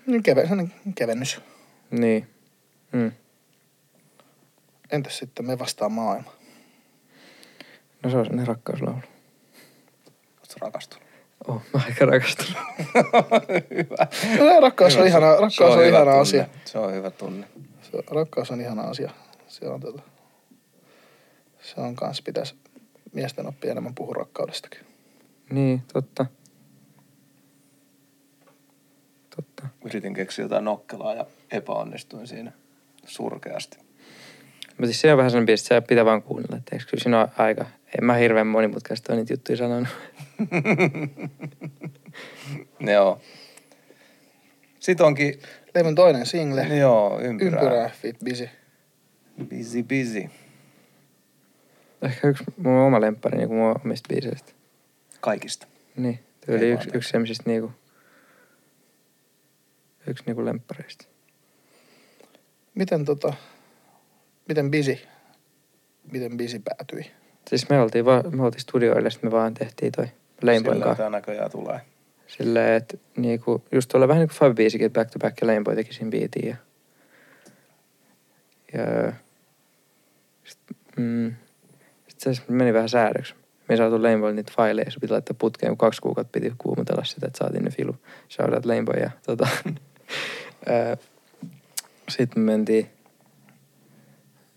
Niin 0.07 0.23
keve, 0.23 0.47
kevennys. 0.95 1.41
Niin. 1.91 2.27
Mm. 2.91 3.11
Entäs 4.91 5.17
sitten 5.17 5.45
me 5.47 5.59
vastaan 5.59 5.91
maailma? 5.91 6.31
No 8.03 8.09
se 8.09 8.17
on 8.17 8.25
sellainen 8.25 8.47
rakkauslaulu. 8.47 9.01
Oletko 10.39 10.59
rakastunut? 10.59 11.05
Oh, 11.47 11.61
mä 11.73 11.81
aika 11.85 12.05
rakastunut. 12.05 12.57
No, 14.39 14.59
rakkaus 14.61 14.95
on, 14.95 15.07
ihana, 15.07 15.31
rakkaus 15.31 15.55
Se 15.55 15.63
on, 15.63 15.71
hyvä 15.77 15.87
ihana 15.87 16.05
tunne. 16.05 16.21
asia. 16.21 16.45
Se 16.65 16.77
on 16.77 16.93
hyvä 16.93 17.11
tunne. 17.11 17.47
Se, 17.81 17.91
rakkaus 18.11 18.51
on 18.51 18.61
ihana 18.61 18.81
asia. 18.81 19.11
Se 19.51 19.67
on, 19.67 19.79
tota, 19.79 20.01
se 21.61 21.81
on 21.81 21.95
kans 21.95 22.21
pitäisi 22.21 22.55
miesten 23.13 23.47
oppia 23.47 23.71
enemmän 23.71 23.95
puhua 23.95 24.13
rakkaudestakin. 24.13 24.79
niin, 25.49 25.81
totta. 25.93 26.25
Totta. 29.35 29.67
Yritin 29.85 30.13
keksiä 30.13 30.45
jotain 30.45 30.65
nokkelaa 30.65 31.13
ja 31.13 31.25
epäonnistuin 31.51 32.27
siinä 32.27 32.51
surkeasti. 33.05 33.77
Mutta 34.67 34.85
siis 34.85 35.01
se 35.01 35.11
on 35.11 35.17
vähän 35.17 35.31
sellainen 35.31 35.53
että 35.53 35.67
se 35.67 35.81
pitää 35.81 36.05
vaan 36.05 36.23
kuunnella. 36.23 36.57
Että 36.57 36.75
eikö 36.75 36.85
kyllä 36.89 37.03
siinä 37.03 37.21
on 37.21 37.27
aika, 37.37 37.65
en 37.97 38.05
mä 38.05 38.13
hirveän 38.13 38.47
monimutkaista 38.47 39.13
ole 39.13 39.19
niitä 39.19 39.33
juttuja 39.33 39.57
sanonut. 39.57 39.89
Joo. 42.93 43.21
Sitten 44.79 45.05
onkin, 45.05 45.39
Levyn 45.75 45.95
toinen 45.95 46.25
single. 46.25 46.61
joo, 46.61 47.19
ympyrää. 47.21 47.61
Ympyrää, 47.61 47.89
fit 48.01 48.17
busy. 48.25 48.49
Busy, 49.49 49.83
busy. 49.83 50.29
Ehkä 52.01 52.27
yksi 52.27 52.43
mun 52.57 52.73
oma 52.73 53.01
lemppari 53.01 53.37
niin 53.37 53.53
mun 53.53 53.75
omista 53.85 54.07
biiseistä. 54.13 54.51
Kaikista. 55.21 55.67
Niin, 55.95 56.19
tuo 56.45 56.55
oli 56.55 56.69
yksi, 56.69 56.89
yksi 56.93 57.09
semmoisista 57.09 57.43
niinku, 57.45 57.71
yksi 60.07 60.23
niinku 60.25 60.45
lemppareista. 60.45 61.05
Miten 62.75 63.05
tota, 63.05 63.33
miten 64.47 64.71
busy, 64.71 64.97
miten 66.11 66.37
busy 66.37 66.59
päätyi? 66.59 67.11
Siis 67.47 67.69
me 67.69 67.81
oltiin, 67.81 68.05
vaan, 68.05 68.35
me 68.35 68.43
oltiin 68.43 68.61
studioille, 68.61 69.09
sitten 69.09 69.27
me 69.27 69.31
vaan 69.31 69.53
tehtiin 69.53 69.91
toi 69.91 70.07
Sillä 70.41 70.61
kanssa. 70.63 70.95
tämä 70.95 71.09
näköjään 71.09 71.51
tulee. 71.51 71.81
Silleen, 72.27 72.73
että 72.73 72.97
niinku, 73.17 73.63
just 73.71 73.89
tuolla 73.89 74.07
vähän 74.07 74.19
niin 74.21 74.29
kuin 74.29 74.39
Five 74.39 74.53
biisikin, 74.53 74.91
Back 74.91 75.11
to 75.11 75.19
Back 75.19 75.41
ja 75.41 75.47
Lameboy 75.47 75.75
teki 75.75 75.93
siinä 75.93 76.09
biitin. 76.09 76.47
Ja, 76.49 76.55
ja 78.73 79.13
sit, 80.51 80.59
mm, 80.97 81.33
sit 82.07 82.19
se 82.19 82.31
meni 82.47 82.73
vähän 82.73 82.89
säädöksi. 82.89 83.33
Me 83.69 83.73
ei 83.73 83.77
saatu 83.77 84.03
Lameboylta 84.03 84.35
niitä 84.35 84.53
faileja, 84.55 84.91
se 84.91 84.99
piti 84.99 85.13
laittaa 85.13 85.35
putkeen, 85.39 85.69
kun 85.69 85.77
kaksi 85.77 86.01
kuukautta 86.01 86.39
piti 86.39 86.53
kuumotella 86.57 87.03
sitä, 87.03 87.27
että 87.27 87.37
saatiin 87.37 87.63
ne 87.63 87.71
filu. 87.71 87.95
Shout 88.29 88.53
out 88.53 88.65
Lameboy 88.65 88.99
ja 88.99 89.11
tota, 89.25 89.47
sitten 92.09 92.43
me 92.43 92.51
mentiin, 92.51 92.89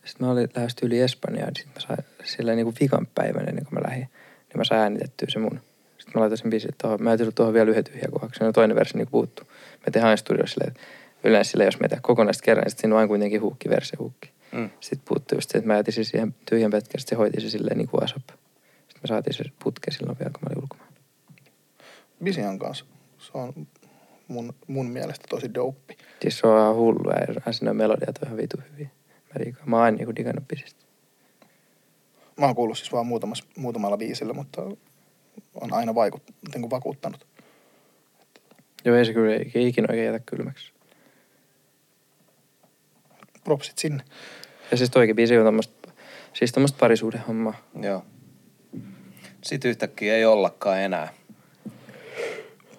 sitten 0.05 0.27
mä 0.27 0.33
olin 0.33 0.49
lähes 0.57 0.77
yli 0.83 1.01
Espanjaan, 1.01 1.53
sitten 1.57 1.73
mä 1.75 1.81
sain 1.81 2.05
silleen 2.25 2.57
niin 2.57 2.67
kuin 2.67 2.77
vikan 2.81 3.07
päivänä 3.15 3.47
ennen 3.47 3.65
kuin 3.65 3.75
mä 3.75 3.89
lähdin, 3.89 4.09
niin 4.49 4.59
mä 4.59 4.65
sain 4.65 4.81
äänitettyä 4.81 5.29
se 5.31 5.39
mun. 5.39 5.61
Sitten 5.99 6.13
mä 6.15 6.21
laitoin 6.21 6.39
sen 6.39 6.51
biisin 6.51 6.75
tuohon, 6.81 7.03
mä 7.03 7.11
ajattelin 7.11 7.35
tuohon 7.35 7.55
vielä 7.55 7.71
yhden 7.71 7.85
tyhjän 7.85 8.11
kohdaksi, 8.11 8.39
se 8.39 8.45
on 8.45 8.53
toinen 8.53 8.77
versio 8.77 8.99
niin 8.99 9.09
puuttu. 9.11 9.43
Me 9.87 9.91
tehdään 9.93 10.19
studiossa 10.19 10.55
silleen, 10.55 10.75
yleensä 11.25 11.51
silleen, 11.51 11.67
jos 11.67 11.81
me 11.81 11.89
tehdään 11.89 12.03
kokonaista 12.03 12.45
kerran, 12.45 12.63
niin 12.63 12.71
sitten 12.71 12.81
siinä 12.81 12.95
on 12.95 12.99
aina 12.99 13.09
kuitenkin 13.09 13.41
huukki, 13.41 13.69
versio 13.69 13.97
huukki. 13.99 14.34
Mm. 14.55 14.71
Sitten 14.81 15.05
puuttuu 15.09 15.37
just 15.39 15.51
se, 15.51 15.59
että 15.59 15.69
mä 15.69 15.77
jätin 15.77 15.95
sen 15.95 16.05
siihen 16.05 16.35
tyhjän 16.51 16.71
pätkän, 16.71 17.01
sitten 17.01 17.17
se 17.17 17.19
hoiti 17.19 17.41
se 17.41 17.51
silleen 17.51 17.79
niin 17.79 17.89
kuin 17.89 18.05
ASAP. 18.05 18.29
Sitten 18.29 19.01
me 19.03 19.07
saatiin 19.07 19.35
se 19.35 19.45
putke 19.63 19.91
silloin 19.91 20.19
vielä, 20.19 20.31
kun 20.31 20.41
mä 20.43 20.47
olin 20.51 20.63
ulkomailla. 20.63 20.95
Busy 22.25 22.41
on 22.41 22.59
kanssa, 22.59 22.85
se 23.19 23.31
on 23.35 23.67
mun, 24.29 24.55
mun 24.67 24.87
mielestä 24.87 25.27
tosi 25.29 25.55
dope. 25.55 25.97
Siis 26.23 26.39
se 26.39 26.47
on 26.47 26.61
ihan 26.61 26.75
hullu 26.75 27.11
ja 27.47 27.53
siinä 27.53 27.71
on 27.71 27.77
melodiat 27.77 28.19
on 28.19 28.27
ihan 28.27 28.37
vitu 28.37 28.57
hyviä. 28.71 28.89
Mä, 29.35 29.45
digaan. 29.45 29.71
mä 29.71 29.77
oon 29.77 29.85
aina 29.85 29.97
niinku 29.97 30.17
digannut 30.17 30.49
biisistä. 30.49 30.85
Mä 32.37 32.47
oon 32.47 32.55
kuullut 32.55 32.79
siis 32.79 32.93
vaan 32.93 33.07
muutamassa, 33.07 33.45
muutamalla 33.57 33.97
biisillä, 33.97 34.33
mutta 34.33 34.63
on 35.55 35.73
aina 35.73 35.95
vaikut, 35.95 36.23
niin 36.55 36.71
vakuuttanut. 36.71 37.27
Joo, 38.85 38.97
ei 38.97 39.05
se 39.05 39.13
kyllä 39.13 39.35
ei, 39.35 39.51
ei 39.55 39.69
ikinä 39.69 39.87
oikein 39.91 40.07
jätä 40.07 40.25
kylmäksi. 40.27 40.73
Propsit 43.45 43.79
sinne. 43.79 44.05
Ja 44.71 44.77
siis 44.77 44.91
toikin 44.91 45.17
biisi 45.17 45.39
on 45.39 45.45
tommoista, 45.45 45.91
siis 46.33 46.53
tommoista 46.53 46.79
parisuuden 46.81 47.21
hommaa. 47.21 47.55
Joo. 47.83 48.03
Sitten 49.43 49.69
yhtäkkiä 49.69 50.17
ei 50.17 50.25
ollakaan 50.25 50.81
enää. 50.81 51.09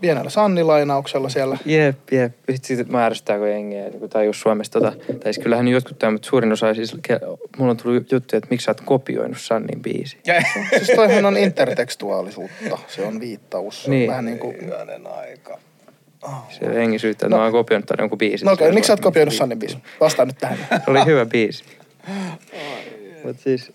Pienellä 0.02 0.30
Sanni-lainauksella 0.30 1.30
siellä. 1.30 1.57
Jep, 1.66 2.12
jep. 2.12 2.34
Sitten 2.62 2.91
mä 2.91 3.06
ärsyttää, 3.06 3.38
kun 3.38 3.49
jengiä 3.49 3.90
niin 3.90 4.10
tai 4.10 4.26
just 4.26 4.41
Suomessa 4.41 4.72
tota, 4.72 4.91
tai 4.91 5.34
siis 5.34 5.44
kyllähän 5.44 5.68
jotkut 5.68 5.99
tämä, 5.99 6.12
mutta 6.12 6.28
suurin 6.28 6.52
osa 6.52 6.74
siis, 6.74 6.98
mulla 7.57 7.72
on 7.72 7.78
tullut 7.78 8.12
juttuja, 8.12 8.38
että 8.38 8.48
miksi 8.49 8.66
sä 8.66 8.72
oot 8.72 8.82
kopioinut 8.82 9.41
Sannin 9.41 9.82
biisi. 9.82 10.18
Siis 10.70 10.91
toihan 10.95 11.26
on 11.26 11.38
intertekstuaalisuutta. 11.38 12.78
Se 12.88 13.02
on 13.02 13.20
viittaus. 13.20 13.84
Se 13.84 13.90
on 13.90 13.91
Niin. 13.91 14.10
Vähän 14.10 14.26
niin 14.26 14.40
kuin... 14.40 14.66
Hyvänen 14.66 15.07
aika. 15.07 15.60
Se 16.49 16.65
jengi 16.65 16.99
syyttää, 16.99 17.27
että 17.27 17.35
No. 17.35 17.38
mä 17.38 17.43
oon 17.43 17.52
kopioinut 17.52 17.85
tämän 17.85 18.03
jonkun 18.03 18.18
biisin. 18.18 18.45
No 18.45 18.52
okei, 18.52 18.68
Se 18.68 18.73
miksi 18.73 18.88
sä 18.88 18.93
oot 18.93 18.99
kopioinut 18.99 19.34
Sannin 19.34 19.60
biisin? 19.60 19.81
Vastaa 19.99 20.26
nyt 20.26 20.38
tähän. 20.38 20.57
Se 20.57 20.81
oli 20.91 21.06
hyvä 21.06 21.26
biisi. 21.26 21.64
Mutta 23.23 23.41
siis, 23.43 23.72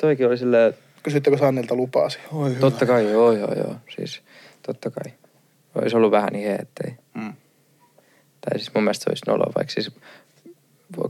toikin 0.00 0.26
oli 0.26 0.38
silleen, 0.38 0.74
Kysyttekö 1.02 1.38
Sannilta 1.38 1.74
lupaa 1.74 2.08
siihen? 2.08 2.28
Oi 2.32 2.50
totta 2.60 2.86
kai, 2.86 3.10
joo, 3.10 3.32
joo, 3.32 3.54
joo. 3.54 3.74
Siis, 3.96 4.22
totta 4.66 4.90
kai. 4.90 5.12
Olisi 5.74 5.96
ollut 5.96 6.10
vähän 6.10 6.32
niin 6.32 6.48
he, 6.48 6.54
ettei. 6.54 6.94
Mm. 7.14 7.32
Tai 8.40 8.58
siis 8.58 8.74
mun 8.74 8.84
mielestä 8.84 9.04
se 9.04 9.10
olisi 9.10 9.22
noloa, 9.26 9.52
vaikka 9.56 9.72
siis 9.72 9.90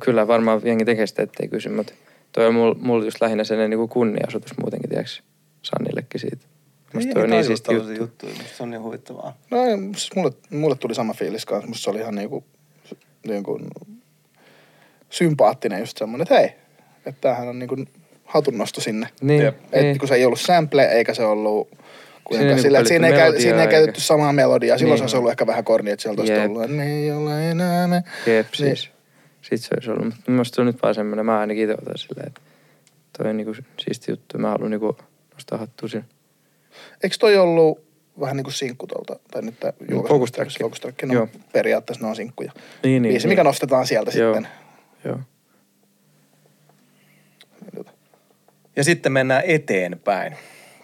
kyllä 0.05 0.27
varmaan 0.29 0.61
jengi 0.65 0.85
tekee 0.85 1.07
sitä, 1.07 1.23
ettei 1.23 1.49
kysy, 1.49 1.69
mutta 1.69 1.93
toi 2.33 2.47
on 2.47 2.55
mulla 2.55 2.77
mul 2.81 3.03
just 3.03 3.21
lähinnä 3.21 3.45
sellainen 3.45 3.79
niin 3.79 3.89
kunnia-asutus 3.89 4.59
muutenkin, 4.61 4.91
tiedäks, 4.91 5.23
Sannillekin 5.63 6.21
siitä. 6.21 6.47
Musta 6.95 7.13
toi 7.15 7.23
on 7.25 7.31
niin 7.31 7.45
siisti 7.45 7.75
juttu. 7.75 7.93
juttuja. 7.93 8.33
Musta 8.35 8.57
se 8.57 8.63
on 8.63 8.71
niin 8.71 8.83
huvittavaa. 8.83 9.37
No 9.51 9.65
ei, 9.65 9.77
siis 9.77 10.11
mulle, 10.17 10.33
mulle 10.51 10.77
tuli 10.77 10.95
sama 10.95 11.13
fiilis 11.15 11.47
kanssa. 11.47 11.69
Musta 11.69 11.85
se 11.85 11.91
oli 11.91 11.99
ihan 11.99 12.15
niinku, 12.15 12.45
niinku 13.29 13.61
sympaattinen 15.11 15.81
just 15.81 15.99
semmonen, 15.99 16.23
että 16.23 16.35
hei, 16.35 16.53
että 17.07 17.21
tämähän 17.21 17.49
on 17.49 17.59
niinku 17.59 17.77
hatunnosto 18.25 18.81
sinne. 18.81 19.09
Niin, 19.21 19.43
Jep. 19.43 19.57
Että 19.65 19.81
niin. 19.81 19.99
kun 19.99 20.09
se 20.09 20.15
ei 20.15 20.25
ollut 20.25 20.41
sample, 20.41 20.85
eikä 20.85 21.15
se 21.15 21.25
ollut 21.25 21.69
kuinka 22.25 22.47
niinku 22.47 22.63
sillä, 22.63 22.79
että 22.79 22.89
siinä 22.89 23.07
ei, 23.07 23.13
käy, 23.13 23.41
siinä 23.41 23.63
ei 23.63 23.69
käytetty 23.69 23.99
eikä- 23.99 24.07
samaa 24.07 24.33
melodiaa. 24.33 24.79
Silloin 24.79 24.93
Niin. 24.93 24.99
se 24.99 25.05
olisi 25.05 25.17
ollut 25.17 25.31
ehkä 25.31 25.47
vähän 25.47 25.65
korni, 25.65 25.91
että 25.91 26.03
sieltä 26.03 26.21
olisi 26.23 26.35
tullut, 26.35 26.71
me 26.71 26.93
ei 26.99 27.11
ole 27.13 27.51
enää 27.51 27.87
me. 27.89 28.03
Jep, 28.27 28.47
Niin. 28.47 28.77
siis. 28.77 28.91
Sit 29.43 29.61
se 29.61 29.69
olisi 29.75 29.91
ollut. 29.91 30.05
Mutta 30.05 30.31
mielestä 30.31 30.55
se 30.57 30.61
on 30.61 30.67
nyt 30.67 30.83
vaan 30.83 30.95
semmoinen, 30.95 31.27
mä 31.27 31.39
ainakin 31.41 31.63
itse 31.65 31.75
otan 31.83 31.99
silleen, 31.99 32.27
että 32.27 32.41
toi 33.19 33.31
on 33.31 33.37
niinku 33.37 33.55
siisti 33.81 34.13
juttu. 34.13 34.39
Mä 34.39 34.49
haluan 34.51 34.71
niinku 34.71 34.97
nostaa 35.35 35.59
hattua 35.59 35.89
sille. 35.89 36.05
Eikö 37.03 37.17
toi 37.19 37.37
ollut 37.37 37.89
vähän 38.21 38.37
niin 38.37 38.45
kuin 38.45 38.55
sinkku 38.55 38.87
tuolta, 38.87 39.19
tai 39.31 39.43
nyt 39.43 39.61
tämä 39.61 39.73
Focus 40.09 40.33
Track. 40.33 40.51
Focus 40.61 40.81
no, 41.03 41.15
Joo. 41.15 41.29
periaatteessa 41.53 42.05
ne 42.05 42.09
on 42.09 42.17
sinkkuja. 42.17 42.53
Niin, 42.83 43.03
niin. 43.03 43.13
Biisi, 43.13 43.27
niin. 43.27 43.33
mikä 43.33 43.45
nostetaan 43.45 43.87
sieltä 43.87 44.11
Joo. 44.19 44.35
sitten. 44.35 44.53
Joo. 45.05 45.19
Ja 48.77 48.85
sitten 48.85 49.13
mennään 49.13 49.43
eteenpäin. 49.47 50.37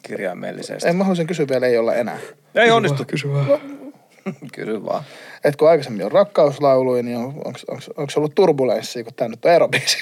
kirjaimellisesti. 0.02 0.88
En 0.88 0.96
mä 0.96 1.04
haluaisin 1.04 1.26
kysyä 1.26 1.46
vielä, 1.48 1.66
ei 1.66 1.78
olla 1.78 1.94
enää. 1.94 2.18
Ei 2.54 2.70
onnistu. 2.70 3.04
Kysy 3.06 3.28
vaan. 3.28 3.60
Kysy 4.54 4.84
vaan. 4.84 5.04
Et 5.44 5.56
kun 5.56 5.68
aikaisemmin 5.68 6.04
on 6.04 6.12
rakkauslauluja, 6.12 7.02
niin 7.02 7.16
on, 7.16 7.42
onks, 7.44 7.64
onks, 7.64 7.90
onks 7.96 8.16
ollut 8.16 8.34
turbulenssia, 8.34 9.04
kun 9.04 9.14
tää 9.14 9.28
nyt 9.28 9.44
on 9.44 9.52
erobiisi? 9.52 9.98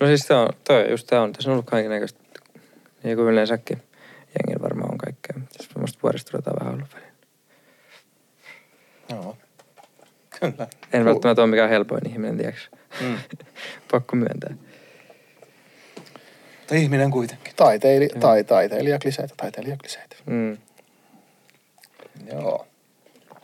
No 0.00 0.06
siis 0.06 0.26
tää 0.26 0.40
on, 0.40 0.48
toi 0.64 0.90
just 0.90 1.06
tää 1.06 1.22
on. 1.22 1.32
Tässä 1.32 1.50
on 1.50 1.52
ollut 1.52 1.66
kaikenlaista, 1.66 2.20
niin 3.02 3.16
kuin 3.16 3.28
yleensäkin. 3.28 3.82
Jengillä 4.34 4.62
varmaan 4.62 4.92
on 4.92 4.98
kaikkea. 4.98 5.36
Tässä 5.56 5.70
on 5.76 5.82
musta 5.82 5.98
vuoristorataa 6.02 6.54
vähän 6.60 6.74
ollut 6.74 6.94
välillä. 6.94 7.10
Joo. 9.10 9.36
Kyllä. 10.40 10.68
En 10.92 11.04
välttämättä 11.04 11.42
ole 11.42 11.50
mikään 11.50 11.70
helpoin 11.70 12.08
ihminen, 12.08 12.36
tiedäks. 12.36 12.70
Mm. 13.00 13.18
Pakko 13.90 14.16
myöntää. 14.16 14.54
Mutta 16.58 16.74
ihminen 16.74 17.10
kuitenkin. 17.10 17.52
Taiteili, 17.56 18.08
tai, 18.20 18.44
taiteilijakliseitä, 18.44 19.34
taiteilijakliseitä. 19.36 20.16
Mm. 20.26 20.58
Joo. 22.32 22.66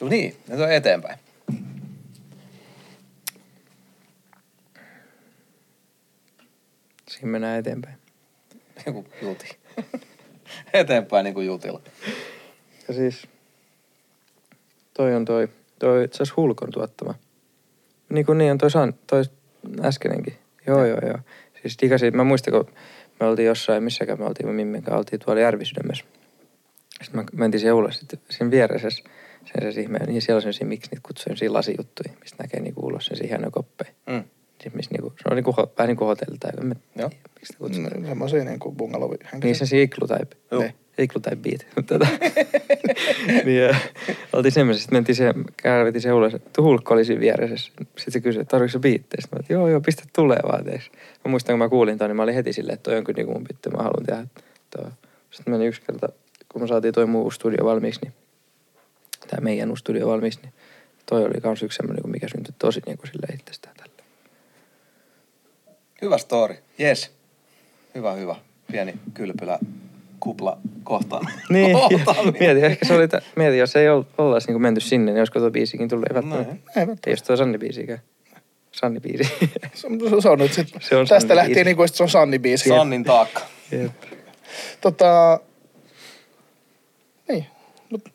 No 0.00 0.08
niin, 0.08 0.36
nyt 0.48 0.60
on 0.60 0.72
eteenpäin. 0.72 1.18
Siinä 7.08 7.28
mennään 7.28 7.58
eteenpäin. 7.58 7.96
Joku 8.86 9.06
juti. 9.22 9.58
eteenpäin 10.72 11.24
niin 11.24 11.34
kuin 11.34 11.46
jutilla. 11.46 11.80
Ja 12.88 12.94
siis, 12.94 13.28
toi 14.94 15.14
on 15.14 15.24
toi, 15.24 15.48
toi 15.78 16.04
itse 16.04 16.16
asiassa 16.16 16.34
Hulkon 16.36 16.70
tuottama. 16.70 17.14
Niin 18.08 18.26
kuin 18.26 18.38
niin 18.38 18.52
on 18.52 18.58
toi, 18.58 18.70
San, 18.70 18.94
toi 19.06 19.22
äskenenkin. 19.84 20.34
Joo, 20.66 20.84
joo, 20.84 20.98
joo. 21.06 21.18
Siis 21.62 21.76
digasin, 21.80 22.16
mä 22.16 22.24
muistan, 22.24 22.52
kun 22.52 22.74
me 23.20 23.26
oltiin 23.26 23.46
jossain, 23.46 23.82
missäkään 23.82 24.18
me 24.18 24.24
oltiin, 24.24 24.46
me 24.46 24.52
Mimminkaan 24.52 24.98
oltiin 24.98 25.20
tuolla 25.20 25.40
Järvisydämessä. 25.40 26.04
Sitten 27.02 27.20
me 27.20 27.26
mentiin 27.32 27.60
siihen 27.60 27.74
ulos, 27.74 27.98
sitten 27.98 28.20
siinä 28.30 28.50
vieressä 28.50 28.88
sen 28.90 29.72
se 29.72 29.80
ihme, 29.80 29.98
niin 29.98 30.22
siellä 30.22 30.36
on 30.36 30.42
sellaisia, 30.42 30.66
miksi 30.66 30.90
niitä 30.90 31.02
kutsuu 31.06 31.22
sellaisia 31.22 31.52
lasijuttuja, 31.52 32.12
mistä 32.20 32.42
näkee 32.42 32.60
niinku 32.60 32.86
ulos 32.86 33.06
sellaisia 33.06 33.28
hienoja 33.28 33.50
koppeja. 33.50 33.92
Mm. 34.06 34.24
Siis 34.62 34.74
missä 34.74 34.90
niinku, 34.90 35.12
se 35.16 35.22
on 35.30 35.36
niinku, 35.36 35.54
vähän 35.56 35.88
niin 35.88 35.96
kuin 35.96 36.06
hotelli 36.06 36.38
tai 36.38 36.50
en 36.60 36.66
mä 36.66 36.74
Joo. 36.96 37.08
miksi 37.08 37.46
sitä 37.46 37.58
kutsutaan. 37.58 38.00
Mm, 38.00 38.06
Semmoisia 38.06 38.44
niin 38.44 38.58
kuin 38.58 38.76
bungalowi 38.76 39.16
Niin 39.42 39.54
se 39.54 39.82
iglu 39.82 40.06
type. 40.08 40.36
Joo. 40.50 40.62
Ne, 40.62 40.74
iglu 40.98 41.20
type 41.20 41.36
beat. 41.36 41.66
Tota, 41.86 42.06
niin 43.44 43.62
ja, 43.62 43.76
oltiin 44.32 44.52
semmoisessa, 44.52 44.82
sitten 44.82 44.96
mentiin 44.96 45.16
se, 45.16 45.34
käydettiin 45.56 46.02
se 46.02 46.12
ulos, 46.12 46.34
että 46.34 46.62
Hulkko 46.62 46.94
oli 46.94 47.04
siinä 47.04 47.20
vieressä. 47.20 47.56
Sitten 47.56 47.86
se 48.12 48.20
kysyi, 48.20 48.40
että 48.40 48.50
tarvitsetko 48.50 48.78
se 48.78 48.82
biittejä? 48.82 49.20
Sitten 49.20 49.36
mä 49.36 49.40
että 49.40 49.52
joo, 49.52 49.68
joo, 49.68 49.80
pistä 49.80 50.02
tulee 50.12 50.40
vaan 50.48 50.64
teeksi. 50.64 50.90
Mä 51.24 51.30
muistan, 51.30 51.52
kun 51.52 51.58
mä 51.58 51.68
kuulin 51.68 51.98
ton, 51.98 52.08
niin 52.08 52.16
mä 52.16 52.22
olin 52.22 52.34
heti 52.34 52.52
silleen, 52.52 52.74
että 52.74 52.90
toi 52.90 52.98
on 52.98 53.04
kyllä 53.04 53.16
niin 53.16 53.26
kuin 53.26 53.36
mun 53.36 53.44
bitti, 53.44 53.70
mä 53.70 53.82
haluan 53.82 54.06
tehdä 54.06 54.26
toi. 54.76 54.90
Sitten 55.30 55.54
meni 55.54 55.66
yksi 55.66 55.82
kerta, 55.82 56.08
kun 56.48 56.62
me 56.62 56.68
saatiin 56.68 56.94
toi 56.94 57.06
muu 57.06 57.30
studio 57.30 57.64
valmiiksi, 57.64 58.00
niin 58.02 58.12
tämä 59.26 59.44
meidän 59.44 59.70
uusi 59.70 59.80
studio 59.80 60.08
valmiiksi, 60.08 60.40
niin 60.42 60.52
toi 61.06 61.24
oli 61.24 61.40
kans 61.40 61.62
yksi 61.62 61.76
semmoinen, 61.76 62.10
mikä 62.10 62.28
syntyi 62.28 62.54
tosi 62.58 62.80
niin 62.86 62.98
kuin 62.98 63.06
silleen 63.12 63.34
itsestään. 63.34 63.75
Hyvä 66.02 66.18
story. 66.18 66.56
Yes. 66.80 67.10
Hyvä, 67.94 68.12
hyvä. 68.12 68.36
Pieni 68.72 68.94
kylpylä 69.14 69.58
kupla 70.20 70.58
kohtaan. 70.84 71.26
Niin, 71.50 71.76
mieti, 72.40 72.64
ehkä 72.64 72.86
se 72.86 72.94
oli, 72.94 73.08
tä- 73.08 73.22
mieti, 73.36 73.58
jos 73.58 73.76
ei 73.76 73.88
ol- 73.88 74.02
ollaisi 74.18 74.52
niin 74.52 74.62
menty 74.62 74.80
sinne, 74.80 75.12
niin 75.12 75.20
olisiko 75.20 75.38
tuo 75.40 75.50
biisikin 75.50 75.88
tullut, 75.88 76.06
ei 76.10 76.14
välttämättä. 76.14 76.52
Näin. 76.76 76.88
Ei. 76.88 76.96
Ei 77.06 77.12
jos 77.12 77.22
tuo 77.22 77.36
Sanni 77.36 77.58
biisikään. 77.58 77.98
Sanni 78.72 79.00
biisi. 79.00 79.32
Se, 79.74 79.86
on- 79.86 80.22
se 80.22 80.28
on 80.28 80.38
nyt 80.38 80.52
sit, 80.52 80.68
Se 80.80 80.96
on 80.96 81.06
tästä 81.06 81.36
lähtien 81.36 81.66
niin 81.66 81.76
kuin, 81.76 81.88
se 81.88 82.02
on 82.02 82.08
Sanni 82.08 82.38
biisi. 82.38 82.68
Sannin 82.68 83.04
taakka. 83.04 83.40
Jep. 83.72 83.92
Tota, 84.80 85.40
niin, 87.28 87.46
mut 87.90 88.08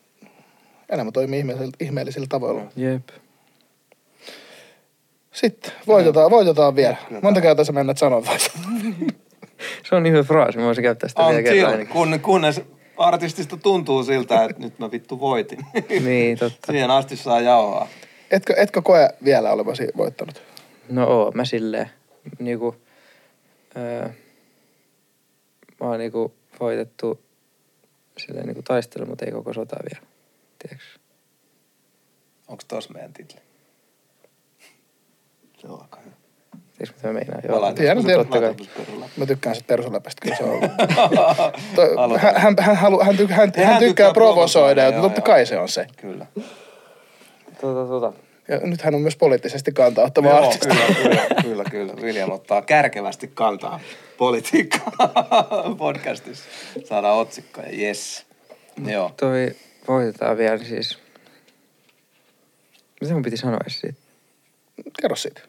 elämä 0.90 1.12
toimii 1.12 1.40
ihmeellisillä, 1.40 1.72
ihmeellisillä 1.80 2.28
tavoilla. 2.30 2.62
Jep. 2.76 3.10
Sitten 5.32 5.72
voitetaan, 5.88 6.32
voitetaan 6.32 6.76
vielä. 6.76 6.98
Monta 7.22 7.42
kertaa 7.42 7.66
sä 7.66 7.72
mennät 7.72 7.98
sanoa 7.98 8.22
Se 9.90 9.96
on 9.96 10.04
niin 10.04 10.14
hyvä 10.14 10.24
fraasi, 10.24 10.58
mä 10.58 10.66
voisin 10.66 10.84
käyttää 10.84 11.10
sitä 11.10 11.28
vielä 11.28 11.44
kerran 11.44 11.88
kun, 11.88 12.20
kunnes 12.20 12.62
artistista 12.98 13.58
tuntuu 13.58 14.04
siltä, 14.04 14.44
että 14.44 14.62
nyt 14.62 14.80
mä 14.80 14.92
vittu 14.92 15.20
voitin. 15.20 15.60
Niin, 16.04 16.38
totta. 16.38 16.72
Siihen 16.72 16.92
asti 16.92 17.18
saa 17.18 17.42
jauhaa. 17.42 17.88
Etkö, 18.32 18.54
etkö 18.58 18.82
koe 18.82 19.10
vielä 19.24 19.52
olevasi 19.52 19.88
voittanut? 19.98 20.42
No 20.90 21.08
oo, 21.08 21.32
mä 21.32 21.46
silleen, 21.46 21.90
niinku, 22.40 22.76
öö, 23.78 24.10
mä 25.80 25.88
oon 25.88 26.00
niinku 26.00 26.34
voitettu 26.60 27.22
silleen 28.18 28.46
niinku 28.46 28.62
taistelu, 28.62 29.06
mutta 29.06 29.26
ei 29.26 29.32
koko 29.32 29.54
sota 29.54 29.78
vielä. 29.92 30.08
Tiedätkö? 30.60 30.86
Onko 32.48 32.64
tos 32.68 32.90
meidän 32.90 33.14
titli? 33.14 33.40
Aika 35.70 35.98
hyvä. 36.06 36.16
Tiedätkö 36.78 36.96
mitä 36.98 37.08
mä 37.08 37.14
meinaan? 37.14 37.42
Mä 37.50 37.62
laitan- 37.62 37.76
tiedän, 37.76 37.98
mä 37.98 38.26
tiedän. 38.32 38.56
Mä 39.18 39.26
tykkään 39.26 39.56
sit 39.56 39.68
persuläpästä, 39.68 40.22
kyllä 40.22 40.36
se 40.36 40.44
on 40.44 40.50
ollut. 40.50 40.72
Hän, 42.22 42.36
hän, 42.36 42.56
hän, 42.60 42.76
halu, 42.76 43.00
hän, 43.04 43.18
tykkää, 43.18 43.38
hän, 43.38 43.52
Hän 43.64 43.80
tykkää 43.80 44.14
provosoida, 44.14 44.82
ja 44.82 44.90
joo, 44.92 45.02
totta 45.02 45.20
joo. 45.20 45.26
kai 45.26 45.46
se 45.46 45.60
on 45.60 45.70
se. 45.70 45.88
Kyllä. 45.98 46.26
Tota, 47.62 47.88
tota. 47.88 48.14
Ja 48.48 48.58
nyt 48.58 48.82
hän 48.82 48.96
on 48.96 49.02
myös 49.02 49.16
poliittisesti 49.16 49.72
kanta 49.72 50.04
ottava 50.04 50.28
Joo, 50.28 50.38
artisti. 50.38 50.68
kyllä, 50.68 50.86
kyllä, 51.02 51.26
kyllä, 51.42 51.64
kyllä. 51.72 51.94
William 51.94 52.32
ottaa 52.32 52.62
kärkevästi 52.62 53.32
kantaa 53.34 53.80
politiikkaa 54.18 54.92
podcastissa. 55.78 56.44
Saadaan 56.86 57.18
otsikkoja, 57.18 57.68
yes. 57.80 58.26
Joo. 58.88 59.12
Toi 59.18 59.56
voitetaan 59.88 60.38
vielä 60.38 60.56
niin 60.56 60.68
siis. 60.68 60.98
Mitä 63.02 63.14
mun 63.14 63.22
piti 63.24 63.38
sanoa 63.38 63.60
siitä? 63.68 64.00
Kerro 65.02 65.16
siitä. 65.16 65.42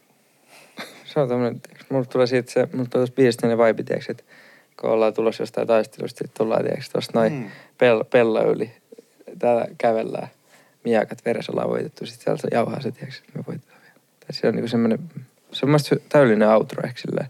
Se 1.15 1.21
on 1.21 1.29
tämmönen, 1.29 1.61
tiiäks, 1.61 1.85
mulle 1.91 2.07
tulee 2.07 2.27
siitä 2.27 2.53
se, 2.53 2.69
mulle 2.73 2.89
tulee 2.91 3.07
biisistä 3.17 3.47
ne 3.47 3.59
vibe, 3.59 3.83
tiiäks, 3.83 4.09
että 4.11 4.23
kun 4.81 4.91
ollaan 4.91 5.15
tulossa 5.15 5.43
jostain 5.43 5.67
taistelusta, 5.67 6.19
sitten 6.19 6.39
tullaan, 6.39 6.65
tiiäks, 6.65 6.91
tosta 6.91 7.19
noin 7.19 7.33
Mm. 7.33 7.51
pel, 7.79 8.05
pella 8.05 8.43
yli. 8.43 8.71
Täällä 9.39 9.67
kävellään, 9.79 10.29
miakat 10.85 11.25
veressä 11.25 11.53
ollaan 11.53 11.69
voitettu, 11.71 12.07
sitten 12.07 12.25
sieltä 12.39 12.57
jauhaa 12.57 12.81
se, 12.83 12.91
tiiäks, 12.91 13.19
että 13.19 13.33
me 13.39 13.45
voitetaan 13.47 13.81
vielä. 13.83 13.95
Tai 14.21 14.33
se 14.33 14.49
on 14.49 14.55
niinku 14.55 14.69
semmonen, 14.69 14.99
se 15.53 15.67
on 15.67 15.69
mun 15.69 15.69
mielestä 15.71 15.97
täydellinen 16.09 16.49
outro 16.49 16.83
ehkä 16.87 17.01
silleen. 17.01 17.29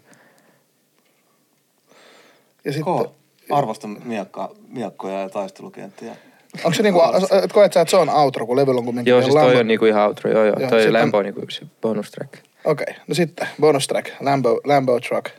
Ja 2.65 2.73
sitten, 2.73 2.85
Koo. 2.85 3.15
Arvostan 3.51 3.97
miakka, 4.05 4.55
miakkoja 4.69 5.21
ja 5.21 5.29
taistelukenttiä. 5.29 6.17
onko 6.65 6.73
se 6.75 6.83
niinku, 6.83 7.01
et 7.45 7.53
koet 7.53 7.73
sä, 7.73 7.81
että 7.81 7.91
se 7.91 7.97
on 7.97 8.09
outro, 8.11 8.47
kun 8.47 8.57
levyllä 8.57 8.79
on 8.79 8.85
kumminkin 8.85 9.11
Joo, 9.11 9.23
siis 9.23 9.35
toi 9.35 9.55
Lambo- 9.55 9.59
on 9.59 9.67
niinku 9.67 9.85
ihan 9.85 10.07
outro, 10.07 10.31
joo 10.31 10.45
joo. 10.45 10.57
Joo, 10.61 10.71
toi 10.71 10.87
on- 10.89 11.11
on 11.15 11.25
niinku 11.25 11.41
se 11.51 11.67
bonus 11.83 12.11
track. 12.11 12.35
Okei, 12.65 12.85
okay. 12.89 13.05
no 13.07 13.15
sitten 13.15 13.49
bonus 13.61 13.87
track, 13.87 14.11
Lambo, 14.21 14.61
Lambo 14.65 15.01
Truck. 15.01 15.31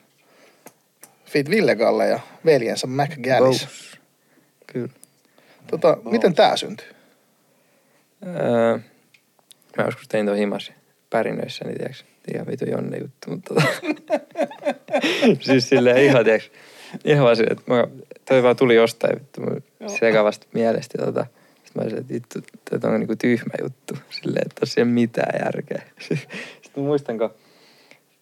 Feat 1.25 1.49
Ville 1.49 1.75
Galle 1.75 2.07
ja 2.07 2.19
veljensä 2.45 2.87
Mac 2.87 3.09
Gallis. 3.21 3.67
Kyllä. 4.67 4.89
Tota, 5.67 5.97
miten 6.11 6.33
tää 6.33 6.57
syntyi? 6.57 6.87
Öö, 8.25 8.77
mä 9.77 9.83
joskus 9.85 10.07
tein 10.07 10.25
tuon 10.25 10.37
himasi 10.37 10.73
pärinöissä, 11.09 11.65
niin 11.65 11.77
tiiäks, 11.77 12.05
ihan 12.33 12.47
vitu 12.47 12.65
Jonne 12.65 12.97
juttu, 12.97 13.29
mutta 13.29 13.53
tota, 13.53 13.67
siis 15.45 15.69
silleen 15.69 15.97
ihan 15.97 16.25
tiiäks, 16.25 16.51
ihan 17.05 17.23
vaan 17.23 17.35
silleen, 17.35 17.57
että 17.57 17.73
mä, 17.73 17.87
toi 18.25 18.43
vaan 18.43 18.55
tuli 18.55 18.75
jostain 18.75 19.15
vittu 19.15 19.41
mun 19.41 19.63
sekavasta 19.99 20.47
mielestä 20.53 20.97
tota. 20.97 21.25
Sitten 21.53 21.71
mä 21.75 21.81
olisin, 21.81 21.99
että 21.99 22.13
vittu, 22.13 22.39
tätä 22.69 22.87
on 22.87 22.99
niinku 22.99 23.15
tyhmä 23.15 23.53
juttu, 23.61 23.97
silleen, 24.09 24.45
että 24.45 24.59
tässä 24.59 24.81
ei 24.81 24.83
ole 24.83 24.91
mitään 24.91 25.39
järkeä. 25.45 25.81
Sitten 26.73 26.83
mä 26.83 26.87
muistan, 26.87 27.17
kun 27.17 27.29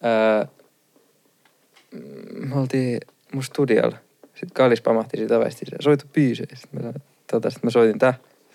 öö, 0.04 0.46
me 2.32 2.54
oltiin 2.54 3.00
mun 3.32 3.42
studiolla, 3.42 3.96
sitten 4.22 4.54
Kallis 4.54 4.80
pamahti 4.80 5.16
siitä 5.16 5.38
ovesta, 5.38 5.66
soitu 5.80 6.04
biisejä. 6.12 6.46
Sitten 6.54 6.84
mä, 6.84 6.92
tota, 7.30 7.50
sit 7.50 7.62
mä 7.62 7.70
soitin 7.70 7.98
tää. 7.98 8.14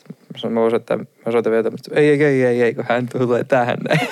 Mä 0.09 0.37
sanoin, 0.37 0.53
mä 0.53 0.59
voin 0.59 0.71
soittaa, 0.71 0.97
mä 0.97 1.31
soitan 1.31 1.51
vielä 1.51 1.63
tämmöistä, 1.63 1.95
ei, 1.95 2.09
ei, 2.09 2.23
ei, 2.23 2.43
ei, 2.43 2.61
ei, 2.61 2.73
kun 2.73 2.85
hän 2.89 3.09
tulee 3.09 3.43
tähän 3.43 3.77
näin. 3.89 4.07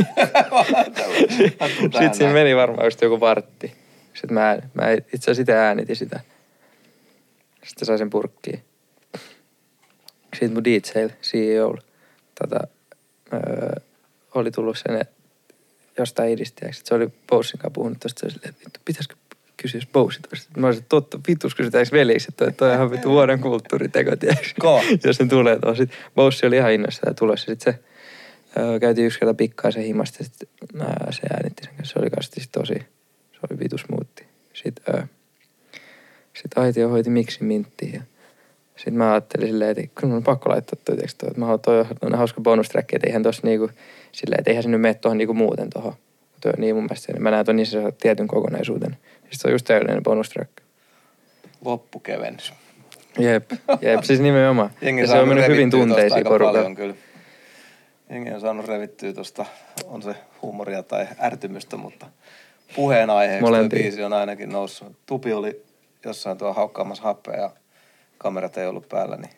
Sitten 1.81 2.13
siinä 2.13 2.33
meni 2.33 2.55
varmaan 2.55 2.85
just 2.85 3.01
joku 3.01 3.19
vartti. 3.19 3.73
Sitten 4.13 4.33
mä, 4.33 4.57
mä 4.73 4.91
itse 4.91 5.31
asiassa 5.31 5.41
itse 5.41 5.53
äänitin 5.53 5.95
sitä. 5.95 6.19
Sitten 7.63 7.85
sai 7.85 7.97
sen 7.97 8.09
purkkiin. 8.09 8.63
Sitten 10.33 10.53
mun 10.53 10.63
DJllä, 10.63 11.13
CEO, 11.21 11.77
tota, 12.41 12.67
öö, 13.33 13.75
oli 14.35 14.51
tullut 14.51 14.77
sen 14.77 15.05
jostain 15.97 16.33
idistä. 16.33 16.67
Se 16.71 16.95
oli 16.95 17.09
Bosein 17.27 17.59
kanssa 17.59 17.69
puhunut 17.69 17.99
tosta. 17.99 18.19
Se 18.19 18.25
oli 18.25 18.33
silleen, 18.33 18.55
että 18.67 18.79
pitäisikö 18.85 19.15
kysyä 19.57 19.81
Bose 19.93 20.19
tosta. 20.29 20.59
Mä 20.59 20.67
olisin, 20.67 20.81
että 20.81 20.89
totta, 20.89 21.19
vitus 21.27 21.55
kysytäänkö 21.55 21.91
veliksi, 21.91 22.27
että 22.31 22.51
toi 22.51 22.69
on 22.69 22.75
ihan 22.75 22.91
vittu 22.91 23.09
vuoden 23.09 23.39
kulttuuriteko, 23.39 24.15
tiedätkö? 24.15 24.53
Jos 25.03 25.19
ne 25.19 25.27
tulee 25.27 25.59
tuohon. 25.59 25.77
Sitten 25.77 25.97
Bose 26.15 26.47
oli 26.47 26.55
ihan 26.55 26.71
innossa 26.71 27.13
tulossa. 27.19 27.45
Sitten 27.45 27.73
se 27.73 27.79
öö, 28.57 28.79
käytiin 28.79 29.07
yksi 29.07 29.19
kerta 29.19 29.33
pikkaisen 29.33 29.83
himasta. 29.83 30.23
Sitten 30.23 30.81
ää, 30.81 31.07
se 31.11 31.21
äänitti 31.33 31.63
sen 31.63 31.75
kanssa. 31.75 31.93
Se 31.93 31.99
oli 31.99 32.09
kanssa 32.09 32.31
siis 32.33 32.49
tosi, 32.51 32.73
se 33.31 33.39
oli 33.49 33.59
vitus 33.59 33.89
muutti. 33.89 34.25
Sitten, 34.53 34.95
öö, 34.95 35.03
sitten 36.33 36.63
Aitio 36.63 36.89
hoiti 36.89 37.09
miksi 37.09 37.43
minttiin 37.43 37.93
ja 37.93 38.01
Sitten 38.75 38.93
mä 38.93 39.11
ajattelin 39.11 39.47
silleen, 39.47 39.69
että 39.69 39.81
kyllä 39.95 40.07
mun 40.07 40.17
on 40.17 40.23
pakko 40.23 40.49
laittaa 40.49 40.79
toi 40.85 40.97
teksti. 40.97 41.25
Että 41.27 41.39
mä 41.39 41.45
haluan, 41.45 41.59
toi 41.59 41.85
on 42.01 42.15
hauska 42.15 42.41
bonus 42.41 42.69
track, 42.69 42.93
että 42.93 43.07
eihän 43.07 43.23
tossa 43.23 43.41
niinku, 43.43 43.69
silleen, 44.15 44.39
että 44.39 44.51
eihän 44.51 44.63
se 44.63 44.69
nyt 44.69 44.81
mene 44.81 44.93
tuohon 44.93 45.17
niinku 45.17 45.33
muuten 45.33 45.69
tuohon. 45.69 45.93
Niin 46.57 46.75
mun 46.75 46.83
mielestä, 46.83 47.19
mä 47.19 47.31
näen 47.31 47.45
ton 47.45 47.55
niin 47.55 47.67
tietyn 48.01 48.27
kokonaisuuden. 48.27 48.97
Sitten 49.13 49.29
se 49.31 49.47
on 49.47 49.51
just 49.51 49.65
täydellinen 49.65 50.03
bonus 50.03 50.29
track. 50.29 50.51
Loppukevennys. 51.65 52.53
Jep, 53.19 53.51
jep, 53.81 54.03
siis 54.03 54.19
nimenomaan. 54.19 54.69
Jengi 54.81 55.01
ja 55.01 55.07
se 55.07 55.19
on 55.19 55.27
mennyt 55.27 55.47
hyvin 55.47 55.71
tunteisiin 55.71 56.23
porukalla. 56.23 56.75
kyllä. 56.75 56.95
Jengi 58.09 58.31
on 58.31 58.41
saanut 58.41 58.67
revittyä 58.67 59.13
tuosta, 59.13 59.45
on 59.85 60.01
se 60.01 60.15
huumoria 60.41 60.83
tai 60.83 61.07
ärtymystä, 61.21 61.77
mutta 61.77 62.05
puheenaiheeksi 62.75 63.45
tuo 63.45 63.69
biisi 63.69 64.03
on 64.03 64.13
ainakin 64.13 64.49
noussut. 64.49 64.95
Tupi 65.05 65.33
oli 65.33 65.63
jossain 66.05 66.37
tuo 66.37 66.53
haukkaamassa 66.53 67.03
happea 67.03 67.35
ja 67.35 67.49
kamerat 68.17 68.57
ei 68.57 68.67
ollut 68.67 68.89
päällä, 68.89 69.15
niin 69.17 69.33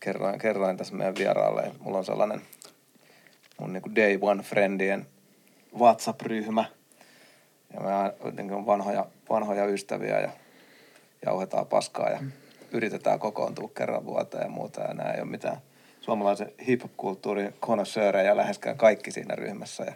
kerroin, 0.00 0.38
kerroin 0.38 0.76
tässä 0.76 0.94
meidän 0.94 1.16
vieraalle, 1.18 1.72
mulla 1.80 1.98
on 1.98 2.04
sellainen 2.04 2.42
mun 3.60 3.72
niinku 3.72 3.94
day 3.94 4.18
one 4.20 4.42
friendien 4.42 5.06
WhatsApp-ryhmä. 5.78 6.64
Ja 7.74 7.80
me 7.80 7.90
jotenkin 8.24 8.56
on 8.56 8.66
vanhoja, 8.66 9.06
vanhoja 9.30 9.66
ystäviä 9.66 10.20
ja 10.20 10.30
jauhetaan 11.26 11.66
paskaa 11.66 12.10
ja 12.10 12.18
yritetään 12.72 13.18
kokoontua 13.18 13.70
kerran 13.74 14.06
vuoteen 14.06 14.42
ja 14.42 14.48
muuta. 14.48 14.80
Ja 14.80 14.94
nämä 14.94 15.10
ei 15.10 15.20
ole 15.20 15.30
mitään 15.30 15.56
suomalaisen 16.00 16.52
hip-hop-kulttuurin 16.66 17.54
konnoissöörejä 17.60 18.36
läheskään 18.36 18.76
kaikki 18.76 19.10
siinä 19.10 19.34
ryhmässä. 19.34 19.84
Ja 19.84 19.94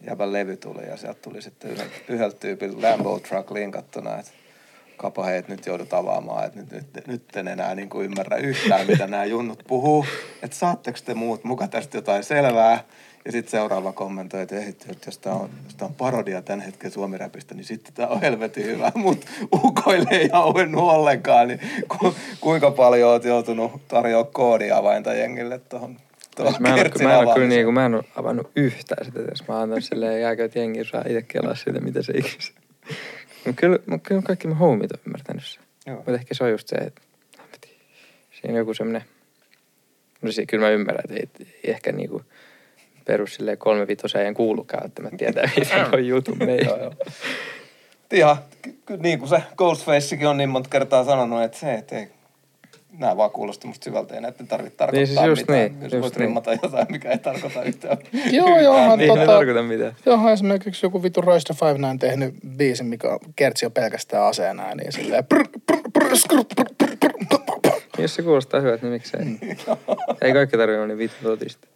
jäbän 0.00 0.32
levy 0.32 0.56
tuli 0.56 0.86
ja 0.86 0.96
sieltä 0.96 1.20
tuli 1.22 1.42
sitten 1.42 1.70
yhdeltä, 2.08 2.38
tyypiltä 2.38 2.90
Lambo 2.90 3.18
Truck 3.18 3.50
linkattuna, 3.50 4.18
että 4.18 4.32
kapa 4.98 5.24
hei, 5.24 5.38
että 5.38 5.52
nyt 5.52 5.66
joudut 5.66 5.92
avaamaan, 5.92 6.46
että 6.46 6.58
nyt, 6.58 6.70
nyt, 6.70 7.06
nyt 7.06 7.36
en 7.36 7.48
enää 7.48 7.74
niin 7.74 7.88
kuin 7.88 8.04
ymmärrä 8.04 8.36
yhtään, 8.36 8.86
mitä 8.86 9.06
nämä 9.06 9.24
junnut 9.24 9.62
puhuu. 9.66 10.06
Että 10.42 10.56
saatteko 10.56 10.98
te 11.04 11.14
muut 11.14 11.44
muka 11.44 11.68
tästä 11.68 11.96
jotain 11.96 12.24
selvää? 12.24 12.84
Ja 13.24 13.32
sitten 13.32 13.50
seuraava 13.50 13.92
kommentoi, 13.92 14.42
että, 14.42 14.56
ei, 14.56 14.68
että 14.68 14.94
jos 15.06 15.18
tämä 15.18 15.36
on, 15.36 15.50
jos 15.64 15.74
tää 15.74 15.88
on 15.88 15.94
parodia 15.94 16.42
tämän 16.42 16.60
hetken 16.60 16.90
suomiräpistä, 16.90 17.54
niin 17.54 17.64
sitten 17.64 17.94
tämä 17.94 18.08
on 18.08 18.20
helvetin 18.20 18.64
hyvä. 18.64 18.92
Mutta 18.94 19.26
ukoille 19.64 20.08
ei 20.10 20.30
auennut 20.32 20.82
ollenkaan, 20.82 21.48
niin 21.48 21.60
ku, 21.88 22.14
kuinka 22.40 22.70
paljon 22.70 23.10
oot 23.10 23.24
joutunut 23.24 23.88
tarjoamaan 23.88 24.32
koodiavainta 24.32 25.14
jengille 25.14 25.58
tuohon 25.58 25.96
Siis 26.46 26.60
mä 26.60 26.68
en, 26.68 26.74
ole, 26.74 26.90
mä 27.02 27.12
en 27.12 27.26
ole 27.26 27.34
kyllä 27.34 27.48
niinku, 27.48 27.72
mä 27.72 27.86
en 27.86 27.94
ole 27.94 28.04
avannut 28.16 28.50
yhtään 28.56 29.04
sitä, 29.04 29.20
jos 29.20 29.48
mä 29.48 29.60
annan 29.60 29.82
silleen 29.82 30.20
jääkö, 30.20 30.44
että 30.44 30.58
jengi 30.58 30.84
saa 30.84 31.04
itse 31.06 31.22
kelaa 31.22 31.54
sitä, 31.54 31.80
mitä 31.80 32.02
se 32.02 32.12
ikinä. 32.12 32.60
Mut 33.46 33.56
kyllä, 33.56 33.78
mut 33.86 34.02
kyllä 34.02 34.22
kaikki 34.22 34.48
mun 34.48 34.56
homit 34.56 34.92
on 34.92 34.98
ymmärtänyt 35.06 35.44
sen. 35.44 35.62
Joo. 35.86 35.96
Mutta 35.96 36.14
ehkä 36.14 36.34
se 36.34 36.44
on 36.44 36.50
just 36.50 36.68
se, 36.68 36.76
että 36.76 37.00
siinä 38.40 38.52
on 38.52 38.58
joku 38.58 38.74
semmonen, 38.74 39.04
no 40.22 40.32
siis 40.32 40.46
kyllä 40.46 40.64
mä 40.64 40.70
ymmärrän, 40.70 41.04
että 41.04 41.14
ei, 41.14 41.46
ei 41.64 41.70
ehkä 41.70 41.92
niinku 41.92 42.22
perus 43.04 43.34
silleen 43.34 43.58
kolmevitoseen 43.58 44.26
ei 44.26 44.34
kuulukaan, 44.34 44.86
että 44.86 45.02
mä 45.02 45.10
tietää, 45.18 45.50
mitä 45.58 45.88
on 45.92 46.06
jutun. 46.06 46.38
Joo, 46.64 46.78
joo. 46.78 46.94
Ihan, 48.12 48.36
niin 48.98 49.18
kuin 49.18 49.28
se 49.28 49.42
Ghostfacekin 49.56 50.28
on 50.28 50.36
niin 50.36 50.48
monta 50.48 50.70
kertaa 50.70 51.04
sanonut, 51.04 51.42
että 51.42 51.58
se, 51.58 51.74
että 51.74 51.98
ei, 51.98 52.08
nämä 52.98 53.16
vaan 53.16 53.30
kuulostaa 53.30 53.68
musta 53.68 53.84
syvältä 53.84 54.14
ja 54.14 54.20
näitä 54.20 54.44
ei 54.44 54.46
tarvitse 54.46 54.76
tarkoittaa 54.76 55.24
siis 55.24 55.28
just 55.28 55.42
mitään. 55.42 55.58
niin, 55.58 55.82
Jos 55.82 55.92
just 55.92 56.02
voit 56.02 56.14
niin. 56.16 56.20
rimmata 56.20 56.52
jotain, 56.62 56.86
mikä 56.90 57.10
ei 57.10 57.18
tarkoita 57.18 57.62
yhtään. 57.62 57.98
Joo, 58.32 58.60
joo. 58.60 58.96
Niin, 58.96 59.10
tota- 59.10 59.20
ei 59.20 59.26
tarkoita 59.26 59.62
mitään. 59.62 59.92
Joo, 60.06 60.30
esimerkiksi 60.30 60.86
joku 60.86 61.02
the 61.44 61.54
Five 61.54 61.78
Nine 61.78 61.98
tehnyt 61.98 62.34
biisin, 62.56 62.86
mikä 62.86 63.08
on 63.08 63.18
kertsi 63.36 63.66
on 63.66 63.72
pelkästään 63.72 64.24
aseena, 64.24 64.74
niin 64.74 64.92
silleen... 64.92 65.24
Prr, 65.24 65.44
prr, 65.66 65.80
prr, 65.92 66.16
skrr, 66.16 66.44
prr, 66.56 66.64
prr, 66.78 66.96
prr, 67.00 67.12
prr, 67.28 67.60
prr. 67.62 67.80
Jos 67.98 68.14
se 68.14 68.22
kuulostaa 68.22 68.60
hyvältä, 68.60 68.82
niin 68.86 68.92
miksei. 68.92 69.20
ei 70.22 70.32
kaikki 70.32 70.56
tarvitse 70.56 70.78
olla 70.78 70.86
niin 70.86 70.98
vittu 70.98 71.16
totista. 71.22 71.68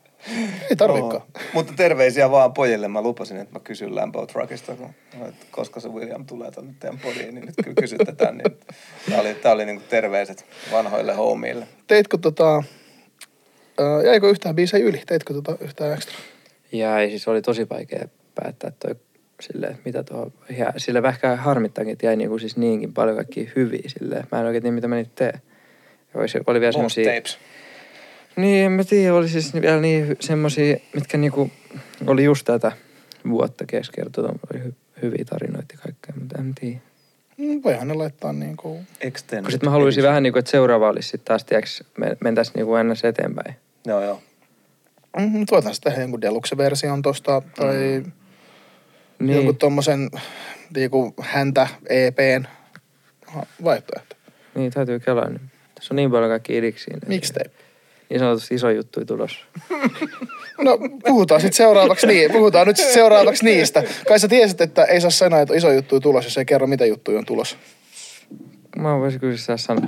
Ei 0.71 0.77
tarvikaan. 0.77 1.13
Joo. 1.13 1.45
Mutta 1.55 1.73
terveisiä 1.77 2.31
vaan 2.31 2.53
pojille. 2.53 2.89
Mä 2.89 3.03
lupasin, 3.03 3.37
että 3.37 3.53
mä 3.53 3.61
kysyn 3.61 3.95
Lambo 3.95 4.27
Truckista, 4.27 4.77
kun, 4.77 4.91
että 5.29 5.47
koska 5.51 5.81
se 5.81 5.89
William 5.89 6.27
tulee 6.27 6.51
tänne 6.51 6.75
teidän 6.81 6.99
podiin, 6.99 7.35
niin 7.35 7.47
nyt 7.47 7.55
kyllä 7.65 7.81
kysytetään. 7.81 8.39
Niin 8.39 8.57
tää 9.11 9.21
oli, 9.21 9.35
tää 9.35 9.53
oli 9.53 9.65
niinku 9.65 9.83
terveiset 9.89 10.47
vanhoille 10.73 11.15
homiille. 11.15 11.69
Teitkö 11.87 12.19
tota... 12.19 12.63
ää, 13.79 14.03
jäikö 14.05 14.31
yhtään 14.31 14.55
biisejä 14.55 14.85
yli? 14.85 15.03
Teitkö 15.07 15.35
tota 15.35 15.57
yhtään 15.61 15.93
ekstra? 15.93 16.19
Ja 16.73 16.99
ei, 16.99 17.11
siis 17.11 17.29
oli 17.29 17.43
tosi 17.43 17.67
vaikea 17.69 18.09
päättää 18.35 18.71
toi 18.71 18.97
että 19.55 19.75
mitä 19.85 20.03
tuohon, 20.03 20.33
ja 20.59 20.73
sille 20.77 21.03
vähän 21.03 21.39
harmittaakin, 21.39 21.93
että 21.93 22.07
jäi 22.07 22.17
niinku 22.17 22.39
siis 22.39 22.57
niinkin 22.57 22.93
paljon 22.93 23.17
kaikkia 23.17 23.51
hyviä 23.57 23.83
silleen. 23.87 24.27
Mä 24.33 24.41
en 24.41 24.47
oikein 24.47 24.63
tiedä, 24.63 24.75
mitä 24.75 24.89
mä 24.89 24.95
niitä 24.95 25.11
teen. 25.15 25.41
Oli, 26.15 26.27
oli 26.47 26.61
vielä 26.61 26.73
tapes. 26.73 27.39
Niin 28.37 28.65
en 28.65 28.73
mä 28.73 28.85
tiedä, 28.85 29.15
oli 29.15 29.29
siis 29.29 29.55
vielä 29.55 29.81
niin 29.81 30.17
semmosia, 30.21 30.77
mitkä 30.95 31.19
niinku 31.19 31.51
oli 32.07 32.25
just 32.25 32.45
tätä 32.45 32.73
vuotta 33.29 33.65
keskertoa, 33.67 34.35
oli 34.53 34.65
hy, 34.65 34.75
hyviä 35.03 35.25
tarinoita 35.31 35.75
ja 35.75 35.79
kaikkea, 35.83 36.15
mutta 36.21 36.39
en 36.39 36.55
tiedä. 36.55 36.79
Mm, 37.39 37.61
Voihan 37.65 37.89
ne 37.89 37.95
laittaa 37.95 38.33
niinku... 38.33 38.81
Extended 39.01 39.43
Kun 39.45 39.53
sit 39.53 39.63
mä 39.63 39.71
haluaisin 39.71 40.01
edition. 40.01 40.11
vähän 40.11 40.23
niinku, 40.23 40.39
että 40.39 40.51
seuraava 40.51 40.89
olisi 40.89 41.09
sit 41.09 41.25
taas, 41.25 41.45
tiiäks, 41.45 41.85
me, 41.99 42.17
mentäis 42.21 42.55
niinku 42.55 42.75
ennäs 42.77 43.05
eteenpäin. 43.05 43.55
Joo, 43.87 44.03
joo. 44.05 44.23
Mm, 45.19 45.23
mut 45.23 45.51
voidaan 45.51 45.75
sitten 45.75 46.01
jonkun 46.01 46.21
deluxe-version 46.21 47.03
tosta, 47.03 47.43
tai 47.57 48.03
mm. 48.05 48.13
Niin, 49.19 49.37
jonkun 49.37 49.57
tommosen 49.57 50.11
niinku 50.77 51.15
häntä 51.21 51.69
EPn 51.89 52.45
vaihtoehto. 53.65 54.17
niin 54.55 54.73
täytyy 54.73 55.01
kelaa 55.01 55.29
nyt. 55.29 55.43
Tässä 55.75 55.95
on 55.95 55.97
niin 55.97 56.11
paljon 56.11 56.31
kaikki 56.31 56.57
idiksiä. 56.57 56.97
Mixtape. 57.07 57.51
Niin 58.13 58.21
sanotusti 58.21 58.55
iso 58.55 58.71
juttu 58.71 59.05
tulossa. 59.05 59.47
No, 60.63 60.79
puhutaan 61.05 61.41
sitten 61.41 61.57
seuraavaksi 61.57 62.07
niin. 62.07 62.33
Puhutaan 62.33 62.67
nyt 62.67 62.77
sit 62.77 62.91
seuraavaksi 62.91 63.45
niistä. 63.45 63.83
Kai 64.09 64.19
sä 64.19 64.29
tiesit, 64.29 64.61
että 64.61 64.85
ei 64.85 65.01
saa 65.01 65.11
sanoa, 65.11 65.41
että 65.41 65.55
iso 65.55 65.73
juttu 65.73 66.01
tulossa, 66.01 66.27
jos 66.27 66.39
ei 66.39 66.45
kerro, 66.45 66.67
mitä 66.67 66.87
juttuja 66.87 67.19
on 67.19 67.25
tulossa. 67.25 67.57
Mä 68.77 68.99
voisin 68.99 69.21
kyllä 69.21 69.37
sitä 69.37 69.57
sanoa. 69.57 69.85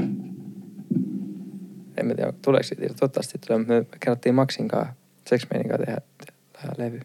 En 1.97 2.07
mä 2.07 2.15
tiedä, 2.15 2.33
tuleeko 2.43 2.63
siitä. 2.63 2.87
Toivottavasti 2.87 3.39
tulee. 3.47 3.59
mutta 3.59 3.75
Me 3.75 3.87
kerrottiin 4.01 4.35
Maxin 4.35 4.69
kanssa, 4.69 4.95
Sex 5.27 5.47
kanssa 5.47 5.79
tehdä, 5.87 6.01
tehdä 6.53 6.69
levy. 6.79 7.01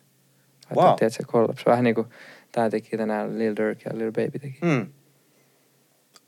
Wow. 0.75 0.85
Wow. 0.85 0.95
Tiedätkö, 0.95 1.23
kollaps. 1.27 1.65
Vähän 1.65 1.83
niin 1.83 1.95
kuin 1.95 2.07
tää 2.51 2.69
teki 2.69 2.97
tänään 2.97 3.39
Lil 3.39 3.55
Durk 3.55 3.85
ja 3.85 3.91
Lil 3.93 4.11
Baby 4.11 4.39
teki. 4.39 4.59
Hmm. 4.65 4.87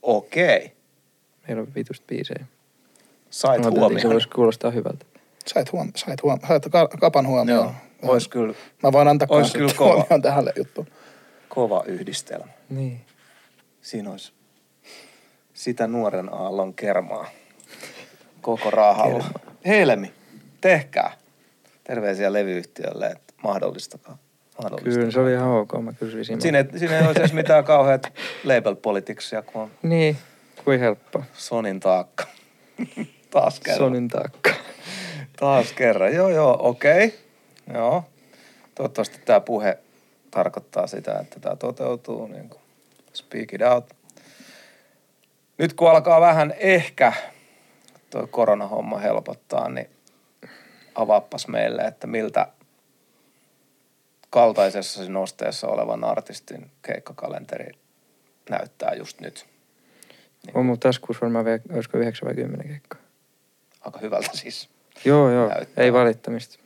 Okei. 0.02 0.72
Meillä 1.48 1.62
on 1.62 1.74
vitusta 1.74 2.06
biisejä. 2.08 2.46
Sait 3.32 3.58
Mä 3.64 3.70
Se 3.70 3.78
huomioon. 3.78 4.12
voisi 4.12 4.28
kuulostaa 4.28 4.70
hyvältä. 4.70 5.06
Sait, 5.46 5.72
huom- 5.72 5.92
sait, 5.96 6.22
huom- 6.22 6.40
sait 6.48 6.62
ka- 6.72 6.88
kapan 6.88 7.26
huomioon. 7.26 7.64
Joo. 8.02 8.12
Ois 8.12 8.28
kyllä 8.28 8.54
Mä 8.82 8.92
voin 8.92 9.08
antaa 9.08 9.28
Ois 9.30 9.42
kans 9.46 9.52
kyllä 9.52 9.72
kova. 9.78 9.94
huomioon 9.94 10.22
tähän 10.22 10.44
juttuun. 10.56 10.86
kova 11.48 11.82
yhdistelmä. 11.86 12.46
Niin. 12.70 13.00
Siinä 13.82 14.10
olisi 14.10 14.32
sitä 15.54 15.86
nuoren 15.86 16.34
aallon 16.34 16.74
kermaa 16.74 17.26
koko 18.40 18.70
rahalla. 18.70 19.24
Helmi, 19.66 20.12
tehkää. 20.60 21.12
Terveisiä 21.84 22.32
levyyhtiölle, 22.32 23.06
että 23.06 23.34
mahdollistakaa. 23.42 24.18
mahdollistakaa. 24.62 24.94
Kyllä, 24.94 25.10
se 25.10 25.20
oli 25.20 25.32
ihan 25.32 25.48
ok. 25.48 25.72
Mä 25.82 25.92
kysyisin. 25.92 26.40
Siinä, 26.40 26.58
ei- 26.58 26.78
siinä 26.78 26.98
ei 26.98 27.06
olisi 27.06 27.20
edes 27.20 27.32
mitään 27.32 27.64
kauheat 27.64 28.12
label 28.44 28.74
politicsia, 28.74 29.42
kun 29.42 29.62
on 29.62 29.70
Niin, 29.82 30.16
kuin 30.64 30.80
helppo. 30.80 31.22
Sonin 31.34 31.80
taakka. 31.80 32.24
Taas 33.32 33.60
kerran. 33.60 33.78
Sonin 33.78 34.08
taakka. 34.08 34.50
Taas 35.36 35.72
kerran. 35.72 36.14
Joo, 36.14 36.28
joo, 36.28 36.56
okei. 36.60 37.06
Okay. 37.06 37.18
Joo. 37.74 38.04
Toivottavasti 38.74 39.18
tämä 39.24 39.40
puhe 39.40 39.78
tarkoittaa 40.30 40.86
sitä, 40.86 41.18
että 41.18 41.40
tämä 41.40 41.56
toteutuu. 41.56 42.26
Niin 42.26 42.48
kuin 42.48 42.62
speak 43.14 43.52
it 43.52 43.62
out. 43.62 43.92
Nyt 45.58 45.72
kun 45.72 45.90
alkaa 45.90 46.20
vähän 46.20 46.54
ehkä 46.58 47.12
tuo 48.10 48.26
koronahomma 48.26 48.98
helpottaa, 48.98 49.68
niin 49.68 49.90
avaappas 50.94 51.48
meille, 51.48 51.82
että 51.82 52.06
miltä 52.06 52.46
kaltaisessa 54.30 55.08
nosteessa 55.08 55.68
olevan 55.68 56.04
artistin 56.04 56.70
keikkakalenteri 56.82 57.70
näyttää 58.50 58.94
just 58.94 59.20
nyt. 59.20 59.46
On 60.54 60.66
mun 60.66 60.80
taskuus 60.80 61.20
varmaan, 61.20 61.46
olisiko 61.74 61.98
9 61.98 62.26
vai 62.26 62.34
10 62.34 62.68
keikkaa. 62.68 63.11
Aika 63.84 63.98
hyvältä 63.98 64.30
siis. 64.32 64.68
Joo, 65.04 65.30
joo. 65.30 65.48
Näyttää. 65.48 65.84
Ei 65.84 65.92
valittamista. 65.92 66.58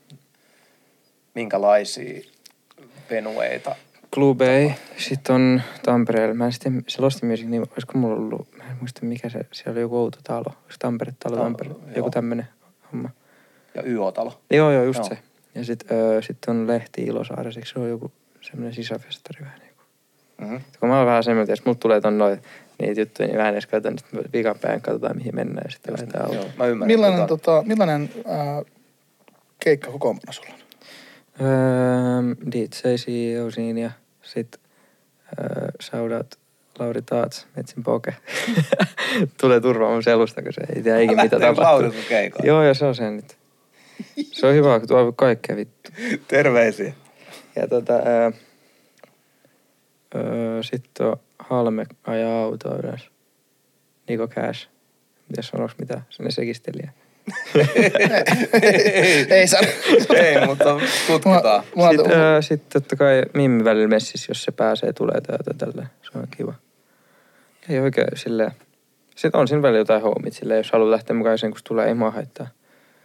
Minkälaisia 1.34 2.20
venueita 3.10 3.76
Klubei. 4.14 4.74
Sitten 4.96 5.34
on 5.34 5.62
Tampereella. 5.82 6.34
Mä 6.34 6.44
en 6.44 6.52
sitten, 6.52 6.84
se 6.88 7.02
Lost 7.02 7.22
Music, 7.22 7.46
niin 7.46 7.62
olisiko 7.62 7.98
mulla 7.98 8.16
ollut, 8.16 8.48
mä 8.58 8.64
en 8.64 8.76
muista 8.80 9.06
mikä 9.06 9.28
se, 9.28 9.46
siellä 9.52 9.72
oli 9.72 9.80
joku 9.80 9.96
outo 9.96 10.18
talo. 10.24 10.44
Olisiko 10.44 10.76
Tampere-talo, 10.78 11.36
Talo, 11.36 11.44
Tampere, 11.44 11.70
joku 11.96 12.10
tämmönen 12.10 12.48
homma. 12.92 13.10
ja 13.74 13.82
YO-talo. 13.82 14.40
Joo, 14.50 14.70
joo, 14.70 14.84
just 14.84 14.98
Joo. 14.98 15.08
se. 15.08 15.18
Ja 15.54 15.64
sitten 15.64 15.96
öö, 15.96 16.22
sit 16.22 16.38
on 16.48 16.66
Lehti 16.66 17.02
Ilosaari, 17.02 17.52
se 17.52 17.78
on 17.78 17.88
joku 17.88 18.12
semmoinen 18.40 18.74
sisäfestari 18.74 19.40
vähän 19.40 19.58
niin 19.58 19.72
kuin. 19.76 19.86
Mm-hmm. 20.38 20.60
Kun 20.80 20.88
mä 20.88 20.98
oon 20.98 21.06
vähän 21.06 21.24
semmoinen, 21.24 21.52
että 21.54 21.62
mulla 21.66 21.78
tulee 21.78 22.00
ton 22.00 22.18
noin 22.18 22.42
niitä 22.78 23.00
juttuja, 23.00 23.28
niin 23.28 23.38
mä 23.38 23.48
en 23.48 23.54
edes 23.54 23.66
katso, 23.66 23.90
niin 23.90 23.98
sitten 23.98 24.24
viikan 24.32 24.58
päivän 24.58 24.80
katsotaan 24.80 25.16
mihin 25.16 25.34
mennään 25.34 25.64
ja 25.64 25.70
sitten 25.70 25.94
lähdetään 25.94 26.32
Joo, 26.32 26.44
mä 26.58 26.66
ymmärrän. 26.66 26.86
Millainen, 26.86 27.26
tota, 27.26 27.44
tota, 27.44 27.62
millainen 27.66 28.10
ää, 28.26 28.62
keikka 29.58 29.90
kokoonpano 29.90 30.32
sulla 30.32 30.48
on? 30.50 30.66
Öö, 31.46 32.34
DJ 32.52 32.94
CEO 32.96 33.50
siinä 33.50 33.80
ja 33.80 33.90
sit 34.22 34.60
öö, 35.40 35.68
shoutout 35.82 36.38
Lauri 36.78 37.02
Taats, 37.02 37.46
Metsin 37.56 37.82
Poke. 37.82 38.14
Tulee 39.40 39.60
turvaamaan 39.60 40.02
selusta, 40.02 40.42
kun 40.42 40.52
se 40.52 40.60
ei 40.76 40.82
tiedä 40.82 41.00
ikinä 41.00 41.22
mitä 41.22 41.40
tapahtuu. 41.40 41.64
Lauri 41.64 41.90
sun 41.90 42.04
keikoille? 42.08 42.48
Joo, 42.48 42.62
ja 42.62 42.74
se 42.74 42.84
on 42.84 42.94
se 42.94 43.10
nyt. 43.10 43.36
Se 44.32 44.46
on 44.46 44.54
hyvä, 44.54 44.78
kun 44.78 44.88
tuo 44.88 45.12
kaikkea 45.12 45.56
vittu. 45.56 45.90
Terveisiä. 46.28 46.92
Ja 47.56 47.68
tota, 47.68 47.92
öö, 47.92 48.30
öö, 50.14 50.62
sitten 50.62 51.06
on 51.06 51.16
Halme 51.50 51.86
ajaa 52.06 52.42
autoa 52.42 52.76
ylös. 52.76 53.10
Niko 54.08 54.28
Cash. 54.28 54.68
Mitäs 55.28 55.48
sanoks 55.48 55.74
mitä? 55.78 56.00
Sinne 56.10 56.30
sekistelijä. 56.30 56.90
Ei 59.30 59.46
sano. 59.48 59.68
Ei, 60.16 60.46
mutta 60.46 60.64
tutkitaan. 61.06 61.62
Mua- 61.74 61.90
Sitten, 61.90 62.12
öö, 62.12 62.42
sit 62.42 62.68
totta 62.68 62.96
kai 62.96 63.22
Mimmi 63.34 63.64
välillä 63.64 63.88
messissä, 63.88 64.30
jos 64.30 64.44
se 64.44 64.52
pääsee, 64.52 64.92
tulee 64.92 65.20
täältä 65.20 65.54
tälle. 65.58 65.86
Se 66.02 66.18
on 66.18 66.28
kiva. 66.36 66.54
Ei 67.68 67.78
oikein 67.80 68.08
silleen. 68.16 68.50
Sitten 69.16 69.40
on 69.40 69.48
siinä 69.48 69.62
välillä 69.62 69.78
jotain 69.78 70.02
hommit 70.02 70.34
silleen, 70.34 70.58
jos 70.58 70.72
haluaa 70.72 70.90
lähteä 70.90 71.16
mukaan 71.16 71.38
sen, 71.38 71.50
kun 71.50 71.60
tulee, 71.68 71.86
ei 71.88 71.94
mua 71.94 72.10
haittaa. 72.10 72.46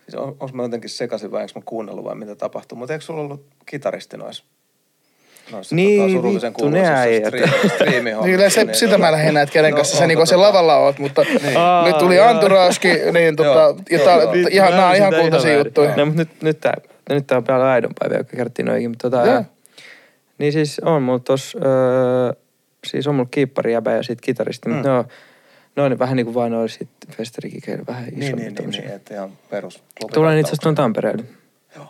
Siis 0.02 0.16
on, 0.16 0.28
onko 0.28 0.50
mä 0.54 0.64
jotenkin 0.64 0.90
sekaisin 0.90 1.32
vai 1.32 1.42
onko 1.42 1.60
mä 1.60 1.64
kuunnellut 1.66 2.06
vai 2.06 2.16
mitä 2.16 2.36
tapahtuu? 2.36 2.78
Mutta 2.78 2.94
eikö 2.94 3.06
sulla 3.06 3.22
ollut 3.22 3.46
kitaristi 3.66 4.18
noissa? 4.18 4.44
Noissa 5.52 5.76
Niin, 5.76 6.02
tota, 6.02 6.14
surullisen 6.14 6.49
vittu, 6.52 6.69
ne 6.69 6.88
äijät. 6.88 7.34
Niin, 8.23 8.52
se, 8.52 8.64
niin 8.64 8.76
sitä 8.76 8.98
mä 8.98 9.11
lähinnä, 9.11 9.41
että 9.41 9.53
kenen 9.53 9.72
No, 9.72 9.78
kanssa 9.78 9.98
sä 9.98 10.03
onko 10.03 10.07
niinku 10.07 10.26
se 10.26 10.36
tota- 10.36 10.40
lavalla 10.40 10.78
oot, 10.78 10.99
mutta 10.99 11.26
Aa, 11.56 11.86
nyt 11.88 11.98
tuli 11.98 12.15
joo. 12.15 12.28
Anturauski, 12.28 12.88
niin 13.14 13.36
tota, 13.36 13.76
ja 13.91 13.98
joo, 13.98 14.06
tää, 14.06 14.19
ihan, 14.52 14.72
nää 14.72 14.90
on 14.90 14.95
ihan 14.95 15.14
kultaisia 15.22 15.57
juttuja. 15.57 15.95
No, 15.95 16.06
mutta 16.06 16.22
nyt, 16.22 16.30
nyt 16.41 16.60
tää, 16.60 16.73
nyt 17.10 17.28
tää 17.28 17.38
on 17.38 17.61
aidompaa 17.61 18.10
vielä, 18.10 18.23
kun 18.23 18.38
kerrottiin 18.38 18.65
noikin. 18.65 18.90
Mutta 18.91 19.10
tota, 19.10 19.44
niin 20.38 20.52
siis 20.53 20.80
on 20.86 21.02
mulla 21.03 21.19
tos, 21.19 21.57
öö, 21.65 22.34
siis 22.88 23.07
on 23.07 23.15
mulla 23.15 23.28
kiippari 23.32 23.73
jäbä 23.73 23.91
ja 23.95 24.03
sit 24.03 24.22
kitaristi, 24.22 24.69
Mm. 24.69 24.73
mutta 24.76 24.90
ne 24.90 24.95
on, 24.98 25.06
ne 25.76 25.84
on 25.84 25.99
vähän 25.99 26.15
niinku 26.15 26.34
vaan 26.34 26.52
noilla 26.52 26.68
sit 26.68 26.90
festarikikeillä 27.18 27.84
vähän 27.88 28.03
isommin. 28.03 28.19
Niin, 28.36 28.38
niin, 28.38 28.69
niin, 28.69 28.69
niin, 28.69 28.91
että 28.95 29.14
ihan 29.14 29.32
perus. 29.49 29.84
Tulen 30.14 30.38
itse 30.38 30.48
asiassa 30.49 30.64
tuon 30.64 30.76
Tampereelle. 30.76 31.23
Joo. 31.76 31.86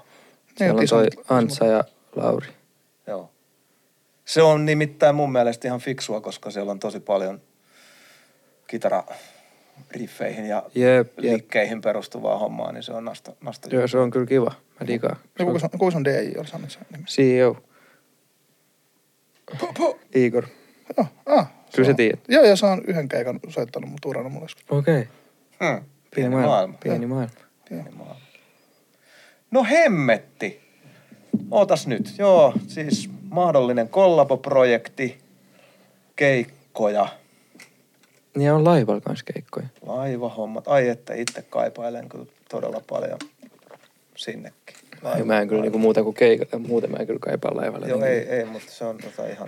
Siellä 0.58 0.78
on 0.78 0.84
iso- 0.84 0.96
toi 0.96 1.08
Antsa 1.30 1.66
ja 1.66 1.84
Lauri. 2.16 2.48
Joo. 3.08 3.30
Se 4.32 4.42
on 4.42 4.66
nimittäin 4.66 5.16
mun 5.16 5.32
mielestä 5.32 5.68
ihan 5.68 5.80
fiksua, 5.80 6.22
koska 6.22 6.52
siellä 6.52 6.72
on 6.72 6.80
tosi 6.80 7.00
paljon 7.00 7.42
kitara 8.68 9.04
riffeihin 9.92 10.46
ja 10.46 10.64
Jep, 10.76 11.08
jep. 11.08 11.18
liikkeihin 11.18 11.82
perustuvaa 11.82 12.38
hommaa, 12.38 12.72
niin 12.72 12.84
se 12.84 12.92
on 12.94 13.06
nasta, 13.06 13.34
nasta 13.42 13.76
Joo, 13.76 13.88
se 13.88 13.98
on 13.98 14.12
kyllä 14.12 14.26
kiva. 14.26 14.52
Mä 14.80 14.88
digaan. 14.88 15.18
No, 15.40 15.46
kuka, 15.46 15.60
sun- 15.60 15.70
kuka 15.80 15.92
sun 15.92 16.04
DJ 16.06 16.38
oli 16.40 16.48
sanonut 16.48 16.72
sen 16.72 16.86
nimen? 16.92 17.06
CEO. 17.06 17.58
Igor. 20.16 20.46
Joo, 20.98 21.08
ah, 21.26 21.52
Kyllä 21.76 21.86
sä 21.86 21.92
on- 21.92 21.96
tiedät. 21.96 22.20
Joo, 22.28 22.44
ja 22.44 22.56
se 22.56 22.66
on 22.66 22.82
yhden 22.88 23.08
keikan 23.08 23.40
soittanut 23.50 23.90
mun 23.90 24.00
tuurannut 24.02 24.34
mulle 24.34 24.44
joskus. 24.44 24.66
Okei. 24.70 25.02
Okay. 25.02 25.72
Hmm. 25.78 25.86
Pieni 26.16 26.36
maailma. 26.36 26.78
Pieni 26.84 27.06
maailma. 27.06 27.34
Pieni 27.70 27.90
maailma. 27.92 28.22
No 29.52 29.64
hemmetti. 29.64 30.71
Ootas 31.52 31.88
nyt. 31.88 32.14
Joo, 32.18 32.54
siis 32.68 33.10
mahdollinen 33.30 33.90
kollaboprojekti, 33.90 35.18
keikkoja, 36.16 37.08
Niin 38.38 38.52
on 38.52 38.64
laivalla 38.64 39.02
kanssa 39.02 39.26
keikkoja. 39.34 39.68
laivahommat. 39.86 40.68
Ai 40.68 40.88
että 40.90 41.14
itse 41.14 41.42
kaipailen 41.50 42.10
kyllä 42.10 42.26
todella 42.50 42.82
paljon 42.90 43.20
sinnekin. 44.16 44.76
Laiva, 45.02 45.26
mä 45.26 45.42
en 45.42 45.48
kyllä 45.48 45.62
niinku 45.62 45.78
muuta 45.80 46.04
kuin 46.04 46.14
keikat 46.16 46.52
ja 46.52 46.60
muuten 46.60 46.92
mä 46.92 46.98
en 46.98 47.08
kyllä 47.08 47.20
kaipaa 47.20 47.56
laivalle. 47.56 47.88
Joo, 47.88 48.00
Niin- 48.00 48.12
ei, 48.12 48.20
ei, 48.30 48.46
mutta 48.46 48.72
se 48.72 48.86
on 48.86 48.98
tota 48.98 49.28
ihan... 49.28 49.48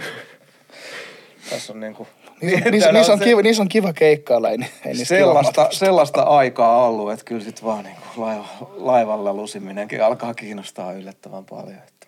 Tässä 1.49 1.73
on 1.73 1.79
niinku... 1.79 2.07
Niissä, 2.43 2.69
niissä, 2.71 2.85
Täällä 2.85 2.99
niissä, 2.99 3.13
on 3.13 3.19
se- 3.19 3.25
kiva, 3.25 3.41
niissä 3.41 3.63
on 3.63 3.69
kiva 3.69 3.93
keikkailla, 3.93 4.49
ei, 4.49 4.57
ei 4.85 4.93
niissä 4.93 5.05
sellaista, 5.15 5.67
sellaista 5.71 6.21
aikaa 6.21 6.87
ollut, 6.87 7.11
että 7.11 7.25
kyllä 7.25 7.43
sit 7.43 7.63
vaan 7.63 7.83
niinku 7.83 8.01
laiva, 8.17 8.47
laivalla 8.75 9.33
lusiminenkin 9.33 10.03
alkaa 10.03 10.33
kiinnostaa 10.33 10.93
yllättävän 10.93 11.45
paljon. 11.45 11.77
Että, 11.87 12.07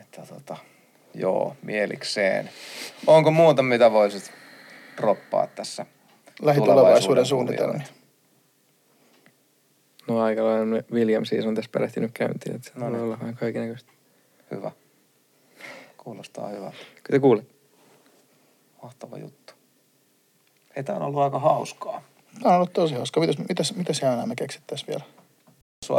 että 0.00 0.22
tota, 0.34 0.56
joo, 1.14 1.56
mielikseen. 1.62 2.50
Onko 3.06 3.30
muuta, 3.30 3.62
mitä 3.62 3.92
voisit 3.92 4.32
droppaa 4.96 5.46
tässä? 5.46 5.86
lähitulevaisuuden 6.42 6.84
tulevaisuuden 6.84 7.26
suunnitelmia. 7.26 7.86
No 10.08 10.20
aika 10.20 10.44
lailla 10.44 10.82
William 10.92 11.24
siis 11.24 11.46
on 11.46 11.54
tässä 11.54 11.70
perehtynyt 11.70 12.10
käyntiin, 12.14 12.56
että 12.56 12.68
se 12.68 12.78
No 12.78 12.90
niin. 12.90 13.02
olla 13.02 13.18
vähän 13.20 13.36
kaikennäköistä. 13.36 13.92
Hyvä. 14.50 14.70
Kuulostaa 15.96 16.48
hyvältä. 16.48 16.76
Kyllä 17.02 17.16
te 17.16 17.18
kuulet. 17.18 17.51
Mahtava 18.82 19.18
juttu. 19.18 19.52
Ei 20.76 20.84
tää 20.84 20.96
on 20.96 21.02
ollut 21.02 21.22
aika 21.22 21.38
hauskaa. 21.38 22.02
Tämä 22.42 22.50
on 22.50 22.56
ollut 22.56 22.72
tosi 22.72 22.94
hauska. 22.94 23.20
Mitäs, 23.20 23.38
mitäs, 23.48 23.74
mitäs 23.76 24.02
jäänää 24.02 24.26
me 24.26 24.34
keksittäisiin 24.34 24.88
vielä? 24.88 25.02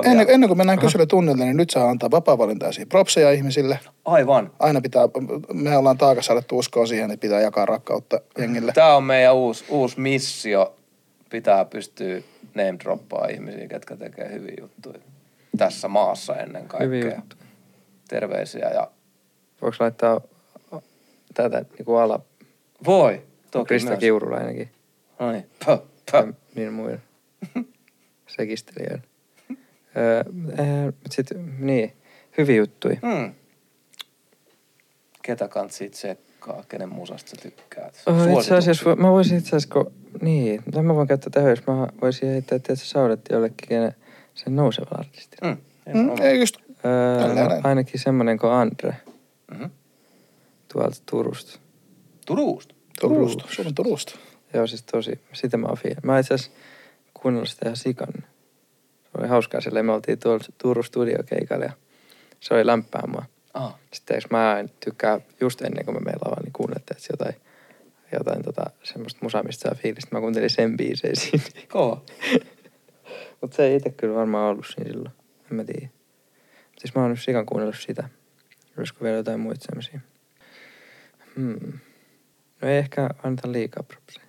Ennen, 0.03 0.17
vielä- 0.17 0.31
ennen 0.31 0.49
kuin 0.49 0.57
mennään 0.57 0.79
kyselytunnille, 0.79 1.45
niin 1.45 1.57
nyt 1.57 1.69
saa 1.69 1.89
antaa 1.89 2.11
vapaa-valintaisia 2.11 2.85
propseja 2.85 3.31
ihmisille. 3.31 3.79
Aivan. 4.05 4.51
Aina 4.59 4.81
pitää, 4.81 5.03
me 5.53 5.77
ollaan 5.77 5.97
taakassa 5.97 6.33
alettu 6.33 6.57
uskoa 6.57 6.85
siihen, 6.85 7.11
että 7.11 7.21
pitää 7.21 7.41
jakaa 7.41 7.65
rakkautta 7.65 8.19
jengille. 8.37 8.71
Tämä 8.71 8.95
on 8.95 9.03
meidän 9.03 9.35
uusi, 9.35 9.65
uusi 9.69 9.99
missio. 9.99 10.75
Pitää 11.29 11.65
pystyä 11.65 12.21
name 12.55 12.75
droppaa 12.83 13.27
ihmisiä, 13.27 13.67
ketkä 13.67 13.95
tekee 13.95 14.31
hyviä 14.31 14.55
juttuja. 14.61 14.99
Tässä 15.57 15.87
maassa 15.87 16.35
ennen 16.35 16.67
kaikkea. 16.67 16.87
Hyviä 16.87 17.15
juttuja. 17.15 17.43
Terveisiä 18.09 18.69
ja 18.69 18.87
Voiko 19.61 19.77
laittaa 19.79 20.21
tätä 21.33 21.65
niinku 21.77 21.95
ala 21.95 22.19
voi. 22.85 23.21
Toki 23.51 23.67
Krista 23.67 23.89
myös. 23.89 23.99
Kiurulla 23.99 24.37
ainakin. 24.37 24.69
No 25.19 25.31
niin. 25.31 25.45
Pö, 25.65 25.77
pö. 26.11 26.17
Ja 26.17 26.33
niin 26.55 26.73
muilla 26.73 26.99
sekistelijöillä. 28.37 29.03
Öö, 29.97 30.19
äh, 30.59 30.93
sit, 31.09 31.27
niin, 31.59 31.93
hyviä 32.37 32.55
juttuja. 32.55 32.97
Hmm. 33.01 33.33
Ketä 35.21 35.47
kantsi 35.47 35.89
tsekkaa, 35.89 36.63
kenen 36.69 36.89
musasta 36.89 37.29
sä 37.29 37.35
tykkäät? 37.41 38.03
Oh, 38.05 38.39
itse 38.39 38.55
asiassa, 38.55 38.95
mä 38.95 39.11
voisin 39.11 39.37
itse 39.37 39.49
asiassa, 39.49 39.69
kun, 39.73 39.91
niin, 40.21 40.63
mä 40.81 40.95
voin 40.95 41.07
käyttää 41.07 41.29
tähän, 41.29 41.49
jos 41.49 41.67
mä 41.67 41.87
voisin 42.01 42.29
heittää, 42.29 42.55
että 42.55 42.75
se 42.75 42.85
saudetti 42.85 43.33
jollekin 43.33 43.67
kenen, 43.69 43.95
sen 44.35 44.55
nousevan 44.55 44.99
artistin. 44.99 45.39
Hmm. 45.45 45.57
Mm, 45.93 46.21
ei 46.21 46.39
just, 46.39 46.57
Öö, 46.85 47.33
no, 47.33 47.61
ainakin 47.63 47.99
semmonen 47.99 48.37
kuin 48.39 48.51
Andre 48.51 48.95
Mm-hmm. 49.51 49.69
tuolta 50.73 50.97
Turusta. 51.11 51.59
Turusta. 52.25 52.75
Turusta, 53.01 53.45
Suomen 53.49 53.75
Turusta. 53.75 54.19
Joo, 54.53 54.67
siis 54.67 54.83
tosi, 54.83 55.19
sitä 55.33 55.57
mä 55.57 55.67
oon 55.67 55.77
fiil- 55.77 55.99
Mä 56.03 56.19
itse 56.19 56.33
asiassa 56.33 56.51
kuunnellut 57.13 57.49
sitä 57.49 57.65
ihan 57.65 57.77
sikan. 57.77 58.13
Se 59.03 59.09
oli 59.17 59.27
hauskaa 59.27 59.61
silleen, 59.61 59.85
me 59.85 59.91
oltiin 59.91 60.19
tuolla 60.19 60.45
Turun 60.57 60.83
studiokeikalla 60.83 61.65
ja 61.65 61.71
se 62.39 62.53
oli 62.53 62.65
lämpää 62.65 63.03
mua. 63.07 63.25
Ah. 63.53 63.75
Sitten 63.93 64.15
eikö 64.15 64.27
mä 64.31 64.63
tykkää 64.79 65.19
just 65.41 65.61
ennen 65.61 65.85
kuin 65.85 65.95
me 65.95 65.99
meillä 65.99 66.21
lavalla, 66.25 66.43
niin 66.43 66.53
kuunneltiin, 66.53 66.97
että 66.97 67.07
jotain, 67.13 67.35
jotain 68.13 68.43
tota, 68.43 68.65
semmoista 68.83 69.19
musaa, 69.23 69.43
mistä 69.43 69.61
saa 69.61 69.77
fiilistä. 69.81 70.15
Mä 70.15 70.19
kuuntelin 70.19 70.49
sen 70.49 70.77
biisejä 70.77 71.15
siinä. 71.15 71.43
Kova. 71.67 72.01
Mutta 73.41 73.55
se 73.55 73.65
ei 73.65 73.75
itse 73.75 73.89
kyllä 73.89 74.15
varmaan 74.15 74.51
ollut 74.51 74.65
siinä 74.65 74.91
silloin. 74.91 75.15
En 75.51 75.55
mä 75.57 75.63
tiedä. 75.63 75.89
Siis 76.77 76.95
mä 76.95 77.01
oon 77.01 77.11
nyt 77.11 77.21
sikan 77.21 77.45
kuunnellut 77.45 77.79
sitä. 77.79 78.09
Olisiko 78.77 79.03
vielä 79.03 79.17
jotain 79.17 79.39
muita 79.39 79.65
semmosia? 79.65 79.99
Hmm. 81.35 81.79
No 82.63 82.69
ei 82.69 82.77
ehkä 82.77 83.09
anneta 83.23 83.51
liikaa 83.51 83.83
propseja. 83.83 84.25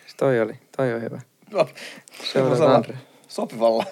Siis 0.00 0.14
toi 0.16 0.40
oli, 0.40 0.54
toi 0.76 0.92
on 0.94 1.02
hyvä. 1.02 1.20
No, 1.50 1.68
Seuraava 1.68 2.32
semmoisella 2.32 2.74
Andre. 2.74 2.94
Sopivalla. 3.28 3.84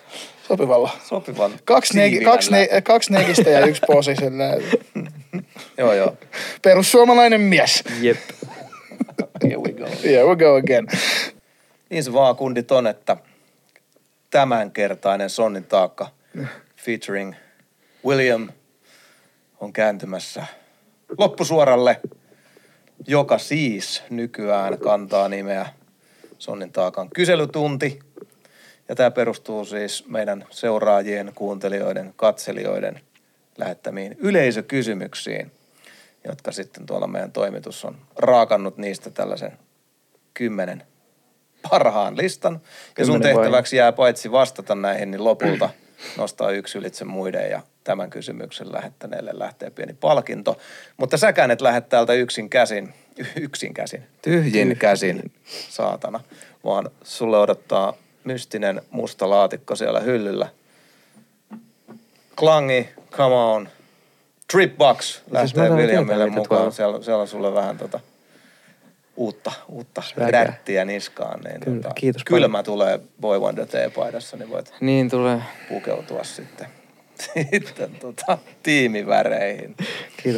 Sopivalla. 0.48 0.90
Sopivan 1.04 1.52
Kaksi, 1.64 1.92
siivillällä. 1.92 2.30
kaksi, 2.32 2.50
ne, 2.50 2.68
kaksi 2.84 3.12
negistä 3.12 3.50
ja 3.50 3.66
yksi 3.66 3.82
posi. 3.86 4.16
silleen. 4.16 4.62
Joo, 5.78 5.92
joo. 5.92 6.16
Perussuomalainen 6.62 7.40
mies. 7.40 7.84
Jep. 8.00 8.16
Here 9.44 9.56
we 9.56 9.72
go. 9.72 9.86
Here 10.04 10.24
we 10.24 10.36
go 10.36 10.54
again. 10.54 10.86
Niin 11.90 12.04
se 12.04 12.12
vaan 12.12 12.36
kundit 12.36 12.70
on, 12.72 12.86
että 12.86 13.16
tämänkertainen 14.30 15.30
Sonnin 15.30 15.64
taakka 15.64 16.10
featuring 16.76 17.34
William 18.06 18.48
on 19.60 19.72
kääntymässä 19.72 20.46
loppusuoralle, 21.18 22.00
joka 23.06 23.38
siis 23.38 24.02
nykyään 24.10 24.78
kantaa 24.78 25.28
nimeä 25.28 25.66
Sonnin 26.38 26.72
taakan 26.72 27.10
kyselytunti. 27.14 27.98
Ja 28.88 28.94
tämä 28.94 29.10
perustuu 29.10 29.64
siis 29.64 30.04
meidän 30.06 30.44
seuraajien, 30.50 31.32
kuuntelijoiden, 31.34 32.12
katselijoiden 32.16 33.00
lähettämiin 33.58 34.16
yleisökysymyksiin, 34.18 35.52
jotka 36.24 36.52
sitten 36.52 36.86
tuolla 36.86 37.06
meidän 37.06 37.32
toimitus 37.32 37.84
on 37.84 37.96
raakannut 38.16 38.76
niistä 38.76 39.10
tällaisen 39.10 39.58
kymmenen 40.34 40.82
parhaan 41.70 42.16
listan. 42.16 42.60
Ja 42.98 43.06
sun 43.06 43.20
tehtäväksi 43.20 43.76
jää 43.76 43.92
paitsi 43.92 44.32
vastata 44.32 44.74
näihin, 44.74 45.10
niin 45.10 45.24
lopulta 45.24 45.70
nostaa 46.16 46.50
yksi 46.50 46.78
ylitse 46.78 47.04
muiden 47.04 47.50
ja 47.50 47.62
tämän 47.88 48.10
kysymyksen 48.10 48.72
lähettäneelle 48.72 49.30
lähtee 49.34 49.70
pieni 49.70 49.94
palkinto. 49.94 50.58
Mutta 50.96 51.16
säkään 51.16 51.50
et 51.50 51.60
lähde 51.60 51.80
täältä 51.80 52.12
yksin 52.12 52.50
käsin, 52.50 52.94
yksin 53.40 53.74
käsin, 53.74 54.02
tyhjin 54.22 54.76
käsin, 54.76 55.32
saatana, 55.68 56.20
vaan 56.64 56.90
sulle 57.02 57.38
odottaa 57.38 57.94
mystinen 58.24 58.82
musta 58.90 59.30
laatikko 59.30 59.76
siellä 59.76 60.00
hyllyllä. 60.00 60.48
Klangi, 62.36 62.88
come 63.10 63.34
on, 63.34 63.68
Trip 64.52 64.76
Box 64.78 65.20
mä 65.30 65.38
lähtee 65.38 65.54
taidan 65.60 65.78
Williamille 65.78 66.26
mukaan. 66.26 66.46
tuolla- 66.58 66.70
Siellä, 66.70 67.02
siellä 67.02 67.20
on 67.22 67.28
sulle 67.28 67.54
vähän 67.54 67.78
tota 67.78 68.00
uutta, 69.16 69.52
uutta 69.68 70.02
rättiä 70.16 70.84
niskaan. 70.84 71.40
Niin 71.40 71.60
Kyllä, 71.60 71.82
tota, 71.82 71.94
kiitos 71.94 72.24
Kylmä 72.24 72.62
tulee 72.62 73.00
Boy 73.20 73.38
Wonder 73.38 73.66
T-paidassa, 73.66 74.36
niin 74.36 74.50
voit 74.50 74.72
Niin 74.80 75.10
tulee. 75.10 75.42
pukeutua 75.68 76.24
sitten, 76.24 76.66
sitten 77.52 77.90
tota, 78.00 78.38
tiimiväreihin. 78.62 79.76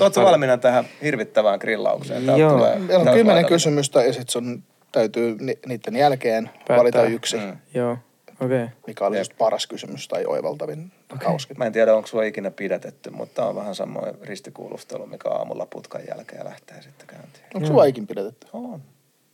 Oletko 0.00 0.22
valmiina 0.24 0.56
tähän 0.58 0.84
hirvittävään 1.02 1.58
grillaukseen? 1.58 2.26
Täältä 2.26 2.40
Joo. 2.42 2.52
tulee- 2.52 2.78
Meillä 2.78 3.10
on 3.10 3.16
kymmenen 3.16 3.46
kysymystä 3.46 4.02
ja 4.02 4.12
sitten 4.12 4.28
sun 4.32 4.62
täytyy 4.92 5.36
ni- 5.40 5.58
niiden 5.66 5.96
jälkeen 5.96 6.44
Päättää. 6.54 6.76
valita 6.76 7.02
yksi, 7.04 7.36
Mm. 7.36 7.56
Joo, 7.74 7.92
okei. 8.40 8.62
Okay. 8.64 8.68
mikä 8.86 9.06
oli 9.06 9.18
just 9.18 9.32
paras 9.38 9.66
kysymys 9.66 10.08
tai 10.08 10.24
oivaltavin 10.26 10.92
okay. 11.14 11.36
Mä 11.56 11.64
en 11.66 11.72
tiedä, 11.72 11.94
onko 11.96 12.06
sua 12.06 12.24
ikinä 12.24 12.50
pidätetty, 12.50 13.10
mutta 13.10 13.34
tää 13.34 13.48
on 13.48 13.56
vähän 13.56 13.74
samoin 13.74 14.14
ristikuulustelu, 14.22 15.06
mikä 15.06 15.28
aamulla 15.30 15.66
putkan 15.66 16.00
jälkeen 16.08 16.44
lähtee 16.44 16.82
sitten 16.82 17.06
käyntiin. 17.06 17.44
Onko 17.54 17.66
sulla 17.66 17.84
ikin 17.84 18.06
pidätetty? 18.06 18.46
On. 18.52 18.82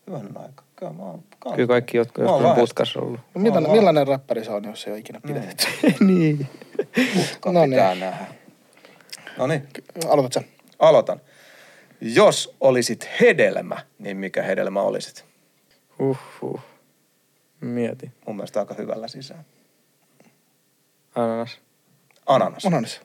Hyvän 0.07 0.29
aika. 0.37 0.63
Kyllä 0.77 0.93
mä 0.93 1.03
oon 1.03 1.23
kans- 1.47 1.57
Kyllä 1.57 1.69
kaikki, 1.69 1.99
oon 1.99 2.59
joskus 2.59 2.97
on 2.97 3.03
ollut. 3.03 3.21
No, 3.35 3.41
millainen, 3.41 3.71
millainen 3.73 4.07
räppäri 4.09 4.45
se 4.45 4.51
on, 4.51 4.65
jos 4.65 4.87
ei 4.87 4.93
ole 4.93 4.99
ikinä 4.99 5.21
pidätetty? 5.27 5.67
niin. 6.07 6.49
Putka 7.15 7.53
No 7.53 7.61
niin. 7.61 7.71
pitää 7.71 7.95
nähdä. 7.95 8.27
No 9.39 9.47
niin, 9.47 9.69
Aloitat 10.09 10.33
sä. 10.33 10.43
aloitan. 10.79 11.21
Jos 12.01 12.57
olisit 12.61 13.09
hedelmä, 13.21 13.77
niin 13.99 14.17
mikä 14.17 14.43
hedelmä 14.43 14.81
olisit? 14.83 15.25
Uhuh. 15.99 16.61
Mieti. 17.61 18.11
Mun 18.27 18.37
mielestä 18.37 18.61
aika 18.61 18.75
hyvällä 18.75 19.09
sisään. 19.09 19.45
Ananas. 21.15 21.59
Ananas. 22.27 22.67
Ananas. 22.67 23.01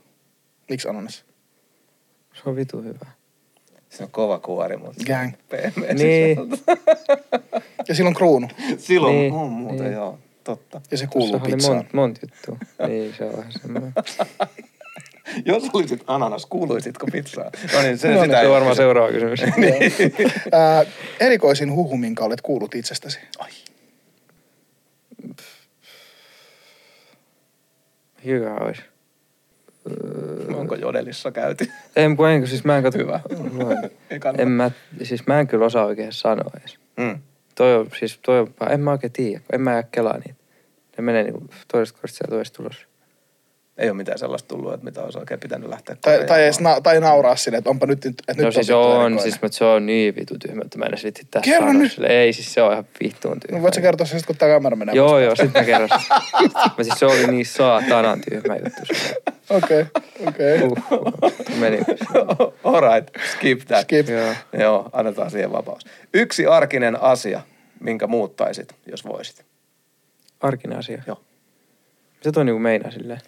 Miksi 0.69 0.87
ananas? 0.89 1.25
Se 2.33 2.41
on 2.49 2.55
vitu 2.55 2.81
hyvä. 2.81 3.05
Se 3.91 4.03
on 4.03 4.11
kova 4.11 4.39
kuori, 4.39 4.77
mutta 4.77 5.03
Gang. 5.07 5.33
Niin. 5.97 6.37
Ja 7.87 7.95
silloin 7.95 8.15
kruunu. 8.15 8.47
Silloin 8.77 9.15
Niin, 9.15 9.33
on 9.33 9.49
muuten, 9.49 9.79
niin. 9.83 9.93
joo. 9.93 10.19
Totta. 10.43 10.81
Ja 10.91 10.97
se 10.97 11.07
kuuluu 11.07 11.29
Tuossahan 11.29 11.47
oli 11.47 11.55
pizzaan. 11.55 11.75
monta 11.75 11.89
mont 11.97 12.19
juttua. 12.21 12.57
niin, 12.87 13.13
se 13.17 13.23
on 13.25 13.37
vähän 13.37 13.51
semmoinen. 13.61 13.93
Jos 15.45 15.69
olisit 15.73 16.03
ananas, 16.07 16.45
kuuluisitko 16.45 17.07
pizzaa? 17.11 17.51
No 17.73 17.81
niin, 17.81 17.97
se, 17.97 18.07
No 18.07 18.13
niin, 18.13 18.23
sitä 18.23 18.35
Se 18.35 18.39
ei 18.41 18.47
on 18.47 18.53
varmaan 18.53 18.75
seuraava 18.75 19.11
kysymys. 19.11 19.39
Ää, 20.51 20.85
erikoisin 21.19 21.71
huhu, 21.71 21.97
minkä 21.97 22.23
olet 22.23 22.41
kuullut 22.41 22.75
itsestäsi. 22.75 23.19
Ai. 23.39 23.49
Hyvä 28.25 28.55
olisi. 28.55 28.81
Onko 30.71 30.85
jodelissa 30.85 31.31
käyty? 31.31 31.71
En, 31.95 32.17
kun 32.17 32.29
en, 32.29 32.47
siis 32.47 32.63
mä 32.63 32.77
en 32.77 32.83
katso. 32.83 32.99
Hyvä. 32.99 33.19
Kannata. 34.19 34.41
en 34.41 34.47
mä, 34.47 34.71
siis 35.03 35.27
mä 35.27 35.39
en 35.39 35.47
kyllä 35.47 35.65
osaa 35.65 35.85
oikein 35.85 36.13
sanoa 36.13 36.51
edes. 36.59 36.79
Mm. 36.97 37.19
Toi 37.55 37.75
on, 37.75 37.87
siis 37.99 38.19
toi 38.25 38.39
on, 38.39 38.53
en 38.69 38.79
mä 38.79 38.91
oikein 38.91 39.13
tiedä, 39.13 39.41
en 39.53 39.61
mä 39.61 39.83
kelaa 39.83 40.17
niitä. 40.17 40.41
Ne 40.97 41.03
menee 41.03 41.23
niinku 41.23 41.47
toisesta 41.71 41.99
kortista 42.01 42.23
ja 42.23 42.29
toisesta 42.29 42.57
tulos. 42.57 42.87
Ei 43.77 43.89
ole 43.89 43.97
mitään 43.97 44.19
sellaista 44.19 44.47
tullut, 44.47 44.73
että 44.73 44.85
mitä 44.85 45.01
olisi 45.01 45.17
oikein 45.19 45.39
pitänyt 45.39 45.69
lähteä 45.69 45.95
Tai, 46.01 46.25
tai, 46.27 46.43
edes 46.43 46.59
na, 46.59 46.81
tai 46.81 46.99
nauraa 46.99 47.35
silleen, 47.35 47.57
että 47.57 47.69
onpa 47.69 47.85
nyt, 47.85 48.05
että 48.05 48.23
nyt 48.27 48.37
No 48.45 48.51
siis 48.51 48.67
vittu 48.67 48.77
on, 48.79 48.91
erikoinen. 48.91 49.19
siis 49.19 49.41
mutta 49.41 49.57
se 49.57 49.65
on 49.65 49.85
niin 49.85 50.15
vitu 50.15 50.35
tyhmä, 50.39 50.61
että 50.65 50.77
mä 50.77 50.85
en 50.85 50.89
edes 50.89 51.03
vitti 51.03 51.27
tässä 51.31 51.51
Kerro 51.51 51.73
nyt. 51.73 51.91
sille. 51.91 52.07
Ei, 52.07 52.33
siis 52.33 52.53
se 52.53 52.61
on 52.61 52.71
ihan 52.71 52.85
vittuun 53.03 53.39
tyhmä. 53.39 53.57
No 53.57 53.63
voit 53.63 53.73
sä 53.73 53.81
kertoa 53.81 54.05
sen, 54.07 54.19
sit, 54.19 54.27
kun 54.27 54.35
tää 54.35 54.49
kamera 54.49 54.75
menee 54.75 54.95
Joo, 54.95 55.19
joo, 55.19 55.35
sit 55.35 55.53
mä 55.53 55.63
kerron. 55.63 55.89
mä 56.77 56.83
siis 56.83 56.99
se 56.99 57.05
oli 57.05 57.27
niin 57.27 57.45
saatanan 57.45 58.21
tyhmä 58.29 58.55
juttu. 58.55 58.81
Okei, 59.49 59.85
okei. 60.27 60.61
Uh, 60.61 60.77
meni. 61.59 61.79
All 62.63 62.81
right, 62.93 63.17
skip 63.37 63.59
that. 63.67 63.81
Skip. 63.81 64.09
Joo. 64.09 64.33
Joo, 64.59 64.89
annetaan 64.93 65.31
siihen 65.31 65.51
vapaus. 65.51 65.83
Yksi 66.13 66.45
arkinen 66.45 67.01
asia, 67.01 67.41
minkä 67.79 68.07
muuttaisit, 68.07 68.75
jos 68.85 69.05
voisit. 69.05 69.45
Arkinen 70.39 70.77
asia. 70.77 71.01
Joo. 71.07 71.21
Se 72.21 72.31
toi 72.31 72.45
niinku 72.45 72.59
meinaa 72.59 72.91
silleen. 72.91 73.21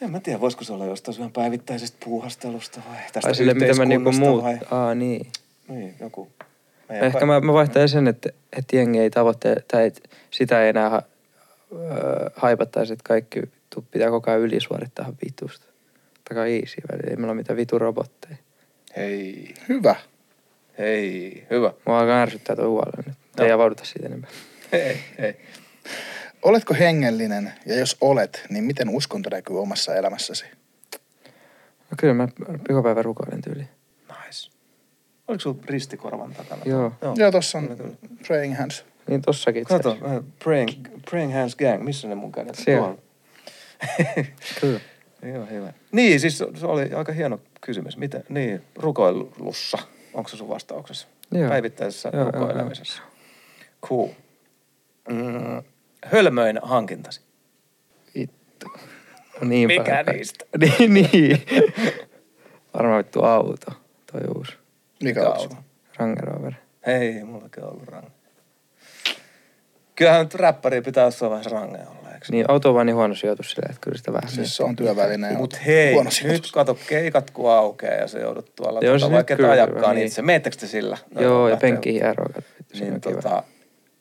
En 0.00 0.10
mä 0.10 0.20
tiedä, 0.20 0.40
voisiko 0.40 0.64
se 0.64 0.72
olla 0.72 0.86
jostain 0.86 1.16
ihan 1.18 1.32
päivittäisestä 1.32 1.96
puuhastelusta 2.04 2.80
vai 2.88 2.96
tästä 2.96 3.20
Tai 3.20 3.34
silleen, 3.34 3.58
mitä 3.58 3.74
mä 3.74 3.84
niinku 3.84 4.12
muut... 4.12 4.42
vai... 4.42 4.58
Aa, 4.70 4.94
niin. 4.94 5.26
Niin, 5.68 5.94
joku. 6.00 6.28
meidän 6.88 7.06
Ehkä 7.06 7.18
päin- 7.18 7.28
mä, 7.28 7.40
mä 7.40 7.52
vaihtaisin 7.52 7.88
sen, 7.98 8.08
että, 8.08 8.28
että 8.52 8.76
jengi 8.76 8.98
ei 8.98 9.10
tavoittele, 9.10 9.64
tai 9.72 9.86
että 9.86 10.00
sitä 10.30 10.62
ei 10.62 10.68
enää 10.68 10.90
ha, 10.90 11.02
öö, 11.72 12.30
haipattaisi, 12.36 12.92
että 12.92 13.02
kaikki 13.08 13.42
pitää 13.90 14.10
koko 14.10 14.30
ajan 14.30 14.42
ylisuorittaa 14.42 15.12
vitusta. 15.26 15.66
Takaa 16.28 16.46
easy 16.46 16.76
välillä, 16.92 17.10
ei 17.10 17.16
meillä 17.16 17.30
ole 17.32 17.36
mitään 17.36 17.56
vitu 17.56 17.78
robotteja. 17.78 18.36
Hei, 18.96 19.54
Hyvä. 19.68 19.94
hei, 20.78 21.46
hyvä. 21.50 21.72
Mua 21.86 22.00
alkaa 22.00 22.22
ärsyttää 22.22 22.56
tuo 22.56 22.68
huolella 22.68 23.02
nyt. 23.06 23.16
Ei 23.40 23.46
Joo. 23.48 23.54
avauduta 23.54 23.84
siitä 23.84 24.06
enempää. 24.06 24.30
Hei, 24.72 24.98
hei. 25.18 25.36
Oletko 26.44 26.74
hengellinen? 26.74 27.52
Ja 27.66 27.78
jos 27.78 27.96
olet, 28.00 28.46
niin 28.50 28.64
miten 28.64 28.88
uskonto 28.88 29.30
näkyy 29.30 29.60
omassa 29.60 29.94
elämässäsi? 29.94 30.44
No 31.90 31.96
kyllä 31.98 32.14
mä 32.14 32.28
joka 32.68 32.82
päivä 32.82 33.02
rukoilen 33.02 33.42
tyyliin. 33.42 33.68
Nice. 34.08 34.50
Oliko 35.28 35.40
sulla 35.40 35.58
ristikorvan 35.66 36.34
takana? 36.34 36.62
Joo. 36.64 36.92
Joo. 37.02 37.14
Joo, 37.16 37.30
tossa 37.30 37.58
on 37.58 37.76
Kyllä, 37.76 37.90
praying 38.26 38.58
hands. 38.58 38.84
Niin 39.08 39.22
tossakin 39.22 39.62
itse 39.62 39.74
Kato, 39.74 39.90
äh, 39.90 40.24
praying, 40.44 40.70
praying 41.10 41.34
Hands 41.34 41.56
Gang, 41.56 41.82
missä 41.82 42.08
ne 42.08 42.14
mun 42.14 42.32
kädet? 42.32 42.54
Siellä. 42.54 42.86
Tuolla. 42.86 42.98
Kyllä. 44.60 44.80
Joo, 45.22 45.46
hyvä. 45.46 45.72
Niin, 45.92 46.20
siis 46.20 46.38
se 46.38 46.66
oli 46.66 46.92
aika 46.94 47.12
hieno 47.12 47.40
kysymys. 47.60 47.96
Miten, 47.96 48.24
niin, 48.28 48.62
rukoilussa. 48.76 49.78
Onko 50.14 50.28
se 50.28 50.36
sun 50.36 50.48
vastauksessa? 50.48 51.06
Joo. 51.32 51.48
Päivittäisessä 51.48 52.10
Joo, 52.12 52.22
joo, 52.22 52.30
rukoilemisessa. 52.30 53.02
Cool. 53.82 54.08
Mm, 55.08 55.62
hölmöin 56.12 56.58
hankintasi. 56.62 57.20
Vittu. 58.14 58.66
No 59.40 59.48
niin 59.48 59.66
Mikä 59.66 60.04
päin. 60.04 60.16
niistä? 60.16 60.44
niin, 60.78 60.94
niin. 60.94 61.42
Varmaan 62.74 62.98
vittu 62.98 63.22
auto. 63.22 63.72
Toi 64.12 64.20
uusi. 64.36 64.52
Mikä 65.02 65.20
Mikä 65.20 65.30
on 65.32 65.36
auto? 65.40 65.56
Range 65.98 66.20
Rover. 66.20 66.52
Ei, 66.86 67.24
mullakin 67.24 67.64
on 67.64 67.70
ollut 67.70 67.88
range. 67.88 68.08
Kyllähän 69.96 70.20
nyt 70.20 70.34
räppäri 70.34 70.80
pitää 70.82 71.04
jossain 71.04 71.30
vaiheessa 71.30 71.50
range 71.60 71.78
olla, 71.78 72.14
eikö? 72.14 72.26
Niin 72.30 72.50
auto 72.50 72.68
on 72.68 72.74
vaan 72.74 72.86
niin 72.86 72.96
huono 72.96 73.14
sijoitus 73.14 73.50
silleen, 73.50 73.70
että 73.70 73.80
kyllä 73.80 73.98
sitä 73.98 74.12
vähän 74.12 74.30
Siis 74.30 74.56
se 74.56 74.64
on 74.64 74.76
työväline. 74.76 75.32
ja 75.32 75.38
Mut 75.38 75.66
hei, 75.66 75.92
huono 75.92 76.10
nyt 76.22 76.50
kato 76.52 76.78
keikat 76.88 77.30
kun 77.30 77.50
aukeaa 77.50 77.94
ja 77.94 78.08
se 78.08 78.20
joudut 78.20 78.54
tuolla 78.56 78.80
Joo, 78.82 78.94
tota, 78.94 79.06
se 79.06 79.12
vaikka 79.12 79.34
et 79.34 79.36
kyllä 79.38 79.50
ajakkaan 79.50 79.96
niin. 79.96 80.06
itse. 80.06 80.22
Meettekö 80.22 80.56
te 80.56 80.66
sillä? 80.66 80.98
No, 81.14 81.22
Joo, 81.22 81.48
ja 81.48 81.56
penkki 81.56 82.00
se 82.74 82.84
Niin 82.84 83.00
tota, 83.00 83.42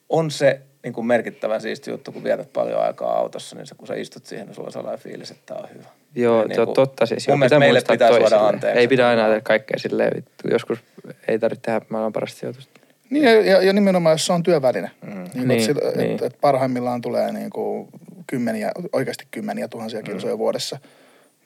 on 0.10 0.32
se 0.32 0.62
niin 0.84 0.94
kuin 0.94 1.08
merkittävän 1.08 1.62
siisti 1.62 1.92
juttu, 1.92 2.12
kun 2.12 2.24
vietät 2.24 2.54
paljon 2.54 2.82
aikaa 2.82 3.18
autossa, 3.18 3.56
niin 3.56 3.68
se, 3.68 3.76
kun 3.76 3.88
sä 3.88 3.96
istut 3.96 4.26
siihen, 4.26 4.46
niin 4.48 4.56
sulla 4.56 4.68
on 4.68 4.72
sellainen 4.74 5.00
fiilis, 5.00 5.32
että 5.32 5.44
tää 5.54 5.58
on 5.64 5.70
hyvä. 5.74 5.88
Joo, 6.16 6.38
Ja 6.38 6.42
to, 6.44 6.48
niinku- 6.48 6.74
totta 6.74 7.06
siis. 7.06 7.28
Mun 7.28 7.40
mielestä 7.40 7.56
pitää 7.56 7.60
meille 7.60 7.82
pitää 7.92 8.10
suoda 8.30 8.48
anteeksi. 8.48 8.80
Ei 8.80 8.88
pidä 8.88 9.08
aina 9.08 9.26
tehdä 9.28 9.42
kaikkea 9.42 9.80
silleen, 9.80 10.12
vittu. 10.16 10.48
Joskus 10.52 10.80
ei 11.28 11.40
tarvitse 11.40 11.62
tehdä 11.66 11.82
maailman 11.90 12.14
parasta 12.14 12.40
sijoitusta. 12.40 12.80
Niin, 13.10 13.24
ja, 13.26 13.62
ja, 13.62 13.74
nimenomaan, 13.74 14.14
jos 14.14 14.26
se 14.26 14.34
on 14.34 14.44
työväline. 14.44 14.92
Mm. 15.02 15.10
Niin, 15.14 15.30
Niin, 15.34 15.48
niin, 15.48 15.70
et, 15.88 15.96
niin. 15.96 16.12
et, 16.16 16.22
et 16.22 16.38
parhaimmillaan 16.42 17.02
tulee 17.02 17.32
niin 17.32 17.50
kuin 17.50 17.88
kymmeniä, 18.28 18.72
oikeasti 18.94 19.28
kymmeniä 19.32 19.68
tuhansia 19.68 20.00
Mm. 20.00 20.06
kilsoja 20.06 20.38
vuodessa. 20.38 20.80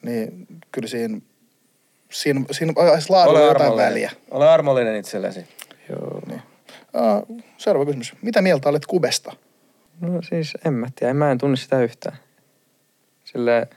Niin 0.01 0.47
kyllä 0.71 0.87
siinä, 0.87 1.21
siinä, 2.11 2.41
siinä 2.51 2.73
laadulla 3.09 3.39
jotain 3.39 3.61
armollinen. 3.61 3.89
väliä. 3.91 4.11
Ole 4.31 4.49
armollinen 4.49 4.95
itsellesi. 4.95 5.45
Joo. 5.89 6.21
Niin. 6.27 6.41
Uh, 6.93 7.41
seuraava 7.57 7.85
kysymys. 7.85 8.13
Mitä 8.21 8.41
mieltä 8.41 8.69
olet 8.69 8.85
kubesta? 8.85 9.33
No 10.01 10.21
siis 10.21 10.53
en 10.65 10.73
mä 10.73 10.87
tiedä, 10.95 11.13
mä 11.13 11.31
en 11.31 11.37
tunne 11.37 11.57
sitä 11.57 11.81
yhtään. 11.81 12.17
Sille 13.23 13.67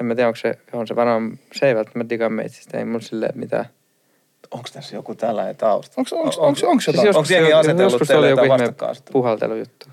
en 0.00 0.06
mä 0.06 0.14
tiedä, 0.14 0.28
onko 0.28 0.36
se, 0.36 0.58
on 0.72 0.86
se 0.86 0.96
varmaan, 0.96 1.38
se 1.52 1.68
ei 1.68 1.74
välttämättä 1.74 2.10
digaa 2.10 2.28
meitsistä, 2.28 2.78
ei 2.78 2.84
mun 2.84 3.02
silleen 3.02 3.32
mitään. 3.38 3.64
Onko 4.50 4.68
tässä 4.72 4.96
joku 4.96 5.14
tällainen 5.14 5.56
tausta? 5.56 5.94
Onko 5.96 6.16
onks, 6.22 6.38
onks, 6.38 6.62
onks 6.64 6.84
Siis 6.84 6.94
jotain? 6.94 7.06
jos- 7.06 7.16
Onko 7.16 7.28
jengi 7.32 7.52
asetellut 7.52 7.92
joskus 7.92 8.08
teille 8.08 8.26
oli 8.26 8.30
joku 8.30 8.42
jotain 8.44 8.60
ihme 8.60 8.62
vastakkainasettelua? 8.62 9.12
puhaltelujuttu. 9.12 9.86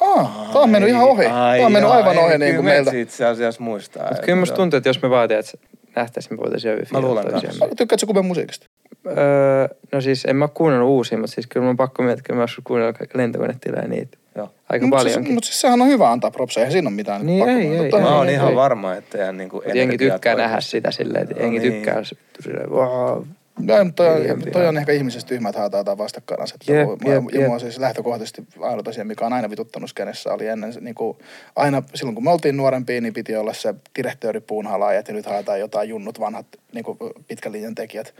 Ah, 0.00 0.46
tämä 0.52 0.60
on 0.60 0.70
mennyt 0.70 0.90
ihan 0.90 1.04
ohi. 1.04 1.24
Tämä 1.24 1.66
on 1.66 1.72
mennyt 1.72 1.90
aivan 1.90 2.18
ohi 2.18 2.38
niin 2.38 2.54
kuin 2.54 2.64
meiltä. 2.64 2.90
itse 2.96 3.24
asiassa 3.26 3.62
muistaa. 3.62 4.08
Mutta 4.08 4.22
kyllä 4.22 4.38
musta 4.38 4.56
tuntuu, 4.56 4.76
että 4.76 4.88
jos 4.88 5.02
me 5.02 5.10
vaatii, 5.10 5.36
että 5.36 5.52
nähtäisiin, 5.96 6.32
me 6.34 6.42
voitaisiin 6.42 6.72
hyvin 6.74 6.86
Mä 6.92 7.00
luulen 7.00 7.30
kanssa. 7.30 7.68
Tykkäätkö 7.76 8.06
kuben 8.06 8.24
musiikista? 8.24 8.65
Öö, 9.06 9.68
no 9.92 10.00
siis 10.00 10.24
en 10.24 10.36
mä 10.36 10.44
oo 10.44 10.50
kuunnellut 10.54 10.88
uusia, 10.88 11.18
mutta 11.18 11.34
siis 11.34 11.46
kyllä 11.46 11.64
mun 11.64 11.70
on 11.70 11.76
pakko 11.76 12.02
miettiä, 12.02 12.20
että 12.20 12.32
mä 12.32 12.40
oon 12.40 12.48
kuunnellut 12.64 12.98
kaikki 12.98 13.18
lentokonetila 13.18 13.76
ja 13.78 13.88
niitä. 13.88 14.18
Joo. 14.36 14.50
Aika 14.68 14.86
Mutta 14.86 14.96
paljonkin. 14.96 15.24
siis, 15.24 15.34
mut 15.34 15.44
siis 15.44 15.60
sehän 15.60 15.82
on 15.82 15.88
hyvä 15.88 16.10
antaa 16.10 16.30
propseja, 16.30 16.62
eihän 16.62 16.72
siinä 16.72 16.88
ole 16.88 16.94
mitään. 16.96 17.26
Niin, 17.26 17.38
pakko 17.38 17.60
ei, 17.60 17.76
ei, 17.84 17.90
Toi- 17.90 18.00
Mä 18.00 18.08
ei, 18.08 18.12
oon 18.14 18.28
ei, 18.28 18.34
ihan 18.34 18.48
ei. 18.50 18.56
varma, 18.56 18.94
että 18.94 19.18
jää 19.18 19.32
niinku 19.32 19.62
Mut 19.66 19.74
jengi 19.74 19.98
tykkää 19.98 20.34
nähdä 20.34 20.60
sitä 20.60 20.90
silleen, 20.90 21.22
että 21.22 21.34
No 21.34 21.40
jengi 21.40 21.58
niin. 21.58 21.72
tykkää 21.72 22.02
silleen, 22.40 22.70
wow. 22.70 23.22
Joo, 23.64 23.84
mutta 23.84 24.04
toi, 24.04 24.20
Liian 24.20 24.42
toi 24.52 24.66
on 24.66 24.78
ehkä 24.78 24.92
ihmisestä 24.92 25.28
tyhmä, 25.28 25.48
että 25.48 25.58
haetaan 25.60 25.80
jotain 25.80 25.98
vastakkainasettelua. 25.98 26.80
Jep, 26.80 26.88
Jep, 26.90 27.24
jep, 27.32 27.42
ja 27.42 27.48
mua 27.48 27.58
siis 27.58 27.78
lähtökohtaisesti 27.78 28.46
ainut 28.60 28.88
asia, 28.88 29.04
mikä 29.04 29.26
on 29.26 29.32
aina 29.32 29.50
vituttanut 29.50 29.90
skenessä, 29.90 30.32
oli 30.32 30.46
ennen 30.46 30.72
se, 30.72 30.80
niin 30.80 30.94
kuin, 30.94 31.18
aina 31.56 31.82
silloin 31.94 32.14
kun 32.14 32.24
me 32.24 32.30
oltiin 32.30 32.56
nuorempia, 32.56 33.00
niin 33.00 33.14
piti 33.14 33.36
olla 33.36 33.52
se 33.52 33.74
direktööri 33.96 34.40
puunhalaajat 34.40 35.08
ja 35.08 35.14
nyt 35.14 35.26
haetaan 35.26 35.60
jotain 35.60 35.88
junnut 35.88 36.20
vanhat 36.20 36.46
niin 36.72 36.84
kuin 36.84 36.98
pitkän 37.28 37.52
linjan 37.52 37.74
tekijät. 37.74 38.14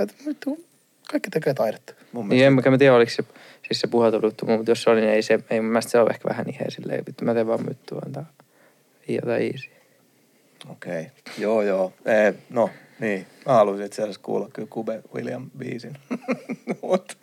Et, 0.00 0.14
kaikki 1.10 1.30
tekee 1.30 1.54
taidetta. 1.54 1.94
Mun 2.12 2.28
Niin 2.28 2.46
en 2.46 2.52
mä 2.52 2.78
tiedä, 2.78 2.94
oliko 2.94 3.10
se 3.10 3.24
siis 3.66 3.80
se 3.80 3.86
puhalteluttu, 3.86 4.46
mutta 4.46 4.70
jos 4.70 4.82
se 4.82 4.90
oli, 4.90 5.00
niin 5.00 5.12
ei 5.12 5.22
se, 5.22 5.38
ei 5.50 5.60
mun 5.60 5.70
mielestä 5.70 5.90
se 5.90 5.98
ole 5.98 6.10
ehkä 6.10 6.28
vähän 6.28 6.46
niin 6.46 6.72
silleen, 6.72 7.06
vittu 7.06 7.24
mä 7.24 7.34
teen 7.34 7.46
vaan 7.46 7.64
myttua 7.64 8.00
antaa 8.06 8.26
jotain 9.08 9.42
easy. 9.42 9.70
Okei, 10.70 11.00
okay. 11.00 11.12
joo 11.38 11.62
joo. 11.62 11.92
Eh, 12.06 12.34
no 12.50 12.70
niin, 13.00 13.26
mä 13.46 13.52
haluaisin 13.52 13.86
itse 13.86 14.02
asiassa 14.02 14.20
kuulla 14.24 14.48
kyllä 14.52 14.68
Kube 14.70 15.02
William 15.14 15.50
biisin. 15.58 15.96
Mut 16.82 17.16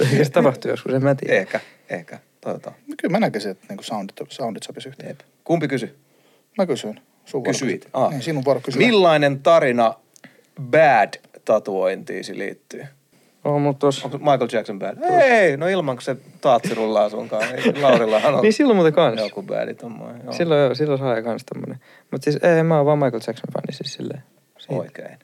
Ehkä 0.00 0.24
se 0.24 0.30
tapahtuu 0.30 0.70
joskus, 0.70 0.94
en 0.94 1.02
mä 1.02 1.14
tiedä. 1.14 1.34
ehkä, 1.40 1.60
ehkä, 1.90 2.18
toivotaan. 2.40 2.76
No 2.86 2.94
Kyllä 3.02 3.12
mä 3.12 3.20
näkisin, 3.20 3.50
että 3.50 3.66
niin 3.68 3.84
soundit, 3.84 4.16
soundit 4.28 4.62
sopisi 4.62 4.88
yhteen. 4.88 5.08
Jep. 5.08 5.20
Kumpi 5.44 5.68
kysy? 5.68 5.96
Mä 6.58 6.66
kysyin. 6.66 7.00
Sun 7.24 7.42
Kysyit. 7.42 7.88
Ah. 7.92 8.10
Niin, 8.10 8.22
sinun 8.22 8.44
vuoro 8.44 8.60
kysyä. 8.60 8.78
Millainen 8.78 9.42
tarina 9.42 9.94
bad 10.70 11.14
tatuointiisi 11.44 12.38
liittyy? 12.38 12.86
On 13.44 13.62
mut 13.62 13.78
tos... 13.78 14.04
Onko 14.04 14.18
Michael 14.18 14.48
Jackson 14.52 14.78
bad? 14.78 14.96
Ei, 15.22 15.56
no 15.56 15.68
ilman 15.68 15.96
kun 15.96 16.02
se 16.02 16.16
taatsi 16.40 16.74
rullaa 16.74 17.08
sunkaan. 17.10 17.42
Laurillahan 17.82 18.34
on 18.34 18.42
Niin 18.42 18.52
silloin 18.52 18.76
muuten 18.76 18.92
kans. 18.92 19.20
joku 19.20 19.42
bad 19.42 19.74
tommoinen. 19.74 20.20
Joo. 20.24 20.32
Silloin 20.32 20.60
joo, 20.60 20.74
silloin 20.74 20.98
saa 20.98 21.22
kans 21.22 21.44
tommonen. 21.44 21.78
Mut 22.12 22.22
siis 22.22 22.36
ei, 22.36 22.62
mä 22.62 22.76
oon 22.76 22.86
vaan 22.86 22.98
Michael 22.98 23.22
Jackson 23.26 23.52
fani 23.52 23.72
siis 23.72 23.92
silleen. 23.94 24.22
Siitä. 24.68 24.82
Oikein. 24.82 25.18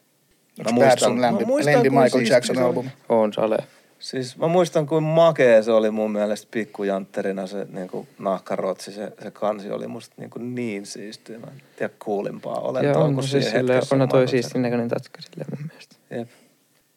Bad 0.75 0.99
sun 0.99 1.21
lempi, 1.21 1.45
lempi 1.65 1.89
kun 1.89 1.99
Michael 1.99 2.09
siisti 2.11 2.35
Jackson 2.35 2.59
albumi? 2.59 2.91
On 3.09 3.33
sale. 3.33 3.59
Siis 3.99 4.37
mä 4.37 4.49
muistan, 4.49 4.87
kuin 4.87 5.05
makea 5.05 5.63
se 5.63 5.73
oli 5.73 5.91
mun 5.91 6.13
mielestä 6.13 6.49
pikkujantterina 6.51 7.47
se 7.47 7.67
niin 7.71 7.89
kuin 7.89 8.09
nahkarotsi. 8.19 8.93
Se, 8.93 9.13
se 9.23 9.31
kansi 9.31 9.71
oli 9.71 9.87
musta 9.87 10.15
niin, 10.19 10.31
kuin 10.31 10.55
niin 10.55 10.87
siistiä. 10.87 11.39
Mä 11.39 11.47
en 11.47 11.63
tiedä 11.77 11.93
kuulimpaa 12.05 12.55
Ja 12.55 12.61
olentoa 12.61 13.05
on 13.05 13.15
kuin 13.15 13.29
siis 13.29 13.45
siinä 13.45 13.59
silleen, 13.59 13.75
hetkessä 13.75 14.03
on 14.03 14.09
toi 14.09 14.29
siistin 14.29 14.63
näköinen 14.63 14.89
tatka 14.89 15.23
silleen 15.23 15.47
mun 15.59 15.69
mielestä. 15.69 15.97
Jep. 16.11 16.29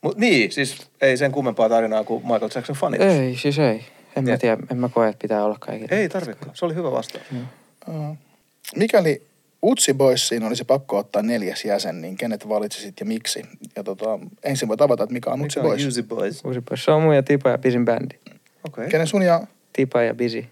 Mut 0.02 0.18
niin, 0.18 0.52
siis 0.52 0.88
ei 1.02 1.18
sen 1.18 1.32
kummempaa 1.32 1.70
tarinaa 1.70 2.04
kuin 2.04 2.24
Michael 2.24 2.50
Jackson 2.56 2.76
fanitus. 2.76 3.08
Ei, 3.08 3.36
siis 3.36 3.60
ei. 3.60 3.86
En 4.16 4.24
mä 4.24 4.30
Jep. 4.30 4.40
tiedä, 4.40 4.58
en 4.72 4.78
mä 4.78 4.90
koe, 4.90 5.08
että 5.08 5.22
pitää 5.22 5.46
olla 5.46 5.58
kaikille. 5.60 6.02
Ei 6.02 6.10
tarvikaan. 6.10 6.56
Se 6.56 6.66
oli 6.66 6.76
hyvä 6.76 6.92
vastaus. 6.92 7.24
Uh, 7.88 8.18
mikäli 8.76 9.22
Utsi 9.66 9.94
Boysiin 9.94 10.44
olisi 10.44 10.64
pakko 10.64 10.98
ottaa 10.98 11.22
neljäs 11.22 11.66
jäsen, 11.66 12.02
niin 12.02 12.18
kenet 12.18 12.50
valitsisit 12.50 13.00
ja 13.00 13.06
miksi? 13.06 13.42
Ja 13.76 13.84
tota, 13.84 14.20
ensin 14.44 14.68
voi 14.68 14.78
tavata, 14.78 15.04
että 15.04 15.14
mikä 15.14 15.30
on 15.30 15.42
Utsi 15.42 15.60
Boys. 15.60 15.84
Juicy 15.84 16.04
Boys? 16.04 16.46
Uusi 16.46 16.62
pois. 16.62 16.86
Se 16.86 16.92
on 16.92 17.02
mun 17.02 17.16
ja 17.16 17.24
Tipa 17.24 17.50
ja 17.50 17.58
Bisin 17.58 17.86
bändi. 17.86 18.16
Okei. 18.68 18.90
Kenen 18.90 19.08
sun 19.08 19.22
ja... 19.22 19.42
Tipa 19.74 20.02
ja 20.02 20.14
Bisi. 20.14 20.50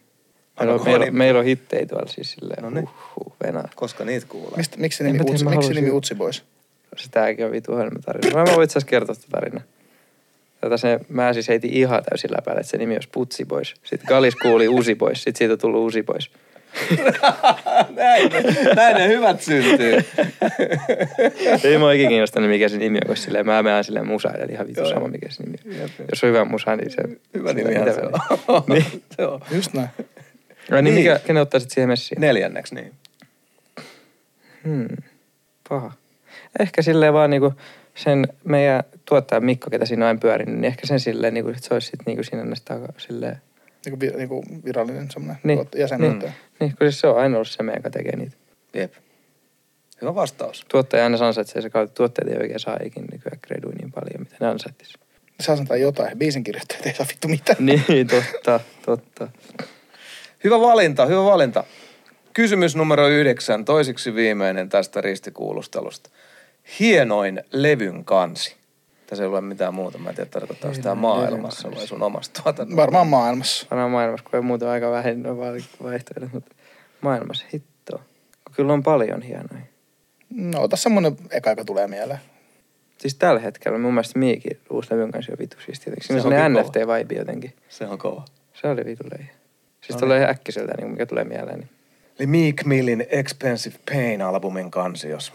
Meillä 0.59 0.73
on, 0.73 0.79
kova 0.79 0.91
meillä, 0.91 1.11
meillä 1.11 1.39
on 1.39 1.45
hittejä 1.45 1.85
tuolla 1.85 2.07
siis 2.07 2.31
silleen. 2.31 2.63
No 2.63 2.69
niin. 2.69 2.89
Uhuh, 3.17 3.33
venää. 3.45 3.69
Koska 3.75 4.05
niitä 4.05 4.25
kuulee. 4.29 4.57
Mistä, 4.57 4.77
miksi 4.77 5.03
nimi, 5.03 5.19
Utsi, 5.29 5.45
miksi 5.45 5.73
nimi 5.73 5.91
Utsi 5.91 6.15
Boys? 6.15 6.43
Se 6.97 7.09
tääkin 7.11 7.45
on 7.45 7.51
vitu 7.51 7.75
hölmö 7.75 7.99
tarina. 8.05 8.37
Mä 8.37 8.55
voin 8.55 8.63
itse 8.63 8.77
asiassa 8.77 8.89
kertoa 8.89 9.15
sitä 9.15 9.27
tarinaa. 9.31 9.63
Tätä 10.61 10.77
se, 10.77 10.99
mä 11.09 11.33
siis 11.33 11.47
heitin 11.47 11.73
ihan 11.73 12.03
täysin 12.09 12.31
läpäälle, 12.37 12.59
että 12.59 12.71
se 12.71 12.77
nimi 12.77 12.93
olisi 12.93 13.09
Putsi 13.11 13.45
Boys. 13.45 13.75
Sitten 13.83 14.07
Galis 14.07 14.35
kuuli 14.35 14.67
Usi 14.67 14.95
Boys. 14.95 15.23
Sitten 15.23 15.37
siitä 15.37 15.53
on 15.53 15.59
tullut 15.59 15.87
Usi 15.87 16.03
Boys. 16.03 16.31
näin, 17.95 18.29
ne, 18.31 18.73
näin 18.75 18.95
ne 18.95 19.07
hyvät 19.07 19.41
syntyy. 19.41 19.93
Ei 21.63 21.77
mua 21.77 21.91
ikinä 21.91 22.09
kiinnostanut, 22.09 22.49
mikä 22.49 22.69
se 22.69 22.77
nimi 22.77 22.97
on, 22.97 23.07
koska 23.07 23.23
silleen 23.25 23.45
mä 23.45 23.63
menen 23.63 23.83
silleen 23.83 24.07
musaille, 24.07 24.43
eli 24.43 24.51
ihan 24.51 24.67
vitu 24.67 24.85
sama, 24.85 25.07
mikä 25.07 25.29
se 25.29 25.43
nimi 25.43 25.57
on. 25.65 25.71
Jep. 25.81 25.91
Jos 26.11 26.23
on 26.23 26.29
hyvä 26.29 26.45
musa, 26.45 26.75
niin 26.75 26.91
se... 26.91 26.97
Hyvä 27.33 27.53
mitä 27.53 27.93
se 27.93 28.01
on. 28.47 28.63
Niin. 28.69 29.03
se 29.15 29.25
on. 29.27 29.41
Just 29.51 29.73
näin. 29.73 29.89
Ai 30.71 30.81
niin, 30.81 30.83
Niin. 30.83 30.95
mikä, 30.95 31.19
kenen 31.25 31.41
ottaisit 31.41 31.69
siihen 31.71 31.89
messiin? 31.89 32.21
Neljänneksi 32.21 32.75
niin. 32.75 32.93
Hmm. 34.63 34.87
Paha. 35.69 35.91
Ehkä 36.59 36.81
silleen 36.81 37.13
vaan 37.13 37.29
niinku 37.29 37.53
sen 37.95 38.27
meidän 38.43 38.83
tuottaja 39.05 39.41
Mikko, 39.41 39.69
ketä 39.69 39.85
siinä 39.85 40.09
on 40.09 40.19
pyörinyt, 40.19 40.55
niin 40.55 40.65
ehkä 40.65 40.87
sen 40.87 40.99
silleen, 40.99 41.33
niinku, 41.33 41.49
että 41.49 41.67
se 41.67 41.73
olisi 41.73 41.87
sitten 41.87 42.03
niinku 42.05 42.23
siinä 42.23 42.43
näistä 42.45 42.73
takaa 42.73 42.93
silleen. 42.97 43.37
Niin 43.85 43.99
kuin, 43.99 44.17
niin 44.17 44.29
kuin 44.29 44.43
virallinen 44.65 45.11
semmoinen 45.11 45.41
Niin. 45.43 45.57
niin. 45.59 45.67
jäsenuuttaja. 45.75 46.31
Niin, 46.59 46.69
kun 46.69 46.77
siis 46.81 46.99
se 46.99 47.07
on 47.07 47.17
aina 47.17 47.35
ollut 47.35 47.47
se 47.47 47.63
meidän, 47.63 47.79
joka 47.79 47.89
tekee 47.89 48.15
niitä. 48.15 48.35
Jep. 48.73 48.93
Hyvä 50.01 50.15
vastaus. 50.15 50.65
Tuottaja 50.69 51.03
aina 51.03 51.25
ansaitsee 51.25 51.61
se 51.61 51.69
kautta, 51.69 51.95
tuotteet 51.95 52.27
ei 52.27 52.37
oikein 52.37 52.59
saa 52.59 52.77
ikinä 52.83 53.05
nykyään 53.11 53.39
gradui 53.47 53.73
niin 53.73 53.91
paljon, 53.91 54.19
mitä 54.19 54.35
ne 54.39 54.47
ansaittis. 54.47 54.93
Saa 55.39 55.55
sanoa 55.55 55.75
jotain. 55.77 56.17
Biisin 56.17 56.43
kirjoittajat 56.43 56.85
ei 56.85 56.93
saa 56.93 57.05
vittu 57.09 57.27
mitään. 57.27 57.57
niin, 57.65 58.07
totta, 58.07 58.59
totta. 58.85 59.27
Hyvä 60.43 60.59
valinta, 60.59 61.05
hyvä 61.05 61.23
valinta. 61.23 61.63
Kysymys 62.33 62.75
numero 62.75 63.07
yhdeksän, 63.07 63.65
toisiksi 63.65 64.15
viimeinen 64.15 64.69
tästä 64.69 65.01
ristikuulustelusta. 65.01 66.09
Hienoin 66.79 67.43
levyn 67.51 68.05
kansi. 68.05 68.55
Tässä 69.07 69.23
ei 69.23 69.29
ole 69.29 69.41
mitään 69.41 69.73
muuta. 69.73 69.97
Mä 69.97 70.09
en 70.09 70.15
tiedä, 70.15 70.29
tarkoittaa 70.29 70.73
sitä 70.73 70.95
maailmassa 70.95 71.71
vai 71.71 71.87
sun 71.87 72.03
omasta 72.03 72.41
tuotannosta. 72.43 72.81
Varmaan 72.81 73.07
maailmassa. 73.07 73.67
Varmaan 73.71 73.91
maailmassa, 73.91 74.23
kun 74.23 74.35
ei 74.35 74.41
muuta 74.41 74.71
aika 74.71 74.91
vähän 74.91 75.23
vaihtoehdot, 75.83 76.33
mutta 76.33 76.55
maailmassa 77.01 77.45
hitto. 77.53 78.01
Kyllä 78.55 78.73
on 78.73 78.83
paljon 78.83 79.21
hienoja. 79.21 79.63
No, 80.29 80.61
ota 80.61 80.75
semmoinen 80.75 81.17
eka, 81.31 81.49
joka 81.49 81.65
tulee 81.65 81.87
mieleen. 81.87 82.19
Siis 82.97 83.15
tällä 83.15 83.39
hetkellä 83.39 83.77
mun 83.77 83.93
mielestä 83.93 84.19
Miikin 84.19 84.59
uusi 84.69 84.91
levyn 84.91 85.11
kanssa 85.11 85.31
on 85.31 85.37
vitu 85.39 85.57
siisti 85.65 85.89
jotenkin. 85.89 86.07
Siinä 86.07 86.21
Se 86.21 86.27
on 86.27 86.33
sellainen 86.33 86.65
NFT-vibe 86.65 87.17
jotenkin. 87.17 87.53
Se 87.69 87.87
on 87.87 87.97
kova. 87.97 88.25
Se 88.53 88.67
oli 88.67 88.85
vitu 88.85 89.03
leija. 89.17 89.33
Siis 89.81 89.95
No 89.95 89.99
tulee 89.99 90.29
äkkiseltä, 90.29 90.73
niin 90.77 90.91
mikä 90.91 91.05
tulee 91.05 91.23
mieleen. 91.23 91.59
Niin. 91.59 91.69
Eli 92.19 92.27
Meek 92.27 92.65
Millin 92.65 93.05
Expensive 93.09 93.75
Pain-albumin 93.91 94.71
kansi, 94.71 95.09
jos 95.09 95.33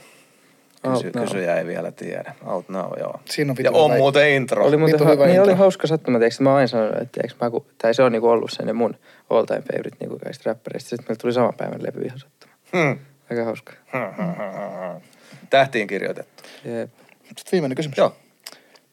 Out 0.84 0.94
kysy, 1.02 1.10
Now. 1.14 1.24
kysyjä 1.24 1.56
ei 1.58 1.66
vielä 1.66 1.92
tiedä. 1.92 2.34
Out 2.46 2.68
Now, 2.68 2.92
joo. 2.98 3.20
Siinä 3.24 3.52
on 3.52 3.64
Ja 3.64 3.70
on 3.72 3.96
muuten 3.96 4.30
intro. 4.30 4.64
Oli 4.66 4.76
muuten 4.76 4.98
ha- 5.06 5.10
hyvä 5.12 5.24
niin 5.26 5.34
intro. 5.36 5.44
oli 5.52 5.58
hauska 5.58 5.86
sattuma, 5.86 6.18
tiiäks, 6.18 6.40
mä 6.40 6.54
aina 6.54 6.66
sanonut, 6.66 7.02
että 7.02 7.20
mä, 7.40 7.50
kun, 7.50 7.66
tai 7.82 7.94
se 7.94 8.02
on 8.02 8.12
niinku 8.12 8.28
ollut 8.28 8.50
sen 8.50 8.76
mun 8.76 8.94
all 9.30 9.44
time 9.44 9.62
favorite 9.72 9.96
niinku 10.00 10.18
kaikista 10.18 10.50
räppäreistä. 10.50 10.88
Sitten 10.88 11.04
meillä 11.08 11.20
tuli 11.20 11.32
saman 11.32 11.54
päivän 11.56 11.82
levy 11.82 12.00
ihan 12.02 12.18
sattuma. 12.18 12.52
Hmm. 12.76 12.98
Aika 13.30 13.44
hauska. 13.44 13.72
Tähtiin 15.50 15.86
kirjoitettu. 15.86 16.42
Jep. 16.64 16.90
Sitten 17.26 17.52
viimeinen 17.52 17.76
kysymys. 17.76 17.98
Joo. 17.98 18.16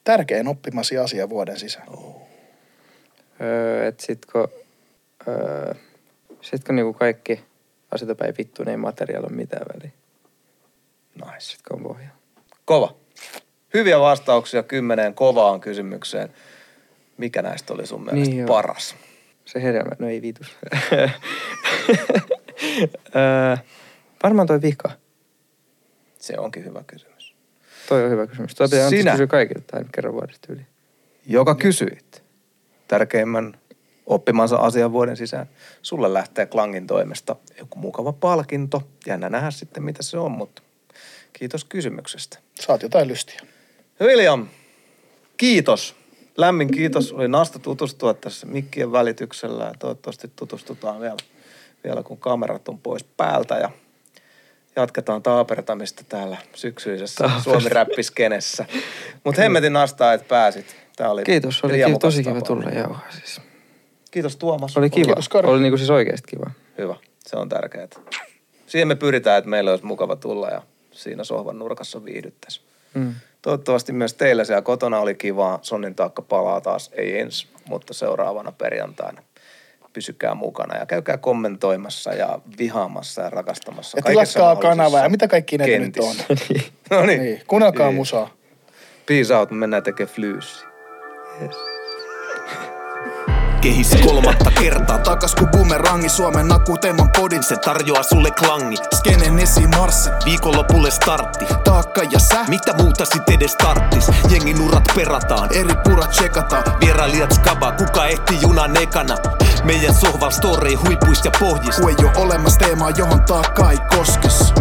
Tärkein 0.04 0.48
oppimasi 0.48 0.98
asia 0.98 1.30
vuoden 1.30 1.60
sisään. 1.60 1.88
Öö, 3.42 3.88
et 3.88 4.00
sit 4.00 4.26
kun, 4.26 4.48
öö, 5.28 5.74
sit 6.42 6.64
kun 6.64 6.76
niinku 6.76 6.94
kaikki 6.94 7.42
asiat 7.92 8.10
on 8.10 8.18
päin 8.18 8.34
vittu, 8.38 8.64
niin 8.64 8.70
ei 8.72 8.78
materiaali 8.78 9.28
ole 9.30 9.36
mitään 9.36 9.66
väliä. 9.76 9.92
On 11.70 11.84
pohja. 11.84 12.10
Kova. 12.66 12.96
Hyviä 13.74 14.00
vastauksia 14.00 14.64
kymmeneen 14.64 15.14
kovaan 15.14 15.60
kysymykseen. 15.62 16.34
Mikä 17.18 17.42
näistä 17.42 17.74
oli 17.74 17.88
sun 17.88 18.02
mielestä 18.06 18.30
Niin 18.30 18.38
joo. 18.38 18.48
paras? 18.48 18.96
Se 19.46 19.64
hedelmä, 19.64 19.92
no 20.00 20.08
ei 20.08 20.22
vitus. 20.22 20.56
öö, 23.16 23.58
varmaan 24.24 24.48
toi 24.48 24.62
vika. 24.62 24.92
Se 26.20 26.38
onkin 26.38 26.66
hyvä 26.66 26.84
kysymys. 26.88 27.36
Toi 27.90 28.04
on 28.04 28.12
hyvä 28.12 28.28
kysymys. 28.28 28.56
Toi 28.56 28.68
pitää 28.68 28.90
Sinä. 28.90 29.00
Sinä. 29.02 29.12
kysyä 29.12 29.28
kaikilta 29.28 29.78
aina 29.78 29.90
kerran 29.96 30.14
vuodesta 30.14 30.54
yli. 30.54 30.66
Joka 31.28 31.56
kysyit 31.56 32.24
tärkeimmän 32.88 33.58
oppimansa 34.06 34.56
asian 34.56 34.92
vuoden 34.92 35.18
sisään. 35.18 35.50
Sulle 35.82 36.14
lähtee 36.14 36.46
Klangin 36.46 36.88
toimesta 36.88 37.36
joku 37.60 37.80
mukava 37.80 38.14
palkinto. 38.14 38.84
Jännä 39.08 39.30
nähdä 39.30 39.52
sitten, 39.52 39.84
mitä 39.84 40.04
se 40.04 40.18
on, 40.18 40.32
mutta 40.32 40.62
kiitos 41.40 41.64
kysymyksestä. 41.66 42.40
Saat 42.60 42.84
jotain 42.84 43.08
lystiä. 43.08 43.42
William, 44.02 44.48
kiitos. 45.38 45.96
Lämmin 46.38 46.72
kiitos. 46.72 47.14
Oli 47.14 47.28
nasta 47.28 47.60
tutustua 47.60 48.14
tässä 48.14 48.48
mikkien 48.48 48.92
välityksellä 48.92 49.64
ja 49.64 49.74
toivottavasti 49.80 50.32
tutustutaan 50.36 51.02
vielä, 51.02 51.18
vielä 51.84 52.04
kun 52.04 52.18
kamerat 52.18 52.70
on 52.70 52.80
pois 52.80 53.04
päältä 53.04 53.56
ja 53.56 53.70
jatketaan 54.76 55.24
taapertamista 55.24 56.04
täällä 56.10 56.38
syksyisessä. 56.54 57.30
Suomi-räppiskenessä. 57.44 58.66
Mutta 59.24 59.42
hemmetin 59.42 59.74
nastaa, 59.74 60.14
että 60.14 60.28
pääsit. 60.28 60.76
Tää 60.96 61.12
oli 61.12 61.24
Kiitos, 61.24 61.64
oli 61.64 61.84
kiva, 61.86 62.00
tosi 62.00 62.24
kiva 62.24 62.42
tulla 62.42 62.70
jauhaa 62.70 63.12
siis. 63.12 63.42
Kiitos 64.12 64.36
Tuomas. 64.36 64.78
Oli 64.78 64.90
kiva. 64.90 65.06
Kiitos, 65.06 65.30
Kari. 65.30 65.48
Oli 65.48 65.60
niinku 65.62 65.78
siis 65.78 65.90
oikeesti 65.90 66.28
kiva. 66.28 66.52
Hyvä, 66.78 66.96
se 67.20 67.36
on 67.38 67.50
tärkeää. 67.50 67.88
Siihen 68.68 68.88
me 68.88 68.96
pyritään, 68.96 69.38
että 69.38 69.50
meillä 69.50 69.72
olisi 69.72 69.86
mukava 69.86 70.16
tulla 70.16 70.50
ja 70.50 70.62
siinä 70.96 71.24
sohvan 71.24 71.60
nurkassa 71.60 72.06
viihdyttäisiin. 72.06 72.66
Mm. 72.94 73.14
Toivottavasti 73.42 73.94
myös 73.94 74.14
teillä 74.14 74.44
siellä 74.44 74.62
kotona 74.62 75.00
oli 75.00 75.16
kivaa. 75.16 75.60
Sonnin 75.62 75.96
taakka 75.96 76.22
palaa 76.22 76.62
taas, 76.62 76.92
ei 76.94 77.20
ensi, 77.20 77.48
mutta 77.70 77.94
seuraavana 77.94 78.52
perjantaina. 78.52 79.22
Pysykää 79.94 80.36
mukana 80.36 80.78
ja 80.78 80.86
käykää 80.86 81.18
kommentoimassa 81.18 82.14
ja 82.14 82.40
vihaamassa 82.60 83.22
ja 83.22 83.30
rakastamassa. 83.30 83.98
Ja 83.98 84.02
kaikessa 84.02 84.40
tilatkaa 84.40 84.70
kanava 84.70 85.00
ja 85.00 85.10
mitä 85.10 85.28
kaikki 85.28 85.58
ne 85.58 85.80
nyt 85.80 85.98
on. 85.98 86.16
kentissä. 86.28 86.72
no 86.92 87.06
niin. 87.06 87.22
Niin, 87.22 87.42
kuunnelkaa 87.48 87.88
Niin. 87.88 87.96
musaa. 87.96 88.34
Peace 89.06 89.36
out, 89.36 89.52
me 89.52 89.58
mennään 89.58 89.84
tekemään 89.84 90.16
flyyssiä. 90.16 90.68
Kehis 93.66 93.98
kolmatta 94.04 94.52
kertaa. 94.52 94.98
Takas 94.98 95.36
ku 95.36 95.48
bumerangi 95.48 96.10
Suomen 96.10 96.48
nakuteeman 96.48 97.10
podin, 97.18 97.44
se 97.44 97.56
tarjoaa 97.58 98.04
sulle 98.04 98.32
klangi. 98.32 98.76
Skenen 98.96 99.40
esi 99.40 99.68
Marse, 99.68 100.12
viikonlopulle 100.26 100.92
startti. 100.92 101.46
Taakka 101.64 102.02
ja 102.04 102.20
sä, 102.20 102.44
mitä 102.48 102.74
muuta 102.74 103.06
sit 103.06 103.30
edes 103.30 103.56
tarttis? 103.56 104.12
Jengin 104.30 104.62
urat 104.62 104.84
perataan, 104.96 105.50
eri 105.56 105.74
purat 105.84 106.12
tsekataan 106.12 106.64
Vierailijat 106.80 107.32
skaba, 107.32 107.72
kuka 107.72 108.06
ehti 108.06 108.38
junan 108.42 108.78
ekana? 108.78 109.18
Meidän 109.64 109.96
sohval 109.96 110.32
story 110.32 110.74
huipuis 110.74 111.26
ja 111.26 111.32
pohjis. 111.40 111.76
Ku 111.76 111.88
ei 111.88 111.96
oo 112.06 112.24
olemassa 112.24 112.60
teemaa, 112.60 112.90
johon 112.90 113.22
taakka 113.22 113.72
ei 113.72 113.78
koskes 113.98 114.54